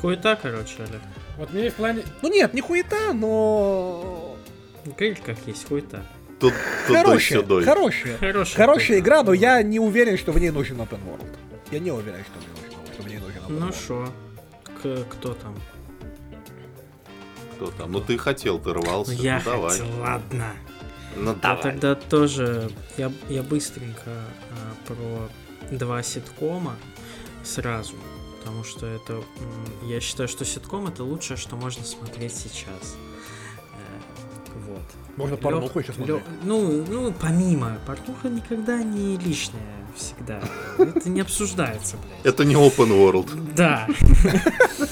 Хуета, 0.00 0.36
короче, 0.40 0.74
Олег. 0.78 1.00
Вот 1.38 1.52
мне 1.52 1.70
в 1.70 1.74
плане... 1.74 2.02
Ну 2.22 2.28
нет, 2.30 2.54
не 2.54 2.60
хуета, 2.60 3.12
но... 3.12 4.31
Говори, 4.84 5.14
как 5.14 5.36
есть, 5.46 5.66
хуета. 5.68 6.04
тут, 6.40 6.52
тут 6.86 6.94
дай 6.94 7.04
Хорошая, 7.04 7.40
сюдой. 7.40 7.64
хорошая. 7.64 8.18
Хорошая, 8.18 8.56
Хорошая 8.56 8.98
игра, 8.98 9.22
но 9.22 9.32
я 9.32 9.62
не 9.62 9.78
уверен, 9.78 10.18
что 10.18 10.32
в 10.32 10.38
ней 10.40 10.50
нужен 10.50 10.80
open 10.80 10.98
world. 11.06 11.36
Я 11.70 11.78
не 11.78 11.90
уверен, 11.92 12.24
что, 12.24 12.38
мне 12.40 12.48
нужен, 12.68 12.92
что 12.94 13.02
в 13.02 13.06
ней 13.08 13.18
нужен 13.18 13.42
open 13.42 13.58
Ну 13.60 13.72
шо, 13.72 14.08
К- 14.82 15.04
кто 15.10 15.34
там? 15.34 15.56
Кто 17.54 17.70
там? 17.70 17.92
Ну 17.92 18.00
ты 18.00 18.18
хотел, 18.18 18.58
ты 18.58 18.72
рвался. 18.72 19.12
Ну, 19.12 19.22
я 19.22 19.38
ну, 19.44 19.50
давай. 19.52 19.70
хотел, 19.70 20.00
ладно. 20.00 20.52
Ну, 21.16 21.30
А 21.30 21.34
давай. 21.34 21.62
тогда 21.62 21.94
тоже 21.94 22.70
я, 22.96 23.12
я 23.28 23.42
быстренько 23.42 24.02
а, 24.06 24.74
про 24.86 25.28
два 25.76 26.02
ситкома 26.02 26.76
сразу. 27.44 27.94
Потому 28.40 28.64
что 28.64 28.86
это... 28.86 29.22
Я 29.84 30.00
считаю, 30.00 30.28
что 30.28 30.44
ситком 30.44 30.88
это 30.88 31.04
лучшее, 31.04 31.36
что 31.36 31.54
можно 31.54 31.84
смотреть 31.84 32.34
сейчас. 32.34 32.96
Вот. 34.68 34.82
Можно 35.16 35.34
Лёх- 35.34 35.40
порнуху 35.42 35.78
еще 35.80 35.92
смотреть. 35.92 36.16
Лё- 36.18 36.22
Ну, 36.44 36.84
ну, 36.88 37.12
помимо, 37.20 37.78
порнуха 37.86 38.28
никогда 38.28 38.82
не 38.82 39.16
лишняя 39.18 39.62
всегда. 39.94 40.40
Это 40.78 41.10
не 41.10 41.20
обсуждается, 41.20 41.96
блядь. 41.98 42.24
Это 42.34 42.44
не 42.46 42.54
open 42.54 42.88
world. 42.88 43.52
Да. 43.54 43.86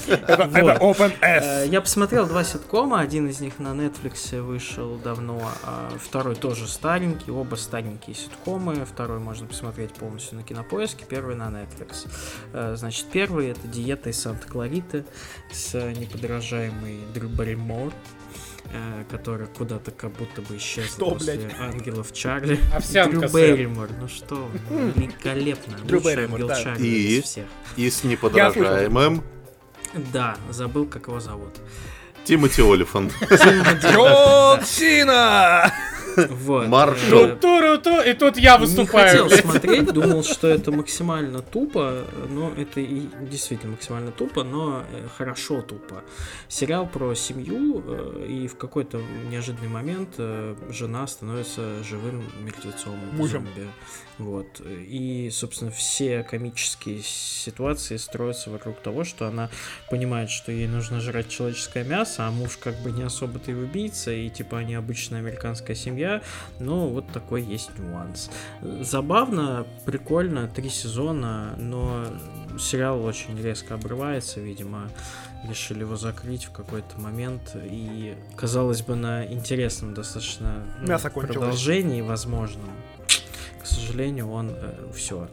Это, 0.07 0.77
Open 0.81 1.11
S. 1.21 1.43
Э, 1.43 1.67
Я 1.67 1.81
посмотрел 1.81 2.27
два 2.27 2.43
ситкома, 2.43 2.99
один 2.99 3.27
из 3.27 3.39
них 3.39 3.57
на 3.59 3.69
Netflix 3.69 4.39
вышел 4.41 4.97
давно, 4.97 5.41
а 5.63 5.91
второй 5.99 6.35
тоже 6.35 6.67
старенький, 6.67 7.31
оба 7.31 7.55
старенькие 7.55 8.15
ситкомы, 8.15 8.85
второй 8.85 9.19
можно 9.19 9.47
посмотреть 9.47 9.93
полностью 9.93 10.37
на 10.37 10.43
Кинопоиске, 10.43 11.05
первый 11.09 11.35
на 11.35 11.47
Netflix. 11.49 12.07
Э, 12.53 12.75
Значит, 12.77 13.07
первый 13.11 13.49
это 13.49 13.67
«Диета 13.67 14.09
из 14.09 14.19
Санта-Клариты» 14.21 15.05
с 15.51 15.73
неподражаемой 15.73 16.99
Дрю 17.13 17.29
Барримор, 17.29 17.91
э, 18.73 19.03
которая 19.09 19.47
куда-то 19.47 19.91
как 19.91 20.11
будто 20.13 20.41
бы 20.41 20.57
исчезла 20.57 20.89
Что, 20.89 21.11
после 21.11 21.35
блядь? 21.35 21.59
«Ангелов 21.59 22.13
Чарли». 22.13 22.59
Овсянка, 22.73 23.27
Дрю. 23.27 23.29
Берримор, 23.29 23.89
ну 23.99 24.07
что, 24.07 24.49
вы, 24.69 24.91
великолепно, 24.95 25.77
Дрю 25.83 25.97
лучший 25.97 26.15
Берримор, 26.15 26.33
ангел 26.41 26.47
да. 26.47 26.63
Чарли 26.63 26.85
И? 26.87 27.19
из 27.19 27.23
всех. 27.25 27.45
И 27.77 27.89
с 27.89 28.03
неподражаемым 28.03 29.23
Да, 30.13 30.37
забыл, 30.49 30.85
как 30.85 31.07
его 31.07 31.19
зовут. 31.19 31.55
Тимоти 32.23 32.61
Олифант. 32.61 33.13
Джон 33.81 34.63
Сина! 34.63 35.71
Вот. 36.29 36.67
Маршал. 36.67 37.19
э, 37.25 37.35
Ту-ру-ту, 37.35 38.01
и 38.01 38.13
тут 38.13 38.37
я 38.37 38.55
Не 38.57 38.61
выступаю, 38.61 39.07
хотел 39.09 39.27
блядь. 39.27 39.41
смотреть, 39.41 39.93
думал, 39.93 40.23
что 40.23 40.47
это 40.47 40.71
максимально 40.71 41.41
тупо, 41.41 42.03
но 42.29 42.51
это 42.55 42.79
и 42.79 43.07
действительно 43.29 43.71
максимально 43.71 44.11
тупо, 44.11 44.43
но 44.43 44.83
э, 44.91 45.07
хорошо 45.17 45.61
тупо. 45.61 46.03
Сериал 46.47 46.87
про 46.87 47.13
семью, 47.15 47.83
э, 47.85 48.25
и 48.27 48.47
в 48.47 48.57
какой-то 48.57 49.01
неожиданный 49.29 49.69
момент 49.69 50.15
жена 50.69 51.07
становится 51.07 51.83
живым 51.83 52.23
мертвецом. 52.43 52.95
Мужем. 53.13 53.45
зомби. 53.55 53.69
Вот. 54.21 54.61
И, 54.65 55.29
собственно, 55.31 55.71
все 55.71 56.23
комические 56.23 57.01
ситуации 57.01 57.97
строятся 57.97 58.51
вокруг 58.51 58.79
того, 58.79 59.03
что 59.03 59.27
она 59.27 59.49
понимает, 59.89 60.29
что 60.29 60.51
ей 60.51 60.67
нужно 60.67 60.99
жрать 60.99 61.27
человеческое 61.27 61.83
мясо, 61.83 62.27
а 62.27 62.31
муж 62.31 62.57
как 62.57 62.75
бы 62.81 62.91
не 62.91 63.01
особо-то 63.01 63.51
и 63.51 63.55
убийца, 63.55 64.11
и 64.11 64.29
типа 64.29 64.59
они 64.59 64.75
обычная 64.75 65.19
американская 65.19 65.75
семья, 65.75 66.21
но 66.59 66.87
вот 66.87 67.11
такой 67.11 67.41
есть 67.41 67.77
нюанс. 67.79 68.29
Забавно, 68.61 69.65
прикольно, 69.85 70.47
три 70.47 70.69
сезона, 70.69 71.55
но 71.57 72.05
сериал 72.59 73.03
очень 73.03 73.41
резко 73.41 73.73
обрывается, 73.73 74.39
видимо, 74.39 74.89
решили 75.43 75.79
его 75.79 75.95
закрыть 75.95 76.45
в 76.45 76.51
какой-то 76.51 76.99
момент, 76.99 77.55
и, 77.55 78.15
казалось 78.35 78.83
бы, 78.83 78.95
на 78.95 79.25
интересном 79.25 79.95
достаточно 79.95 80.63
ну, 80.79 80.97
продолжении 81.11 82.01
возможном. 82.01 82.69
К 83.61 83.65
сожалению, 83.65 84.31
он 84.31 84.55
все. 84.95 85.27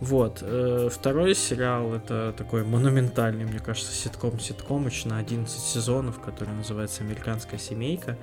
Вот. 0.00 0.40
э, 0.42 0.88
второй 0.92 1.34
сериал 1.34 1.94
это 1.94 2.34
такой 2.36 2.64
монументальный, 2.64 3.44
мне 3.44 3.58
кажется, 3.58 3.92
ситком 3.92 4.38
ситкомыч 4.38 5.04
на 5.04 5.18
11 5.18 5.58
сезонов, 5.58 6.20
который 6.20 6.54
называется 6.54 7.02
Американская 7.02 7.58
семейка. 7.58 8.18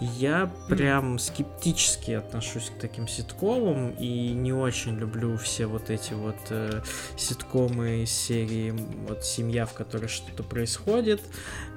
Я 0.00 0.50
прям 0.68 1.18
скептически 1.18 2.12
отношусь 2.12 2.70
к 2.70 2.80
таким 2.80 3.08
ситкомам 3.08 3.90
и 3.92 4.32
не 4.32 4.52
очень 4.52 4.98
люблю 4.98 5.36
все 5.38 5.66
вот 5.66 5.90
эти 5.90 6.12
вот 6.12 6.36
э, 6.50 6.82
ситкомы 7.16 8.02
из 8.02 8.10
серии 8.10 8.74
вот 9.08 9.24
семья, 9.24 9.66
в 9.66 9.72
которой 9.72 10.08
что-то 10.08 10.42
происходит, 10.42 11.20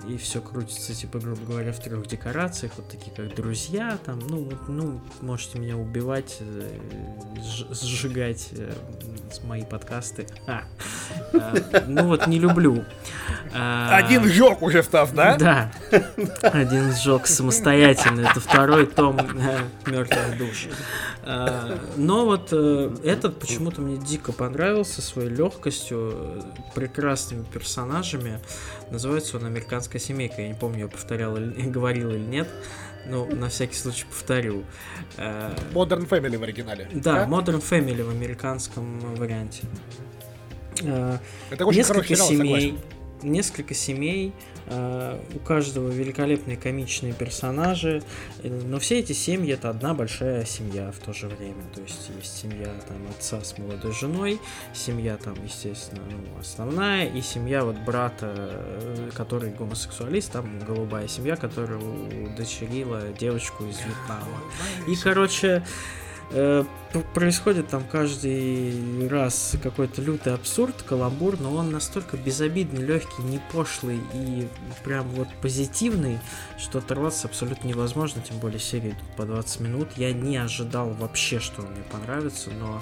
и 0.07 0.17
все 0.17 0.41
крутится, 0.41 0.93
типа, 0.93 1.19
грубо 1.19 1.41
говоря, 1.45 1.71
в 1.71 1.79
трех 1.79 2.05
декорациях, 2.07 2.73
вот 2.77 2.89
такие 2.89 3.11
как 3.15 3.33
друзья, 3.35 3.97
там, 4.05 4.19
ну, 4.27 4.49
ну, 4.67 5.01
можете 5.21 5.59
меня 5.59 5.77
убивать, 5.77 6.37
э, 6.41 6.77
сж- 7.37 7.73
сжигать 7.73 8.49
э, 8.51 8.73
мои 9.43 9.63
подкасты. 9.63 10.27
А, 11.33 11.53
э, 11.73 11.83
ну 11.87 12.07
вот 12.07 12.27
не 12.27 12.39
люблю. 12.39 12.85
А, 13.53 13.97
Один 13.97 14.23
жёг 14.25 14.61
уже, 14.61 14.81
Стас, 14.83 15.11
да? 15.11 15.35
Да. 15.37 15.71
Один 16.41 16.91
сжег 16.93 17.27
самостоятельно. 17.27 18.21
Это 18.21 18.39
второй 18.39 18.85
том 18.87 19.17
мертвых 19.85 20.37
душ. 20.37 20.67
А, 21.23 21.77
Но 21.97 22.25
вот 22.25 22.51
этот 22.51 23.39
почему-то 23.39 23.81
мне 23.81 23.97
дико 23.97 24.31
понравился 24.31 25.01
своей 25.01 25.29
легкостью, 25.29 26.43
прекрасными 26.73 27.43
персонажами. 27.43 28.39
Называется 28.91 29.37
он 29.37 29.45
«Американская 29.45 29.99
семейка». 29.99 30.41
Я 30.41 30.47
не 30.49 30.53
помню, 30.53 30.79
я 30.81 30.87
повторял 30.87 31.35
или 31.37 31.49
говорил 31.69 32.11
или 32.11 32.19
нет. 32.19 32.47
Ну, 33.05 33.25
на 33.35 33.49
всякий 33.49 33.75
случай 33.75 34.05
повторю. 34.05 34.63
Э, 35.17 35.53
Modern 35.73 36.07
Family 36.07 36.37
в 36.37 36.43
оригинале. 36.43 36.87
Да, 36.93 37.25
Modern 37.25 37.61
Family 37.61 38.01
в 38.03 38.09
американском 38.09 38.99
варианте. 39.15 39.63
Э, 40.81 41.17
Это 41.49 41.65
очень 41.65 41.79
несколько 41.79 42.01
хороший 42.03 42.15
сериал, 42.15 42.27
семей, 42.29 42.61
согласен. 42.71 42.79
несколько 43.23 43.73
семей, 43.73 44.33
у 44.67 45.39
каждого 45.39 45.89
великолепные 45.89 46.57
комичные 46.57 47.13
персонажи, 47.13 48.01
э, 48.43 48.49
но 48.49 48.79
все 48.79 48.99
эти 48.99 49.13
семьи 49.13 49.53
это 49.53 49.69
одна 49.69 49.93
большая 49.93 50.45
семья 50.45 50.91
в 50.91 50.99
то 50.99 51.13
же 51.13 51.27
время. 51.27 51.63
То 51.73 51.81
есть 51.81 52.09
есть 52.15 52.37
семья 52.37 52.67
там 52.87 52.97
отца 53.09 53.41
с 53.43 53.57
молодой 53.57 53.93
женой, 53.93 54.39
семья 54.73 55.17
там, 55.17 55.35
естественно, 55.43 56.01
ну, 56.09 56.39
основная, 56.39 57.07
и 57.07 57.21
семья 57.21 57.63
вот 57.63 57.77
брата, 57.77 58.33
э, 58.35 59.09
который 59.15 59.51
гомосексуалист, 59.51 60.31
там 60.31 60.59
голубая 60.59 61.07
семья, 61.07 61.35
которая 61.35 61.79
удочерила 61.79 63.01
девочку 63.19 63.65
из 63.65 63.79
Вьетнама. 63.79 64.39
И, 64.87 64.95
короче, 64.95 65.47
э, 65.47 66.02
происходит 67.13 67.67
там 67.67 67.83
каждый 67.91 69.07
раз 69.07 69.55
какой-то 69.61 70.01
лютый 70.01 70.33
абсурд, 70.33 70.81
каламбур, 70.81 71.39
но 71.39 71.53
он 71.53 71.71
настолько 71.71 72.17
безобидный, 72.17 72.81
легкий, 72.81 73.21
не 73.23 73.39
пошлый 73.51 73.99
и 74.13 74.47
прям 74.83 75.07
вот 75.09 75.27
позитивный, 75.41 76.19
что 76.57 76.79
оторваться 76.79 77.27
абсолютно 77.27 77.67
невозможно, 77.67 78.21
тем 78.21 78.37
более 78.39 78.59
серии 78.59 78.89
идут 78.89 79.15
по 79.15 79.25
20 79.25 79.59
минут. 79.59 79.89
Я 79.95 80.11
не 80.13 80.37
ожидал 80.37 80.89
вообще, 80.89 81.39
что 81.39 81.61
он 81.61 81.71
мне 81.71 81.83
понравится, 81.91 82.49
но 82.51 82.81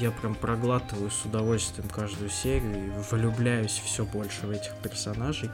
я 0.00 0.10
прям 0.10 0.34
проглатываю 0.34 1.10
с 1.10 1.24
удовольствием 1.24 1.88
каждую 1.88 2.30
серию 2.30 2.86
и 2.86 2.90
влюбляюсь 3.10 3.80
все 3.84 4.04
больше 4.04 4.46
в 4.46 4.50
этих 4.50 4.72
персонажей. 4.82 5.50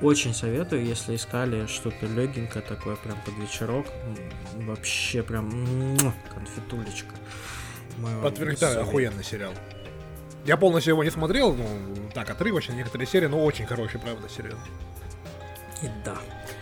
Очень 0.00 0.32
советую, 0.32 0.84
если 0.84 1.16
искали 1.16 1.66
что-то 1.66 2.06
легенькое 2.06 2.64
такое, 2.64 2.96
прям 2.96 3.18
под 3.24 3.34
вечерок. 3.38 3.86
Вообще 4.54 5.22
прям 5.22 5.50
конфетулечка. 6.32 7.14
Подтверждаю, 8.22 8.82
охуенный 8.82 9.24
сериал. 9.24 9.52
Я 10.44 10.56
полностью 10.56 10.92
его 10.92 11.02
не 11.02 11.10
смотрел, 11.10 11.52
ну, 11.52 11.66
так, 12.14 12.30
отрывочно, 12.30 12.72
некоторые 12.72 13.08
серии, 13.08 13.26
но 13.26 13.44
очень 13.44 13.66
хороший, 13.66 13.98
правда, 14.00 14.28
сериал. 14.28 14.58
И 15.82 15.88
да. 16.04 16.16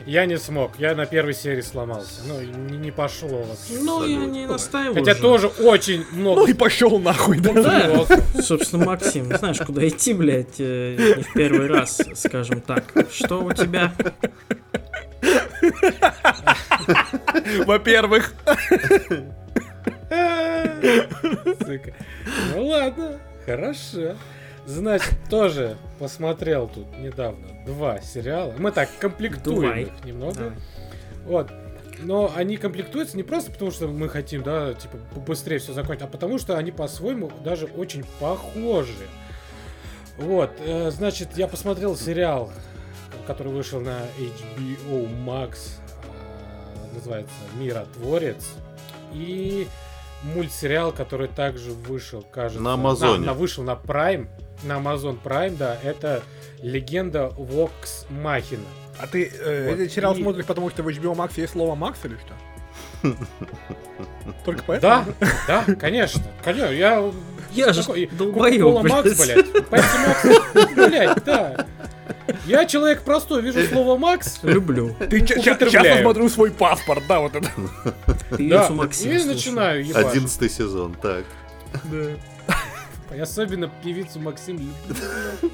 Я 0.06 0.24
не 0.24 0.38
смог, 0.38 0.78
я 0.78 0.94
на 0.94 1.04
первой 1.04 1.34
серии 1.34 1.62
сломался. 1.62 2.22
Ну, 2.28 2.40
не, 2.40 2.76
не 2.76 2.90
пошло 2.92 3.42
вообще. 3.42 3.82
Ну, 3.82 4.06
я 4.06 4.24
не 4.24 4.46
настаиваю. 4.46 4.94
Хотя 4.94 5.14
же. 5.14 5.20
тоже 5.20 5.48
очень 5.48 6.06
много. 6.12 6.42
Ну 6.42 6.46
и 6.46 6.52
пошел 6.52 7.00
нахуй, 7.00 7.40
да? 7.40 7.52
Да, 7.52 8.06
Собственно, 8.40 8.86
Максим, 8.86 9.36
знаешь, 9.36 9.58
куда 9.58 9.86
идти, 9.86 10.14
блядь, 10.14 10.60
э, 10.60 11.14
не 11.16 11.22
в 11.24 11.32
первый 11.32 11.66
раз, 11.66 12.00
скажем 12.14 12.60
так. 12.60 12.84
Что 13.12 13.42
у 13.42 13.52
тебя? 13.52 13.92
Во-первых. 17.66 18.32
Сука. 21.58 21.94
Ну 22.54 22.66
ладно, 22.66 23.18
хорошо. 23.44 24.14
Значит, 24.66 25.14
тоже 25.30 25.76
посмотрел 25.98 26.68
тут 26.68 26.86
недавно 26.98 27.46
два 27.64 28.00
сериала. 28.00 28.52
Мы 28.58 28.72
так 28.72 28.88
комплектуем 28.98 29.60
Давай. 29.62 29.82
их 29.84 30.04
немного. 30.04 30.34
Давай. 30.34 30.52
Вот. 31.24 31.50
Но 32.00 32.30
они 32.36 32.56
комплектуются 32.58 33.16
не 33.16 33.22
просто 33.22 33.50
потому, 33.52 33.70
что 33.70 33.88
мы 33.88 34.08
хотим, 34.08 34.42
да, 34.42 34.74
типа, 34.74 34.98
быстрее 35.26 35.58
все 35.58 35.72
закончить, 35.72 36.04
а 36.04 36.06
потому 36.08 36.38
что 36.38 36.58
они 36.58 36.70
по-своему 36.70 37.30
даже 37.42 37.66
очень 37.66 38.04
похожи. 38.20 38.92
Вот, 40.18 40.50
э, 40.60 40.90
значит, 40.90 41.36
я 41.36 41.46
посмотрел 41.48 41.96
сериал, 41.96 42.52
который 43.26 43.52
вышел 43.52 43.80
на 43.80 44.00
HBO 44.18 45.08
Max, 45.24 45.78
э, 46.04 46.94
называется 46.94 47.32
«Миротворец», 47.58 48.46
и 49.12 49.66
мультсериал, 50.34 50.92
который 50.92 51.28
также 51.28 51.70
вышел, 51.70 52.22
кажется... 52.22 52.62
На 52.62 52.74
Амазоне. 52.74 53.24
на- 53.26 53.34
вышел 53.34 53.62
на 53.64 53.72
Prime, 53.72 54.28
на 54.66 54.74
Amazon 54.74 55.18
Prime, 55.22 55.56
да, 55.56 55.76
это 55.82 56.22
«Легенда 56.62 57.28
Вокс 57.36 58.06
Махина». 58.10 58.62
А 58.98 59.06
ты 59.06 59.30
э, 59.32 59.70
Вот 59.70 59.78
этот 59.78 59.92
сериал 59.92 60.14
и- 60.14 60.22
смотришь, 60.22 60.46
потому 60.46 60.70
что 60.70 60.82
в 60.82 60.88
HBO 60.88 61.14
Max 61.14 61.32
есть 61.36 61.52
слово 61.52 61.74
Макс 61.74 61.98
или 62.04 62.16
что? 62.16 62.34
Только 64.44 64.62
поэтому? 64.66 65.04
Да, 65.20 65.64
да, 65.66 65.74
конечно. 65.74 66.22
Конечно, 66.42 66.70
я... 66.70 67.12
Я 67.52 67.72
же 67.72 67.82
долбоёб, 68.12 68.82
Макс, 68.82 69.16
блядь. 69.18 69.70
Макс, 69.70 70.74
блядь, 70.74 71.24
да. 71.24 71.66
Я 72.44 72.66
человек 72.66 73.02
простой, 73.02 73.40
вижу 73.42 73.62
слово 73.66 73.96
Макс, 73.96 74.40
Люблю. 74.42 74.94
Ты 74.98 75.20
сейчас 75.26 75.58
посмотрю 75.58 76.28
свой 76.28 76.50
паспорт, 76.50 77.02
да, 77.08 77.20
вот 77.20 77.34
это. 77.34 77.48
да, 78.38 78.68
и 78.68 79.24
начинаю 79.24 79.86
ебать. 79.86 80.06
Одиннадцатый 80.06 80.50
сезон, 80.50 80.94
так. 81.00 81.24
И 83.16 83.18
особенно 83.18 83.70
певицу 83.82 84.20
Максим. 84.20 84.72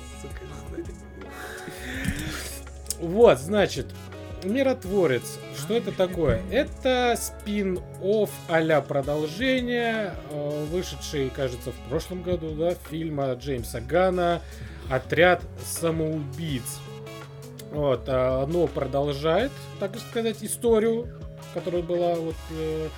Вот, 3.01 3.39
значит, 3.39 3.87
Миротворец. 4.45 5.39
Что 5.57 5.75
это 5.75 5.91
такое? 5.91 6.41
Это 6.53 7.17
спин-офф 7.17 8.31
а 8.49 8.81
продолжение, 8.81 10.15
э, 10.31 10.65
вышедший, 10.71 11.31
кажется, 11.31 11.73
в 11.73 11.89
прошлом 11.89 12.23
году, 12.23 12.55
да, 12.55 12.77
фильма 12.91 13.33
Джеймса 13.33 13.81
Гана 13.81 14.41
«Отряд 14.89 15.43
самоубийц». 15.65 16.79
Вот, 17.73 18.05
а, 18.07 18.45
оно 18.45 18.69
продолжает, 18.69 19.51
так 19.81 19.97
сказать, 19.99 20.37
историю, 20.43 21.09
которая 21.55 21.83
была 21.83 22.15
вот 22.15 22.37
э, 22.51 22.89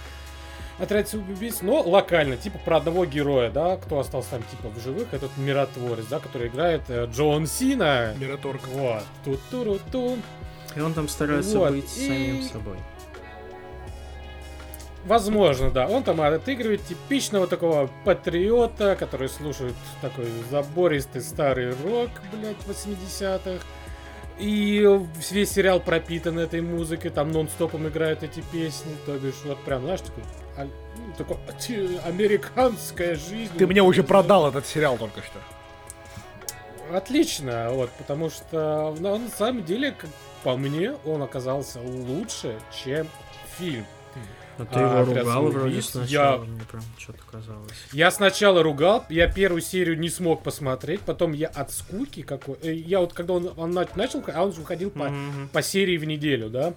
отряд 0.78 1.08
самоубийц, 1.08 1.62
но 1.62 1.80
локально, 1.82 2.36
типа 2.36 2.58
про 2.58 2.78
одного 2.78 3.04
героя, 3.06 3.50
да, 3.50 3.76
кто 3.76 3.98
остался 3.98 4.30
там 4.30 4.42
типа 4.42 4.68
в 4.68 4.82
живых, 4.82 5.12
этот 5.12 5.36
миротворец, 5.36 6.06
да, 6.06 6.18
который 6.18 6.48
играет 6.48 6.82
э, 6.88 7.06
Джон 7.12 7.46
Сина. 7.46 8.14
Мираторг. 8.18 8.66
Вот, 8.68 9.02
тут 9.24 9.40
туру 9.50 9.78
ту 9.92 10.18
И 10.76 10.80
он 10.80 10.94
там 10.94 11.08
старается 11.08 11.58
Вот, 11.58 11.72
быть 11.72 11.96
и- 11.96 12.06
самим 12.08 12.42
собой. 12.42 12.76
Возможно, 15.04 15.70
да. 15.70 15.86
Он 15.86 16.02
там 16.02 16.20
отыгрывает 16.22 16.82
типичного 16.86 17.46
такого 17.46 17.90
патриота, 18.04 18.96
который 18.96 19.28
слушает 19.28 19.74
такой 20.00 20.26
забористый 20.50 21.20
старый 21.20 21.70
рок, 21.84 22.08
блядь, 22.32 22.56
80-х. 22.66 23.62
И 24.38 24.84
весь 25.30 25.52
сериал 25.52 25.78
пропитан 25.80 26.38
этой 26.38 26.60
музыкой, 26.60 27.10
там 27.10 27.30
нон-стопом 27.30 27.86
играют 27.88 28.22
эти 28.22 28.40
песни, 28.40 28.96
то 29.06 29.16
бишь, 29.16 29.34
вот 29.44 29.62
прям, 29.64 29.82
знаешь, 29.82 30.00
такой, 30.00 30.24
а- 30.56 30.64
ну, 30.64 31.12
такой 31.16 31.36
а, 31.36 32.00
американская 32.08 33.14
жизнь. 33.14 33.56
Ты 33.56 33.66
мне 33.66 33.82
уже 33.82 34.02
продал 34.02 34.48
этот 34.48 34.66
сериал 34.66 34.98
только 34.98 35.20
что. 35.22 35.38
Отлично, 36.92 37.70
вот, 37.70 37.90
потому 37.92 38.28
что 38.28 38.94
на, 38.98 39.18
на 39.18 39.28
самом 39.28 39.64
деле, 39.64 39.92
как 39.92 40.10
по 40.42 40.56
мне, 40.56 40.94
он 41.04 41.22
оказался 41.22 41.80
лучше, 41.80 42.58
чем 42.84 43.06
фильм. 43.56 43.86
А 44.56 44.64
ты 44.64 44.78
А, 44.78 44.80
его 44.80 45.10
«Отряд 45.10 45.24
ругал 45.24 45.42
вроде 45.42 45.58
самоубийц» 45.58 45.86
сначала, 45.90 46.36
я- 46.44 46.44
мне 46.50 46.62
прям 46.70 46.82
что-то 46.98 47.18
казалось. 47.30 47.72
Я 47.92 48.10
сначала 48.10 48.62
ругал, 48.62 49.04
я 49.08 49.26
первую 49.28 49.60
серию 49.62 49.98
не 49.98 50.08
смог 50.10 50.42
посмотреть, 50.42 51.00
потом 51.00 51.32
я 51.32 51.48
от 51.48 51.72
скуки 51.72 52.22
какой... 52.22 52.56
э, 52.62 52.72
Я 52.72 53.00
вот 53.00 53.12
когда 53.12 53.34
он, 53.34 53.50
он 53.56 53.70
на- 53.72 53.88
начал, 53.96 54.22
а 54.32 54.44
он 54.44 54.52
же 54.52 54.60
выходил 54.60 54.90
по, 54.90 55.08
Мгм. 55.08 55.48
по 55.48 55.62
серии 55.62 55.96
в 55.96 56.04
неделю, 56.04 56.50
да? 56.50 56.74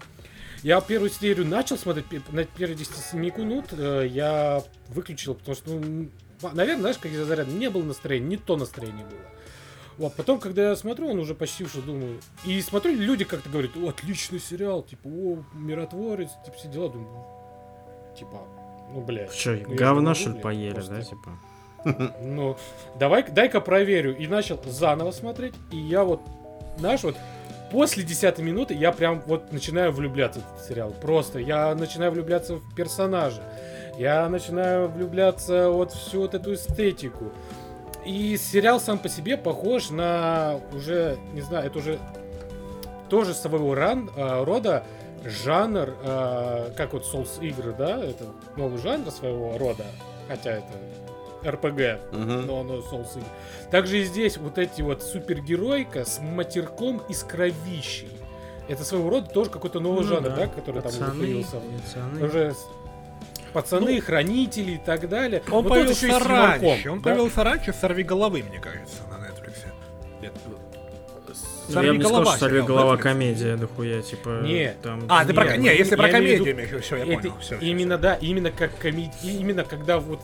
Я 0.64 0.82
первую 0.82 1.12
серию 1.12 1.46
начал 1.46 1.78
смотреть, 1.78 2.08
на 2.32 2.44
первые 2.46 2.76
10 2.78 3.14
минут 3.14 3.66
э, 3.72 4.08
я 4.10 4.64
выключил, 4.90 5.36
потому 5.36 5.56
что, 5.56 5.70
ну, 5.72 6.10
наверное, 6.54 6.80
знаешь, 6.82 6.98
как 6.98 7.12
из-за 7.12 7.26
заряда, 7.26 7.52
не 7.52 7.70
было 7.70 7.84
настроения, 7.84 8.28
не 8.28 8.38
то 8.38 8.58
настроение 8.58 9.06
было. 9.06 9.20
Вот, 10.00 10.16
потом, 10.16 10.40
когда 10.40 10.70
я 10.70 10.76
смотрю, 10.76 11.10
он 11.10 11.20
уже 11.20 11.34
почти 11.36 11.64
уже 11.64 11.82
думаю. 11.82 12.20
И 12.46 12.62
смотрю, 12.62 12.96
люди 12.96 13.24
как-то 13.24 13.50
говорят, 13.50 13.72
о, 13.78 13.90
отличный 13.90 14.40
сериал, 14.40 14.84
типа, 14.84 15.08
о, 15.08 15.44
миротворец, 15.54 16.30
типа, 16.46 16.58
все 16.58 16.68
дела, 16.68 16.90
думаю, 16.90 17.26
типа, 18.18 18.40
ну, 18.94 19.02
блядь. 19.02 19.34
Что, 19.34 19.52
ну, 19.68 19.96
могу, 19.96 20.14
что 20.16 20.30
ли 20.32 20.40
поели, 20.40 20.74
просто- 20.74 20.96
да, 20.96 21.02
типа? 21.02 22.14
ну, 22.22 22.58
давай, 22.96 23.24
дай-ка 23.30 23.62
проверю. 23.62 24.16
И 24.18 24.28
начал 24.28 24.60
заново 24.66 25.12
смотреть. 25.12 25.54
И 25.72 25.78
я 25.78 26.04
вот, 26.04 26.22
знаешь, 26.78 27.04
вот 27.04 27.16
после 27.72 28.04
10 28.04 28.40
минуты 28.40 28.74
я 28.74 28.92
прям 28.92 29.22
вот 29.26 29.52
начинаю 29.52 29.92
влюбляться 29.92 30.40
в 30.40 30.54
этот 30.54 30.68
сериал. 30.68 30.94
Просто 31.02 31.40
я 31.40 31.76
начинаю 31.76 32.12
влюбляться 32.12 32.56
в 32.56 32.76
персонажа. 32.76 33.42
Я 33.98 34.28
начинаю 34.30 34.90
влюбляться 34.90 35.70
вот 35.70 35.92
в 35.92 35.96
всю 35.96 36.22
вот 36.22 36.34
эту 36.34 36.54
эстетику. 36.54 37.32
И 38.06 38.38
сериал 38.38 38.80
сам 38.80 39.00
по 39.00 39.10
себе 39.10 39.38
похож 39.38 39.90
на 39.90 40.60
уже, 40.72 41.18
не 41.34 41.42
знаю, 41.42 41.68
это 41.68 41.80
уже 41.80 42.00
тоже 43.10 43.34
своего 43.34 43.74
ран, 43.76 44.10
а, 44.16 44.46
рода 44.46 44.84
жанр, 45.28 45.94
а, 46.04 46.72
как 46.76 46.94
вот 46.94 47.04
Souls 47.06 47.40
игры, 47.42 47.74
да, 47.78 48.04
это 48.04 48.26
новый 48.56 48.80
жанр 48.80 49.10
своего 49.12 49.58
рода, 49.58 49.86
хотя 50.28 50.52
это 50.54 50.68
РПГ, 51.46 52.00
Мгм. 52.14 52.46
но 52.48 52.60
оно 52.62 52.76
Souls 52.78 53.12
игры. 53.12 53.30
Также 53.72 54.00
и 54.00 54.04
здесь 54.04 54.38
вот 54.38 54.58
эти 54.58 54.82
вот 54.82 55.04
супергеройка 55.04 56.06
с 56.06 56.20
матерком 56.20 57.02
и 57.10 57.14
с 57.14 57.24
кровищей. 57.24 58.10
Это 58.68 58.84
своего 58.84 59.10
рода 59.10 59.30
тоже 59.30 59.50
какой-то 59.50 59.80
новый 59.80 60.02
Ну 60.04 60.08
жанр, 60.08 60.30
да, 60.30 60.36
да, 60.36 60.48
который 60.48 60.82
там 60.82 60.92
уже 60.92 61.00
пацаны, 61.00 61.20
появился. 61.22 61.58
пацаны. 61.86 62.26
Уже 62.26 62.54
пацаны, 63.54 64.02
хранители 64.02 64.72
и 64.74 64.78
так 64.78 65.08
далее. 65.08 65.42
Он 65.52 65.64
Вот 65.64 65.78
еще 65.78 66.08
появился 66.10 66.28
раньше. 66.28 66.90
Он 66.92 67.00
да? 67.00 67.04
появился 67.10 67.44
раньше 67.44 67.74
«Сорви 67.74 68.04
головы», 68.04 68.44
мне 68.44 68.60
кажется, 68.60 69.04
на 69.10 69.16
Netflix. 69.26 69.54
Ну, 71.70 71.82
я 71.82 71.92
бы 71.92 71.98
не 71.98 72.04
сказал, 72.04 72.26
что 72.26 72.38
«Сорви 72.38 72.62
голова» 72.62 72.98
комедия, 72.98 73.56
дохуя, 73.56 74.02
типа... 74.02 74.42
Не. 74.44 74.76
там... 74.82 75.04
А, 75.10 75.26
ты 75.26 75.34
про... 75.34 75.46
Нет, 75.46 75.60
Не, 75.60 75.78
если 75.78 75.96
про 75.96 76.08
я 76.08 76.20
имею 76.20 76.42
в 76.42 76.46
комедию, 76.46 76.82
все, 76.82 76.96
я 76.98 77.04
Это 77.04 77.22
понял. 77.22 77.34
Все, 77.42 77.58
именно, 77.60 77.98
да, 77.98 78.16
именно 78.16 78.52
как 78.52 78.78
комедия, 78.78 79.14
именно 79.24 79.64
когда 79.64 80.00
вот 80.00 80.20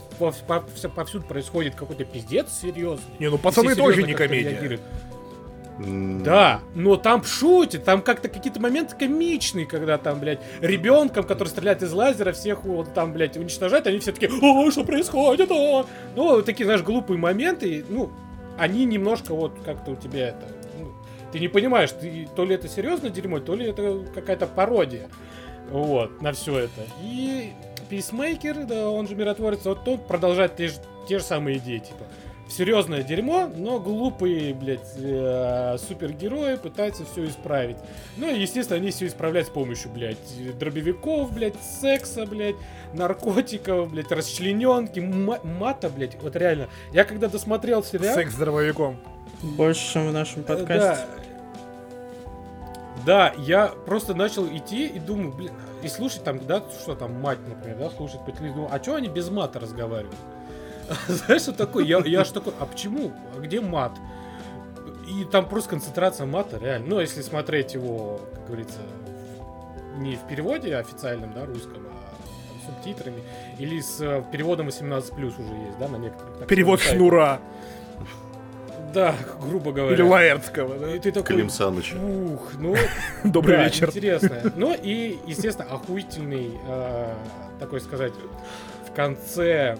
повсюду 0.95 1.25
происходит 1.25 1.75
какой-то 1.75 2.05
пиздец 2.05 2.47
серьезный. 2.61 3.13
Не, 3.19 3.29
ну 3.29 3.37
пацаны 3.37 3.75
тоже 3.75 4.03
не 4.03 4.13
комедия. 4.13 4.79
Да, 5.79 6.61
но 6.75 6.97
там 6.97 7.23
шутит, 7.23 7.83
там 7.83 8.01
как-то 8.01 8.29
какие-то 8.29 8.59
моменты 8.61 8.95
комичные, 8.95 9.65
когда 9.65 9.97
там, 9.97 10.19
блядь, 10.19 10.39
ребенком, 10.61 11.23
который 11.23 11.47
стреляет 11.47 11.81
из 11.81 11.91
лазера, 11.91 12.31
всех 12.31 12.63
вот 12.63 12.93
там, 12.93 13.11
блядь, 13.11 13.37
уничтожает, 13.37 13.87
они 13.87 13.97
все 13.99 14.11
такие, 14.11 14.31
о, 14.31 14.69
что 14.69 14.83
происходит, 14.83 15.49
о? 15.51 15.85
Ну, 16.15 16.41
такие, 16.43 16.65
знаешь, 16.65 16.83
глупые 16.83 17.17
моменты, 17.17 17.83
ну, 17.89 18.11
они 18.57 18.85
немножко 18.85 19.33
вот 19.33 19.53
как-то 19.65 19.91
у 19.91 19.95
тебя 19.95 20.29
это, 20.29 20.45
ну, 20.79 20.93
ты 21.34 21.39
не 21.39 21.47
понимаешь, 21.47 21.89
ты, 21.91 22.27
то 22.35 22.45
ли 22.45 22.53
это 22.53 22.69
серьезное 22.69 23.10
дерьмо, 23.10 23.39
то 23.39 23.55
ли 23.55 23.65
это 23.65 24.05
какая-то 24.14 24.45
пародия, 24.45 25.10
вот, 25.72 26.22
на 26.22 26.31
все 26.31 26.60
это. 26.60 26.81
И 27.01 27.53
Писмейкер, 27.89 28.65
да, 28.65 28.89
он 28.89 29.07
же 29.07 29.15
миротворец, 29.15 29.65
вот 29.65 29.85
он 29.88 29.97
продолжает 29.97 30.55
те 30.55 30.68
же, 30.68 30.76
те 31.10 31.18
же 31.18 31.23
самые 31.23 31.57
идеи, 31.57 31.80
типа, 31.80 32.03
серьезное 32.47 33.01
дерьмо, 33.01 33.49
но 33.51 33.80
глупые, 33.80 34.53
блядь, 34.53 34.93
э, 34.95 35.77
супергерои 35.80 36.57
пытаются 36.57 37.03
все 37.03 37.27
исправить. 37.27 37.77
Ну 38.18 38.30
и, 38.30 38.39
естественно, 38.39 38.80
они 38.80 38.91
все 38.91 39.07
исправляют 39.07 39.47
с 39.47 39.51
помощью, 39.51 39.89
блядь, 39.89 40.18
дробовиков, 40.60 41.34
блядь, 41.34 41.60
секса, 41.81 42.27
блядь, 42.27 42.57
наркотиков, 42.93 43.91
блядь, 43.91 44.11
расчлененки, 44.11 44.99
ма- 44.99 45.41
мата, 45.43 45.89
блядь, 45.89 46.15
вот 46.22 46.35
реально. 46.35 46.69
Я 46.91 47.05
когда 47.05 47.27
досмотрел 47.27 47.84
сериал... 47.84 48.14
Секс 48.14 48.34
с 48.34 48.38
дробовиком. 48.38 48.99
Больше, 49.41 49.93
чем 49.93 50.10
в 50.10 50.14
нашем 50.14 50.41
э, 50.41 50.43
подкасте. 50.43 51.05
Да, 51.05 51.22
я 53.38 53.67
просто 53.85 54.13
начал 54.13 54.47
идти 54.47 54.88
и 54.88 54.99
думаю, 54.99 55.31
блин, 55.34 55.51
и 55.81 55.88
слушать 55.88 56.23
там, 56.23 56.39
да, 56.45 56.63
что 56.81 56.95
там, 56.95 57.19
мать, 57.21 57.39
например, 57.47 57.77
да, 57.77 57.89
слушать 57.89 58.23
по 58.25 58.31
телевизору, 58.31 58.69
а 58.71 58.81
что 58.81 58.95
они 58.95 59.09
без 59.09 59.30
мата 59.30 59.59
разговаривают? 59.59 60.15
Знаешь, 61.07 61.41
что 61.41 61.53
такое? 61.53 61.85
Я, 61.85 61.99
я 61.99 62.21
аж 62.21 62.30
такой, 62.30 62.53
а 62.59 62.65
почему? 62.65 63.11
А 63.35 63.39
где 63.39 63.61
мат? 63.61 63.93
И 65.07 65.25
там 65.25 65.47
просто 65.47 65.71
концентрация 65.71 66.25
мата, 66.25 66.57
реально. 66.57 66.88
Ну, 66.88 66.99
если 66.99 67.21
смотреть 67.21 67.73
его, 67.73 68.21
как 68.34 68.47
говорится, 68.47 68.80
не 69.97 70.15
в 70.15 70.21
переводе 70.27 70.75
официальном, 70.75 71.34
да, 71.34 71.45
русском, 71.45 71.84
а 71.85 72.15
там 72.61 72.75
субтитрами, 72.75 73.21
или 73.59 73.81
с 73.81 73.99
э, 74.01 74.23
переводом 74.31 74.69
18+, 74.69 75.25
уже 75.25 75.41
есть, 75.41 75.77
да, 75.80 75.88
на 75.88 75.97
некоторых. 75.97 76.47
Перевод 76.47 76.80
шнура. 76.80 77.39
сайтах. 77.39 77.41
Да, 78.93 79.15
грубо 79.41 79.71
говоря. 79.71 79.95
Или 79.95 80.03
Лаэртского, 80.03 80.77
да? 80.77 80.95
И 80.95 80.99
ты 80.99 81.11
такой, 81.11 81.35
Клим 81.35 81.49
Саныч. 81.49 81.93
ух, 81.93 82.53
ну, 82.59 82.75
Добрый 83.23 83.57
да, 83.57 83.65
вечер. 83.65 83.87
Интересно. 83.87 84.53
Ну 84.55 84.75
и, 84.75 85.17
естественно, 85.25 85.67
охуительный, 85.69 86.51
э, 86.67 87.13
такой 87.59 87.81
сказать, 87.81 88.13
в 88.87 88.93
конце 88.93 89.77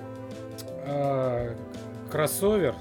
э, 0.86 1.56
кроссовер 2.12 2.76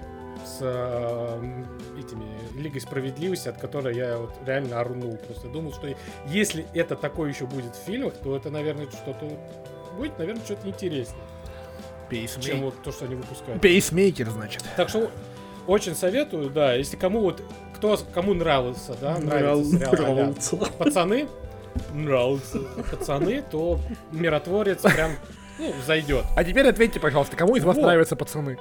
с 0.46 0.58
э, 0.60 1.62
этими 1.98 2.60
Лигой 2.60 2.80
Справедливости, 2.80 3.48
от 3.48 3.58
которой 3.58 3.94
я 3.94 4.16
вот 4.18 4.32
реально 4.46 4.80
орнул. 4.80 5.18
Просто 5.26 5.48
думал, 5.48 5.72
что 5.72 5.94
если 6.26 6.66
это 6.74 6.96
такое 6.96 7.30
еще 7.30 7.46
будет 7.46 7.74
в 7.76 7.84
фильмах, 7.84 8.14
то 8.14 8.36
это, 8.36 8.50
наверное, 8.50 8.86
что-то 8.86 9.38
будет, 9.96 10.18
наверное, 10.18 10.44
что-то 10.44 10.68
интереснее, 10.68 11.22
чем 12.08 12.08
Пейсмейкер. 12.08 12.56
вот 12.56 12.82
то, 12.82 12.92
что 12.92 13.04
они 13.04 13.14
выпускают. 13.16 13.60
Пейсмейкер, 13.60 14.30
значит. 14.30 14.64
Так 14.76 14.88
что 14.88 15.10
очень 15.66 15.94
советую, 15.94 16.50
да, 16.50 16.74
если 16.74 16.96
кому 16.96 17.20
вот, 17.20 17.42
кто, 17.74 17.98
кому 18.14 18.34
нравился, 18.34 18.94
да, 19.00 19.18
нравится 19.18 19.76
сериал 19.76 19.92
а-ля 19.94 20.14
Нравится. 20.14 20.56
пацаны, 20.56 21.28
нравится, 21.92 22.58
пацаны, 22.90 23.42
то 23.50 23.80
миротворец 24.10 24.82
прям, 24.82 25.12
ну, 25.58 25.72
зайдет. 25.86 26.24
А 26.36 26.44
теперь 26.44 26.66
ответьте, 26.68 27.00
пожалуйста, 27.00 27.36
кому 27.36 27.56
из 27.56 27.64
вас 27.64 27.76
Вот. 27.76 27.82
нравятся 27.84 28.16
пацаны? 28.16 28.58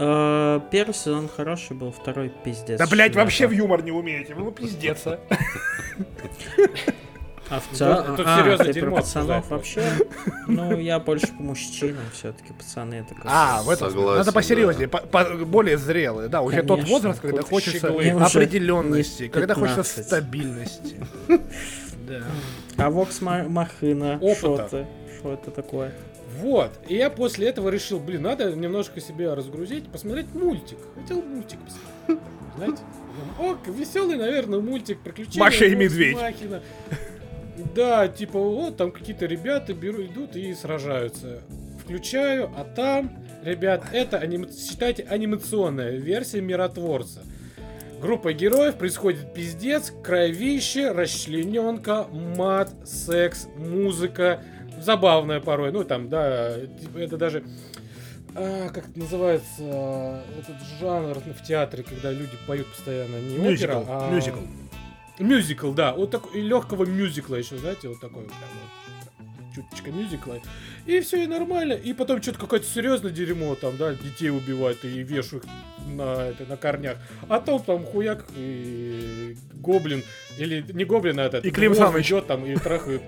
Э, 0.00 0.60
Первый 0.70 0.94
сезон 0.94 1.28
хороший 1.28 1.76
был, 1.76 1.90
второй 1.90 2.28
пиздец. 2.28 2.78
Да, 2.78 2.86
блять, 2.86 3.12
Да, 3.12 3.20
вообще 3.22 3.48
в 3.48 3.50
юмор 3.50 3.82
не 3.82 3.90
умеете. 3.90 4.32
Ну, 4.36 4.52
пиздец, 4.52 5.04
а. 7.50 7.60
В 7.60 7.76
целом... 7.76 8.16
Тут 8.16 8.26
а, 8.26 8.40
серьезное 8.40 8.66
ты 8.66 8.72
дерьмо 8.72 8.96
про 8.96 9.02
пацанов 9.02 9.50
вообще? 9.50 9.82
Ну, 10.46 10.78
я 10.78 10.98
больше 10.98 11.26
по 11.28 11.42
мужчинам 11.42 12.04
все-таки, 12.12 12.52
пацаны 12.52 12.94
это 12.96 13.14
как... 13.14 13.24
А, 13.26 13.62
в 13.62 13.70
этом 13.70 13.94
Надо 13.94 14.32
посерьезнее, 14.32 14.88
да. 14.88 14.98
по- 14.98 15.06
по- 15.06 15.44
более 15.44 15.78
зрелые. 15.78 16.28
Да, 16.28 16.42
уже 16.42 16.62
тот 16.62 16.84
возраст, 16.84 17.20
когда 17.20 17.42
хочется 17.42 17.88
определенности, 17.88 19.28
когда 19.28 19.54
хочется 19.54 19.82
15. 19.82 20.06
стабильности. 20.06 20.96
Да. 22.08 22.22
А 22.78 22.88
Вокс 22.88 23.20
Ма- 23.20 23.44
Махына, 23.46 24.18
Опыта. 24.22 24.38
что 24.40 24.54
это? 24.54 24.86
Что 25.18 25.32
это 25.34 25.50
такое? 25.50 25.92
Вот. 26.40 26.70
И 26.88 26.94
я 26.94 27.10
после 27.10 27.48
этого 27.48 27.68
решил, 27.68 27.98
блин, 28.00 28.22
надо 28.22 28.52
немножко 28.52 29.00
себя 29.00 29.34
разгрузить, 29.34 29.90
посмотреть 29.90 30.32
мультик. 30.34 30.78
Хотел 30.94 31.20
мультик 31.20 31.58
посмотреть. 31.58 32.26
Знаете? 32.56 32.82
О, 33.38 33.56
веселый, 33.70 34.16
наверное, 34.16 34.60
мультик 34.60 35.00
приключения. 35.00 35.40
Маша 35.40 35.66
и 35.66 35.74
медведь. 35.74 36.16
Махина. 36.16 36.62
Да, 37.74 38.08
типа, 38.08 38.38
вот 38.38 38.76
там 38.76 38.92
какие-то 38.92 39.26
ребята 39.26 39.74
берут, 39.74 40.10
идут 40.10 40.36
и 40.36 40.54
сражаются. 40.54 41.40
Включаю, 41.82 42.50
а 42.56 42.64
там, 42.64 43.10
ребят, 43.42 43.84
это, 43.92 44.18
аним- 44.18 44.50
считайте, 44.52 45.04
анимационная 45.04 45.92
версия 45.96 46.40
Миротворца. 46.40 47.22
Группа 48.00 48.32
героев, 48.32 48.76
происходит 48.76 49.34
пиздец, 49.34 49.92
кровище, 50.04 50.92
расчлененка, 50.92 52.06
мат, 52.12 52.70
секс, 52.84 53.48
музыка. 53.56 54.40
Забавная 54.80 55.40
порой. 55.40 55.72
Ну, 55.72 55.82
там, 55.82 56.08
да, 56.08 56.54
типа, 56.80 56.98
это 56.98 57.16
даже... 57.16 57.42
а, 58.36 58.68
как 58.68 58.88
это 58.90 58.98
называется? 58.98 59.48
а, 59.60 60.22
Этот 60.38 60.56
жанр 60.78 61.18
в 61.18 61.42
театре, 61.44 61.82
когда 61.82 62.12
люди 62.12 62.30
поют 62.46 62.68
постоянно. 62.68 63.16
Не 63.20 63.36
Мюзикл, 63.38 63.78
опера, 63.78 63.84
а... 63.88 64.10
мюзикл. 64.12 64.38
Мюзикл, 65.18 65.72
да. 65.72 65.92
Вот 65.92 66.10
такой 66.10 66.40
легкого 66.40 66.84
мюзикла 66.84 67.36
еще, 67.36 67.58
знаете, 67.58 67.88
вот 67.88 68.00
такой 68.00 68.22
вот 68.22 68.30
прям 68.30 68.50
вот 68.62 68.88
чуточка 69.54 69.90
мюзикла. 69.90 70.40
И 70.86 71.00
все, 71.00 71.24
и 71.24 71.26
нормально. 71.26 71.72
И 71.72 71.92
потом 71.92 72.22
что-то 72.22 72.38
какое-то 72.38 72.66
серьезное 72.66 73.10
дерьмо 73.10 73.54
там, 73.54 73.76
да, 73.76 73.94
детей 73.94 74.30
убивают 74.30 74.84
и 74.84 75.02
вешают 75.02 75.44
на, 75.86 76.28
это, 76.28 76.44
на 76.46 76.56
корнях. 76.56 76.98
А 77.28 77.40
то 77.40 77.58
там 77.58 77.84
хуяк 77.84 78.24
и 78.36 79.36
гоблин, 79.54 80.02
или 80.38 80.64
не 80.72 80.84
гоблин, 80.84 81.18
а 81.18 81.24
этот. 81.24 81.44
И 81.44 81.50
Клим 81.50 81.74
Саныч. 81.74 82.06
идет 82.06 82.26
там 82.26 82.46
и 82.46 82.56
трахает. 82.56 83.02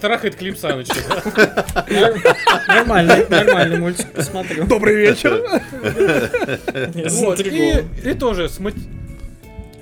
Трахает 0.00 0.36
Клим 0.36 0.54
Саныч. 0.54 0.88
да. 0.88 2.36
Нормальный, 2.68 3.26
нормальный 3.28 3.78
мультик, 3.78 4.12
посмотрю. 4.12 4.66
Добрый 4.66 4.96
вечер. 4.96 5.42
Вот, 7.10 7.40
и, 7.40 8.14
тоже 8.14 8.48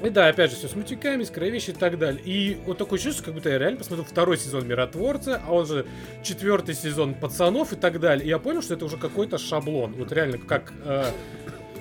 И 0.03 0.09
да, 0.09 0.29
опять 0.29 0.51
же, 0.51 0.57
все 0.57 0.69
с 0.69 0.75
мутиками, 0.75 1.25
с 1.25 1.31
кровищей 1.31 1.73
и 1.73 1.77
так 1.77 1.99
далее. 1.99 2.23
И 2.25 2.59
вот 2.65 2.79
такое 2.79 2.99
чувство, 2.99 3.25
как 3.25 3.35
будто 3.35 3.51
я 3.51 3.59
реально 3.59 3.79
посмотрел 3.79 4.07
второй 4.07 4.39
сезон 4.39 4.67
Миротворца, 4.67 5.43
а 5.47 5.53
он 5.53 5.67
же 5.67 5.87
четвертый 6.23 6.75
сезон 6.75 7.15
Пацанов 7.15 7.73
и 7.75 7.77
так 7.77 8.01
далее. 8.01 8.25
И 8.25 8.29
я 8.29 8.39
понял, 8.39 8.63
что 8.63 8.75
это 8.75 8.87
уже 8.87 8.97
какой-то 8.97 9.37
шаблон. 9.37 9.93
Вот 9.95 10.11
реально, 10.13 10.39
как 10.39 10.73
э, 10.85 11.11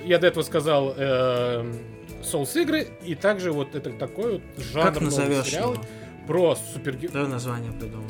я 0.03 0.19
до 0.19 0.27
этого 0.27 0.43
сказал, 0.43 0.93
э, 0.97 1.73
Souls 2.21 2.61
игры, 2.61 2.87
и 3.05 3.15
также 3.15 3.53
вот 3.53 3.75
это 3.75 3.91
такой 3.91 4.33
вот 4.33 4.41
жанр 4.57 4.93
Как 4.93 5.01
назовешь 5.01 5.45
сериала 5.45 5.73
его? 5.75 5.83
про 6.27 6.57
супергероев. 6.73 7.13
Давай 7.13 7.29
название 7.29 7.71
придумаем. 7.71 8.09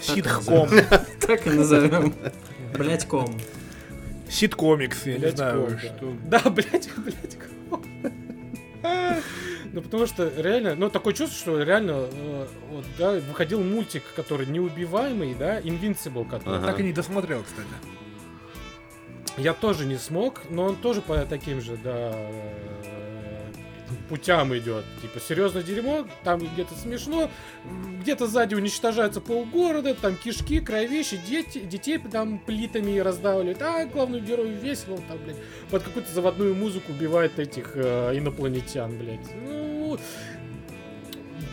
Ситком. 0.00 0.70
Так 1.20 1.46
и 1.46 1.50
назовем. 1.50 2.14
Блять, 2.72 3.04
ком. 3.06 3.36
Ситкомикс, 4.30 5.06
я 5.06 5.14
не 5.14 5.18
Блядь, 5.20 5.36
знаю, 5.36 5.68
да. 5.70 5.78
что... 5.78 6.16
Да, 6.24 6.50
блять, 6.50 6.88
блять. 6.96 7.38
Ну, 9.70 9.82
потому 9.82 10.06
что 10.06 10.32
реально, 10.36 10.74
ну, 10.74 10.88
такое 10.88 11.12
чувство, 11.12 11.38
что 11.38 11.62
реально, 11.62 12.08
э, 12.10 12.46
вот, 12.70 12.84
да, 12.96 13.12
выходил 13.12 13.62
мультик, 13.62 14.02
который 14.16 14.46
неубиваемый, 14.46 15.34
да, 15.34 15.60
Invincible, 15.60 16.26
который. 16.28 16.56
Ага. 16.56 16.68
Так 16.68 16.80
и 16.80 16.84
не 16.84 16.92
досмотрел, 16.92 17.42
кстати. 17.42 17.68
Я 19.36 19.52
тоже 19.52 19.84
не 19.84 19.96
смог, 19.96 20.40
но 20.50 20.64
он 20.64 20.76
тоже 20.76 21.02
по 21.02 21.18
таким 21.26 21.60
же, 21.60 21.76
да, 21.76 22.12
путям 24.08 24.56
идет. 24.56 24.84
Типа, 25.02 25.20
серьезно 25.20 25.62
дерьмо, 25.62 26.06
там 26.24 26.40
где-то 26.40 26.74
смешно, 26.74 27.30
где-то 28.00 28.26
сзади 28.26 28.54
уничтожается 28.54 29.20
полгорода, 29.20 29.94
там 29.94 30.16
кишки, 30.16 30.60
кровищи, 30.60 31.18
дети, 31.28 31.60
детей 31.60 31.98
там 31.98 32.38
плитами 32.38 32.98
раздавливают, 32.98 33.62
а 33.62 33.86
главному 33.86 34.24
герою 34.24 34.58
весело, 34.58 34.94
он 34.94 35.02
там, 35.02 35.18
блядь, 35.24 35.36
под 35.70 35.82
какую-то 35.82 36.12
заводную 36.12 36.54
музыку 36.54 36.92
убивает 36.92 37.38
этих 37.38 37.72
э, 37.74 38.16
инопланетян, 38.16 38.96
блядь. 38.96 39.26
Ну, 39.44 39.98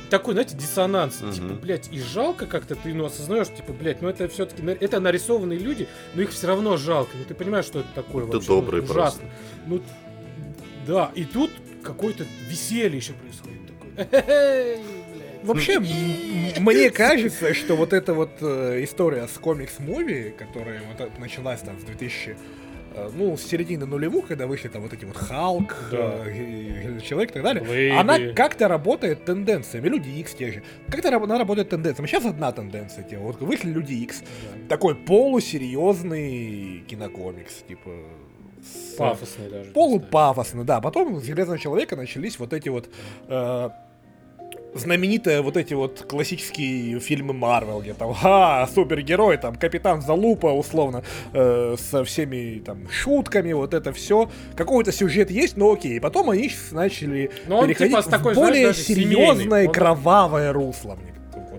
такой, 0.09 0.33
знаете, 0.33 0.55
диссонанс. 0.55 1.21
Мгм. 1.21 1.31
Типа, 1.33 1.53
блядь, 1.53 1.89
и 1.91 1.99
жалко 1.99 2.45
как-то 2.45 2.75
ты, 2.75 2.93
ну, 2.93 3.05
осознаешь, 3.05 3.47
типа, 3.47 3.73
блядь, 3.73 4.01
ну 4.01 4.09
это 4.09 4.27
все-таки, 4.27 4.63
это 4.63 4.99
нарисованные 4.99 5.59
люди, 5.59 5.87
но 6.13 6.21
их 6.21 6.31
все 6.31 6.47
равно 6.47 6.77
жалко. 6.77 7.11
Ну 7.17 7.23
ты 7.25 7.33
понимаешь, 7.33 7.65
что 7.65 7.79
это 7.79 7.89
такое 7.95 8.23
Это 8.23 8.33
вообще 8.33 8.51
ну, 8.51 8.61
добрые 8.61 8.83
ужасно. 8.83 9.29
Ну, 9.65 9.81
да, 10.87 11.11
и 11.15 11.25
тут 11.25 11.51
какое-то 11.85 12.25
веселье 12.49 12.97
еще 12.97 13.13
происходит. 13.13 13.59
Такое. 13.95 14.77
Вообще, 15.43 15.73
м- 15.75 16.63
мне 16.63 16.89
кажется, 17.03 17.53
что 17.53 17.75
вот 17.75 17.93
эта 17.93 18.13
вот 18.13 18.31
э, 18.41 18.83
история 18.83 19.27
с 19.27 19.37
комикс-муви, 19.37 20.31
которая 20.31 20.81
вот 20.97 21.19
началась 21.19 21.61
там 21.61 21.79
с 21.79 21.83
2000, 21.83 22.35
э, 22.95 23.09
ну, 23.13 23.37
с 23.37 23.43
середины 23.43 23.85
нулевых, 23.85 24.25
когда 24.27 24.47
вышли 24.47 24.69
там 24.69 24.81
вот 24.81 24.93
эти 24.93 25.05
вот 25.05 25.15
Халк, 25.15 25.75
Да. 25.91 26.23
э, 26.25 26.99
Человек 27.03 27.29
и 27.29 27.33
так 27.33 27.43
далее, 27.43 27.63
Блейды. 27.63 27.95
она 27.95 28.19
как-то 28.33 28.67
работает 28.67 29.23
тенденциями, 29.25 29.87
Люди 29.87 30.09
X 30.19 30.33
те 30.33 30.51
же. 30.51 30.63
Как-то 30.89 31.11
раб- 31.11 31.23
она 31.25 31.37
работает 31.37 31.69
тенденциями. 31.69 32.07
Сейчас 32.07 32.25
одна 32.25 32.51
тенденция, 32.51 33.03
типа, 33.03 33.21
вот 33.21 33.39
вышли 33.41 33.69
Люди 33.69 33.93
X, 33.93 34.23
такой 34.67 34.95
полусерьезный 34.95 36.83
кинокомикс, 36.87 37.63
типа... 37.67 37.91
Пафосный 38.97 39.49
даже. 39.49 39.71
полупафосно, 39.71 40.63
да. 40.63 40.81
Потом 40.81 41.19
с 41.19 41.25
Железного 41.25 41.59
Человека 41.59 41.95
начались 41.95 42.39
вот 42.39 42.53
эти 42.53 42.69
вот 42.69 42.89
э, 43.27 43.69
знаменитые 44.75 45.41
вот 45.41 45.57
эти 45.57 45.73
вот 45.73 46.05
классические 46.07 46.99
фильмы 46.99 47.33
Марвел, 47.33 47.81
где 47.81 47.93
там, 47.93 48.13
ха, 48.13 48.67
супергерой, 48.73 49.37
там, 49.37 49.55
Капитан 49.55 50.01
Залупа, 50.01 50.47
условно, 50.47 51.03
э, 51.33 51.75
со 51.77 52.03
всеми 52.03 52.59
там 52.59 52.89
шутками, 52.89 53.53
вот 53.53 53.73
это 53.73 53.93
все. 53.93 54.29
Какой-то 54.55 54.91
сюжет 54.91 55.31
есть, 55.31 55.57
но 55.57 55.71
окей. 55.71 55.99
Потом 55.99 56.29
они 56.29 56.51
начали 56.71 57.31
Но 57.47 57.59
он, 57.59 57.67
переходить 57.67 57.95
типа, 57.95 58.01
с 58.01 58.05
такой, 58.05 58.33
в 58.33 58.35
более 58.35 58.73
знаешь, 58.73 58.85
серьезное, 58.85 59.45
семейный. 59.45 59.73
Кровавое 59.73 60.53
русло. 60.53 60.97
Мне 61.01 61.14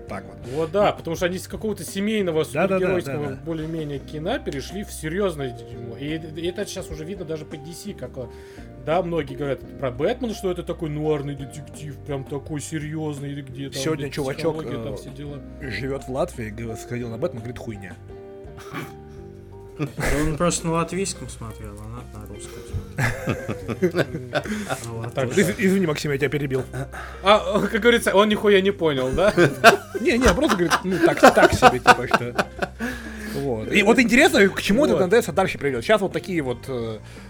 так 0.07 0.23
вот. 0.25 0.37
Вот 0.53 0.71
да, 0.71 0.91
потому 0.91 1.15
что 1.15 1.25
они 1.25 1.37
с 1.37 1.47
какого-то 1.47 1.83
семейного 1.83 2.43
супергеройского 2.43 3.29
да-да. 3.29 3.41
более-менее 3.43 3.99
кино 3.99 4.39
перешли 4.39 4.83
в 4.83 4.91
серьезное 4.91 5.51
дерьмо. 5.51 5.97
И, 5.97 6.17
и 6.17 6.47
это 6.47 6.65
сейчас 6.65 6.89
уже 6.89 7.03
видно 7.03 7.25
даже 7.25 7.45
по 7.45 7.55
DC, 7.55 7.95
как 7.95 8.17
э, 8.17 8.27
да, 8.85 9.01
многие 9.01 9.35
говорят 9.35 9.59
про 9.79 9.91
Бэтмена, 9.91 10.33
что 10.33 10.51
это 10.51 10.63
такой 10.63 10.89
нуарный 10.89 11.35
детектив, 11.35 11.95
прям 12.05 12.23
такой 12.23 12.61
серьезный, 12.61 13.31
или 13.31 13.41
где 13.41 13.69
там 13.69 13.81
Сегодня 13.81 14.09
чувачок, 14.09 14.63
там 14.63 14.93
э, 14.93 14.95
все 14.95 15.09
дела. 15.09 15.41
Живет 15.61 16.03
в 16.03 16.09
Латвии, 16.09 16.75
сходил 16.75 17.09
на 17.09 17.17
Бэтмен, 17.17 17.39
говорит, 17.39 17.59
хуйня. 17.59 17.95
Он 19.79 20.37
просто 20.37 20.67
на 20.67 20.73
латвийском 20.73 21.29
смотрел, 21.29 21.71
а 21.79 21.87
надо 21.87 22.27
на 22.27 22.33
русском. 22.33 22.61
Так, 25.13 25.37
Из- 25.37 25.49
Извини, 25.57 25.85
Максим, 25.87 26.11
я 26.11 26.17
тебя 26.17 26.29
перебил. 26.29 26.63
А, 27.23 27.59
как 27.59 27.81
говорится, 27.81 28.15
он 28.15 28.29
нихуя 28.29 28.61
не 28.61 28.71
понял, 28.71 29.09
да? 29.11 29.33
Не, 29.99 30.17
не, 30.17 30.27
просто 30.33 30.55
говорит, 30.57 30.73
ну 30.83 30.97
так, 31.05 31.19
так 31.19 31.53
себе, 31.53 31.79
типа, 31.79 32.07
что. 32.07 32.45
Вот. 33.35 33.71
И 33.71 33.83
вот 33.83 33.99
интересно, 33.99 34.47
к 34.49 34.61
чему 34.61 34.85
эта 34.85 34.93
Вот. 34.95 34.99
тенденция 35.01 35.31
дальше 35.33 35.57
приведет. 35.59 35.83
Сейчас 35.83 36.01
вот 36.01 36.11
такие 36.11 36.41
вот. 36.41 36.57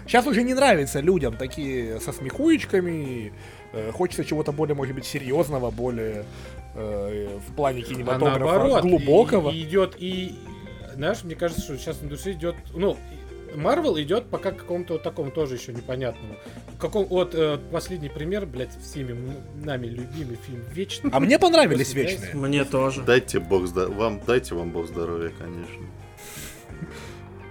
Сейчас 0.06 0.26
уже 0.26 0.42
не 0.42 0.54
нравятся 0.54 1.00
людям 1.00 1.36
такие 1.36 2.00
со 2.00 2.12
смехуечками. 2.12 3.32
э, 3.74 3.90
Хочется 3.92 4.24
чего-то 4.24 4.52
более, 4.52 4.74
может 4.74 4.94
быть, 4.94 5.04
серьезного, 5.04 5.70
более 5.70 6.24
э, 6.74 7.38
в 7.46 7.52
плане 7.54 7.82
А 7.82 7.84
кинематографа 7.84 8.38
наоборот, 8.38 8.82
глубокого. 8.82 9.50
И, 9.50 9.56
и 9.56 9.62
идет 9.64 9.96
и, 9.98 10.34
знаешь, 10.98 11.22
мне 11.22 11.36
кажется, 11.36 11.62
что 11.62 11.78
сейчас 11.78 12.02
индустрия 12.02 12.34
идет, 12.34 12.56
ну, 12.74 12.96
Марвел 13.54 13.96
идет 14.00 14.26
пока 14.26 14.50
к 14.50 14.56
какому-то 14.56 14.94
вот 14.94 15.04
такому 15.04 15.30
тоже 15.30 15.54
еще 15.54 15.72
непонятному. 15.72 16.34
Каком, 16.80 17.04
вот 17.04 17.36
э, 17.36 17.56
последний 17.70 18.08
пример, 18.08 18.46
блядь, 18.46 18.76
всеми 18.82 19.16
нами 19.64 19.86
любимый 19.86 20.36
фильм 20.44 20.64
Вечный. 20.72 21.10
А 21.12 21.20
мне 21.20 21.38
понравились 21.38 21.94
вечные. 21.94 22.34
Мне 22.34 22.64
тоже. 22.64 23.02
Дайте 23.02 23.38
бог 23.38 23.62
здо- 23.62 23.94
вам, 23.94 24.20
дайте 24.26 24.56
вам 24.56 24.70
бог 24.72 24.88
здоровья, 24.88 25.32
конечно. 25.38 25.86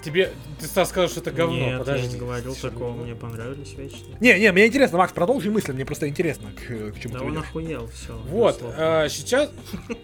Тебе, 0.03 0.31
ты 0.59 0.67
Стас 0.67 0.89
сказал, 0.89 1.09
что 1.09 1.21
это 1.21 1.31
говно, 1.31 1.55
Нет, 1.57 1.71
я 1.71 1.77
подожди. 1.79 2.07
не 2.13 2.19
говорил 2.19 2.53
такого, 2.55 2.91
мне 2.91 3.15
понравились 3.15 3.73
вечные. 3.73 4.17
Не, 4.19 4.39
не, 4.39 4.51
мне 4.51 4.67
интересно, 4.67 4.97
Макс, 4.97 5.11
продолжи 5.13 5.49
мысль, 5.51 5.71
мне 5.71 5.85
просто 5.85 6.07
интересно, 6.07 6.49
к, 6.51 6.91
к 6.93 6.99
чему 6.99 7.13
Да 7.13 7.19
ты 7.19 7.25
он 7.25 7.31
ведешь. 7.31 7.43
охуел, 7.45 7.87
все. 7.87 8.13
Вот, 8.29 8.61
а, 8.77 9.07
сейчас... 9.09 9.49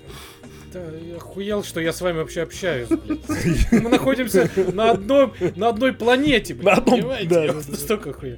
Да, 0.73 0.79
я 0.97 1.17
охуел, 1.17 1.63
что 1.63 1.79
я 1.79 1.93
с 1.93 2.01
вами 2.01 2.17
вообще 2.17 2.41
общаюсь, 2.41 2.87
блядь. 2.89 3.71
Мы 3.71 3.89
находимся 3.89 4.49
на 4.73 4.91
одной, 4.91 5.31
на 5.55 5.69
одной 5.69 5.93
планете, 5.93 6.53
блядь, 6.55 6.65
На 6.65 6.81
одном- 6.81 6.99
понимаете? 6.99 7.29
да, 7.29 7.43
Я 7.45 7.53
да, 7.53 7.59
настолько 7.69 8.09
охуел. 8.09 8.37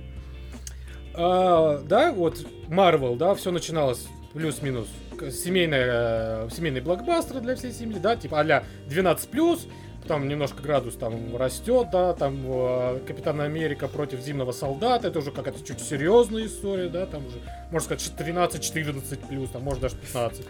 А, 1.14 1.82
да, 1.88 2.12
вот 2.12 2.46
Marvel, 2.68 3.16
да, 3.16 3.36
все 3.36 3.52
начиналось 3.52 4.08
плюс-минус. 4.34 4.88
Семейная, 5.32 6.46
э, 6.46 6.50
семейный 6.54 6.82
блокбастер 6.82 7.40
для 7.40 7.56
всей 7.56 7.72
семьи, 7.72 7.98
да, 8.00 8.18
типа 8.18 8.42
а-ля 8.42 8.66
12+, 8.90 9.60
там 10.06 10.28
немножко 10.28 10.62
градус 10.62 10.96
там 10.96 11.38
растет, 11.38 11.88
да, 11.94 12.14
там 12.14 12.38
э, 12.46 13.00
Капитан 13.08 13.40
Америка 13.40 13.88
против 13.88 14.20
Зимнего 14.20 14.52
Солдата, 14.52 15.08
это 15.08 15.20
уже 15.20 15.32
какая-то 15.32 15.66
чуть 15.66 15.80
серьезная 15.80 16.48
история, 16.48 16.90
да, 16.90 17.06
там 17.06 17.26
уже, 17.28 17.38
можно 17.72 17.96
сказать, 17.96 18.12
13-14 18.20 19.26
плюс, 19.30 19.50
там, 19.52 19.64
может 19.64 19.80
даже 19.82 19.96
15. 19.96 20.46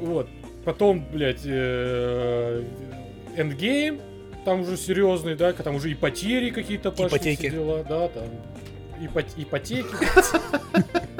Вот. 0.00 0.26
Потом, 0.64 1.04
блядь, 1.12 1.42
э, 1.44 2.62
Endgame, 3.36 4.00
там 4.44 4.60
уже 4.62 4.76
серьезный, 4.76 5.34
да, 5.34 5.52
там 5.52 5.76
уже 5.76 5.90
и 5.90 5.94
потери 5.94 6.50
какие-то 6.50 6.90
пошли, 6.90 7.06
Ипотеки. 7.18 7.50
дела, 7.50 7.84
да, 7.88 8.08
там 8.08 8.24
ипот- 9.00 9.34
ипотеки. 9.36 9.86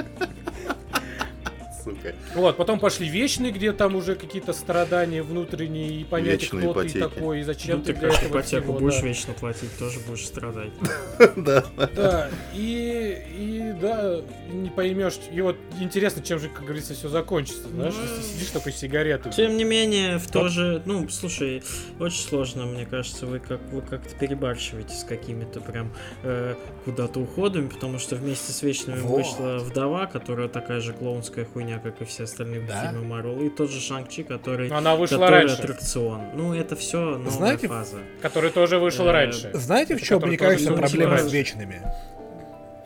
Сука. 2.05 2.15
Вот, 2.35 2.57
потом 2.57 2.79
пошли 2.79 3.09
вечные, 3.09 3.53
где 3.53 3.73
там 3.73 3.97
уже 3.97 4.15
какие-то 4.15 4.53
страдания 4.53 5.23
внутренние, 5.23 6.01
и 6.01 6.05
понять, 6.05 6.43
Вечные 6.43 6.63
кто 6.71 6.73
ты 6.83 6.89
ипотеки. 6.89 6.99
такой, 6.99 7.41
и 7.41 7.43
зачем 7.43 7.79
Ну 7.79 7.85
ты 7.85 7.93
ты 7.93 8.01
для 8.01 8.09
этого 8.09 8.29
ипотеку 8.29 8.63
всего, 8.65 8.79
будешь 8.79 9.01
да. 9.01 9.07
вечно 9.07 9.35
платить, 9.35 9.79
тоже 9.79 10.01
будешь 10.07 10.27
страдать. 10.27 10.73
Да. 11.37 11.65
Да, 11.95 12.31
и, 12.55 13.19
и 13.37 13.75
да, 13.81 14.21
не 14.53 14.71
поймешь. 14.71 15.15
И 15.33 15.41
вот 15.41 15.57
интересно, 15.81 16.23
чем 16.23 16.39
же, 16.39 16.49
как 16.49 16.65
говорится, 16.65 16.95
все 16.95 17.09
закончится. 17.09 17.69
Знаешь, 17.69 17.95
если 18.01 18.23
сидишь 18.23 18.51
такой 18.51 18.73
с 18.73 18.77
сигаретой. 18.77 19.33
Тем 19.33 19.57
не 19.57 19.65
менее, 19.65 20.19
в 20.19 20.27
то 20.29 20.49
же, 20.49 20.83
ну, 20.85 21.09
слушай, 21.09 21.63
очень 21.99 22.23
сложно, 22.23 22.67
мне 22.67 22.87
кажется, 22.87 23.27
вы 23.27 23.39
как 23.41 23.61
вы 23.73 23.83
как-то 23.83 24.15
перебарщиваете 24.17 24.95
с 24.95 25.05
какими-то 25.05 25.61
прям 25.61 25.93
э, 26.23 26.55
куда-то 26.85 27.21
уходами, 27.21 27.69
потому 27.69 27.99
что 27.99 28.17
вместе 28.17 28.53
с 28.53 28.63
вечными 28.63 29.01
Вот. 29.01 29.19
вышла 29.19 29.59
вдова, 29.59 30.07
которая 30.07 30.49
такая 30.49 30.81
же 30.81 30.93
клоунская 30.93 31.45
хуйня, 31.45 31.79
как 31.79 31.94
и 32.01 32.05
все 32.05 32.25
остальные 32.25 32.61
Да. 32.67 32.87
фильмы 32.91 33.05
Марвел, 33.07 33.41
и 33.41 33.49
тот 33.49 33.71
же 33.71 33.81
Шанг-Чи, 33.81 34.23
который, 34.25 34.69
Но 34.69 34.77
она 34.77 34.97
вышла 34.97 35.17
который 35.19 35.41
раньше, 35.41 35.55
аттракцион. 35.57 36.21
Ну, 36.35 36.55
это 36.55 36.77
все 36.77 36.99
новая 37.19 37.31
Знаете, 37.31 37.69
фаза. 37.69 37.99
который 38.23 38.51
тоже 38.51 38.79
вышел 38.79 39.07
Э, 39.07 39.13
раньше. 39.13 39.51
Знаете, 39.55 39.97
в 39.97 40.03
чем, 40.03 40.21
мне 40.23 40.37
кажется, 40.37 40.73
проблема 40.73 41.19
с 41.19 41.33
вечными? 41.33 41.83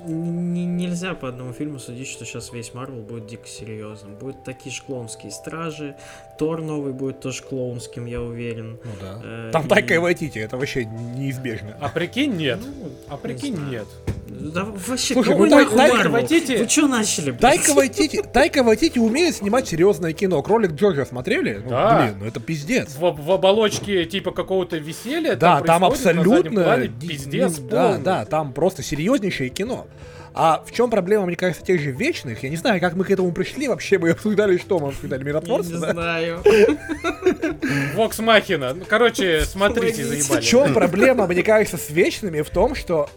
Н- 0.06 0.76
нельзя 0.76 1.14
по 1.14 1.28
одному 1.28 1.52
фильму 1.52 1.78
судить, 1.78 2.06
что 2.08 2.24
сейчас 2.24 2.52
весь 2.52 2.72
Марвел 2.72 3.02
будет 3.02 3.26
дико 3.26 3.46
серьезным. 3.48 4.14
Будут 4.14 4.44
такие 4.44 4.74
же 4.74 4.82
стражи, 5.30 5.96
Тор 6.38 6.62
новый 6.62 6.92
будет 6.92 7.20
тоже 7.20 7.42
клоунским, 7.42 8.06
я 8.06 8.22
уверен. 8.22 8.78
Ну 8.84 8.90
да. 9.00 9.20
Э, 9.24 9.50
Там 9.52 9.66
и- 9.66 9.68
Тайка 9.68 9.94
и 9.94 9.98
Вайтити, 9.98 10.38
это 10.38 10.56
вообще 10.56 10.84
неизбежно. 10.84 11.76
А 11.80 11.88
прикинь, 11.88 12.36
нет. 12.36 12.60
Ну, 12.64 12.90
А 13.08 13.16
прикинь, 13.16 13.56
знаю. 13.56 13.70
нет. 13.72 13.86
Да 14.28 14.64
вообще, 14.64 15.14
Слушай, 15.14 15.30
какой 15.30 15.48
ну, 15.50 15.56
Тай- 15.56 15.64
нахуй 15.64 15.78
Тайка? 15.78 16.08
Вайтити- 16.10 16.58
Вы 16.58 16.68
что 16.68 16.86
начали, 16.86 17.30
блядь? 17.32 17.40
Тайка 17.40 17.74
Вайтити, 17.74 18.22
Тайка 18.22 18.62
Вайтити 18.62 18.98
умеет 19.00 19.34
снимать 19.34 19.66
серьезное 19.66 20.12
кино. 20.12 20.40
Кролик 20.42 20.72
Джорджа 20.72 21.04
смотрели? 21.06 21.60
Ну, 21.64 21.70
Да. 21.70 22.02
блин, 22.02 22.16
ну 22.20 22.26
это 22.26 22.38
пиздец. 22.38 22.94
В, 22.94 23.00
в 23.20 23.32
оболочке 23.32 24.04
типа 24.04 24.30
какого-то 24.30 24.76
веселья. 24.76 25.34
Да, 25.34 25.60
там 25.62 25.80
заднем 25.80 25.84
абсолютно 26.20 26.62
плане 26.62 26.88
пиздец. 26.88 27.58
Да, 27.58 27.88
полный. 27.88 28.04
да, 28.04 28.24
там 28.26 28.52
просто 28.52 28.82
серьезнейшее 28.84 29.50
кино. 29.50 29.86
А 30.40 30.62
в 30.64 30.70
чем 30.70 30.88
проблема, 30.88 31.26
мне 31.26 31.34
кажется, 31.34 31.64
тех 31.64 31.80
же 31.80 31.90
вечных? 31.90 32.44
Я 32.44 32.48
не 32.48 32.54
знаю, 32.56 32.80
как 32.80 32.94
мы 32.94 33.04
к 33.04 33.10
этому 33.10 33.32
пришли 33.32 33.66
вообще. 33.66 33.98
Мы 33.98 34.10
обсуждали, 34.12 34.56
что 34.56 34.78
мы 34.78 34.90
обсуждали 34.90 35.24
миротворцы, 35.24 35.72
не 35.72 35.78
знаю. 35.78 36.44
Вокс 37.96 38.20
Махина. 38.20 38.72
Ну, 38.72 38.84
короче, 38.88 39.44
смотрите, 39.44 40.02
Помогите. 40.02 40.22
В 40.22 40.26
заебали. 40.26 40.44
чем 40.44 40.74
проблема, 40.74 41.26
мне 41.26 41.42
кажется, 41.42 41.76
с 41.76 41.90
вечными 41.90 42.42
в 42.42 42.50
том, 42.50 42.76
что 42.76 43.10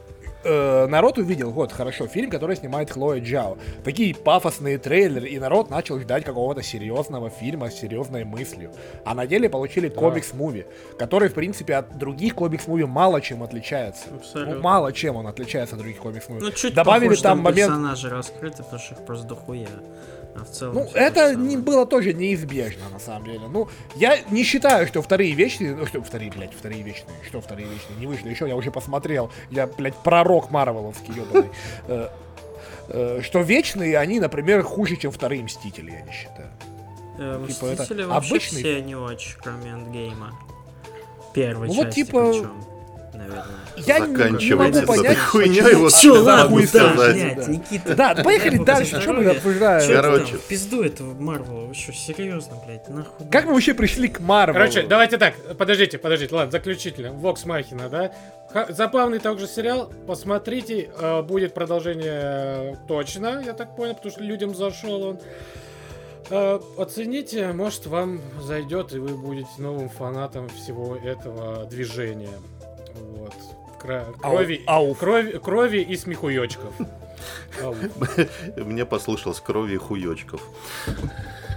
э, 0.43 0.87
народ 0.87 1.17
увидел, 1.17 1.51
вот, 1.51 1.71
хорошо, 1.71 2.07
фильм, 2.07 2.29
который 2.29 2.55
снимает 2.55 2.91
Хлоя 2.91 3.19
Джао. 3.19 3.57
Такие 3.83 4.15
пафосные 4.15 4.77
трейлеры, 4.77 5.27
и 5.27 5.39
народ 5.39 5.69
начал 5.69 5.99
ждать 5.99 6.23
какого-то 6.23 6.61
серьезного 6.61 7.29
фильма 7.29 7.69
с 7.69 7.75
серьезной 7.75 8.23
мыслью. 8.23 8.71
А 9.03 9.15
на 9.15 9.27
деле 9.27 9.49
получили 9.49 9.89
комикс-муви, 9.89 10.65
который, 10.97 11.29
в 11.29 11.33
принципе, 11.33 11.75
от 11.75 11.97
других 11.97 12.35
комикс-муви 12.35 12.85
мало 12.85 13.19
чем 13.21 13.43
отличается. 13.43 14.05
Абсолютно. 14.15 14.55
Ну, 14.55 14.61
мало 14.61 14.93
чем 14.93 15.15
он 15.15 15.27
отличается 15.27 15.75
от 15.75 15.81
других 15.81 15.99
комикс-муви. 15.99 16.39
Ну, 16.39 16.51
чуть 16.51 16.73
Добавили 16.73 17.09
похоже, 17.09 17.23
там 17.23 17.31
там 17.31 17.43
момент... 17.43 17.69
персонажи 17.69 18.09
раскрыты, 18.09 18.63
потому 18.63 18.81
что 18.81 18.95
их 18.95 19.05
просто 19.05 19.27
дохуя. 19.27 19.67
А 20.35 20.43
в 20.45 20.49
целом 20.49 20.75
Ну, 20.75 20.89
это 20.93 21.35
не 21.35 21.57
было 21.57 21.85
тоже 21.85 22.13
неизбежно, 22.13 22.89
на 22.91 22.99
самом 22.99 23.25
деле. 23.25 23.41
Ну, 23.49 23.67
я 23.95 24.17
не 24.29 24.43
считаю, 24.43 24.87
что 24.87 25.01
вторые 25.01 25.33
вечные... 25.33 25.75
Ну, 25.75 25.85
что 25.85 26.01
вторые, 26.01 26.31
блядь, 26.31 26.53
вторые 26.53 26.81
вечные. 26.83 27.15
Что 27.27 27.41
вторые 27.41 27.67
вечные? 27.67 27.99
Не 27.99 28.07
вышли 28.07 28.29
еще, 28.29 28.47
я 28.47 28.55
уже 28.55 28.71
посмотрел. 28.71 29.29
Я, 29.49 29.67
блядь, 29.67 29.95
пророк 29.95 30.49
Марвеловский, 30.51 31.13
ебаный. 31.13 31.49
Э, 31.87 32.07
э, 32.87 33.21
Что 33.21 33.41
вечные, 33.41 33.97
они, 33.97 34.19
например, 34.19 34.63
хуже, 34.63 34.95
чем 34.95 35.11
вторые 35.11 35.43
Мстители, 35.43 35.91
я 35.91 36.01
не 36.01 36.11
считаю. 36.11 36.49
Э, 37.19 37.45
типа, 37.47 37.65
Мстители 37.65 38.03
вообще 38.03 38.39
все 38.39 38.81
не 38.81 38.95
очень, 38.95 39.35
кроме 39.41 39.71
Эндгейма. 39.71 40.31
Первой 41.33 41.67
Ну, 41.67 41.73
вот 41.73 41.85
части 41.87 42.05
типа- 42.05 42.31
причем, 42.31 42.51
наверное. 43.13 43.45
Я 43.77 43.99
не- 43.99 44.53
могу 44.55 44.81
понять, 44.85 45.17
хуйней, 45.17 45.75
вот 45.75 45.93
что 45.93 46.13
ладно, 46.21 46.61
да, 46.71 46.93
блядь, 46.95 47.47
Никита. 47.47 47.95
Да, 47.95 48.15
поехали 48.15 48.57
дай 48.57 48.65
дальше, 48.77 49.01
что 49.01 49.13
мы 49.13 49.25
обсуждаем? 49.25 50.01
Короче. 50.01 50.37
пизду 50.47 50.83
этого 50.83 51.13
Марвела, 51.19 51.65
вы 51.65 51.73
что, 51.73 51.93
серьезно, 51.93 52.55
блядь, 52.65 52.87
нахуй? 52.89 53.27
Как 53.29 53.45
мы 53.45 53.53
вообще 53.53 53.73
пришли 53.73 54.07
к 54.07 54.19
Марвелу? 54.19 54.59
Короче, 54.59 54.83
давайте 54.83 55.17
так, 55.17 55.35
подождите, 55.57 55.97
подождите, 55.97 56.33
ладно, 56.35 56.51
заключительно. 56.51 57.11
Вокс 57.11 57.45
Махина, 57.45 57.89
да? 57.89 58.11
Забавный 58.69 59.19
также 59.19 59.47
сериал, 59.47 59.91
посмотрите, 60.07 60.89
э, 60.97 61.21
будет 61.21 61.53
продолжение 61.53 62.73
э, 62.73 62.75
точно, 62.87 63.41
я 63.45 63.53
так 63.53 63.75
понял, 63.77 63.95
потому 63.95 64.11
что 64.11 64.23
людям 64.23 64.53
зашел 64.55 65.03
он. 65.03 65.19
Э, 66.29 66.59
Оцените, 66.77 67.47
может 67.53 67.85
вам 67.87 68.19
зайдет, 68.41 68.93
и 68.93 68.99
вы 68.99 69.09
будете 69.17 69.47
новым 69.57 69.89
фанатом 69.89 70.49
всего 70.49 70.95
этого 70.97 71.65
движения. 71.65 72.29
Вот. 72.95 73.33
Кра- 73.79 74.05
Крови, 74.21 74.61
ау. 74.67 74.93
крови, 74.93 75.39
крови 75.43 75.79
и 75.79 75.95
смехуёчков. 75.97 76.73
Мне 78.57 78.85
послышалось 78.85 79.39
крови 79.39 79.73
и 79.73 79.77
хуёчков. 79.77 80.41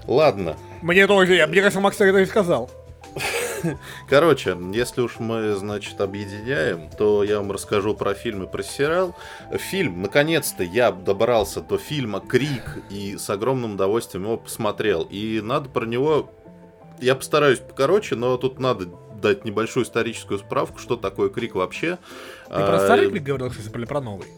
Ладно. 0.06 0.56
Мне 0.82 1.06
тоже, 1.06 1.34
я, 1.34 1.46
мне 1.46 1.60
кажется, 1.60 1.80
Макс 1.80 2.00
это 2.00 2.18
и 2.18 2.26
сказал. 2.26 2.70
Короче, 4.08 4.56
если 4.72 5.00
уж 5.00 5.18
мы, 5.18 5.54
значит, 5.54 6.00
объединяем, 6.00 6.90
то 6.90 7.24
я 7.24 7.38
вам 7.38 7.52
расскажу 7.52 7.94
про 7.94 8.14
фильм 8.14 8.42
и 8.42 8.46
про 8.50 8.62
сериал. 8.62 9.16
Фильм, 9.52 10.02
наконец-то 10.02 10.62
я 10.62 10.92
добрался 10.92 11.60
до 11.60 11.78
фильма 11.78 12.20
«Крик» 12.20 12.78
и 12.90 13.16
с 13.16 13.30
огромным 13.30 13.74
удовольствием 13.74 14.24
его 14.24 14.36
посмотрел. 14.36 15.06
И 15.10 15.40
надо 15.42 15.68
про 15.70 15.86
него... 15.86 16.30
Я 17.00 17.14
постараюсь 17.14 17.58
покороче, 17.58 18.14
но 18.14 18.36
тут 18.36 18.58
надо 18.60 18.86
дать 19.24 19.44
небольшую 19.44 19.84
историческую 19.84 20.38
справку, 20.38 20.78
что 20.78 20.96
такое 20.96 21.30
«Крик» 21.30 21.54
вообще. 21.54 21.98
Ты 22.46 22.50
про 22.52 22.76
А, 22.76 22.80
старый 22.80 23.10
клик 23.10 23.22
говорил, 23.22 23.50
кстати, 23.50 23.74
или 23.74 23.86
про 23.86 24.00
новый? 24.00 24.28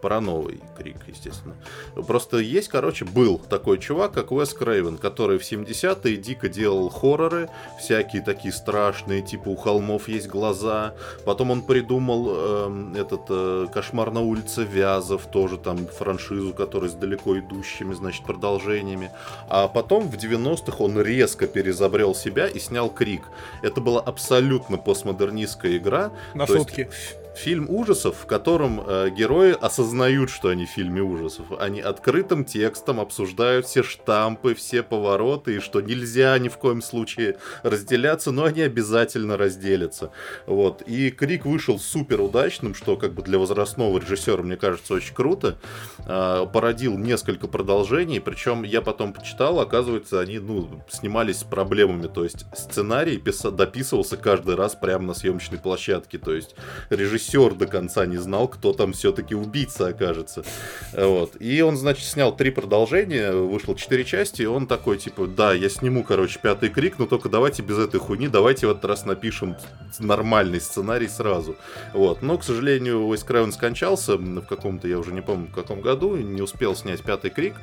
Про 0.00 0.20
новый 0.20 0.60
крик, 0.76 0.96
естественно. 1.06 1.54
Просто 1.94 2.38
есть, 2.38 2.68
короче, 2.68 3.04
был 3.04 3.38
такой 3.38 3.78
чувак, 3.78 4.12
как 4.12 4.32
Уэс 4.32 4.52
Крейвен, 4.52 4.98
который 4.98 5.38
в 5.38 5.42
70-е 5.42 6.16
дико 6.16 6.48
делал 6.48 6.88
хорроры, 6.88 7.48
всякие 7.78 8.22
такие 8.22 8.52
страшные, 8.52 9.22
типа 9.22 9.48
у 9.48 9.56
холмов 9.56 10.08
есть 10.08 10.28
глаза. 10.28 10.94
Потом 11.24 11.50
он 11.50 11.62
придумал 11.62 12.28
эм, 12.28 12.94
этот 12.94 13.22
э, 13.28 13.66
кошмар 13.72 14.10
на 14.10 14.20
улице 14.20 14.64
Вязов, 14.64 15.26
тоже 15.26 15.56
там 15.56 15.86
франшизу, 15.86 16.52
которая 16.52 16.90
с 16.90 16.94
далеко 16.94 17.38
идущими, 17.38 17.94
значит, 17.94 18.24
продолжениями. 18.24 19.10
А 19.48 19.68
потом 19.68 20.08
в 20.08 20.14
90-х 20.14 20.82
он 20.82 21.00
резко 21.00 21.46
перезабрел 21.46 22.14
себя 22.14 22.48
и 22.48 22.58
снял 22.58 22.90
Крик. 22.90 23.22
Это 23.62 23.80
была 23.80 24.00
абсолютно 24.00 24.78
постмодернистская 24.78 25.76
игра. 25.76 26.12
На 26.34 26.46
То 26.46 26.54
есть 26.54 26.66
сутки. 26.66 26.90
Фильм 27.36 27.66
ужасов, 27.68 28.16
в 28.22 28.26
котором 28.26 28.80
э, 28.80 29.10
герои 29.10 29.54
осознают, 29.60 30.30
что 30.30 30.48
они 30.48 30.64
в 30.64 30.70
фильме 30.70 31.02
ужасов. 31.02 31.46
Они 31.60 31.82
открытым 31.82 32.46
текстом 32.46 32.98
обсуждают 32.98 33.66
все 33.66 33.82
штампы, 33.82 34.54
все 34.54 34.82
повороты, 34.82 35.56
и 35.56 35.60
что 35.60 35.82
нельзя 35.82 36.38
ни 36.38 36.48
в 36.48 36.56
коем 36.56 36.80
случае 36.80 37.36
разделяться, 37.62 38.30
но 38.32 38.44
они 38.44 38.62
обязательно 38.62 39.36
разделятся. 39.36 40.12
Вот. 40.46 40.80
И 40.86 41.10
Крик 41.10 41.44
вышел 41.44 41.78
супер 41.78 42.22
удачным, 42.22 42.74
что 42.74 42.96
как 42.96 43.12
бы 43.12 43.22
для 43.22 43.38
возрастного 43.38 43.98
режиссера, 43.98 44.42
мне 44.42 44.56
кажется, 44.56 44.94
очень 44.94 45.14
круто. 45.14 45.58
Э, 46.06 46.46
породил 46.50 46.96
несколько 46.96 47.48
продолжений, 47.48 48.18
причем 48.18 48.62
я 48.62 48.80
потом 48.80 49.12
почитал, 49.12 49.60
оказывается, 49.60 50.20
они 50.20 50.38
ну, 50.38 50.82
снимались 50.88 51.40
с 51.40 51.44
проблемами. 51.44 52.06
То 52.06 52.24
есть 52.24 52.46
сценарий 52.54 53.18
писа- 53.18 53.50
дописывался 53.50 54.16
каждый 54.16 54.54
раз 54.54 54.74
прямо 54.74 55.04
на 55.04 55.14
съемочной 55.14 55.58
площадке. 55.58 56.16
То 56.16 56.32
есть 56.32 56.56
режиссер 56.88 57.25
до 57.54 57.66
конца 57.66 58.06
не 58.06 58.16
знал, 58.16 58.48
кто 58.48 58.72
там 58.72 58.92
все-таки 58.92 59.34
убийца 59.34 59.88
окажется. 59.88 60.44
Вот. 60.92 61.32
И 61.40 61.60
он, 61.62 61.76
значит, 61.76 62.04
снял 62.04 62.34
три 62.34 62.50
продолжения, 62.50 63.32
вышло 63.32 63.74
четыре 63.76 64.04
части, 64.04 64.42
и 64.42 64.46
он 64.46 64.66
такой, 64.66 64.98
типа, 64.98 65.26
да, 65.26 65.52
я 65.52 65.68
сниму, 65.68 66.04
короче, 66.04 66.38
пятый 66.42 66.68
крик, 66.68 66.98
но 66.98 67.06
только 67.06 67.28
давайте 67.28 67.62
без 67.62 67.78
этой 67.78 68.00
хуйни, 68.00 68.28
давайте 68.28 68.66
в 68.66 68.70
этот 68.70 68.84
раз 68.84 69.04
напишем 69.04 69.56
нормальный 69.98 70.60
сценарий 70.60 71.08
сразу. 71.08 71.56
Вот. 71.92 72.22
Но, 72.22 72.38
к 72.38 72.44
сожалению, 72.44 73.06
Уэс 73.06 73.24
Крайвен 73.24 73.52
скончался 73.52 74.16
в 74.16 74.42
каком-то, 74.42 74.88
я 74.88 74.98
уже 74.98 75.12
не 75.12 75.22
помню, 75.22 75.48
в 75.48 75.54
каком 75.54 75.80
году, 75.80 76.16
не 76.16 76.42
успел 76.42 76.74
снять 76.74 77.02
пятый 77.02 77.30
крик. 77.30 77.54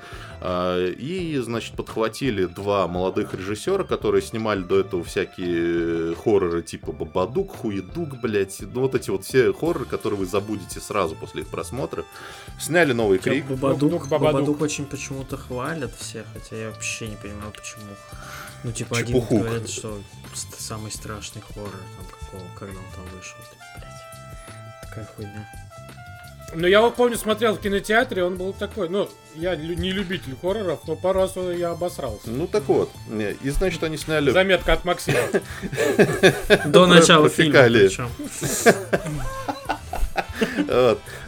А, 0.41 0.91
И, 0.91 1.38
значит, 1.38 1.76
подхватили 1.76 2.45
два 2.45 2.88
молодых 2.88 3.34
режиссера, 3.34 3.84
которые 3.84 4.22
снимали 4.22 4.61
до 4.61 4.80
этого 4.80 5.03
всякие 5.03 6.15
хорроры 6.15 6.61
типа 6.61 6.91
Бабадук, 6.91 7.56
Хуедук, 7.57 8.19
блять, 8.22 8.57
ну 8.73 8.81
вот 8.81 8.95
эти 8.95 9.10
вот 9.10 9.23
все 9.23 9.52
хорроры, 9.53 9.85
которые 9.85 10.19
вы 10.19 10.25
забудете 10.25 10.80
сразу 10.80 11.15
после 11.15 11.43
их 11.43 11.47
просмотра. 11.47 12.05
Сняли 12.59 12.93
новый 12.93 13.17
Хотя 13.19 13.31
крик. 13.31 13.45
Бабадук, 13.45 13.89
Дук, 13.89 14.07
Бабадук. 14.07 14.34
Бабадук 14.34 14.61
очень 14.61 14.85
почему-то 14.85 15.38
хвалят 15.38 15.93
все, 15.97 16.25
хотя 16.34 16.55
я 16.55 16.69
вообще 16.69 17.07
не 17.07 17.15
понимаю, 17.15 17.51
почему. 17.51 17.93
Ну, 18.63 18.71
типа, 18.71 18.97
один 18.97 19.15
Чепуху. 19.15 19.39
говорит, 19.39 19.69
что 19.69 19.99
самый 20.57 20.91
страшный 20.91 21.41
хоррор, 21.41 21.69
там, 21.71 22.05
какого, 22.19 22.43
когда 22.57 22.77
он 22.80 22.85
там 22.95 23.05
вышел. 23.17 23.38
Блять. 23.77 24.89
Такая 24.89 25.09
хуйня. 25.15 25.62
Ну, 26.55 26.67
я 26.67 26.81
вот 26.81 26.95
помню, 26.95 27.17
смотрел 27.17 27.55
в 27.55 27.59
кинотеатре, 27.59 28.23
он 28.23 28.38
был 28.38 28.53
такой, 28.53 28.89
ну, 28.89 29.09
я 29.35 29.55
не 29.55 29.91
любитель 29.91 30.35
хорроров, 30.41 30.81
но 30.88 30.95
пару 30.95 31.21
раз 31.21 31.35
я 31.35 31.71
обосрался. 31.71 32.30
Ну 32.30 32.47
так 32.47 32.63
вот. 32.67 32.91
И 33.09 33.49
значит, 33.49 33.84
они 33.84 33.97
сняли... 33.97 34.31
Заметка 34.31 34.73
от 34.73 34.85
Максима. 34.85 35.19
До 36.65 36.85
начала 36.85 37.30
фильма. 37.30 37.69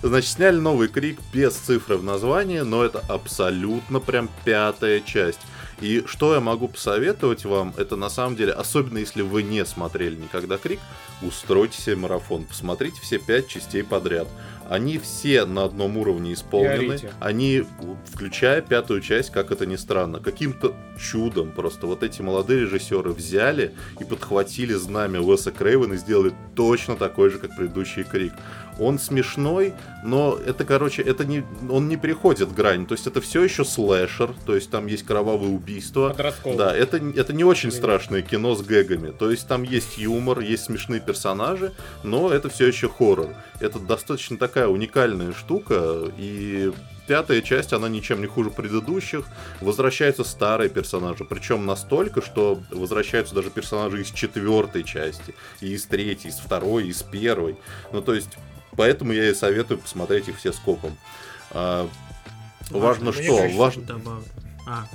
Значит, 0.01 0.29
сняли 0.29 0.57
новый 0.57 0.87
крик 0.87 1.19
без 1.33 1.53
цифры 1.55 1.97
в 1.97 2.03
названии, 2.03 2.59
но 2.59 2.83
это 2.83 2.99
абсолютно 3.07 3.99
прям 3.99 4.29
пятая 4.43 4.99
часть. 4.99 5.39
И 5.81 6.03
что 6.07 6.33
я 6.33 6.39
могу 6.39 6.69
посоветовать 6.69 7.43
вам, 7.43 7.73
это 7.77 7.97
на 7.97 8.09
самом 8.09 8.37
деле, 8.37 8.53
особенно 8.53 8.97
если 8.97 9.21
вы 9.21 9.43
не 9.43 9.65
смотрели 9.65 10.15
никогда 10.15 10.57
крик, 10.57 10.79
устройте 11.21 11.81
себе 11.81 11.97
марафон, 11.97 12.45
посмотрите 12.45 13.01
все 13.01 13.17
пять 13.17 13.47
частей 13.47 13.83
подряд. 13.83 14.27
Они 14.69 14.97
все 14.97 15.45
на 15.45 15.63
одном 15.65 15.97
уровне 15.97 16.33
исполнены. 16.33 16.99
Они, 17.19 17.63
включая 18.11 18.61
пятую 18.61 19.01
часть, 19.01 19.31
как 19.31 19.51
это 19.51 19.65
ни 19.65 19.75
странно, 19.75 20.19
каким-то 20.19 20.75
чудом 20.99 21.51
просто 21.51 21.87
вот 21.87 22.03
эти 22.03 22.21
молодые 22.21 22.61
режиссеры 22.61 23.11
взяли 23.11 23.73
и 23.99 24.03
подхватили 24.03 24.73
знамя 24.73 25.21
Уэса 25.21 25.51
Крейвена 25.51 25.93
и 25.93 25.97
сделали 25.97 26.33
точно 26.55 26.95
такой 26.95 27.29
же, 27.29 27.39
как 27.39 27.55
предыдущий 27.55 28.03
Крик. 28.03 28.33
Он 28.79 28.99
смешной, 28.99 29.73
но 30.03 30.37
это, 30.37 30.65
короче, 30.65 31.01
это 31.01 31.25
не, 31.25 31.43
он 31.69 31.87
не 31.87 31.97
переходит 31.97 32.53
грань. 32.53 32.85
То 32.85 32.93
есть 32.93 33.07
это 33.07 33.21
все 33.21 33.43
еще 33.43 33.63
слэшер, 33.63 34.33
то 34.45 34.55
есть 34.55 34.69
там 34.69 34.87
есть 34.87 35.05
кровавые 35.05 35.51
убийства. 35.51 36.09
Подростковый. 36.09 36.57
Да, 36.57 36.75
это, 36.75 36.97
это 36.97 37.33
не 37.33 37.43
очень 37.43 37.71
страшное 37.71 38.21
кино 38.21 38.55
с 38.55 38.61
гэгами. 38.61 39.11
То 39.11 39.31
есть 39.31 39.47
там 39.47 39.63
есть 39.63 39.97
юмор, 39.97 40.39
есть 40.39 40.65
смешные 40.65 40.99
персонажи, 40.99 41.73
но 42.03 42.31
это 42.31 42.49
все 42.49 42.67
еще 42.67 42.89
хоррор. 42.89 43.29
Это 43.59 43.79
достаточно 43.79 44.37
такая 44.37 44.67
уникальная 44.67 45.33
штука, 45.33 46.11
и 46.17 46.71
пятая 47.07 47.41
часть, 47.41 47.73
она 47.73 47.87
ничем 47.87 48.21
не 48.21 48.27
хуже 48.27 48.49
предыдущих. 48.49 49.25
Возвращаются 49.61 50.23
старые 50.23 50.69
персонажи, 50.69 51.23
причем 51.23 51.65
настолько, 51.65 52.21
что 52.21 52.59
возвращаются 52.71 53.35
даже 53.35 53.49
персонажи 53.49 54.01
из 54.01 54.11
четвертой 54.11 54.83
части, 54.83 55.33
и 55.61 55.73
из 55.73 55.85
третьей, 55.85 56.29
из 56.29 56.37
второй, 56.37 56.87
из 56.87 57.03
первой. 57.03 57.57
Ну, 57.91 58.01
то 58.01 58.13
есть, 58.13 58.29
поэтому 58.75 59.13
я 59.13 59.29
и 59.29 59.33
советую 59.33 59.79
посмотреть 59.79 60.27
их 60.27 60.37
все 60.37 60.51
скопом. 60.51 60.97
А, 61.51 61.87
важно 62.69 63.11
мне 63.11 63.23
что? 63.23 63.37
кажется, 63.37 63.57
Важно... 63.57 63.83
Добавлю. 63.83 64.23
А, 64.67 64.87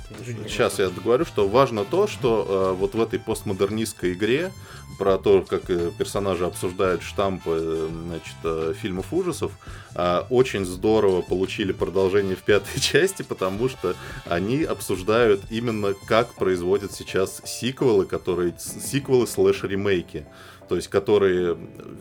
Сейчас 0.47 0.79
я 0.79 0.89
договорю, 0.89 1.23
что 1.23 1.47
важно 1.47 1.85
то, 1.85 2.05
что 2.05 2.73
э, 2.73 2.77
вот 2.77 2.93
в 2.93 3.01
этой 3.01 3.19
постмодернистской 3.19 4.11
игре 4.11 4.51
про 4.99 5.17
то, 5.17 5.41
как 5.43 5.69
э, 5.69 5.91
персонажи 5.97 6.45
обсуждают 6.45 7.01
штампы 7.01 7.57
э, 7.57 7.89
значит, 8.05 8.35
э, 8.43 8.73
фильмов 8.77 9.13
ужасов, 9.13 9.53
э, 9.95 10.23
очень 10.29 10.65
здорово 10.65 11.21
получили 11.21 11.71
продолжение 11.71 12.35
в 12.35 12.43
пятой 12.43 12.79
части, 12.81 13.23
потому 13.23 13.69
что 13.69 13.95
они 14.25 14.63
обсуждают 14.63 15.41
именно 15.49 15.93
как 16.05 16.33
производят 16.35 16.91
сейчас 16.91 17.41
сиквелы, 17.45 18.05
которые 18.05 18.53
сиквелы 18.59 19.25
слэш 19.25 19.63
ремейки. 19.63 20.25
То 20.71 20.77
есть, 20.77 20.87
которые 20.87 21.57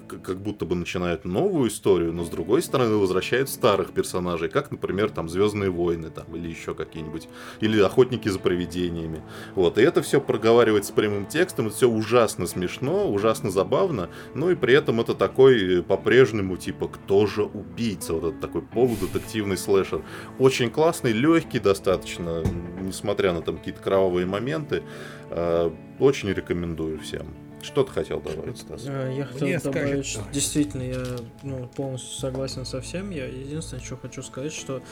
к- 0.07 0.21
как 0.23 0.41
будто 0.41 0.65
бы 0.65 0.77
начинают 0.77 1.25
новую 1.25 1.69
историю, 1.71 2.13
но 2.13 2.23
с 2.23 2.29
другой 2.29 2.63
стороны 2.63 2.95
возвращают 2.99 3.49
старых 3.49 3.91
персонажей, 3.91 4.49
как, 4.49 4.71
например, 4.71 5.11
там 5.11 5.29
Звездные 5.29 5.71
войны, 5.71 6.09
там, 6.09 6.37
или 6.37 6.49
еще 6.49 6.73
какие-нибудь, 6.77 7.29
или 7.59 7.81
Охотники 7.81 8.29
за 8.29 8.39
привидениями. 8.39 9.25
Вот, 9.57 9.77
и 9.77 9.83
это 9.83 10.03
все 10.03 10.21
проговаривается 10.21 10.93
прямым 10.93 11.27
текстом, 11.27 11.67
это 11.67 11.75
все 11.75 11.89
ужасно 11.89 12.47
смешно, 12.47 13.11
ужасно 13.11 13.51
забавно, 13.51 14.09
ну 14.37 14.51
и 14.51 14.55
при 14.55 14.75
этом 14.75 15.01
это 15.01 15.17
такой 15.17 15.81
э, 15.81 15.83
по-прежнему, 15.83 16.57
типа, 16.57 16.87
кто 16.87 17.27
же 17.27 17.43
убийца, 17.43 18.15
вот 18.15 18.23
этот 18.23 18.41
такой 18.41 18.63
полудетективный 18.63 19.57
слэшер. 19.57 20.05
Очень 20.39 20.71
классный, 20.71 21.11
легкий 21.11 21.59
достаточно, 21.59 22.45
несмотря 22.81 23.33
на 23.33 23.43
там 23.43 23.59
какие-то 23.59 23.83
кровавые 23.83 24.27
моменты. 24.27 24.85
Э, 25.31 25.73
Очень 25.99 26.29
рекомендую 26.29 27.01
всем. 27.01 27.50
Что 27.63 27.85
ты 27.85 27.93
хотел 27.93 28.21
добавить, 28.21 28.59
Стас? 28.59 28.85
Э, 28.87 29.13
Я 29.17 29.25
хотел 29.27 29.47
Мне 29.47 29.59
добавить, 29.59 29.89
скажет- 29.89 30.07
что 30.07 30.23
действительно 30.33 30.83
я 30.83 31.05
ну, 31.43 31.67
полностью 31.69 32.19
согласен 32.19 32.65
со 32.65 32.81
всем. 32.81 33.11
Я 33.11 33.27
единственное, 33.27 33.83
что 33.85 33.97
хочу 33.99 34.23
сказать, 34.23 34.53
что 34.53 34.83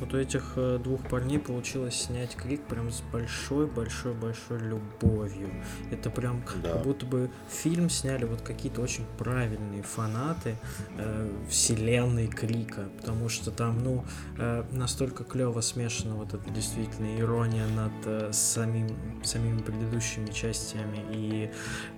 вот 0.00 0.12
у 0.12 0.18
этих 0.18 0.54
э, 0.56 0.78
двух 0.82 1.00
парней 1.08 1.38
получилось 1.38 1.94
снять 1.94 2.34
крик 2.34 2.62
прям 2.64 2.90
с 2.90 3.00
большой-большой-большой 3.12 4.58
любовью. 4.58 5.48
Это 5.90 6.10
прям 6.10 6.42
Да. 6.62 6.72
как 6.72 6.82
будто 6.82 7.06
бы 7.06 7.30
фильм 7.48 7.88
сняли 7.90 8.24
вот 8.24 8.40
какие-то 8.42 8.80
очень 8.80 9.04
правильные 9.18 9.82
фанаты 9.82 10.56
э, 10.98 11.30
вселенной 11.48 12.26
Крика, 12.26 12.88
потому 13.00 13.28
что 13.28 13.50
там, 13.52 13.82
ну, 13.84 14.04
э, 14.38 14.64
настолько 14.72 15.22
клево 15.24 15.60
смешана 15.60 16.16
вот 16.16 16.34
эта 16.34 16.50
действительно 16.50 17.18
ирония 17.20 17.66
над 17.68 17.92
э, 18.04 18.30
самим, 18.32 18.88
самими 19.22 19.60
предыдущими 19.60 20.26
частями 20.32 20.98
и 21.12 21.50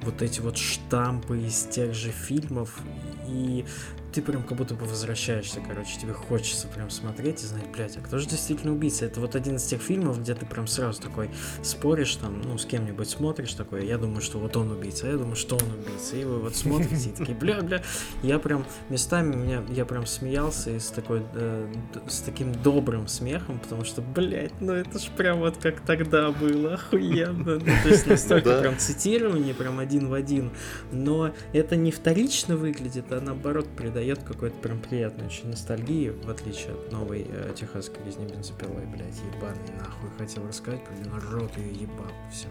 вот 0.03 0.18
эти 0.23 0.41
вот 0.41 0.57
штампы 0.57 1.39
из 1.39 1.65
тех 1.65 1.95
же 1.95 2.11
фильмов, 2.11 2.81
и 3.27 3.65
ты 4.13 4.23
прям 4.23 4.43
как 4.43 4.57
будто 4.57 4.75
бы 4.75 4.87
возвращаешься, 4.87 5.61
короче, 5.67 5.99
тебе 6.01 6.13
хочется 6.13 6.67
прям 6.69 6.91
смотреть 6.91 7.43
и 7.43 7.47
знать, 7.47 7.69
блядь, 7.73 7.97
а 7.97 8.01
кто 8.01 8.19
же 8.19 8.27
действительно 8.27 8.73
убийца? 8.73 9.05
Это 9.05 9.21
вот 9.21 9.37
один 9.37 9.57
из 9.57 9.65
тех 9.65 9.83
фильмов, 9.83 10.21
где 10.21 10.35
ты 10.35 10.47
прям 10.47 10.67
сразу 10.67 11.01
такой 11.03 11.31
споришь 11.63 12.17
там, 12.17 12.41
ну, 12.41 12.57
с 12.57 12.65
кем-нибудь 12.65 13.09
смотришь 13.09 13.53
такой, 13.55 13.87
я 13.87 13.99
думаю, 13.99 14.23
что 14.23 14.39
вот 14.39 14.57
он 14.57 14.71
убийца, 14.71 15.07
а 15.07 15.11
я 15.11 15.17
думаю, 15.19 15.37
что 15.37 15.57
он 15.57 15.63
убийца, 15.79 16.17
и 16.17 16.25
вы 16.25 16.39
вот 16.41 16.57
смотрите 16.57 17.11
и 17.11 17.13
такие, 17.13 17.37
бля-бля, 17.37 17.83
я 18.23 18.39
прям 18.39 18.65
местами, 18.89 19.37
меня, 19.37 19.63
я 19.69 19.85
прям 19.85 20.07
смеялся 20.07 20.71
и 20.71 20.79
с 20.79 20.89
такой, 20.89 21.23
э, 21.35 21.73
с 22.09 22.21
таким 22.21 22.53
добрым 22.53 23.09
смехом, 23.09 23.59
потому 23.59 23.85
что, 23.85 24.01
блядь, 24.01 24.59
ну 24.61 24.73
это 24.73 24.99
ж 24.99 25.09
прям 25.17 25.41
вот 25.41 25.59
как 25.59 25.81
тогда 25.81 26.31
было, 26.31 26.75
охуенно, 26.75 27.59
ну, 27.59 27.61
то 27.61 27.89
есть 27.89 28.07
настолько 28.07 28.59
прям 28.61 28.79
цитирование, 28.79 29.53
прям 29.55 29.79
один 29.79 30.09
в 30.09 30.15
один, 30.15 30.51
но 30.93 31.33
это 31.53 31.77
не 31.77 31.91
вторично 31.91 32.57
выглядит, 32.57 33.13
а 33.13 33.21
наоборот 33.21 33.69
придает 33.77 33.98
какой-то 34.25 34.57
прям 34.59 34.79
приятной 34.81 35.27
очень 35.27 35.49
ностальгии, 35.49 36.11
в 36.11 36.29
отличие 36.31 36.73
от 36.73 36.93
новой 36.93 37.27
э, 37.29 37.53
техасской 37.55 38.05
резни 38.05 38.27
бензопилой, 38.27 38.87
блядь, 38.87 39.19
ебаный 39.35 39.79
нахуй, 39.79 40.11
хотел 40.19 40.47
рассказать, 40.47 40.81
блин, 40.91 41.13
рот 41.31 41.57
ее 41.57 41.73
ебал, 41.83 42.13
все. 42.33 42.49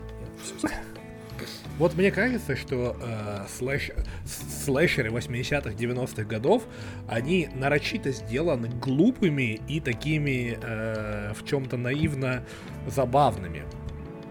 Вот 1.77 1.95
мне 1.95 2.11
кажется, 2.11 2.55
что 2.55 2.97
э, 2.99 3.45
слэш- 3.59 3.93
слэшеры 4.25 5.11
80-х, 5.11 5.69
90-х 5.69 6.23
годов, 6.23 6.63
они 7.07 7.49
нарочито 7.53 8.11
сделаны 8.11 8.67
глупыми 8.67 9.61
и 9.67 9.79
такими 9.79 10.57
э, 10.59 11.33
в 11.33 11.45
чем-то 11.45 11.77
наивно 11.77 12.43
забавными. 12.87 13.63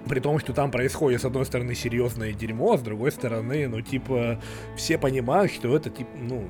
При 0.08 0.20
том, 0.20 0.38
что 0.38 0.52
там 0.52 0.70
происходит, 0.70 1.22
с 1.22 1.24
одной 1.24 1.44
стороны, 1.46 1.74
серьезное 1.74 2.32
дерьмо, 2.32 2.74
а 2.74 2.78
с 2.78 2.82
другой 2.82 3.12
стороны, 3.12 3.68
ну, 3.68 3.80
типа, 3.80 4.40
все 4.76 4.98
понимают, 4.98 5.52
что 5.52 5.74
это, 5.76 5.90
типа, 5.90 6.10
ну, 6.16 6.48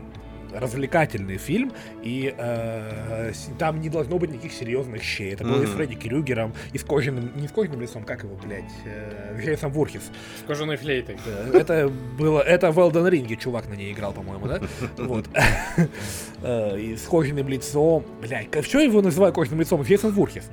развлекательный 0.52 1.36
фильм, 1.38 1.72
и 2.02 2.34
э, 2.36 3.32
там 3.58 3.80
не 3.80 3.88
должно 3.88 4.18
быть 4.18 4.30
никаких 4.30 4.52
серьезных 4.52 5.02
щей. 5.02 5.32
Это 5.34 5.44
было 5.44 5.62
и 5.62 5.66
с. 5.66 5.70
Фредди 5.70 5.94
Крюгером, 5.96 6.52
и 6.72 6.78
с 6.78 6.84
кожаным, 6.84 7.30
не 7.36 7.48
с 7.48 7.52
кожаным 7.52 7.80
лицом, 7.80 8.04
как 8.04 8.22
его, 8.24 8.36
блядь, 8.36 8.64
э, 8.84 9.38
Джейсон 9.40 9.70
Вурхис. 9.72 10.10
С 10.40 10.46
кожаной 10.46 10.76
флейтой. 10.76 11.16
Это 11.52 11.88
было, 12.18 12.40
это 12.40 12.70
в 12.72 12.78
Elden 12.78 13.10
Ring 13.10 13.36
чувак 13.36 13.68
на 13.68 13.74
ней 13.74 13.92
играл, 13.92 14.12
по-моему, 14.12 14.46
да? 14.46 14.60
Вот. 14.98 15.26
Э, 16.42 16.78
И 16.78 16.96
с 16.96 17.02
кожаным 17.02 17.48
лицом, 17.48 18.04
блядь, 18.20 18.50
как- 18.50 18.64
что 18.64 18.78
его 18.78 19.00
называют 19.02 19.34
кожаным 19.34 19.60
лицом? 19.60 19.82
Джейсон 19.82 20.12
Вурхис. 20.12 20.44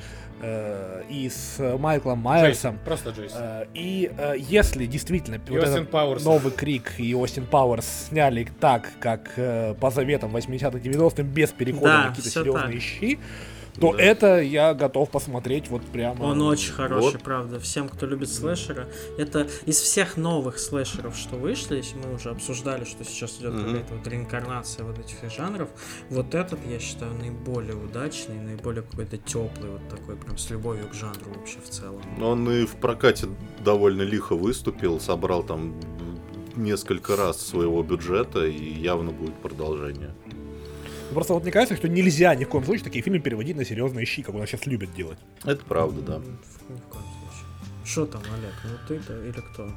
Э, 0.46 1.04
И 1.10 1.30
с 1.30 1.58
Майклом 1.80 2.20
Майерсом. 2.20 2.72
Джейсон, 2.74 2.80
просто 2.86 3.10
Джейсон. 3.12 3.40
Э, 3.42 3.66
И 3.74 4.12
э, 4.18 4.34
если 4.38 4.86
действительно 4.86 5.36
И 5.36 5.52
вот 5.52 5.60
Остин 5.64 5.74
этот 5.84 5.90
Пауэрс. 5.92 6.24
новый 6.26 6.52
Крик 6.52 6.94
и 7.00 7.16
Остин 7.16 7.46
Пауэрс 7.46 8.08
сняли 8.10 8.48
так, 8.60 8.90
как 9.00 9.32
э, 9.38 9.74
по 9.80 9.90
заветам 9.90 10.36
80-х, 10.36 10.78
90-м, 10.80 11.26
без 11.28 11.52
перехода 11.52 11.86
Да, 11.88 12.02
на 12.04 12.10
какие-то 12.10 12.30
серьезные 12.30 12.74
так. 12.74 12.82
щи, 12.82 13.20
то 13.80 13.92
Да. 13.94 14.02
это 14.04 14.40
я 14.42 14.74
готов 14.74 15.10
посмотреть 15.10 15.70
вот 15.70 15.82
прямо. 15.84 16.24
Он 16.24 16.42
очень 16.44 16.72
хороший, 16.74 17.14
Вот. 17.14 17.22
правда. 17.24 17.60
Всем, 17.60 17.90
кто 17.90 18.06
любит 18.06 18.30
слэшера. 18.30 18.88
Это 19.18 19.48
из 19.66 19.80
всех 19.80 20.16
новых 20.18 20.60
слэшеров, 20.60 21.16
что 21.16 21.36
вышли, 21.36 21.78
если 21.78 21.98
мы 21.98 22.14
уже 22.16 22.30
обсуждали, 22.30 22.84
что 22.86 23.04
сейчас 23.04 23.40
идет 23.40 23.54
Мгм. 23.54 23.66
какая-то 23.66 23.94
вот 23.96 24.08
реинкарнация 24.08 24.86
вот 24.86 25.00
этих 25.00 25.32
жанров, 25.32 25.70
вот 26.10 26.36
этот, 26.36 26.60
я 26.70 26.80
считаю, 26.80 27.14
наиболее 27.16 27.76
удачный, 27.76 28.40
наиболее 28.40 28.84
какой-то 28.84 29.18
теплый, 29.18 29.72
вот 29.72 29.88
такой, 29.90 30.16
прям 30.18 30.38
с 30.38 30.50
любовью 30.50 30.88
к 30.90 30.94
жанру 30.94 31.32
вообще 31.36 31.58
в 31.60 31.70
целом. 31.70 32.02
Он 32.22 32.50
и 32.52 32.66
в 32.66 32.76
прокате 32.76 33.28
довольно 33.64 34.04
лихо 34.04 34.36
выступил, 34.36 35.00
собрал 35.00 35.44
там 35.44 35.74
несколько 36.56 37.16
раз 37.16 37.42
своего 37.42 37.82
бюджета, 37.82 38.46
и 38.46 38.74
явно 38.74 39.12
будет 39.12 39.34
продолжение. 39.36 40.14
Просто 41.14 41.34
вот 41.34 41.44
мне 41.44 41.52
кажется, 41.52 41.76
что 41.76 41.88
нельзя 41.90 42.34
ни 42.36 42.44
в 42.46 42.50
коем 42.50 42.66
случае 42.66 42.84
такие 42.86 43.04
фильмы 43.04 43.20
переводить 43.20 43.56
на 43.56 43.66
серьезные 43.66 44.06
щи, 44.06 44.22
как 44.24 44.36
у 44.36 44.38
нас 44.40 44.50
сейчас 44.50 44.66
любят 44.66 44.94
делать. 44.94 45.18
Это 45.46 45.64
правда, 45.66 46.02
да. 46.02 46.16
М, 46.16 46.24
Ни 46.70 46.76
в 46.80 46.84
коем 46.90 47.04
случае. 47.04 47.86
Что 47.86 48.06
там, 48.06 48.22
Олег? 48.34 48.54
Ну 48.64 48.78
ты-то 48.88 49.22
или 49.24 49.32
кто? 49.54 49.70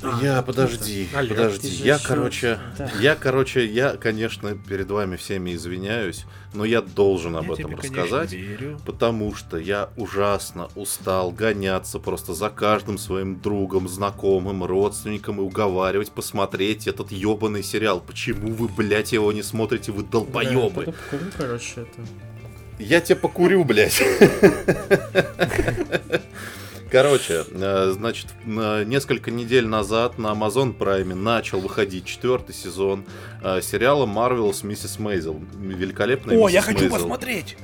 А, 0.00 0.18
я, 0.22 0.42
подожди, 0.42 1.06
Олег, 1.14 1.36
подожди. 1.36 1.68
Я, 1.68 1.94
ещё- 1.96 2.08
короче, 2.08 2.58
Да. 2.78 2.90
я, 3.00 3.14
короче, 3.14 3.64
я, 3.66 3.90
конечно, 3.96 4.56
перед 4.56 4.90
вами 4.90 5.14
всеми 5.16 5.54
извиняюсь, 5.54 6.24
но 6.54 6.64
я 6.64 6.80
должен 6.82 7.36
об 7.36 7.44
Я 7.46 7.52
этом 7.52 7.64
тебе, 7.70 7.76
конечно, 7.76 8.02
рассказать. 8.02 8.32
верю. 8.32 8.80
Потому 8.84 9.32
что 9.34 9.58
я 9.58 9.90
ужасно 9.96 10.70
устал 10.74 11.30
гоняться 11.30 12.00
просто 12.00 12.34
за 12.34 12.48
каждым 12.50 12.98
своим 12.98 13.40
другом, 13.40 13.88
знакомым, 13.88 14.64
родственником 14.64 15.38
и 15.38 15.42
уговаривать 15.42 16.10
посмотреть 16.10 16.88
этот 16.88 17.12
ебаный 17.12 17.62
сериал. 17.62 18.00
Почему 18.04 18.52
вы, 18.54 18.66
блядь, 18.68 19.12
его 19.12 19.30
не 19.32 19.42
смотрите, 19.42 19.92
вы 19.92 20.02
Да, 20.02 20.08
долбоебы? 20.12 20.70
пойду 20.84 20.92
покурю, 21.10 21.30
короче, 21.36 21.72
это. 21.82 22.00
Я 22.80 23.00
тебя 23.00 23.16
покурю, 23.16 23.62
блядь. 23.64 24.02
Короче, 26.92 27.46
э, 27.50 27.90
значит, 27.94 28.26
на- 28.44 28.84
несколько 28.84 29.30
недель 29.30 29.66
назад 29.66 30.18
на 30.18 30.26
Amazon 30.26 30.76
Prime 30.76 31.14
начал 31.14 31.58
выходить 31.58 32.04
четвертый 32.04 32.54
сезон 32.54 33.06
э, 33.42 33.62
сериала 33.62 34.04
Marvel's 34.04 34.64
Миссис 34.64 34.98
Мейзел. 34.98 35.40
Великолепная 35.58 36.36
О, 36.38 36.50
я 36.50 36.60
хочу 36.60 36.80
Мейзел. 36.80 36.98
посмотреть! 36.98 37.56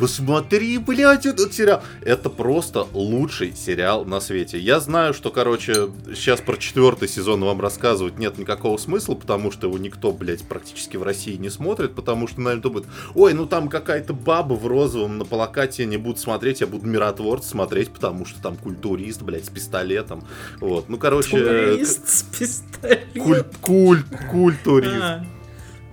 Посмотри, 0.00 0.78
блядь, 0.78 1.26
этот 1.26 1.52
сериал. 1.52 1.82
Это 2.00 2.30
просто 2.30 2.86
лучший 2.94 3.54
сериал 3.54 4.06
на 4.06 4.20
свете. 4.20 4.58
Я 4.58 4.80
знаю, 4.80 5.12
что, 5.12 5.30
короче, 5.30 5.90
сейчас 6.14 6.40
про 6.40 6.56
четвертый 6.56 7.06
сезон 7.06 7.44
вам 7.44 7.60
рассказывать 7.60 8.18
нет 8.18 8.38
никакого 8.38 8.78
смысла, 8.78 9.14
потому 9.14 9.52
что 9.52 9.66
его 9.66 9.76
никто, 9.76 10.10
блядь, 10.10 10.42
практически 10.42 10.96
в 10.96 11.02
России 11.02 11.36
не 11.36 11.50
смотрит, 11.50 11.94
потому 11.94 12.28
что, 12.28 12.40
наверное, 12.40 12.62
думают, 12.62 12.86
ой, 13.14 13.34
ну 13.34 13.46
там 13.46 13.68
какая-то 13.68 14.14
баба 14.14 14.54
в 14.54 14.66
розовом 14.66 15.18
на 15.18 15.26
плакате, 15.26 15.82
я 15.82 15.88
не 15.88 15.98
буду 15.98 16.18
смотреть, 16.18 16.62
я 16.62 16.66
буду 16.66 16.86
миротворц 16.86 17.46
смотреть, 17.46 17.90
потому 17.90 18.24
что 18.24 18.40
там 18.40 18.56
культурист, 18.56 19.20
блядь, 19.20 19.44
с 19.44 19.50
пистолетом. 19.50 20.24
Вот, 20.60 20.88
ну, 20.88 20.96
короче, 20.96 21.38
Турист 21.38 22.08
с 22.08 22.22
пистолетом. 22.22 23.22
культ, 23.22 23.56
культ, 23.60 24.06
культурист. 24.30 25.02
А, 25.02 25.26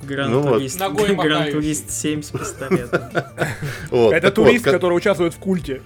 Гранд 0.04 0.32
Ну 0.32 0.42
вот. 0.42 0.54
Турист. 0.54 0.80
Ногой 0.80 1.16
Гранд. 1.16 1.52
Турист 1.52 1.92
7 1.92 2.22
с 2.22 2.32
пистолетом. 2.32 3.02
Вот, 3.90 4.14
Это 4.14 4.28
вот, 4.28 4.36
турист, 4.36 4.66
который 4.66 4.94
участвует 4.94 5.34
в 5.34 5.38
культе. 5.38 5.82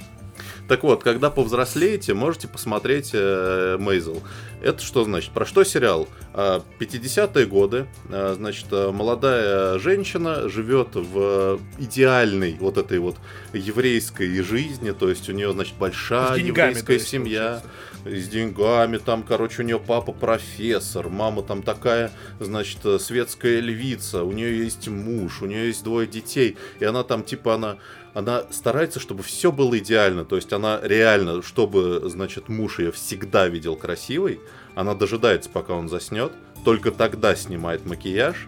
Так 0.72 0.84
вот, 0.84 1.03
когда 1.03 1.30
повзрослеете, 1.30 2.14
можете 2.14 2.48
посмотреть 2.48 3.10
э, 3.11 3.76
Мейзел. 3.77 4.22
Это 4.61 4.81
что 4.81 5.03
значит? 5.03 5.31
Про 5.31 5.45
что 5.45 5.65
сериал? 5.65 6.07
А, 6.34 6.64
50-е 6.80 7.45
годы, 7.45 7.88
а, 8.10 8.35
значит, 8.38 8.68
э, 8.72 8.89
молодая 8.89 9.80
женщина 9.80 10.48
живет 10.48 10.95
в 10.95 11.60
идеальной 11.77 12.56
вот 12.57 12.77
этой 12.77 12.99
вот 12.99 13.18
еврейской 13.52 14.41
жизни, 14.41 14.91
то 14.91 15.10
есть 15.10 15.27
у 15.27 15.34
нее, 15.34 15.52
значит, 15.52 15.73
большая 15.77 16.38
деньгами, 16.38 16.69
еврейская 16.69 16.93
есть, 16.93 17.07
семья 17.10 17.61
с 18.06 18.27
деньгами, 18.30 18.98
там, 18.98 19.23
короче, 19.23 19.64
у 19.64 19.65
нее 19.65 19.77
папа 19.80 20.14
профессор, 20.14 21.10
мама 21.10 21.43
там 21.43 21.64
такая, 21.64 22.11
значит, 22.39 22.80
э, 22.85 22.98
светская 22.98 23.60
львица, 23.60 24.23
у 24.23 24.31
нее 24.31 24.57
есть 24.57 24.88
муж, 24.88 25.41
у 25.41 25.48
нее 25.48 25.68
есть 25.68 25.84
двое 25.84 26.07
детей, 26.07 26.57
и 26.80 26.85
она 26.85 27.03
там, 27.03 27.23
типа, 27.23 27.56
она, 27.56 27.77
она 28.14 28.44
старается, 28.50 29.00
чтобы 29.00 29.24
все 29.24 29.52
было 29.52 29.78
идеально, 29.78 30.26
то 30.26 30.36
есть 30.36 30.52
она 30.54 30.80
реально, 30.82 31.42
чтобы, 31.42 32.02
значит, 32.06 32.50
муж 32.50 32.80
ее 32.80 32.92
всегда 32.92 33.48
видел 33.48 33.76
красивой, 33.76 34.40
она 34.76 34.96
дожидается, 34.96 35.50
пока 35.50 35.74
он 35.74 35.90
заснет, 35.90 36.32
только 36.66 36.92
тогда 36.92 37.36
снимает 37.36 37.86
макияж, 37.86 38.48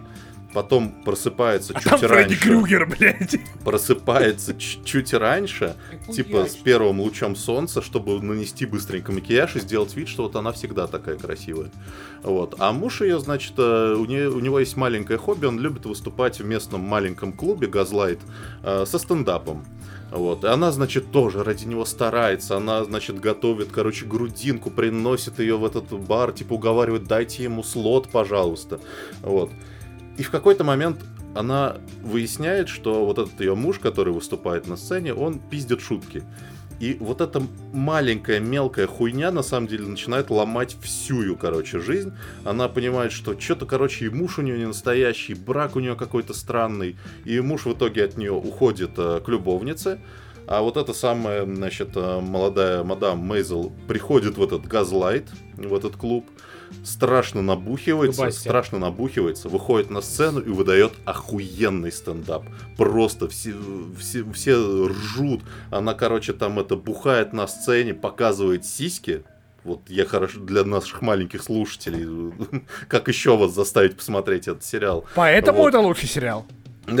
потом 0.54 0.90
просыпается 1.04 1.74
А 1.74 1.80
чуть 1.80 1.90
там 1.90 1.98
Фредди 1.98 2.12
раньше 2.12 2.40
Крюгер, 2.40 2.86
блядь. 2.86 3.36
просыпается 3.64 4.54
чуть 4.54 5.12
раньше, 5.12 5.76
типа 6.10 6.46
с 6.46 6.54
первым 6.54 7.00
лучом 7.00 7.36
солнца, 7.36 7.82
чтобы 7.82 8.22
нанести 8.22 8.64
быстренько 8.64 9.12
макияж 9.12 9.56
и 9.56 9.60
сделать 9.60 9.94
вид, 9.96 10.08
что 10.08 10.22
вот 10.22 10.36
она 10.36 10.52
всегда 10.52 10.86
такая 10.86 11.16
красивая. 11.16 11.70
Вот. 12.22 12.54
А 12.58 12.72
муж 12.72 13.02
ее, 13.02 13.18
значит, 13.18 13.54
э, 13.58 13.94
у, 13.98 14.04
нее, 14.06 14.30
у 14.30 14.38
него 14.38 14.60
есть 14.60 14.76
маленькое 14.76 15.18
хобби, 15.18 15.46
он 15.46 15.58
любит 15.58 15.84
выступать 15.84 16.38
в 16.38 16.44
местном 16.44 16.80
маленьком 16.80 17.32
клубе 17.32 17.66
Газлайт 17.66 18.20
э, 18.62 18.84
со 18.86 18.98
стендапом. 18.98 19.64
Вот. 20.10 20.44
И 20.44 20.46
она, 20.46 20.70
значит, 20.70 21.10
тоже 21.10 21.42
ради 21.42 21.64
него 21.64 21.84
старается. 21.84 22.56
Она, 22.56 22.84
значит, 22.84 23.18
готовит, 23.18 23.70
короче, 23.72 24.06
грудинку, 24.06 24.70
приносит 24.70 25.40
ее 25.40 25.58
в 25.58 25.64
этот 25.64 25.92
бар, 25.92 26.32
типа 26.32 26.54
уговаривает, 26.54 27.04
дайте 27.04 27.42
ему 27.42 27.64
слот, 27.64 28.08
пожалуйста. 28.08 28.80
Вот. 29.22 29.50
И 30.16 30.22
в 30.22 30.30
какой-то 30.30 30.64
момент 30.64 31.00
она 31.34 31.76
выясняет, 32.02 32.68
что 32.68 33.04
вот 33.04 33.18
этот 33.18 33.40
ее 33.40 33.54
муж, 33.54 33.78
который 33.78 34.12
выступает 34.12 34.66
на 34.66 34.76
сцене, 34.76 35.14
он 35.14 35.38
пиздит 35.38 35.80
шутки. 35.80 36.22
И 36.80 36.96
вот 37.00 37.20
эта 37.20 37.42
маленькая 37.72 38.40
мелкая 38.40 38.86
хуйня 38.86 39.30
на 39.30 39.42
самом 39.42 39.68
деле 39.68 39.86
начинает 39.86 40.30
ломать 40.30 40.76
всю 40.82 41.36
короче, 41.36 41.78
жизнь. 41.78 42.12
Она 42.44 42.68
понимает, 42.68 43.12
что 43.12 43.38
что-то, 43.38 43.64
короче, 43.64 44.06
и 44.06 44.08
муж 44.08 44.38
у 44.38 44.42
нее 44.42 44.58
не 44.58 44.66
настоящий, 44.66 45.34
брак 45.34 45.76
у 45.76 45.80
нее 45.80 45.94
какой-то 45.94 46.34
странный. 46.34 46.96
И 47.24 47.40
муж 47.40 47.64
в 47.64 47.72
итоге 47.72 48.04
от 48.04 48.16
нее 48.16 48.32
уходит 48.32 48.92
э, 48.96 49.20
к 49.24 49.28
любовнице. 49.28 50.00
А 50.46 50.60
вот 50.60 50.76
эта 50.76 50.92
самая, 50.92 51.46
значит, 51.46 51.90
э, 51.94 52.20
молодая 52.20 52.82
мадам 52.82 53.20
Мейзел 53.20 53.72
приходит 53.88 54.36
в 54.36 54.42
этот 54.42 54.66
газлайт, 54.66 55.28
в 55.56 55.74
этот 55.74 55.96
клуб, 55.96 56.28
страшно 56.82 57.42
набухивается, 57.42 58.20
Дубасти. 58.22 58.40
страшно 58.40 58.78
набухивается, 58.78 59.48
выходит 59.48 59.90
на 59.90 60.00
сцену 60.00 60.40
и 60.40 60.48
выдает 60.50 60.92
охуенный 61.04 61.92
стендап. 61.92 62.44
Просто 62.76 63.28
все, 63.28 63.54
все, 63.98 64.24
все 64.32 64.86
ржут. 64.88 65.42
Она, 65.70 65.94
короче, 65.94 66.32
там 66.32 66.58
это 66.58 66.76
бухает 66.76 67.32
на 67.32 67.46
сцене, 67.46 67.94
показывает 67.94 68.64
сиськи. 68.64 69.22
Вот 69.62 69.88
я 69.88 70.04
хорошо 70.04 70.40
для 70.40 70.64
наших 70.64 71.00
маленьких 71.00 71.42
слушателей, 71.42 72.32
как 72.88 73.08
еще 73.08 73.36
вас 73.36 73.52
заставить 73.52 73.96
посмотреть 73.96 74.48
этот 74.48 74.64
сериал. 74.64 75.04
Поэтому 75.14 75.58
Вот. 75.58 75.68
это 75.68 75.80
лучший 75.80 76.08
сериал. 76.08 76.46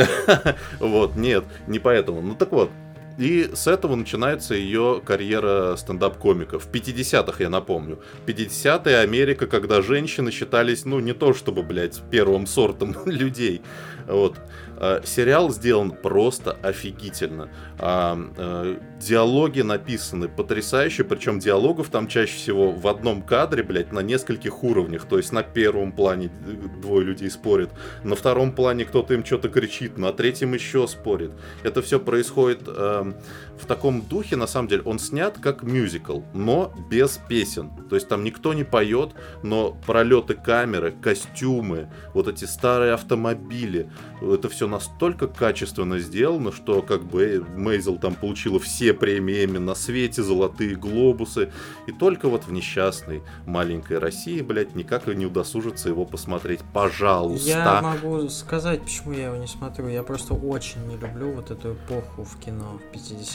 Вот, 0.80 1.16
нет, 1.16 1.44
не 1.66 1.78
поэтому. 1.78 2.22
Ну 2.22 2.34
так 2.34 2.52
вот. 2.52 2.70
И 3.16 3.50
с 3.54 3.66
этого 3.66 3.94
начинается 3.94 4.54
ее 4.54 5.00
карьера 5.04 5.76
стендап-комика. 5.76 6.58
В 6.58 6.68
50-х, 6.68 7.42
я 7.42 7.48
напомню. 7.48 8.00
50-е 8.26 8.98
Америка, 8.98 9.46
когда 9.46 9.82
женщины 9.82 10.30
считались, 10.30 10.84
ну, 10.84 10.98
не 10.98 11.12
то 11.12 11.32
чтобы, 11.32 11.62
блядь, 11.62 12.02
первым 12.10 12.46
сортом 12.46 12.96
людей. 13.06 13.62
Вот. 14.08 14.36
А, 14.84 15.00
Сериал 15.02 15.50
сделан 15.50 15.92
просто 15.92 16.58
офигительно. 16.62 17.48
А, 17.78 18.18
э, 18.36 18.76
диалоги 19.00 19.62
написаны 19.62 20.28
потрясающе, 20.28 21.04
причем 21.04 21.38
диалогов 21.38 21.88
там 21.88 22.06
чаще 22.06 22.36
всего 22.36 22.70
в 22.70 22.86
одном 22.86 23.22
кадре, 23.22 23.62
блядь, 23.62 23.92
на 23.92 24.00
нескольких 24.00 24.62
уровнях. 24.62 25.06
То 25.06 25.16
есть 25.16 25.32
на 25.32 25.42
первом 25.42 25.92
плане 25.92 26.26
э, 26.26 26.80
двое 26.82 27.06
людей 27.06 27.30
спорят, 27.30 27.70
на 28.02 28.14
втором 28.14 28.52
плане 28.52 28.84
кто-то 28.84 29.14
им 29.14 29.24
что-то 29.24 29.48
кричит, 29.48 29.96
на 29.96 30.12
третьем 30.12 30.52
еще 30.52 30.86
спорит. 30.86 31.30
Это 31.62 31.80
все 31.80 31.98
происходит 31.98 32.68
эм, 32.68 33.14
в 33.60 33.66
таком 33.66 34.02
духе, 34.02 34.36
на 34.36 34.46
самом 34.46 34.68
деле, 34.68 34.82
он 34.82 34.98
снят 34.98 35.38
как 35.38 35.62
мюзикл, 35.62 36.20
но 36.32 36.72
без 36.90 37.20
песен. 37.28 37.70
То 37.88 37.96
есть 37.96 38.08
там 38.08 38.24
никто 38.24 38.52
не 38.54 38.64
поет, 38.64 39.12
но 39.42 39.76
пролеты 39.86 40.34
камеры, 40.34 40.92
костюмы, 40.92 41.88
вот 42.12 42.28
эти 42.28 42.44
старые 42.44 42.94
автомобили, 42.94 43.90
это 44.20 44.48
все 44.48 44.66
настолько 44.66 45.28
качественно 45.28 45.98
сделано, 45.98 46.52
что 46.52 46.82
как 46.82 47.04
бы 47.04 47.44
Мейзел 47.54 47.98
там 47.98 48.14
получила 48.14 48.58
все 48.58 48.92
премии 48.94 49.44
Эмми 49.44 49.58
на 49.58 49.74
свете, 49.74 50.22
золотые 50.22 50.74
глобусы, 50.74 51.52
и 51.86 51.92
только 51.92 52.28
вот 52.28 52.46
в 52.46 52.52
несчастной 52.52 53.22
маленькой 53.46 53.98
России, 53.98 54.40
блядь, 54.40 54.74
никак 54.74 55.06
не 55.06 55.26
удосужится 55.26 55.88
его 55.88 56.04
посмотреть. 56.04 56.60
Пожалуйста. 56.72 57.48
Я 57.48 57.80
могу 57.82 58.28
сказать, 58.28 58.82
почему 58.82 59.12
я 59.12 59.26
его 59.26 59.36
не 59.36 59.46
смотрю. 59.46 59.88
Я 59.88 60.02
просто 60.02 60.34
очень 60.34 60.86
не 60.86 60.96
люблю 60.96 61.32
вот 61.32 61.50
эту 61.50 61.74
эпоху 61.74 62.24
в 62.24 62.38
кино 62.40 62.78
в 62.78 62.92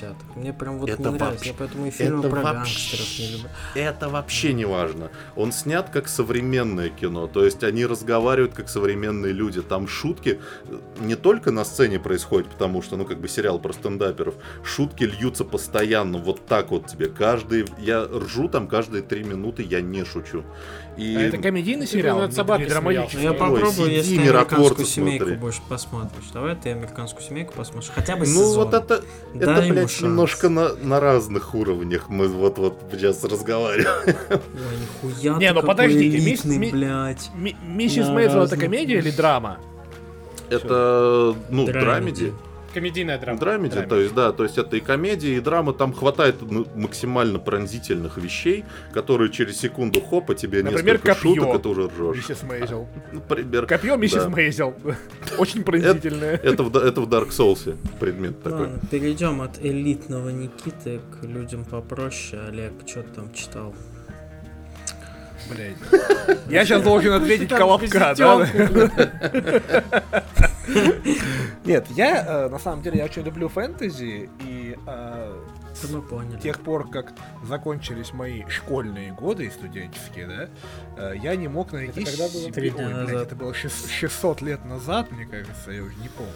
50-х. 0.09 0.39
Мне 0.39 0.53
прям 0.53 0.79
вот 0.79 0.89
Это 0.89 1.01
не 1.01 1.09
нравится. 1.09 1.29
вообще- 1.29 1.49
Я 1.49 1.55
поэтому 1.57 1.85
и 1.85 1.91
фильмы 1.91 2.19
это 2.19 2.29
про 2.29 2.41
вообще- 2.41 2.55
гангстеров 2.57 3.19
не 3.19 3.31
люблю. 3.35 3.49
Это 3.75 4.09
вообще 4.09 4.53
не 4.53 4.65
важно. 4.65 5.11
Он 5.35 5.51
снят 5.51 5.89
как 5.89 6.07
современное 6.07 6.89
кино. 6.89 7.27
То 7.27 7.45
есть 7.45 7.63
они 7.63 7.85
разговаривают 7.85 8.53
как 8.53 8.69
современные 8.69 9.33
люди. 9.33 9.61
Там 9.61 9.87
шутки 9.87 10.39
не 10.99 11.15
только 11.15 11.51
на 11.51 11.63
сцене 11.65 11.99
происходят, 11.99 12.49
потому 12.49 12.81
что, 12.81 12.97
ну, 12.97 13.05
как 13.05 13.19
бы 13.19 13.27
сериал 13.27 13.59
про 13.59 13.73
стендаперов. 13.73 14.35
Шутки 14.63 15.03
льются 15.03 15.45
постоянно. 15.45 16.17
Вот 16.17 16.45
так 16.45 16.71
вот 16.71 16.87
тебе. 16.87 17.07
Каждый... 17.09 17.65
Я 17.77 18.05
ржу 18.05 18.47
там 18.49 18.67
каждые 18.67 19.03
три 19.03 19.23
минуты, 19.23 19.63
я 19.63 19.81
не 19.81 20.03
шучу. 20.05 20.43
И... 20.99 21.15
А 21.15 21.21
это 21.21 21.37
комедийный 21.37 21.87
сериал, 21.87 22.29
собакой 22.31 22.65
не 22.65 22.69
драматический. 22.69 23.17
Ну, 23.19 23.23
я 23.23 23.31
Ой, 23.31 23.37
попробую, 23.37 23.71
сиди, 23.71 23.95
если 23.95 24.15
ты 24.17 24.21
американскую 24.21 24.85
семейку 24.85 25.23
смотри. 25.25 25.39
больше 25.39 25.61
посмотришь. 25.69 26.23
Давай 26.33 26.55
ты 26.55 26.69
американскую 26.71 27.23
семейку 27.23 27.53
посмотришь. 27.53 27.91
Хотя 27.95 28.15
бы 28.15 28.21
Ну 28.21 28.25
сезон. 28.25 28.55
вот 28.65 28.73
это, 28.73 29.03
это, 29.33 29.45
Дай 29.45 29.65
ему 29.67 29.73
блядь, 29.75 29.89
шанс. 29.91 30.01
немножко 30.01 30.49
на, 30.49 30.75
на 30.75 30.99
разных 30.99 31.55
уровнях 31.55 32.09
мы 32.09 32.27
вот-вот 32.27 32.81
сейчас 32.91 33.23
разговариваем. 33.23 33.87
Ой, 34.29 35.09
нихуя 35.11 35.37
Не, 35.37 35.49
ну 35.53 35.61
какой 35.61 35.67
подождите, 35.69 36.17
элитный, 36.17 36.57
мисс- 36.57 36.59
ми- 36.59 36.71
блядь. 36.71 37.31
Ми- 37.33 37.55
Миссис 37.65 38.07
Мейзел 38.09 38.43
это 38.43 38.57
комедия 38.57 38.97
или 38.99 39.11
драма? 39.11 39.59
Это, 40.49 41.35
ну, 41.49 41.65
Драмеди. 41.65 41.85
драмеди. 41.85 42.33
Комедийная 42.73 43.17
драма. 43.17 43.39
Драмеди, 43.39 43.81
то 43.81 43.99
есть, 43.99 44.13
да, 44.13 44.31
то 44.31 44.43
есть 44.43 44.57
это 44.57 44.77
и 44.77 44.79
комедия, 44.79 45.35
и 45.37 45.39
драма, 45.39 45.73
там 45.73 45.93
хватает 45.93 46.35
ну, 46.41 46.65
максимально 46.75 47.39
пронзительных 47.39 48.17
вещей, 48.17 48.65
которые 48.93 49.31
через 49.31 49.59
секунду 49.59 50.01
хопа 50.01 50.35
тебе 50.35 50.63
Например, 50.63 50.95
несколько 50.95 51.15
копье. 51.15 51.35
шуток, 51.35 51.55
это 51.55 51.69
уже 51.69 51.87
ржешь. 51.87 52.17
Миссис 52.17 52.43
Мейзел. 52.43 52.87
Например, 53.11 53.65
Копье 53.65 53.95
миссис 53.95 54.23
Да. 54.23 54.29
Мейзел. 54.29 54.73
Очень 55.37 55.63
пронзительное. 55.63 56.35
это 56.35 56.63
в, 56.63 56.75
это 56.75 57.01
в 57.01 57.09
Dark 57.09 57.29
Souls 57.29 57.75
предмет 57.99 58.41
такой. 58.43 58.61
Ладно, 58.61 58.79
перейдем 58.91 59.41
от 59.41 59.59
элитного 59.63 60.29
Никиты 60.29 61.01
к 61.19 61.25
людям 61.25 61.65
попроще. 61.65 62.41
Олег, 62.47 62.73
что 62.85 63.03
ты 63.03 63.09
там 63.13 63.33
читал? 63.33 63.73
Блядь. 65.49 66.37
Я 66.49 66.65
сейчас 66.65 66.81
должен 66.83 67.13
ответить 67.13 67.49
Колобка, 67.49 68.13
да? 68.17 68.47
Нет, 71.65 71.87
я 71.89 72.25
э, 72.25 72.49
на 72.49 72.59
самом 72.59 72.81
деле 72.81 72.99
я 72.99 73.05
очень 73.05 73.23
люблю 73.23 73.49
фэнтези 73.49 74.29
и 74.39 74.77
э, 74.85 75.43
Это 75.71 75.87
с 76.39 76.41
тех 76.41 76.59
пор, 76.59 76.89
как 76.89 77.13
закончились 77.43 78.13
мои 78.13 78.43
школьные 78.47 79.11
годы 79.13 79.45
и 79.45 79.49
студенческие, 79.49 80.27
да, 80.27 80.49
э, 81.11 81.17
я 81.17 81.35
не 81.35 81.47
мог 81.47 81.71
найти 81.71 82.03
когда 82.05 82.27
было? 82.27 82.51
Ой, 82.77 83.05
блядь, 83.05 83.21
это 83.23 83.35
было 83.35 83.51
шест- 83.53 83.89
600 83.89 84.41
лет 84.41 84.65
назад, 84.65 85.11
мне 85.11 85.25
кажется, 85.25 85.71
я 85.71 85.81
уже 85.83 85.95
не 85.95 86.09
помню. 86.09 86.33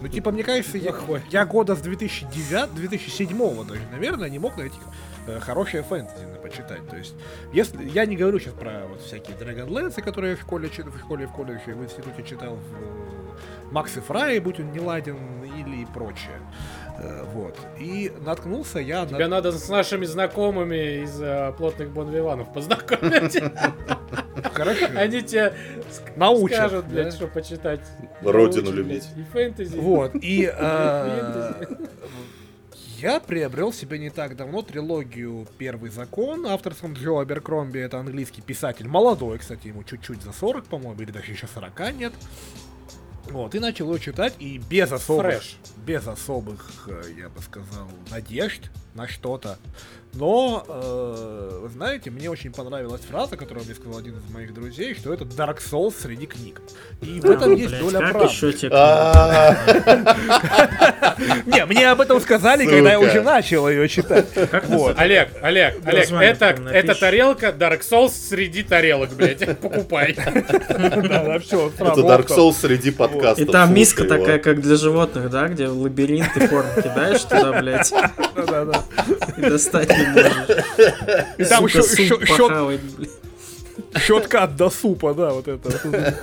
Ну, 0.00 0.08
типа, 0.08 0.30
мне 0.30 0.44
кажется, 0.44 0.78
я, 0.78 0.94
я 1.30 1.44
года 1.44 1.74
с 1.74 1.80
2009, 1.80 2.74
2007 2.74 3.64
даже, 3.66 3.80
наверное, 3.90 4.28
не 4.28 4.38
мог 4.38 4.56
найти 4.56 4.78
э, 5.26 5.40
хорошее 5.40 5.82
фэнтези 5.82 6.24
на 6.24 6.36
почитать. 6.36 6.88
То 6.88 6.96
есть, 6.96 7.14
если 7.52 7.88
я 7.88 8.06
не 8.06 8.16
говорю 8.16 8.38
сейчас 8.38 8.54
про 8.54 8.86
вот 8.88 9.00
всякие 9.02 9.36
Dragonlance, 9.36 10.00
которые 10.00 10.32
я 10.32 10.36
в 10.36 10.40
школе, 10.40 10.68
в 10.68 10.98
школе, 10.98 11.26
в 11.26 11.32
колледже, 11.32 11.74
в 11.74 11.82
институте 11.82 12.22
читал, 12.22 12.54
в 12.54 12.74
э, 12.74 13.72
Макс 13.72 13.96
и 13.96 14.00
Фрай, 14.00 14.38
будь 14.38 14.60
он 14.60 14.70
не 14.72 14.80
ладен, 14.80 15.18
или 15.42 15.84
прочее. 15.92 16.40
Э, 16.98 17.24
Вот. 17.34 17.56
И 17.78 18.12
наткнулся 18.20 18.78
я 18.78 19.02
на... 19.02 19.08
Тебе 19.08 19.26
надо 19.26 19.50
с 19.52 19.68
нашими 19.68 20.04
знакомыми 20.04 21.02
из 21.02 21.20
э, 21.20 21.52
плотных 21.58 21.90
бонвиванов 21.90 22.52
познакомить. 22.52 23.42
Хорошо. 24.42 24.86
Они 24.94 25.22
тебе 25.22 25.54
Научат, 26.16 26.56
скажут, 26.58 26.86
да? 26.88 26.92
блядь, 26.94 27.14
что 27.14 27.26
почитать. 27.28 27.80
Родину 28.22 28.62
Научат, 28.70 28.74
любить. 28.74 29.08
блядь, 29.14 29.26
И 29.26 29.30
фэнтези. 29.32 29.76
Вот, 29.78 30.14
и 30.16 30.50
э, 30.56 31.64
Я 32.98 33.20
приобрел 33.20 33.72
себе 33.72 33.98
не 33.98 34.10
так 34.10 34.36
давно 34.36 34.62
трилогию 34.62 35.46
«Первый 35.58 35.90
закон» 35.90 36.46
авторством 36.46 36.94
Джо 36.94 37.20
Аберкромби. 37.20 37.78
Это 37.78 37.98
английский 37.98 38.42
писатель, 38.42 38.88
молодой, 38.88 39.38
кстати, 39.38 39.68
ему 39.68 39.84
чуть-чуть 39.84 40.22
за 40.22 40.32
40, 40.32 40.64
по-моему, 40.66 41.00
или 41.02 41.12
даже 41.12 41.30
еще 41.32 41.46
40 41.46 41.94
нет. 41.94 42.12
Вот, 43.30 43.54
и 43.54 43.58
начал 43.60 43.84
его 43.86 43.98
читать, 43.98 44.34
и 44.38 44.56
без 44.58 44.90
особых, 44.90 45.42
Фреш. 45.42 45.58
без 45.84 46.06
особых, 46.08 46.88
э, 46.88 47.02
я 47.18 47.28
бы 47.28 47.42
сказал, 47.42 47.86
надежд 48.10 48.70
на 48.94 49.06
что-то. 49.06 49.58
Но, 50.14 50.64
э, 50.66 51.58
вы 51.62 51.68
знаете, 51.68 52.10
мне 52.10 52.30
очень 52.30 52.52
понравилась 52.52 53.02
фраза, 53.02 53.36
которую 53.36 53.64
мне 53.64 53.74
сказал 53.74 53.98
один 53.98 54.16
из 54.16 54.32
моих 54.32 54.52
друзей, 54.54 54.94
что 54.94 55.12
это 55.12 55.24
Dark 55.24 55.58
Souls 55.58 55.94
среди 56.00 56.26
книг. 56.26 56.60
И 57.02 57.20
в 57.20 57.30
этом 57.30 57.54
есть 57.54 57.78
доля 57.78 58.00
правды. 58.10 58.68
А, 58.72 59.54
Не, 61.46 61.66
мне 61.66 61.90
об 61.90 62.00
этом 62.00 62.20
сказали, 62.20 62.64
когда 62.64 62.92
я 62.92 63.00
уже 63.00 63.22
начал 63.22 63.68
ее 63.68 63.88
читать. 63.88 64.26
Олег, 64.96 65.28
Олег, 65.42 65.76
Олег, 65.84 66.10
это, 66.10 66.94
тарелка 66.94 67.48
Dark 67.48 67.80
Souls 67.80 68.10
среди 68.10 68.62
тарелок, 68.62 69.10
блядь. 69.10 69.58
Покупай. 69.60 70.12
Это 70.12 72.00
Dark 72.00 72.28
Souls 72.28 72.54
среди 72.60 72.90
подкастов. 72.90 73.48
И 73.48 73.50
там 73.50 73.74
миска 73.74 74.04
такая, 74.04 74.38
как 74.38 74.60
для 74.60 74.76
животных, 74.76 75.30
да, 75.30 75.48
где 75.48 75.68
в 75.68 75.78
лабиринт 75.80 76.36
и 76.36 76.46
корм 76.46 76.66
кидаешь 76.76 77.22
туда, 77.22 77.60
блядь, 77.60 77.90
Да, 78.48 78.64
да. 78.64 78.84
и 79.36 79.40
достать. 79.42 79.90
И 81.38 81.44
там 81.44 81.64
еще 81.66 81.82
счеткат 83.96 84.56
до 84.56 84.70
супа, 84.70 85.14
да, 85.14 85.32
вот 85.32 85.46
это. 85.48 86.14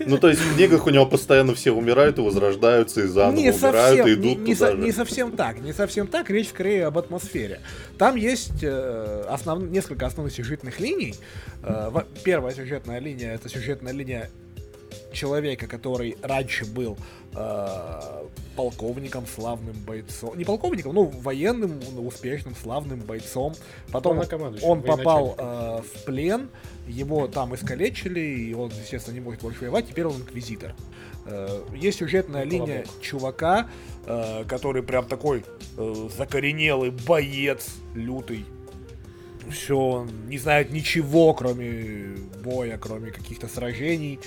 Ну, 0.00 0.18
то 0.18 0.28
есть 0.28 0.40
в 0.40 0.54
книгах 0.56 0.86
у 0.86 0.90
него 0.90 1.06
постоянно 1.06 1.54
все 1.54 1.70
умирают 1.70 2.18
и 2.18 2.22
возрождаются, 2.22 3.02
и 3.02 3.06
заново 3.06 3.36
Не 3.36 3.50
умирают, 3.50 3.98
совсем, 3.98 4.06
и 4.06 4.10
не, 4.16 4.32
идут 4.34 4.38
не 4.46 4.54
туда 4.54 4.66
со- 4.66 4.76
же. 4.76 4.82
не 4.82 4.92
совсем 4.92 5.32
так, 5.32 5.60
не 5.60 5.72
совсем 5.72 6.06
так, 6.06 6.30
речь 6.30 6.48
скорее 6.48 6.86
об 6.86 6.98
атмосфере. 6.98 7.60
Там 7.98 8.16
есть 8.16 8.62
э, 8.62 9.24
основ- 9.28 9.68
несколько 9.68 10.06
основных 10.06 10.34
сюжетных 10.34 10.80
линий. 10.80 11.14
Э, 11.62 11.88
во- 11.90 12.06
первая 12.24 12.54
сюжетная 12.54 12.98
линия 13.00 13.34
это 13.34 13.48
сюжетная 13.48 13.92
линия 13.92 14.30
человека, 15.12 15.66
который 15.66 16.16
раньше 16.22 16.64
был 16.66 16.96
э, 17.34 18.26
полковником, 18.56 19.26
славным 19.26 19.76
бойцом. 19.86 20.36
Не 20.36 20.44
полковником, 20.44 20.94
ну, 20.94 21.04
военным, 21.04 21.80
успешным, 21.98 22.54
славным 22.54 23.00
бойцом. 23.00 23.54
Потом 23.92 24.20
он 24.62 24.82
попал 24.82 25.34
э, 25.38 25.82
в 25.82 26.04
плен, 26.04 26.50
его 26.86 27.28
там 27.28 27.54
искалечили, 27.54 28.20
и 28.20 28.54
он, 28.54 28.70
естественно, 28.70 29.14
не 29.14 29.20
может 29.20 29.42
больше 29.42 29.60
воевать, 29.60 29.88
теперь 29.88 30.06
он 30.06 30.16
инквизитор. 30.16 30.74
Э, 31.26 31.62
есть 31.74 31.98
сюжетная 31.98 32.44
Ну, 32.44 32.50
линия 32.50 32.82
колобок. 32.82 33.02
чувака, 33.02 33.68
э, 34.06 34.44
который 34.48 34.82
прям 34.82 35.06
такой 35.06 35.44
э, 35.76 36.08
закоренелый 36.16 36.90
боец, 36.90 37.68
лютый. 37.94 38.44
Все, 39.50 39.78
он 39.78 40.10
не 40.28 40.38
знает 40.38 40.70
ничего, 40.72 41.32
кроме 41.34 42.16
боя, 42.42 42.78
кроме 42.78 43.10
каких-то 43.10 43.48
сражений. 43.48 44.20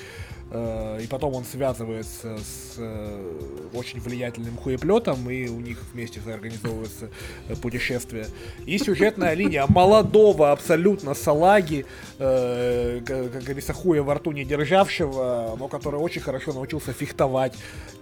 Э, 0.52 0.99
И 1.02 1.07
потом 1.07 1.34
он 1.36 1.45
связывается 1.45 2.38
с 2.38 2.76
э, 2.78 3.69
очень 3.73 4.02
влиятельным 4.02 4.57
хуеплетом, 4.57 5.30
и 5.30 5.48
у 5.48 5.60
них 5.60 5.78
вместе 5.94 6.19
организовывается 6.28 7.10
э, 7.48 7.56
путешествие. 7.56 8.28
И 8.65 8.78
сюжетная 8.78 9.34
линия 9.34 9.65
молодого 9.68 10.52
абсолютно 10.52 11.14
салаги, 11.14 11.86
э, 12.22 13.02
как 13.06 13.43
говорится, 13.43 13.73
хуя 13.73 14.03
во 14.03 14.15
рту 14.15 14.31
не 14.31 14.45
державшего, 14.45 15.56
но 15.57 15.68
который 15.68 15.99
очень 15.99 16.22
хорошо 16.22 16.53
научился 16.53 16.93
фехтовать. 16.93 17.53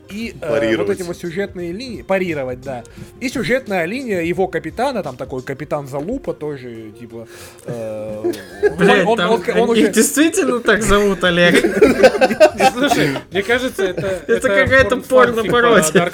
И 0.09 0.33
э, 0.41 0.75
вот 0.77 0.89
эти 0.89 1.03
вот 1.03 1.17
сюжетные 1.17 1.71
линии, 1.71 2.01
парировать, 2.01 2.61
да. 2.61 2.83
И 3.19 3.29
сюжетная 3.29 3.85
линия 3.85 4.21
его 4.21 4.47
капитана, 4.47 5.03
там 5.03 5.15
такой 5.15 5.43
капитан 5.43 5.87
Залупа 5.87 6.33
тоже, 6.33 6.91
типа... 6.99 7.27
э, 7.65 8.31
Блядь, 8.77 9.05
он- 9.05 9.17
там 9.17 9.31
он- 9.31 9.43
он 9.49 9.63
их 9.77 9.83
уже- 9.83 9.93
действительно 9.93 10.61
так 10.61 10.81
зовут, 10.81 11.23
Олег. 11.23 11.55
Слушай, 12.73 13.17
мне 13.31 13.43
кажется, 13.43 13.83
это... 13.83 14.23
Это 14.27 14.47
какая-то 14.47 14.97
порно-пародия. 14.97 16.09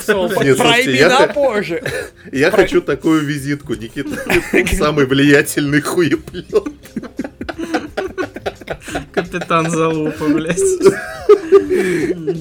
про 0.57 0.81
имена 0.81 1.27
позже. 1.33 1.81
Я 2.33 2.51
хочу 2.51 2.81
такую 2.81 3.21
визитку, 3.21 3.75
Никита. 3.75 4.17
Самый 4.75 5.05
влиятельный 5.05 5.79
хуеплет. 5.79 6.45
Капитан 9.11 9.69
Залупа, 9.69 10.25
блядь. 10.29 10.59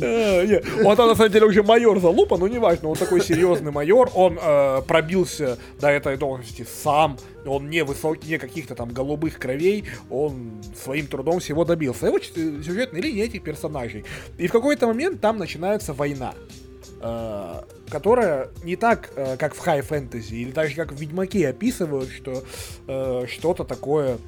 Э, 0.03 0.61
Он 0.85 0.97
на 0.97 1.15
самом 1.15 1.31
деле 1.33 1.47
уже 1.47 1.63
майор 1.63 1.99
Залупа, 2.01 2.37
но 2.37 2.49
неважно, 2.49 2.89
он 2.89 2.97
такой 2.97 3.21
серьезный 3.21 3.71
майор, 3.73 4.11
он 4.15 4.39
э, 4.41 4.83
пробился 4.87 5.59
до 5.81 5.89
этой 5.89 6.17
должности 6.17 6.67
сам, 6.83 7.17
он 7.47 7.69
не 7.71 7.85
высокий, 7.85 8.29
не 8.29 8.39
каких-то 8.39 8.75
там 8.75 8.89
голубых 8.91 9.39
кровей, 9.39 9.85
он 10.11 10.63
своим 10.83 11.07
трудом 11.07 11.41
всего 11.41 11.65
добился. 11.65 12.07
Его 12.07 12.19
сюжетные 12.21 13.03
линии 13.03 13.23
этих 13.25 13.43
персонажей. 13.43 14.05
И 14.39 14.47
в 14.47 14.53
какой-то 14.53 14.87
момент 14.87 15.21
там 15.21 15.39
начинается 15.39 15.93
война. 15.93 16.35
э, 17.01 17.63
которая 17.91 18.49
не 18.65 18.77
так, 18.77 19.11
как 19.39 19.55
в 19.55 19.59
хай 19.59 19.83
фэнтези, 19.83 20.35
или 20.35 20.51
даже 20.53 20.75
как 20.75 20.93
в 20.93 20.97
Ведьмаке 21.01 21.49
описывают, 21.49 22.11
что 22.11 22.43
э, 22.89 23.27
что-то 23.29 23.65
такое 23.65 24.19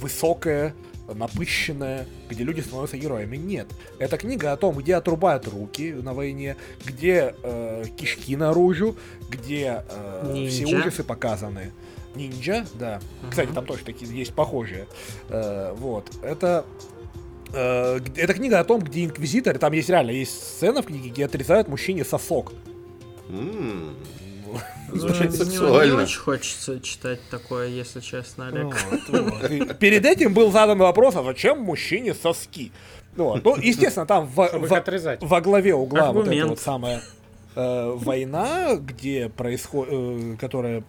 высокое, 0.00 0.74
напыщенное, 1.14 2.06
где 2.28 2.44
люди 2.44 2.60
становятся 2.60 2.96
героями. 2.96 3.36
Нет. 3.36 3.68
Это 3.98 4.16
книга 4.18 4.52
о 4.52 4.56
том, 4.56 4.76
где 4.76 4.96
отрубают 4.96 5.46
руки 5.48 5.92
на 5.92 6.14
войне, 6.14 6.56
где 6.84 7.34
э, 7.42 7.84
кишки 7.96 8.36
наружу, 8.36 8.96
где 9.30 9.84
э, 9.88 10.46
все 10.48 10.66
ужасы 10.66 11.04
показаны. 11.04 11.72
Ниндзя, 12.14 12.66
да. 12.74 13.00
Кстати, 13.30 13.50
там 13.52 13.66
тоже 13.66 13.84
такие 13.84 14.10
есть 14.16 14.34
похожие. 14.34 14.86
Э, 15.28 15.74
вот. 15.76 16.10
Это 16.22 16.64
э, 17.52 18.00
это 18.16 18.34
книга 18.34 18.60
о 18.60 18.64
том, 18.64 18.80
где 18.80 19.04
инквизитор, 19.04 19.58
там 19.58 19.72
есть 19.72 19.88
реально 19.88 20.10
есть 20.10 20.32
сцена 20.32 20.82
в 20.82 20.86
книге, 20.86 21.10
где 21.10 21.24
отрезают 21.24 21.68
мужчине 21.68 22.04
сосок. 22.04 22.52
Звучит 24.92 25.20
не- 25.32 25.38
Не 25.38 25.44
сексуально. 25.44 26.02
очень 26.02 26.18
хочется 26.18 26.80
читать 26.80 27.20
такое, 27.30 27.68
если 27.68 28.00
честно, 28.00 28.48
Олег. 28.48 28.74
Вот. 29.08 29.50
И 29.50 29.74
перед 29.74 30.04
этим 30.04 30.34
был 30.34 30.50
задан 30.50 30.78
вопрос, 30.78 31.16
а 31.16 31.22
зачем 31.22 31.60
мужчине 31.60 32.14
соски? 32.14 32.72
Вот. 33.16 33.44
Ну, 33.44 33.56
естественно, 33.56 34.06
там 34.06 34.26
во, 34.26 34.48
главе 35.40 35.74
угла 35.74 36.12
вот 36.12 36.28
эта 36.28 36.46
вот 36.46 36.60
самая 36.60 37.02
э, 37.56 37.92
война, 37.96 38.76
где 38.76 39.28
происходит, 39.28 40.38
которая 40.38 40.84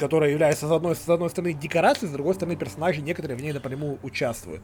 которая 0.00 0.30
является 0.30 0.66
с 0.66 0.70
одной, 0.70 0.96
с 0.96 1.08
одной 1.08 1.28
стороны 1.30 1.52
декорацией, 1.52 2.08
с 2.10 2.12
другой 2.12 2.34
стороны 2.34 2.56
персонажи 2.56 3.02
некоторые 3.02 3.36
в 3.36 3.42
ней 3.42 3.52
напрямую 3.52 3.98
участвуют. 4.02 4.62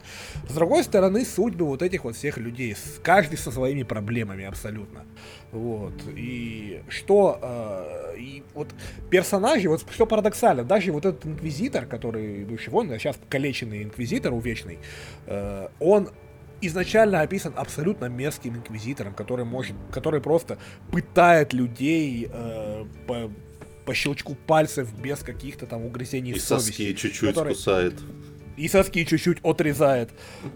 С 0.48 0.54
другой 0.54 0.82
стороны 0.82 1.24
судьбы 1.24 1.66
вот 1.66 1.82
этих 1.82 2.04
вот 2.04 2.16
всех 2.16 2.38
людей, 2.38 2.74
с- 2.74 2.98
каждый 3.02 3.36
со 3.36 3.50
своими 3.50 3.82
проблемами 3.82 4.44
абсолютно. 4.44 5.04
Вот. 5.52 5.92
И 6.16 6.82
что... 6.88 7.38
э, 7.42 8.16
и 8.18 8.42
вот 8.54 8.68
персонажи, 9.10 9.68
вот 9.68 9.84
что 9.90 10.06
парадоксально, 10.06 10.64
даже 10.64 10.90
вот 10.90 11.04
этот 11.04 11.26
инквизитор, 11.26 11.84
который 11.86 12.44
бывший 12.44 12.70
воин, 12.70 12.90
а 12.92 12.98
сейчас 12.98 13.18
калеченный 13.28 13.82
инквизитор 13.82 14.32
увечный, 14.32 14.78
э, 15.26 15.68
он 15.80 16.08
изначально 16.62 17.20
описан 17.20 17.52
абсолютно 17.54 18.06
мерзким 18.06 18.56
инквизитором, 18.56 19.12
который 19.12 19.44
может, 19.44 19.76
который 19.92 20.20
просто 20.20 20.56
пытает 20.90 21.52
людей 21.52 22.30
э, 22.32 22.84
по, 23.06 23.30
по 23.86 23.94
щелчку 23.94 24.34
пальцев 24.46 24.92
без 25.00 25.20
каких-то 25.20 25.64
там 25.66 25.86
угрызений 25.86 26.32
И 26.32 26.38
совести. 26.38 26.70
соски 26.70 26.92
чуть-чуть 26.94 27.30
который- 27.30 27.54
кусает. 27.54 27.94
и 28.56 28.68
соски 28.68 29.04
чуть-чуть 29.04 29.38
отрезает. 29.42 30.08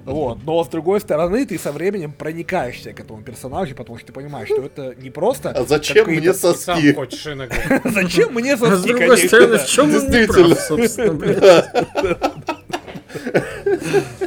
Вот. 0.06 0.38
Но 0.44 0.64
с 0.64 0.68
другой 0.68 1.00
стороны, 1.00 1.44
ты 1.46 1.58
со 1.58 1.70
временем 1.70 2.12
проникаешься 2.12 2.92
к 2.94 3.00
этому 3.00 3.22
персонажу, 3.22 3.74
потому 3.74 3.98
что 3.98 4.06
ты 4.08 4.12
понимаешь, 4.14 4.48
что 4.48 4.62
это 4.62 4.94
не 5.00 5.10
просто. 5.10 5.50
А 5.50 5.64
зачем 5.64 6.06
мне 6.08 6.18
И 6.30 6.32
сам 6.32 6.54
соски? 6.54 6.92
хочешь 6.94 7.26
иногда. 7.26 7.56
Зачем 7.84 8.32
мне 8.34 8.54
А 8.54 8.56
с 8.56 8.60
соски, 8.60 8.88
другой 8.88 9.06
конечно, 9.08 9.28
стороны, 9.28 9.58
в 9.58 9.66
чем 9.66 9.94
он 9.94 10.10
не 10.10 10.26
прав, 10.26 10.60
собственно? 10.60 11.64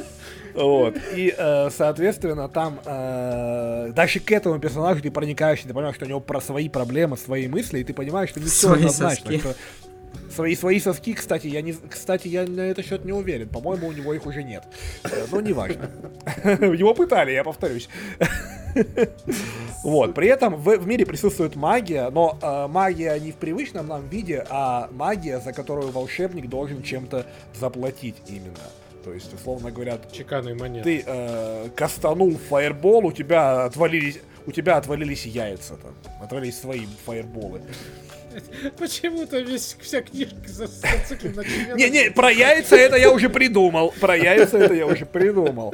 Вот. 0.53 0.95
И, 1.15 1.33
э, 1.35 1.69
соответственно, 1.71 2.47
там 2.47 2.79
э, 2.85 3.91
даже 3.95 4.19
к 4.19 4.31
этому 4.31 4.59
персонажу 4.59 5.01
ты 5.01 5.11
проникаешься, 5.11 5.67
ты 5.67 5.73
понимаешь, 5.73 5.95
что 5.95 6.05
у 6.05 6.09
него 6.09 6.19
про 6.19 6.41
свои 6.41 6.69
проблемы, 6.69 7.17
свои 7.17 7.47
мысли, 7.47 7.79
и 7.79 7.83
ты 7.83 7.93
понимаешь, 7.93 8.29
что 8.29 8.39
не 8.39 8.47
все 8.47 8.73
однозначно. 8.73 9.31
Свои, 10.29 10.55
свои 10.55 10.79
соски, 10.79 11.13
кстати, 11.13 11.45
я 11.45 11.61
не, 11.61 11.73
кстати, 11.73 12.27
я 12.27 12.45
на 12.47 12.61
этот 12.61 12.85
счет 12.85 13.05
не 13.05 13.11
уверен. 13.11 13.49
По-моему, 13.49 13.87
у 13.87 13.91
него 13.91 14.13
их 14.13 14.25
уже 14.25 14.43
нет. 14.43 14.63
Э, 15.03 15.25
Но 15.31 15.41
неважно. 15.41 15.89
Его 16.43 16.93
пытали, 16.93 17.31
я 17.31 17.43
повторюсь. 17.43 17.87
Вот. 19.83 20.15
При 20.15 20.27
этом 20.27 20.55
в, 20.55 20.77
в 20.77 20.87
мире 20.87 21.05
присутствует 21.05 21.55
магия, 21.55 22.09
но 22.09 22.37
э, 22.41 22.67
магия 22.67 23.19
не 23.19 23.31
в 23.31 23.35
привычном 23.35 23.87
нам 23.87 24.07
виде, 24.07 24.45
а 24.49 24.89
магия, 24.91 25.39
за 25.39 25.53
которую 25.53 25.91
волшебник 25.91 26.49
должен 26.49 26.81
чем-то 26.81 27.25
заплатить 27.53 28.15
именно. 28.27 28.57
То 29.03 29.13
есть, 29.13 29.33
условно 29.33 29.71
говоря, 29.71 29.99
Чеканные 30.11 30.55
монеты. 30.55 30.83
ты 30.83 31.03
э, 31.05 31.69
кастанул 31.75 32.37
фаербол, 32.49 33.07
у 33.07 33.11
тебя 33.11 33.65
отвалились, 33.65 34.19
у 34.45 34.51
тебя 34.51 34.77
отвалились 34.77 35.25
яйца 35.25 35.75
там, 35.75 35.93
отвалились 36.21 36.59
свои 36.59 36.85
фаерболы. 37.05 37.61
Почему-то 38.77 39.39
весь, 39.39 39.75
вся 39.81 40.01
книжка 40.01 40.35
за- 40.47 40.67
зациклена 40.67 41.43
на. 41.43 41.75
Не-не, 41.75 42.11
про 42.11 42.31
яйца 42.31 42.75
это 42.75 42.95
я 42.97 43.11
уже 43.11 43.29
придумал. 43.29 43.93
Про 43.99 44.15
яйца 44.15 44.57
это 44.57 44.73
я 44.73 44.85
уже 44.87 45.05
придумал. 45.05 45.73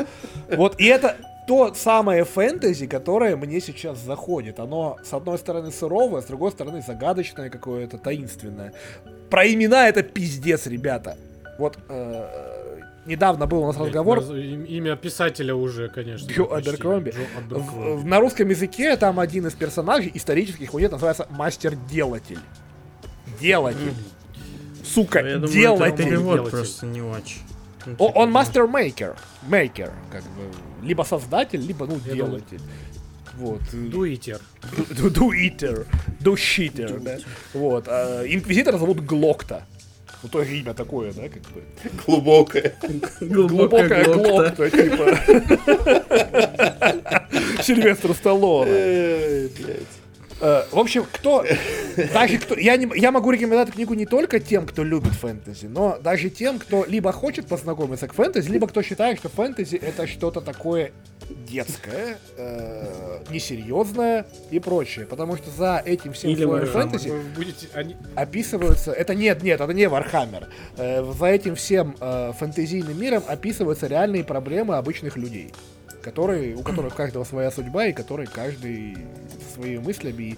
Вот, 0.50 0.80
и 0.80 0.86
это 0.86 1.16
то 1.48 1.74
самое 1.74 2.26
фэнтези, 2.26 2.86
которое 2.88 3.36
мне 3.36 3.60
сейчас 3.62 4.00
заходит. 4.00 4.60
Оно, 4.60 4.98
с 5.04 5.14
одной 5.14 5.38
стороны, 5.38 5.72
сыровое, 5.72 6.22
с 6.22 6.26
другой 6.26 6.52
стороны, 6.52 6.82
загадочное 6.86 7.50
какое-то, 7.50 7.98
таинственное. 7.98 8.74
Про 9.30 9.48
имена 9.48 9.88
это 9.88 10.04
пиздец, 10.04 10.68
ребята. 10.68 11.18
Вот, 11.58 11.78
э, 11.90 12.59
недавно 13.10 13.48
был 13.48 13.64
у 13.64 13.68
нас 13.68 13.78
разговор 13.78 14.20
Имя 14.20 14.96
писателя 14.96 15.56
уже, 15.56 15.90
конечно. 15.90 16.28
Джо. 16.32 16.46
Аберкромби. 16.56 17.14
На 18.06 18.20
русском 18.20 18.48
языке 18.50 18.96
там 18.96 19.20
один 19.20 19.48
из 19.48 19.54
персонажей 19.54 20.12
исторических 20.14 20.72
будет 20.72 20.92
называется 20.92 21.28
мастер-делатель. 21.30 22.40
Делатель. 23.42 23.94
Сука, 24.86 25.20
Я 25.20 25.38
думаю, 25.38 25.44
это 25.46 25.54
делатель. 25.54 26.06
перевод 26.06 26.50
просто 26.50 26.86
не 26.86 27.02
очень. 27.02 27.42
Ну, 27.86 27.96
О- 27.98 28.12
Он 28.12 28.30
ну, 28.30 28.34
мастер-мейкер. 28.36 29.16
Мейкер, 29.48 29.92
как 30.12 30.24
бы. 30.24 30.52
Либо 30.84 31.04
создатель, 31.04 31.62
либо, 31.62 31.86
ну, 31.86 32.00
Я 32.06 32.14
делатель. 32.14 32.60
Вот. 33.36 33.62
Дуитер. 33.72 34.40
Do-eater. 34.90 35.86
Do-shitter, 36.20 37.00
да. 37.00 37.18
Вот. 37.54 37.86
а 37.88 38.24
Инквизитора 38.26 38.78
зовут 38.78 39.00
Глокта. 39.00 39.64
Ну, 40.22 40.30
то 40.30 40.42
имя 40.44 40.74
такое, 40.74 41.14
да, 41.14 41.30
как 41.30 41.42
бы. 41.44 41.62
Глубокое. 42.06 42.74
Глубокая 43.22 44.04
глокта, 44.04 44.70
типа. 44.70 45.18
Сильвестр 47.64 48.14
Сталлоне. 48.14 48.72
Эй, 48.72 49.48
блядь. 49.58 49.99
Э, 50.42 50.64
В 50.72 50.80
общем, 50.80 51.06
кто... 51.12 51.46
Даже 52.14 52.38
кто... 52.38 52.56
Я, 52.56 52.78
не, 52.78 52.90
я 52.98 53.12
могу 53.12 53.32
рекомендовать 53.32 53.68
эту 53.70 53.76
книгу 53.76 53.94
не 53.94 54.06
только 54.06 54.40
тем, 54.40 54.66
кто 54.66 54.84
любит 54.84 55.14
фэнтези, 55.14 55.66
но 55.66 55.98
даже 56.02 56.30
тем, 56.30 56.60
кто 56.60 56.86
либо 56.86 57.12
хочет 57.12 57.48
познакомиться 57.48 58.08
к 58.08 58.14
фэнтези, 58.14 58.50
либо 58.50 58.68
кто 58.68 58.82
считает, 58.82 59.20
что 59.20 59.30
фэнтези 59.30 59.76
это 59.76 60.08
что-то 60.08 60.42
такое 60.42 60.92
детское, 61.48 62.18
э, 62.38 63.20
несерьезное 63.30 64.26
и 64.52 64.60
прочее. 64.60 65.06
Потому 65.06 65.36
что 65.38 65.50
за 65.52 65.82
этим 65.86 66.14
всем 66.14 66.32
Или 66.32 66.44
слоем 66.44 66.68
фэнтези 66.68 67.12
будете... 67.36 67.68
Они... 67.74 67.96
описываются... 68.16 68.92
Это 68.92 69.16
нет, 69.16 69.44
нет, 69.44 69.60
это 69.60 69.74
не 69.74 69.88
Warhammer. 69.90 70.48
Э, 70.78 71.04
за 71.04 71.26
этим 71.26 71.56
всем 71.56 71.96
э, 72.00 72.32
фэнтезийным 72.38 73.00
миром 73.00 73.24
описываются 73.28 73.88
реальные 73.88 74.24
проблемы 74.24 74.76
обычных 74.78 75.18
людей. 75.18 75.52
Которые, 76.02 76.56
у 76.56 76.64
которых 76.64 76.96
каждого 76.96 77.24
своя 77.24 77.52
судьба, 77.52 77.88
и 77.88 77.94
которые 77.94 78.28
каждый 78.28 78.98
своими 79.54 79.80
мыслями. 79.80 80.24
И 80.24 80.38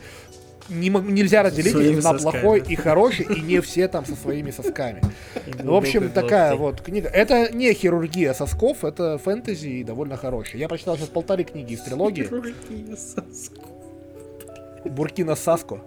не 0.70 0.90
нельзя 0.90 1.44
разделить 1.44 1.76
их 1.76 1.96
на 1.98 2.02
сосками. 2.02 2.32
плохой 2.32 2.64
и 2.68 2.76
хороший, 2.76 3.26
и 3.26 3.42
не 3.42 3.60
все 3.60 3.88
там 3.88 4.06
со 4.06 4.16
своими 4.16 4.52
сосками. 4.52 5.02
и 5.46 5.64
В 5.64 5.74
общем, 5.74 6.10
такая 6.12 6.56
вот 6.56 6.82
книга. 6.82 7.10
Это 7.10 7.54
не 7.54 7.74
хирургия 7.74 8.34
сосков, 8.34 8.86
это 8.86 9.18
фэнтези 9.18 9.68
и 9.68 9.84
довольно 9.84 10.18
хорошая. 10.18 10.58
Я 10.58 10.70
прочитал 10.70 10.98
сейчас 10.98 11.10
полторы 11.10 11.44
книги 11.44 11.74
из 11.74 11.82
трилогии. 11.82 12.24
Хирургия 12.24 12.96
сосков. 12.96 13.72
Буркина 14.86 15.36
Саско. 15.36 15.82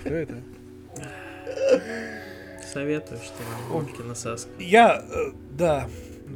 Что 0.00 0.14
это? 0.14 0.34
Советую, 2.72 3.20
что 3.22 3.42
ли, 3.42 3.68
гонки 3.68 4.00
на 4.02 4.14
саску. 4.14 4.50
Я, 4.58 5.04
э, 5.06 5.32
да, 5.50 5.88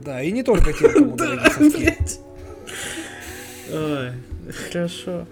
да, 0.05 0.23
и 0.23 0.31
не 0.33 0.43
только 0.43 0.73
тем, 0.73 0.93
кому 0.93 1.17
дороги 1.17 1.49
соски. 1.51 1.97
Ой, 3.73 4.11
хорошо. 4.71 5.27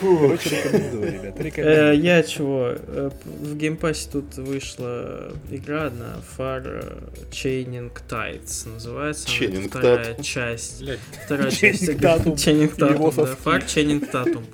Короче, 0.00 0.50
рекомендую, 0.50 1.12
ребята, 1.12 1.60
Э, 1.60 1.94
я 1.96 2.22
чего? 2.22 2.72
э, 2.76 3.10
В 3.24 3.56
Game 3.56 3.79
Pass 3.79 4.02
е 4.02 4.08
тут 4.12 4.36
вышла 4.36 5.32
игра 5.50 5.86
одна, 5.86 6.16
Far 6.36 7.02
Chaining 7.32 7.90
Tides 8.08 8.68
называется. 8.68 9.26
Chaining 9.28 9.68
Вторая 9.68 10.14
часть. 10.22 10.80
Блядь, 10.82 11.00
Вторая 11.24 11.48
Chaining 11.48 11.56
часть 11.72 11.82
игры. 11.84 11.96
Tatum. 12.08 12.34
Chaining 12.34 12.76
Tatum, 12.76 13.14
да. 13.16 13.36
Far 13.44 13.64
Chaining 13.66 14.10
Tatum. 14.10 14.44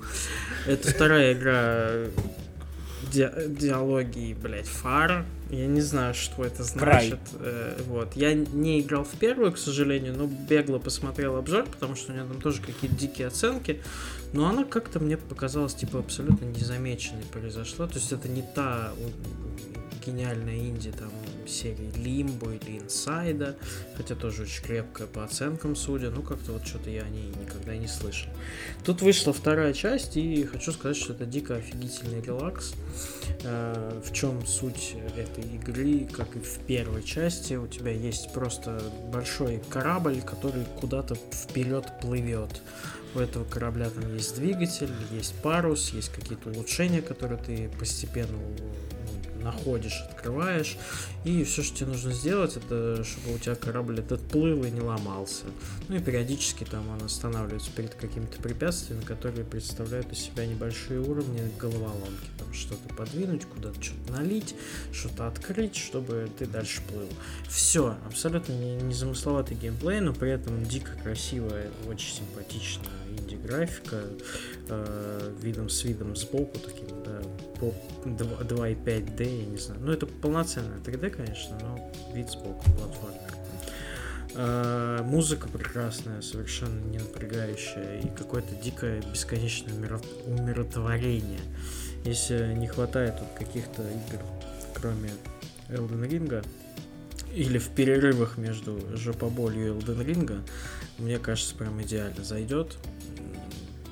Это 0.67 0.89
вторая 0.89 1.35
игра 1.35 1.91
ди- 3.15 3.49
диалоги, 3.61 4.35
блять, 4.41 4.67
фар. 4.67 5.25
Я 5.51 5.67
не 5.67 5.81
знаю, 5.81 6.15
что 6.15 6.45
это 6.45 6.65
значит. 6.65 7.21
Э, 7.39 7.79
вот. 7.87 8.17
Я 8.17 8.35
не 8.35 8.81
играл 8.81 9.05
в 9.05 9.17
первую, 9.19 9.53
к 9.53 9.59
сожалению, 9.59 10.15
но 10.17 10.27
бегло 10.27 10.79
посмотрел 10.79 11.37
обзор, 11.37 11.65
потому 11.67 11.95
что 11.95 12.13
у 12.13 12.15
нее 12.15 12.25
там 12.27 12.41
тоже 12.41 12.61
какие-то 12.61 12.97
дикие 12.97 13.29
оценки. 13.29 13.81
Но 14.33 14.49
она 14.49 14.65
как-то 14.65 14.99
мне 14.99 15.17
показалась, 15.17 15.75
типа, 15.75 16.01
абсолютно 16.01 16.45
незамеченной 16.47 17.23
произошла. 17.33 17.87
То 17.87 17.95
есть 17.95 18.11
это 18.13 18.29
не 18.29 18.43
та 18.43 18.93
гениальная 20.05 20.59
инди 20.59 20.91
там 20.91 21.11
серии 21.49 21.91
Лимбо 21.97 22.53
или 22.53 22.79
Инсайда, 22.79 23.57
хотя 23.97 24.15
тоже 24.15 24.43
очень 24.43 24.63
крепкая 24.63 25.07
по 25.07 25.25
оценкам 25.25 25.77
судя, 25.77 26.11
ну 26.11 26.23
как-то 26.23 26.53
вот 26.53 26.67
что-то 26.67 26.91
я 26.91 27.03
о 27.03 27.09
ней 27.09 27.33
никогда 27.41 27.77
не 27.77 27.87
слышал. 27.87 28.31
Тут 28.85 29.03
вышла 29.03 29.33
вторая 29.33 29.73
часть, 29.73 30.17
и 30.17 30.45
хочу 30.45 30.73
сказать, 30.73 30.97
что 30.97 31.13
это 31.13 31.27
дико 31.27 31.57
офигительный 31.57 32.21
релакс. 32.21 32.75
Э, 33.43 34.01
В 34.05 34.13
чем 34.13 34.47
суть 34.47 34.97
этой 35.17 35.45
игры, 35.45 36.07
как 36.13 36.37
и 36.37 36.41
в 36.41 36.59
первой 36.67 37.03
части, 37.03 37.55
у 37.55 37.67
тебя 37.67 37.91
есть 37.91 38.33
просто 38.33 38.81
большой 39.13 39.63
корабль, 39.69 40.21
который 40.21 40.65
куда-то 40.81 41.17
вперед 41.33 41.87
плывет. 42.01 42.61
У 43.15 43.21
этого 43.21 43.45
корабля 43.45 43.91
там 43.91 44.13
есть 44.13 44.35
двигатель, 44.35 44.91
есть 45.13 45.35
парус, 45.43 45.91
есть 45.91 46.09
какие-то 46.09 46.51
улучшения, 46.51 47.01
которые 47.01 47.41
ты 47.41 47.71
постепенно 47.79 48.37
находишь, 49.45 50.03
открываешь. 50.11 50.77
И 51.25 51.45
все, 51.45 51.63
что 51.63 51.77
тебе 51.79 51.91
нужно 51.91 52.13
сделать, 52.13 52.57
это 52.57 53.05
чтобы 53.05 53.37
у 53.37 53.39
тебя 53.39 53.55
корабль 53.55 54.01
этот 54.01 54.21
плыл 54.23 54.65
и 54.65 54.71
не 54.71 54.81
ломался. 54.81 55.45
Ну 55.89 55.97
и 55.97 56.01
периодически 56.01 56.65
там 56.65 56.89
он 56.89 57.03
останавливается 57.03 57.71
перед 57.71 57.95
какими-то 57.95 58.43
препятствиями, 58.43 59.03
которые 59.03 59.45
представляют 59.45 60.11
из 60.13 60.19
себя 60.19 60.47
небольшие 60.47 61.01
уровни 61.01 61.41
головоломки. 61.59 62.29
Там 62.39 62.53
что-то 62.53 62.93
подвинуть, 62.95 63.45
куда-то 63.45 63.81
что-то 63.83 64.13
налить, 64.13 64.55
что-то 64.93 65.29
открыть, 65.29 65.77
чтобы 65.77 66.29
ты 66.39 66.47
дальше 66.47 66.81
плыл. 66.89 67.09
Все, 67.49 67.97
абсолютно 68.07 68.53
не, 68.53 68.77
незамысловатый 68.77 69.57
геймплей, 69.57 70.01
но 70.01 70.13
при 70.13 70.31
этом 70.31 70.65
дико 70.65 70.93
красивая, 71.03 71.71
очень 71.87 72.17
симпатичная 72.17 72.89
инди-графика, 73.19 74.03
э, 74.69 75.33
видом 75.41 75.69
с 75.69 75.85
видом 75.85 76.17
сбоку 76.17 76.59
таким, 76.59 76.89
да, 77.05 77.21
по 77.61 77.73
2 78.05 78.43
2.5D, 78.43 79.41
я 79.41 79.47
не 79.47 79.57
знаю. 79.59 79.81
Ну, 79.83 79.93
это 79.93 80.07
полноценная 80.07 80.79
3D, 80.81 81.11
конечно, 81.11 81.59
но 81.61 81.91
вид 82.15 82.31
сбоку, 82.31 82.65
платформер. 82.79 83.35
Э, 84.37 85.01
Музыка 85.05 85.49
прекрасная, 85.49 86.21
совершенно 86.23 86.81
не 86.81 86.99
напрягающая 86.99 88.01
и 88.01 88.09
какое-то 88.09 88.55
дикое 88.57 89.03
бесконечное 89.13 89.75
умиро- 89.75 90.05
умиротворение. 90.27 91.41
Если 92.05 92.53
не 92.55 92.67
хватает 92.67 93.19
тут 93.19 93.29
каких-то 93.39 93.83
игр, 93.83 94.23
кроме 94.75 95.11
Elden 95.69 96.09
Ring, 96.09 96.45
или 97.35 97.59
в 97.59 97.69
перерывах 97.71 98.37
между 98.39 98.79
жопоболью 98.97 99.67
и 99.67 99.71
Elden 99.79 100.05
Ring, 100.05 100.41
мне 100.99 101.19
кажется, 101.19 101.55
прям 101.55 101.81
идеально 101.83 102.25
зайдет. 102.25 102.77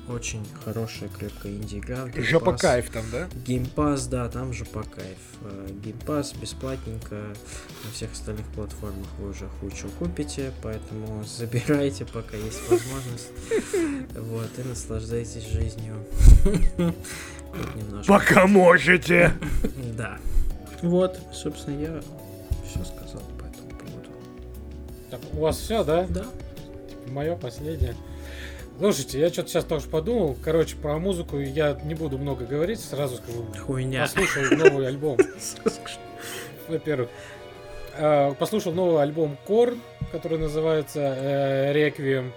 Очень 0.09 0.45
хорошая, 0.65 1.07
крепкая 1.09 1.53
инди-игра. 1.53 2.09
Жопа 2.17 2.51
Pass. 2.51 2.57
кайф 2.59 2.89
там, 2.89 3.05
да? 3.09 3.29
Геймпас, 3.45 4.07
да, 4.07 4.27
там 4.27 4.51
же 4.51 4.65
по 4.65 4.83
кайф. 4.83 5.17
Э, 5.43 5.69
Геймпас 5.81 6.33
бесплатненько 6.33 7.15
на 7.15 7.91
всех 7.93 8.11
остальных 8.11 8.45
платформах 8.47 9.07
вы 9.17 9.29
уже 9.29 9.47
хучу 9.59 9.87
купите, 9.99 10.51
поэтому 10.61 11.23
забирайте, 11.37 12.05
пока 12.05 12.35
есть 12.35 12.59
возможность. 12.69 13.29
Вот, 14.15 14.49
и 14.57 14.63
наслаждайтесь 14.67 15.47
жизнью. 15.47 15.95
Пока 18.07 18.45
можете. 18.47 19.33
Да. 19.97 20.17
Вот, 20.81 21.19
собственно, 21.33 21.79
я 21.79 22.01
все 22.67 22.83
сказал 22.83 23.21
по 23.39 23.45
этому 23.45 23.69
поводу. 23.69 24.09
так, 25.09 25.21
у 25.33 25.41
вас 25.41 25.57
все, 25.57 25.83
да? 25.83 26.05
Да. 26.09 26.25
Мое 27.07 27.35
последнее. 27.35 27.95
Слушайте, 28.79 29.19
я 29.19 29.29
что-то 29.29 29.49
сейчас 29.49 29.65
тоже 29.65 29.87
подумал. 29.87 30.35
Короче, 30.43 30.75
про 30.75 30.97
музыку 30.97 31.37
я 31.39 31.79
не 31.83 31.93
буду 31.95 32.17
много 32.17 32.45
говорить, 32.45 32.79
сразу 32.79 33.17
скажу. 33.17 33.45
Хуйня. 33.65 34.01
Послушал 34.03 34.57
новый 34.57 34.87
альбом. 34.87 35.17
Во-первых, 36.67 37.09
э, 37.95 38.33
послушал 38.33 38.73
новый 38.73 39.01
альбом 39.01 39.37
Корн, 39.45 39.79
который 40.11 40.37
называется 40.39 40.99
э, 41.17 41.73
Реквием. 41.73 42.33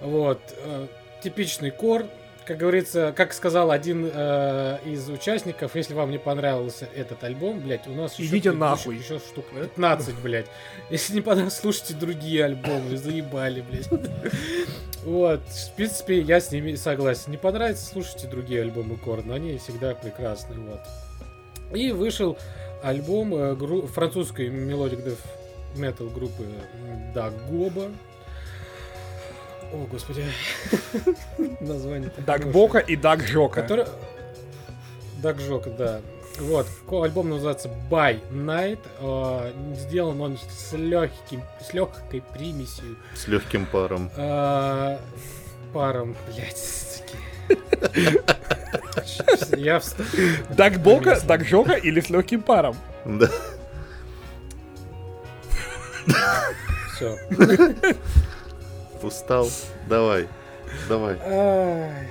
Вот. 0.00 0.40
э, 0.56 0.86
Типичный 1.22 1.70
Корн, 1.70 2.08
как 2.48 2.56
говорится, 2.56 3.12
как 3.14 3.34
сказал 3.34 3.70
один 3.70 4.10
э, 4.10 4.78
из 4.86 5.06
участников, 5.10 5.76
если 5.76 5.92
вам 5.92 6.10
не 6.10 6.16
понравился 6.18 6.88
этот 6.96 7.22
альбом, 7.22 7.60
блядь, 7.60 7.86
у 7.86 7.90
нас 7.90 8.14
еще 8.18 8.30
Идите 8.30 8.52
предыдущих 8.52 8.86
нахуй. 8.86 8.96
Еще 8.96 9.18
штук 9.18 9.44
15, 9.54 10.14
блядь. 10.20 10.46
Если 10.88 11.12
не 11.12 11.20
понравилось, 11.20 11.58
слушайте 11.58 11.92
другие 11.92 12.46
альбомы, 12.46 12.96
заебали, 12.96 13.60
блядь. 13.60 13.88
Вот, 15.04 15.40
в 15.42 15.74
принципе, 15.76 16.20
я 16.20 16.40
с 16.40 16.50
ними 16.50 16.74
согласен. 16.74 17.30
Не 17.30 17.36
понравится, 17.36 17.84
слушайте 17.84 18.26
другие 18.26 18.62
альбомы 18.62 18.96
Korn, 18.96 19.30
они 19.30 19.58
всегда 19.58 19.94
прекрасны, 19.94 20.56
вот. 20.58 20.80
И 21.76 21.92
вышел 21.92 22.38
альбом 22.82 23.34
э, 23.34 23.54
гру- 23.56 23.86
французской 23.86 24.48
melodic 24.48 25.00
metal 25.76 26.08
группы 26.08 26.46
Dagoba. 27.14 27.90
О, 29.72 29.86
господи. 29.90 30.24
Название. 31.60 32.10
Даг 32.26 32.50
Бока 32.50 32.78
и 32.78 32.96
Даг 32.96 33.26
Жока. 33.26 33.62
Который... 33.62 33.84
Даг 35.22 35.40
Жока, 35.40 35.70
да. 35.70 36.00
Вот, 36.38 36.66
альбом 36.90 37.30
называется 37.30 37.68
By 37.90 38.20
Night. 38.30 38.78
Э, 39.00 39.52
Сделан 39.74 40.20
он 40.20 40.38
с 40.38 40.72
легким, 40.72 41.42
с 41.60 41.72
легкой 41.74 42.22
примесью 42.32 42.96
С 43.14 43.26
легким 43.26 43.66
паром. 43.66 44.08
э, 44.16 44.98
паром, 45.74 46.16
блять, 46.28 47.02
Я 49.56 49.78
вст- 49.78 50.54
Даг 50.54 50.78
Бока, 50.80 51.10
Место. 51.10 51.26
Даг 51.26 51.44
Жока 51.44 51.72
или 51.72 52.00
с 52.00 52.08
легким 52.08 52.40
паром? 52.42 52.76
Да. 53.04 53.28
Все. 56.94 57.18
Устал. 59.04 59.48
Давай. 59.88 60.28
Давай. 60.88 61.16
Ай, 61.24 62.08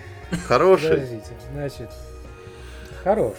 Хороший. 0.48 0.90
Подождите, 0.92 1.32
значит, 1.54 1.90
хорош. 3.04 3.36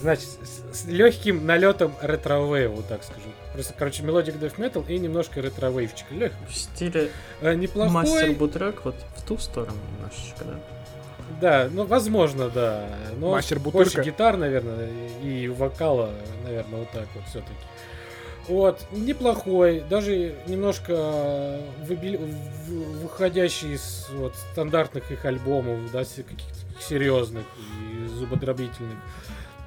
Значит, 0.00 0.28
с, 0.72 0.84
легким 0.86 1.46
налетом 1.46 1.94
ретро-вейва, 2.02 2.74
вот 2.76 2.88
так 2.88 3.02
скажу. 3.02 3.28
Просто, 3.54 3.72
короче, 3.78 4.02
мелодик 4.02 4.34
death 4.34 4.56
metal 4.56 4.84
и 4.86 4.98
немножко 4.98 5.40
ретро-вейвчик. 5.40 6.10
Лег, 6.10 6.32
В 6.48 6.54
стиле 6.54 7.10
э, 7.40 7.54
неплохой. 7.54 7.92
мастер 7.92 8.32
бутрек 8.32 8.84
вот 8.84 8.96
в 9.16 9.22
ту 9.22 9.38
сторону 9.38 9.78
немножечко, 9.96 10.44
да? 10.44 10.54
Да, 11.40 11.68
ну, 11.72 11.86
возможно, 11.86 12.50
да. 12.50 12.86
Но 13.16 13.30
Мастер 13.30 13.58
больше 13.58 13.78
Бутырка. 13.96 14.02
гитар, 14.02 14.36
наверное, 14.36 14.90
и 15.22 15.48
вокала, 15.48 16.10
наверное, 16.44 16.80
вот 16.80 16.90
так 16.90 17.06
вот 17.14 17.24
все-таки. 17.24 17.54
Вот, 18.48 18.80
неплохой, 18.92 19.80
даже 19.88 20.34
немножко 20.46 21.60
выбили- 21.86 22.16
в- 22.18 23.02
выходящий 23.02 23.74
из 23.74 24.06
вот, 24.10 24.34
стандартных 24.52 25.10
их 25.10 25.24
альбомов, 25.24 25.90
да, 25.92 26.04
каких-то 26.04 26.54
серьезных 26.80 27.44
и 27.92 28.06
зубодробительных. 28.08 28.98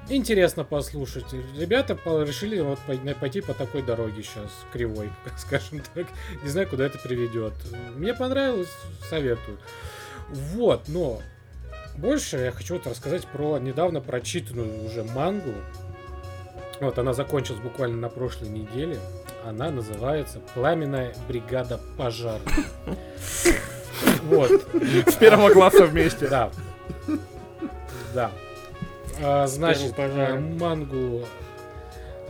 Интересно 0.09 0.63
послушать. 0.63 1.25
Ребята 1.57 1.95
решили 2.23 2.59
вот 2.61 2.79
пой- 2.87 3.15
пойти 3.15 3.41
по 3.41 3.53
такой 3.53 3.81
дороге 3.81 4.23
сейчас, 4.23 4.51
кривой, 4.71 5.09
скажем 5.37 5.81
так. 5.93 6.05
Не 6.43 6.49
знаю, 6.49 6.67
куда 6.67 6.85
это 6.85 6.97
приведет. 6.99 7.53
Мне 7.95 8.13
понравилось, 8.13 8.69
советую. 9.09 9.57
Вот, 10.29 10.83
но 10.87 11.21
больше 11.97 12.37
я 12.37 12.51
хочу 12.51 12.75
вот 12.75 12.85
рассказать 12.87 13.25
про 13.27 13.57
недавно 13.59 14.01
прочитанную 14.01 14.85
уже 14.85 15.03
мангу. 15.03 15.53
Вот, 16.79 16.99
она 16.99 17.13
закончилась 17.13 17.59
буквально 17.59 17.97
на 17.97 18.09
прошлой 18.09 18.49
неделе. 18.49 18.99
Она 19.45 19.71
называется 19.71 20.39
«Пламенная 20.53 21.15
бригада 21.27 21.79
пожарных». 21.97 22.55
Вот. 24.23 24.51
С 25.07 25.15
первого 25.15 25.49
класса 25.49 25.87
вместе. 25.87 26.27
Да. 26.27 26.51
Да. 28.13 28.31
А, 29.21 29.47
значит, 29.47 29.95
а, 29.97 30.39
мангу 30.39 31.25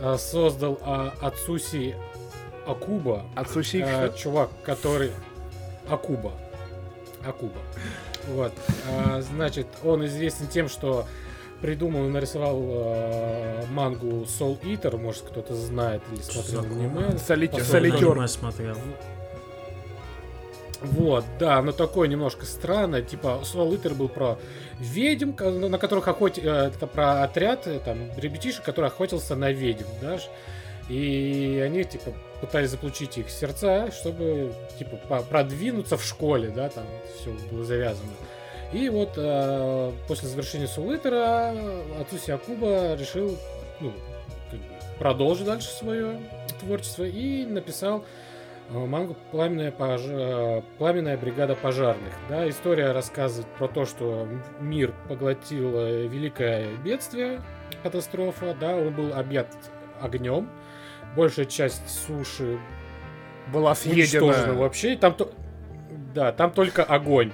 а, 0.00 0.16
создал 0.16 0.80
Ацуси 1.20 1.94
Акуба. 2.66 3.24
Отсуси. 3.34 3.82
А, 3.86 4.08
чувак, 4.10 4.50
который... 4.62 5.10
Акуба. 5.88 6.32
Акуба. 7.26 7.60
Вот. 8.28 8.52
Значит, 9.20 9.66
он 9.82 10.04
известен 10.06 10.46
тем, 10.48 10.68
что 10.68 11.06
придумал 11.60 12.06
и 12.06 12.08
нарисовал 12.08 12.58
а, 12.62 13.64
мангу 13.70 14.22
Soul 14.22 14.60
Eater, 14.62 14.96
может 14.96 15.22
кто-то 15.22 15.54
знает 15.54 16.02
или 16.12 16.20
смотрел 16.20 16.62
аниме. 16.62 17.18
Солитер. 17.18 17.64
Аниме 18.12 18.28
смотрел. 18.28 18.76
Вот, 20.80 21.24
да, 21.40 21.60
но 21.60 21.72
такое 21.72 22.06
немножко 22.06 22.46
странное. 22.46 23.02
Типа, 23.02 23.40
Soul 23.42 23.70
Eater 23.72 23.94
был 23.94 24.08
про 24.08 24.38
ведьм, 24.78 25.32
на 25.68 25.76
которых 25.78 26.06
охот... 26.06 26.38
э, 26.38 26.42
Это 26.42 26.86
про 26.86 27.24
отряд, 27.24 27.66
э, 27.66 27.80
там, 27.84 27.98
ребятишек, 28.16 28.62
который 28.62 28.86
охотился 28.86 29.34
на 29.34 29.50
ведьм, 29.50 29.86
да? 30.00 30.18
И 30.88 31.60
они, 31.66 31.82
типа, 31.84 32.12
пытались 32.40 32.70
заполучить 32.70 33.18
их 33.18 33.28
сердца, 33.28 33.90
чтобы, 33.90 34.54
типа, 34.78 35.22
продвинуться 35.28 35.96
в 35.96 36.04
школе, 36.04 36.48
да, 36.48 36.68
там 36.68 36.84
все 37.18 37.30
было 37.50 37.64
завязано. 37.64 38.12
И 38.72 38.88
вот 38.90 39.14
э, 39.16 39.92
после 40.08 40.28
завершения 40.28 40.66
Eater 40.66 42.00
Ацуси 42.02 42.30
Акуба 42.32 42.94
решил, 42.94 43.38
ну, 43.80 43.92
продолжить 44.98 45.46
дальше 45.46 45.68
свое 45.68 46.20
творчество 46.60 47.04
и 47.04 47.46
написал 47.46 48.04
э, 48.70 48.78
мангу 48.78 49.16
«Пламенная, 49.30 49.70
пож- 49.70 50.58
э, 50.58 50.62
«Пламенная 50.76 51.16
бригада 51.16 51.54
пожарных». 51.54 52.12
Да, 52.28 52.48
история 52.48 52.92
рассказывает 52.92 53.46
про 53.54 53.68
то, 53.68 53.86
что 53.86 54.28
мир 54.60 54.92
поглотило 55.08 56.02
великое 56.06 56.66
бедствие, 56.84 57.40
катастрофа, 57.82 58.54
да, 58.60 58.76
он 58.76 58.92
был 58.92 59.14
объят 59.14 59.48
огнем, 60.00 60.50
большая 61.16 61.46
часть 61.46 61.88
суши 61.88 62.58
Была 63.52 63.74
съедена. 63.74 64.52
вообще, 64.54 64.94
там 64.96 65.14
то... 65.14 65.30
да, 66.14 66.32
там 66.32 66.50
только 66.50 66.84
огонь. 66.84 67.32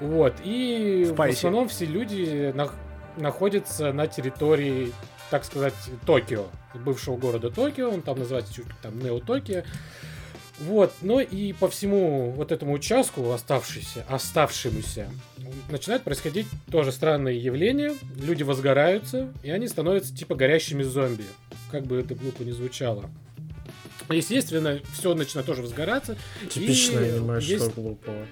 Вот, 0.00 0.34
и 0.44 1.06
В 1.08 1.16
в, 1.16 1.20
основном 1.20 1.68
все 1.68 1.84
люди 1.84 2.52
нах- 2.54 2.74
находятся 3.16 3.92
на 3.92 4.06
территории, 4.06 4.92
так 5.30 5.44
сказать, 5.44 5.74
Токио, 6.06 6.46
бывшего 6.74 7.16
города 7.16 7.50
Токио, 7.50 7.90
он 7.90 8.02
там 8.02 8.18
называется 8.18 8.54
чуть 8.54 8.66
ли 8.66 8.72
там 8.80 8.98
Нео 9.00 9.18
Токио. 9.20 9.62
Вот, 10.60 10.92
но 11.02 11.20
и 11.20 11.52
по 11.52 11.68
всему 11.68 12.30
вот 12.32 12.50
этому 12.50 12.72
участку, 12.72 13.30
оставшийся, 13.30 14.04
оставшемуся, 14.08 15.08
начинают 15.70 16.02
происходить 16.02 16.48
тоже 16.70 16.90
странные 16.90 17.38
явления. 17.38 17.94
Люди 18.16 18.42
возгораются, 18.42 19.32
и 19.44 19.50
они 19.52 19.68
становятся 19.68 20.14
типа 20.16 20.34
горящими 20.34 20.82
зомби. 20.82 21.24
Как 21.70 21.84
бы 21.86 22.00
это 22.00 22.16
глупо 22.16 22.42
не 22.42 22.50
звучало. 22.50 23.08
Естественно, 24.10 24.80
все 24.94 25.14
начинает 25.14 25.46
тоже 25.46 25.62
возгораться. 25.62 26.16
Типичное 26.50 27.14
аниме, 27.14 27.40
что 27.40 27.52
есть- 27.52 27.74
глупого. 27.76 28.26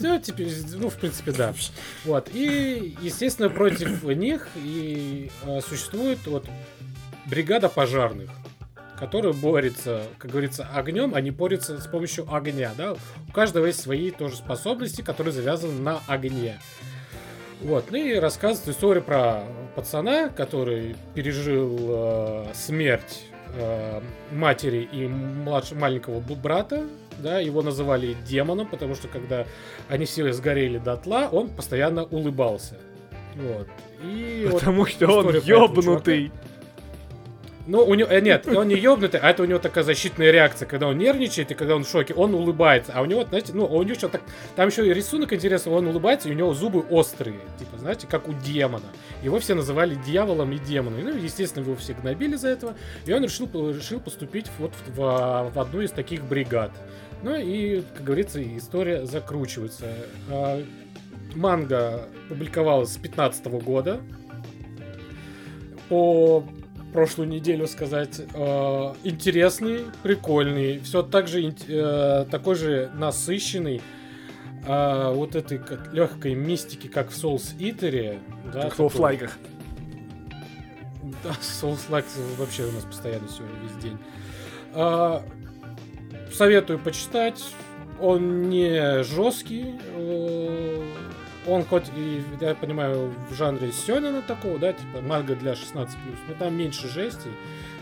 Ну, 0.00 0.18
теперь, 0.20 0.52
ну, 0.74 0.90
в 0.90 0.96
принципе, 0.96 1.32
да. 1.32 1.54
Вот. 2.04 2.28
И, 2.32 2.96
естественно, 3.02 3.50
против 3.50 4.02
них 4.04 4.48
и 4.56 5.30
э, 5.44 5.60
существует 5.60 6.18
вот 6.26 6.46
бригада 7.26 7.68
пожарных, 7.68 8.30
которая 8.98 9.32
борется, 9.32 10.04
как 10.18 10.30
говорится, 10.30 10.68
огнем, 10.72 11.14
они 11.14 11.30
борются 11.30 11.80
с 11.80 11.86
помощью 11.86 12.32
огня, 12.32 12.72
да. 12.76 12.96
У 13.28 13.32
каждого 13.32 13.66
есть 13.66 13.80
свои 13.80 14.10
тоже 14.10 14.36
способности, 14.36 15.02
которые 15.02 15.32
завязаны 15.32 15.80
на 15.80 16.00
огне. 16.06 16.58
Вот, 17.60 17.90
ну 17.90 17.98
и 17.98 18.14
рассказывает 18.14 18.68
историю 18.68 19.02
про 19.02 19.42
пацана, 19.74 20.28
который 20.28 20.94
пережил 21.14 21.76
э, 21.80 22.46
смерть 22.54 23.24
э, 23.54 24.00
матери 24.30 24.88
и 24.92 25.08
младшего 25.08 25.80
маленького 25.80 26.20
брата, 26.20 26.84
да, 27.18 27.38
его 27.40 27.62
называли 27.62 28.16
демоном, 28.26 28.66
потому 28.66 28.94
что 28.94 29.08
когда 29.08 29.46
они 29.88 30.04
все 30.06 30.32
сгорели 30.32 30.78
дотла, 30.78 31.28
он 31.30 31.48
постоянно 31.50 32.04
улыбался. 32.04 32.76
Вот. 33.36 33.68
И 34.02 34.46
вот 34.50 34.60
Потому 34.60 34.86
что 34.86 35.06
он 35.08 35.34
ёбнутый. 35.40 36.32
ну, 37.66 37.84
у 37.84 37.94
него, 37.94 38.08
э, 38.10 38.20
нет, 38.20 38.46
он 38.48 38.66
не 38.68 38.76
ёбнутый, 38.76 39.20
а 39.20 39.30
это 39.30 39.42
у 39.42 39.46
него 39.46 39.58
такая 39.58 39.84
защитная 39.84 40.30
реакция, 40.30 40.66
когда 40.66 40.88
он 40.88 40.96
нервничает 40.98 41.50
и 41.50 41.54
когда 41.54 41.76
он 41.76 41.84
в 41.84 41.88
шоке, 41.88 42.14
он 42.14 42.34
улыбается. 42.34 42.92
А 42.94 43.02
у 43.02 43.04
него, 43.04 43.24
знаете, 43.26 43.52
ну, 43.54 43.66
у 43.66 43.82
него 43.82 43.94
что 43.94 44.08
так, 44.08 44.22
там 44.56 44.68
еще 44.68 44.86
и 44.88 44.92
рисунок 44.94 45.32
интересный, 45.32 45.72
он 45.72 45.86
улыбается, 45.86 46.28
и 46.28 46.32
у 46.32 46.34
него 46.34 46.54
зубы 46.54 46.80
острые, 46.90 47.38
типа, 47.58 47.76
знаете, 47.78 48.06
как 48.08 48.26
у 48.28 48.32
демона. 48.32 48.86
Его 49.22 49.38
все 49.38 49.54
называли 49.54 49.96
дьяволом 49.96 50.50
и 50.52 50.58
демоном. 50.58 51.00
Ну, 51.04 51.16
естественно, 51.16 51.62
его 51.64 51.76
все 51.76 51.92
гнобили 51.92 52.36
за 52.36 52.48
этого, 52.48 52.74
и 53.04 53.12
он 53.12 53.22
решил, 53.24 53.48
решил 53.72 54.00
поступить 54.00 54.46
вот 54.58 54.72
в, 54.86 54.96
в- 54.96 55.50
в 55.54 55.60
одну 55.60 55.80
из 55.82 55.90
таких 55.90 56.22
бригад. 56.24 56.70
Ну 57.22 57.34
и, 57.34 57.82
как 57.94 58.04
говорится, 58.04 58.42
история 58.56 59.06
закручивается. 59.06 59.86
А, 60.30 60.62
Манга 61.34 62.08
публиковалась 62.28 62.92
с 62.92 62.96
15 62.96 63.46
года. 63.62 64.00
По 65.88 66.44
прошлую 66.92 67.28
неделю 67.28 67.66
сказать. 67.66 68.20
э, 68.20 68.94
интересный, 69.04 69.80
прикольный, 70.02 70.78
все 70.80 71.02
так 71.02 71.28
же 71.28 71.54
э, 71.68 72.26
такой 72.30 72.54
же 72.54 72.90
насыщенный. 72.94 73.80
а, 74.66 75.12
вот 75.12 75.34
этой 75.36 75.60
легкой 75.92 76.34
мистики, 76.34 76.88
как 76.88 77.10
в 77.10 77.16
Souls 77.16 77.56
Eater. 77.58 78.18
Да, 78.52 78.62
Как 78.62 78.74
в 78.74 78.80
Souls-лайках. 78.80 79.38
Да, 81.24 81.30
Souls 81.40 81.88
Like 81.88 82.04
вообще 82.36 82.64
у 82.64 82.72
нас 82.72 82.84
постоянно 82.84 83.28
сегодня 83.28 83.56
весь 83.62 83.82
день. 83.82 83.98
А, 84.74 85.22
советую 86.32 86.78
почитать. 86.78 87.44
Он 88.00 88.48
не 88.48 89.02
жесткий. 89.02 89.78
э, 89.94 90.82
Он 91.46 91.64
хоть 91.64 91.88
и, 91.96 92.22
я 92.40 92.54
понимаю, 92.54 93.12
в 93.30 93.34
жанре 93.34 93.72
Сёнина 93.72 94.22
такого, 94.22 94.58
да, 94.58 94.72
типа 94.72 95.00
манга 95.00 95.34
для 95.34 95.52
16+, 95.52 95.88
но 96.28 96.34
там 96.38 96.56
меньше 96.56 96.88
жести. 96.88 97.28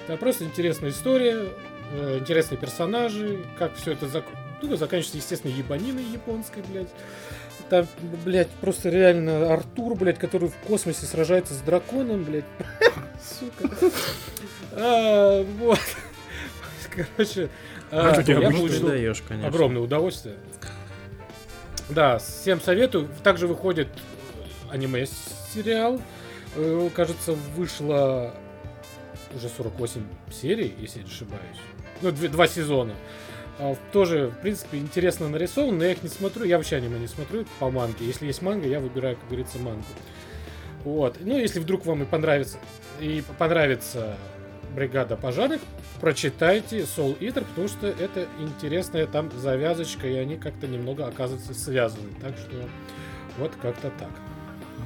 Это 0.07 0.17
просто 0.17 0.45
интересная 0.45 0.91
история, 0.91 1.49
э, 1.93 2.19
интересные 2.21 2.59
персонажи, 2.59 3.45
как 3.59 3.75
все 3.75 3.93
это 3.93 4.07
зак... 4.09 4.25
ну, 4.63 4.77
заканчивается, 4.77 5.19
естественно, 5.19 5.53
ебаниной 5.53 6.05
японской, 6.05 6.63
блядь. 6.71 6.89
Там, 7.69 7.87
блядь, 8.25 8.49
просто 8.61 8.89
реально 8.91 9.53
Артур, 9.53 9.97
блядь, 9.97 10.19
который 10.19 10.49
в 10.49 10.55
космосе 10.59 11.05
сражается 11.07 11.53
с 11.53 11.59
драконом, 11.59 12.23
блядь. 12.23 12.45
Сука. 13.21 13.91
А, 14.73 15.45
Вот. 15.59 15.81
Короче, 17.17 17.51
а, 17.91 18.15
я 18.21 18.41
получил 18.41 18.89
даешь, 18.89 19.23
конечно. 19.27 19.49
огромное 19.49 19.83
удовольствие. 19.83 20.37
Да, 21.89 22.19
всем 22.19 22.61
советую. 22.61 23.09
Также 23.23 23.47
выходит 23.47 23.89
аниме-сериал. 24.71 26.01
Э, 26.57 26.91
Кажется, 26.95 27.33
вышло 27.55 28.35
уже 29.35 29.49
48 29.49 30.03
серий, 30.33 30.75
если 30.79 31.01
не 31.01 31.07
ошибаюсь. 31.07 31.59
Ну, 32.03 32.11
два 32.11 32.49
сезона. 32.49 32.95
А, 33.59 33.77
Тоже, 33.93 34.29
в 34.29 34.41
принципе, 34.43 34.79
интересно 34.79 35.29
нарисован, 35.29 35.79
но 35.79 35.85
я 35.85 35.93
их 35.93 36.03
не 36.03 36.09
смотрю. 36.09 36.45
Я 36.45 36.57
вообще 36.57 36.77
аниме 36.77 36.99
не 36.99 37.07
смотрю 37.07 37.47
по 37.59 37.71
манге. 37.71 38.05
Если 38.05 38.27
есть 38.27 38.43
манга, 38.43 38.69
я 38.69 38.81
выбираю, 38.81 39.17
как 39.17 39.27
говорится, 39.29 39.59
мангу. 39.59 39.85
Вот. 40.85 41.19
Ну, 41.21 41.39
если 41.39 41.61
вдруг 41.61 41.87
вам 41.87 42.03
и 42.03 42.07
понравится, 42.07 42.59
и 43.01 43.23
понравится 43.39 44.17
бригада 44.75 45.17
пожарных, 45.17 45.61
прочитайте 46.01 46.81
Soul 46.81 47.19
Eater, 47.19 47.45
потому 47.45 47.69
что 47.69 47.87
это 47.87 48.27
интересная 48.39 49.07
там 49.07 49.31
завязочка, 49.33 50.07
и 50.07 50.15
они 50.15 50.37
как-то 50.37 50.67
немного 50.67 51.07
оказываются 51.07 51.55
связаны. 51.55 52.09
Так 52.21 52.37
что 52.37 52.69
вот 53.39 53.53
как-то 53.61 53.91
так. 53.99 54.11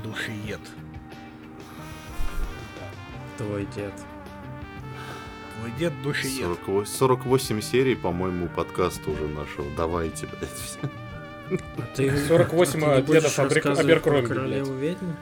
Душиед. 0.03 0.61
Твой 3.37 3.67
дед. 3.75 3.93
Твой 5.59 5.73
дед 5.79 5.93
душиед. 6.03 6.47
48, 6.65 6.85
48 6.99 7.61
серий, 7.61 7.95
по-моему, 7.95 8.49
подкаста 8.49 9.11
уже 9.11 9.29
нашего. 9.29 9.67
Давайте, 9.77 10.27
блядь, 10.27 10.51
все. 10.53 10.79
Ты, 11.95 12.17
48 12.29 12.73
ты 12.73 12.79
не 12.79 12.85
от 12.93 13.05
будешь 13.05 13.23
дедов 13.23 13.39
Абер- 13.39 13.79
Аберкромби, 13.81 14.27
про 14.27 14.35
королеву 14.35 14.75
ведьму? 14.75 15.17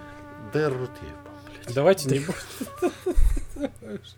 Да 0.52 0.69
рот 0.69 0.90
ебал, 1.01 1.35
блядь. 1.47 1.74
Давайте 1.74 2.09
не 2.10 2.19
будем. 2.20 3.70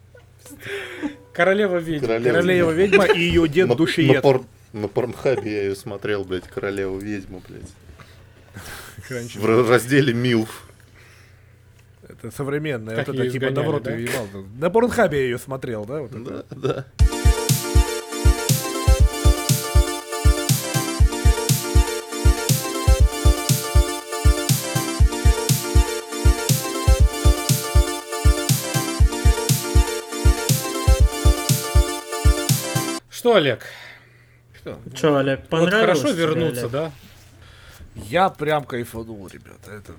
Королева 1.41 1.79
ведьм. 1.79 2.05
Королева 2.05 2.33
Королева 2.35 2.71
ведьма 2.73 3.05
и 3.07 3.19
ее 3.21 3.49
дед 3.49 3.67
На- 3.69 3.73
На, 3.73 3.79
душиед. 3.79 4.21
пор- 4.21 4.45
на 4.75 4.89
порнхабе 4.89 5.51
я 5.51 5.63
ее 5.63 5.75
смотрел, 5.75 6.23
блядь, 6.23 6.47
королеву 6.47 6.99
ведьму, 6.99 7.43
блядь. 7.49 9.33
В 9.35 9.45
ра- 9.47 9.67
разделе 9.67 10.13
Милф. 10.13 10.67
Это 12.07 12.31
современная. 12.31 12.97
Вот 12.97 13.09
это 13.09 13.31
типа 13.31 13.51
наоборот 13.53 13.85
да? 13.85 13.97
На 14.59 14.69
Порнхабе 14.69 15.19
я 15.21 15.25
ее 15.25 15.39
смотрел, 15.39 15.87
да? 15.87 16.07
Да, 16.11 16.45
да. 16.51 16.87
Что, 33.21 33.35
Олег? 33.35 33.67
Что? 34.55 34.79
Че, 34.95 35.15
Олег, 35.15 35.41
Вот 35.41 35.51
понравилось 35.51 36.01
хорошо 36.01 36.15
тебе, 36.15 36.23
вернуться, 36.23 36.61
Олег? 36.63 36.73
да? 36.73 36.93
Я 37.95 38.31
прям 38.31 38.65
кайфанул, 38.65 39.29
ребята. 39.29 39.73
Это 39.73 39.93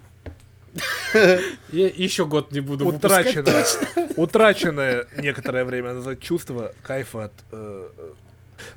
Я 1.71 1.85
еще 1.85 2.25
год 2.25 2.51
не 2.51 2.61
буду 2.61 2.87
утраченное, 2.87 3.63
утраченное 4.15 5.05
некоторое 5.17 5.65
время 5.65 5.93
назад 5.93 6.19
чувство 6.19 6.73
кайфа 6.81 7.25
от... 7.25 7.33
э, 7.51 7.89
э. 7.95 8.09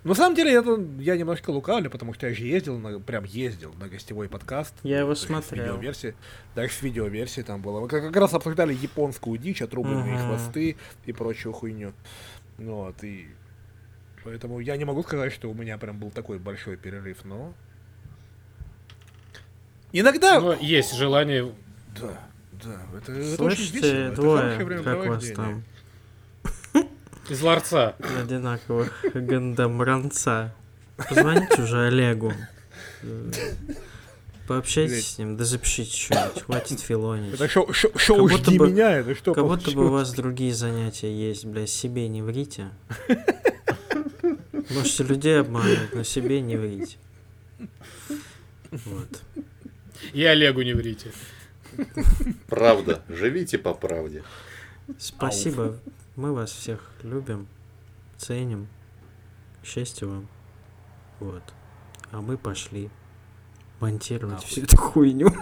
На 0.03 0.15
самом 0.15 0.37
деле, 0.37 0.53
это, 0.53 0.79
я 0.99 1.17
немножко 1.17 1.49
лукавлю, 1.49 1.89
потому 1.89 2.13
что 2.13 2.27
я 2.27 2.35
же 2.35 2.45
ездил, 2.45 2.77
на, 2.79 3.01
прям 3.01 3.25
ездил 3.25 3.73
на 3.81 3.89
гостевой 3.89 4.29
подкаст. 4.29 4.75
Я 4.83 4.99
его 4.99 5.15
Даже 5.15 5.21
с 5.23 5.25
смотрел. 5.25 5.65
видеоверсии. 5.65 6.15
Даже 6.55 6.71
с 6.75 6.83
видеоверсией 6.83 7.47
там 7.47 7.63
было. 7.63 7.81
Мы 7.81 7.89
как, 7.89 8.03
как 8.03 8.17
раз 8.17 8.35
обсуждали 8.35 8.75
японскую 8.75 9.39
дичь, 9.39 9.63
отрубленные 9.63 10.19
хвосты 10.19 10.77
и 11.07 11.13
прочую 11.15 11.55
хуйню. 11.55 11.95
Ну 12.59 12.75
Вот, 12.75 13.03
и... 13.03 13.27
Поэтому 14.25 14.59
я 14.59 14.77
не 14.77 14.85
могу 14.85 15.03
сказать, 15.03 15.33
что 15.33 15.51
у 15.51 15.55
меня 15.55 15.77
прям 15.77 15.99
был 15.99 16.11
такой 16.11 16.39
большой 16.39 16.77
перерыв, 16.77 17.25
но... 17.25 17.53
Иногда... 19.93 20.41
Но 20.41 20.55
есть 20.55 20.95
желание. 20.97 21.53
Да, 22.01 22.19
да, 22.53 22.81
это, 22.97 23.13
это 23.13 23.45
очень 23.45 23.63
весело. 23.65 23.81
Слышите, 23.81 24.07
это 24.07 24.15
двое, 24.17 24.83
как 24.83 25.07
вас 25.07 25.31
там, 25.31 25.63
Из 27.29 27.41
ларца. 27.43 27.95
одинаковых 28.23 29.05
гандамранца. 29.15 30.55
Позвоните 30.97 31.63
уже 31.63 31.87
Олегу. 31.89 32.33
Э, 33.03 33.31
Пообщайтесь 34.47 35.15
с 35.15 35.19
ним, 35.19 35.37
да 35.37 35.45
запишите 35.45 35.97
что-нибудь, 35.97 36.43
хватит 36.43 36.81
филонить. 36.81 37.35
Это 37.35 37.49
шоу, 37.49 37.73
шоу, 37.73 37.93
шоу 37.97 38.29
Как 38.29 38.39
«Жди 38.39 38.59
бы- 38.59 38.71
меня», 38.71 38.91
это 38.93 39.15
что 39.15 39.33
Как 39.35 39.45
будто 39.45 39.71
бы 39.71 39.87
у 39.87 39.89
получилось? 39.89 40.09
вас 40.09 40.15
другие 40.15 40.55
занятия 40.55 41.13
есть, 41.13 41.45
бля, 41.47 41.67
себе 41.67 42.09
не 42.09 42.23
врите. 42.23 42.69
Можете 44.71 45.05
людей 45.05 45.41
обманывать, 45.41 45.95
но 45.95 46.03
себе 46.03 46.41
не 46.41 46.57
врите. 46.57 46.97
Вот. 48.71 49.23
И 50.13 50.25
Олегу 50.25 50.63
не 50.63 50.73
врите. 50.73 51.13
Правда. 52.49 53.03
Живите 53.09 53.59
по 53.59 53.75
правде. 53.75 54.23
Спасибо. 54.99 55.79
Мы 56.17 56.33
вас 56.33 56.51
всех 56.51 56.93
любим, 57.03 57.49
ценим. 58.17 58.69
Счастья 59.63 60.07
вам. 60.07 60.29
Вот. 61.21 61.43
А 62.11 62.21
мы 62.21 62.37
пошли 62.37 62.91
монтировать 63.81 64.45
всю 64.45 64.63
эту 64.63 64.77
хуйню. 64.77 65.33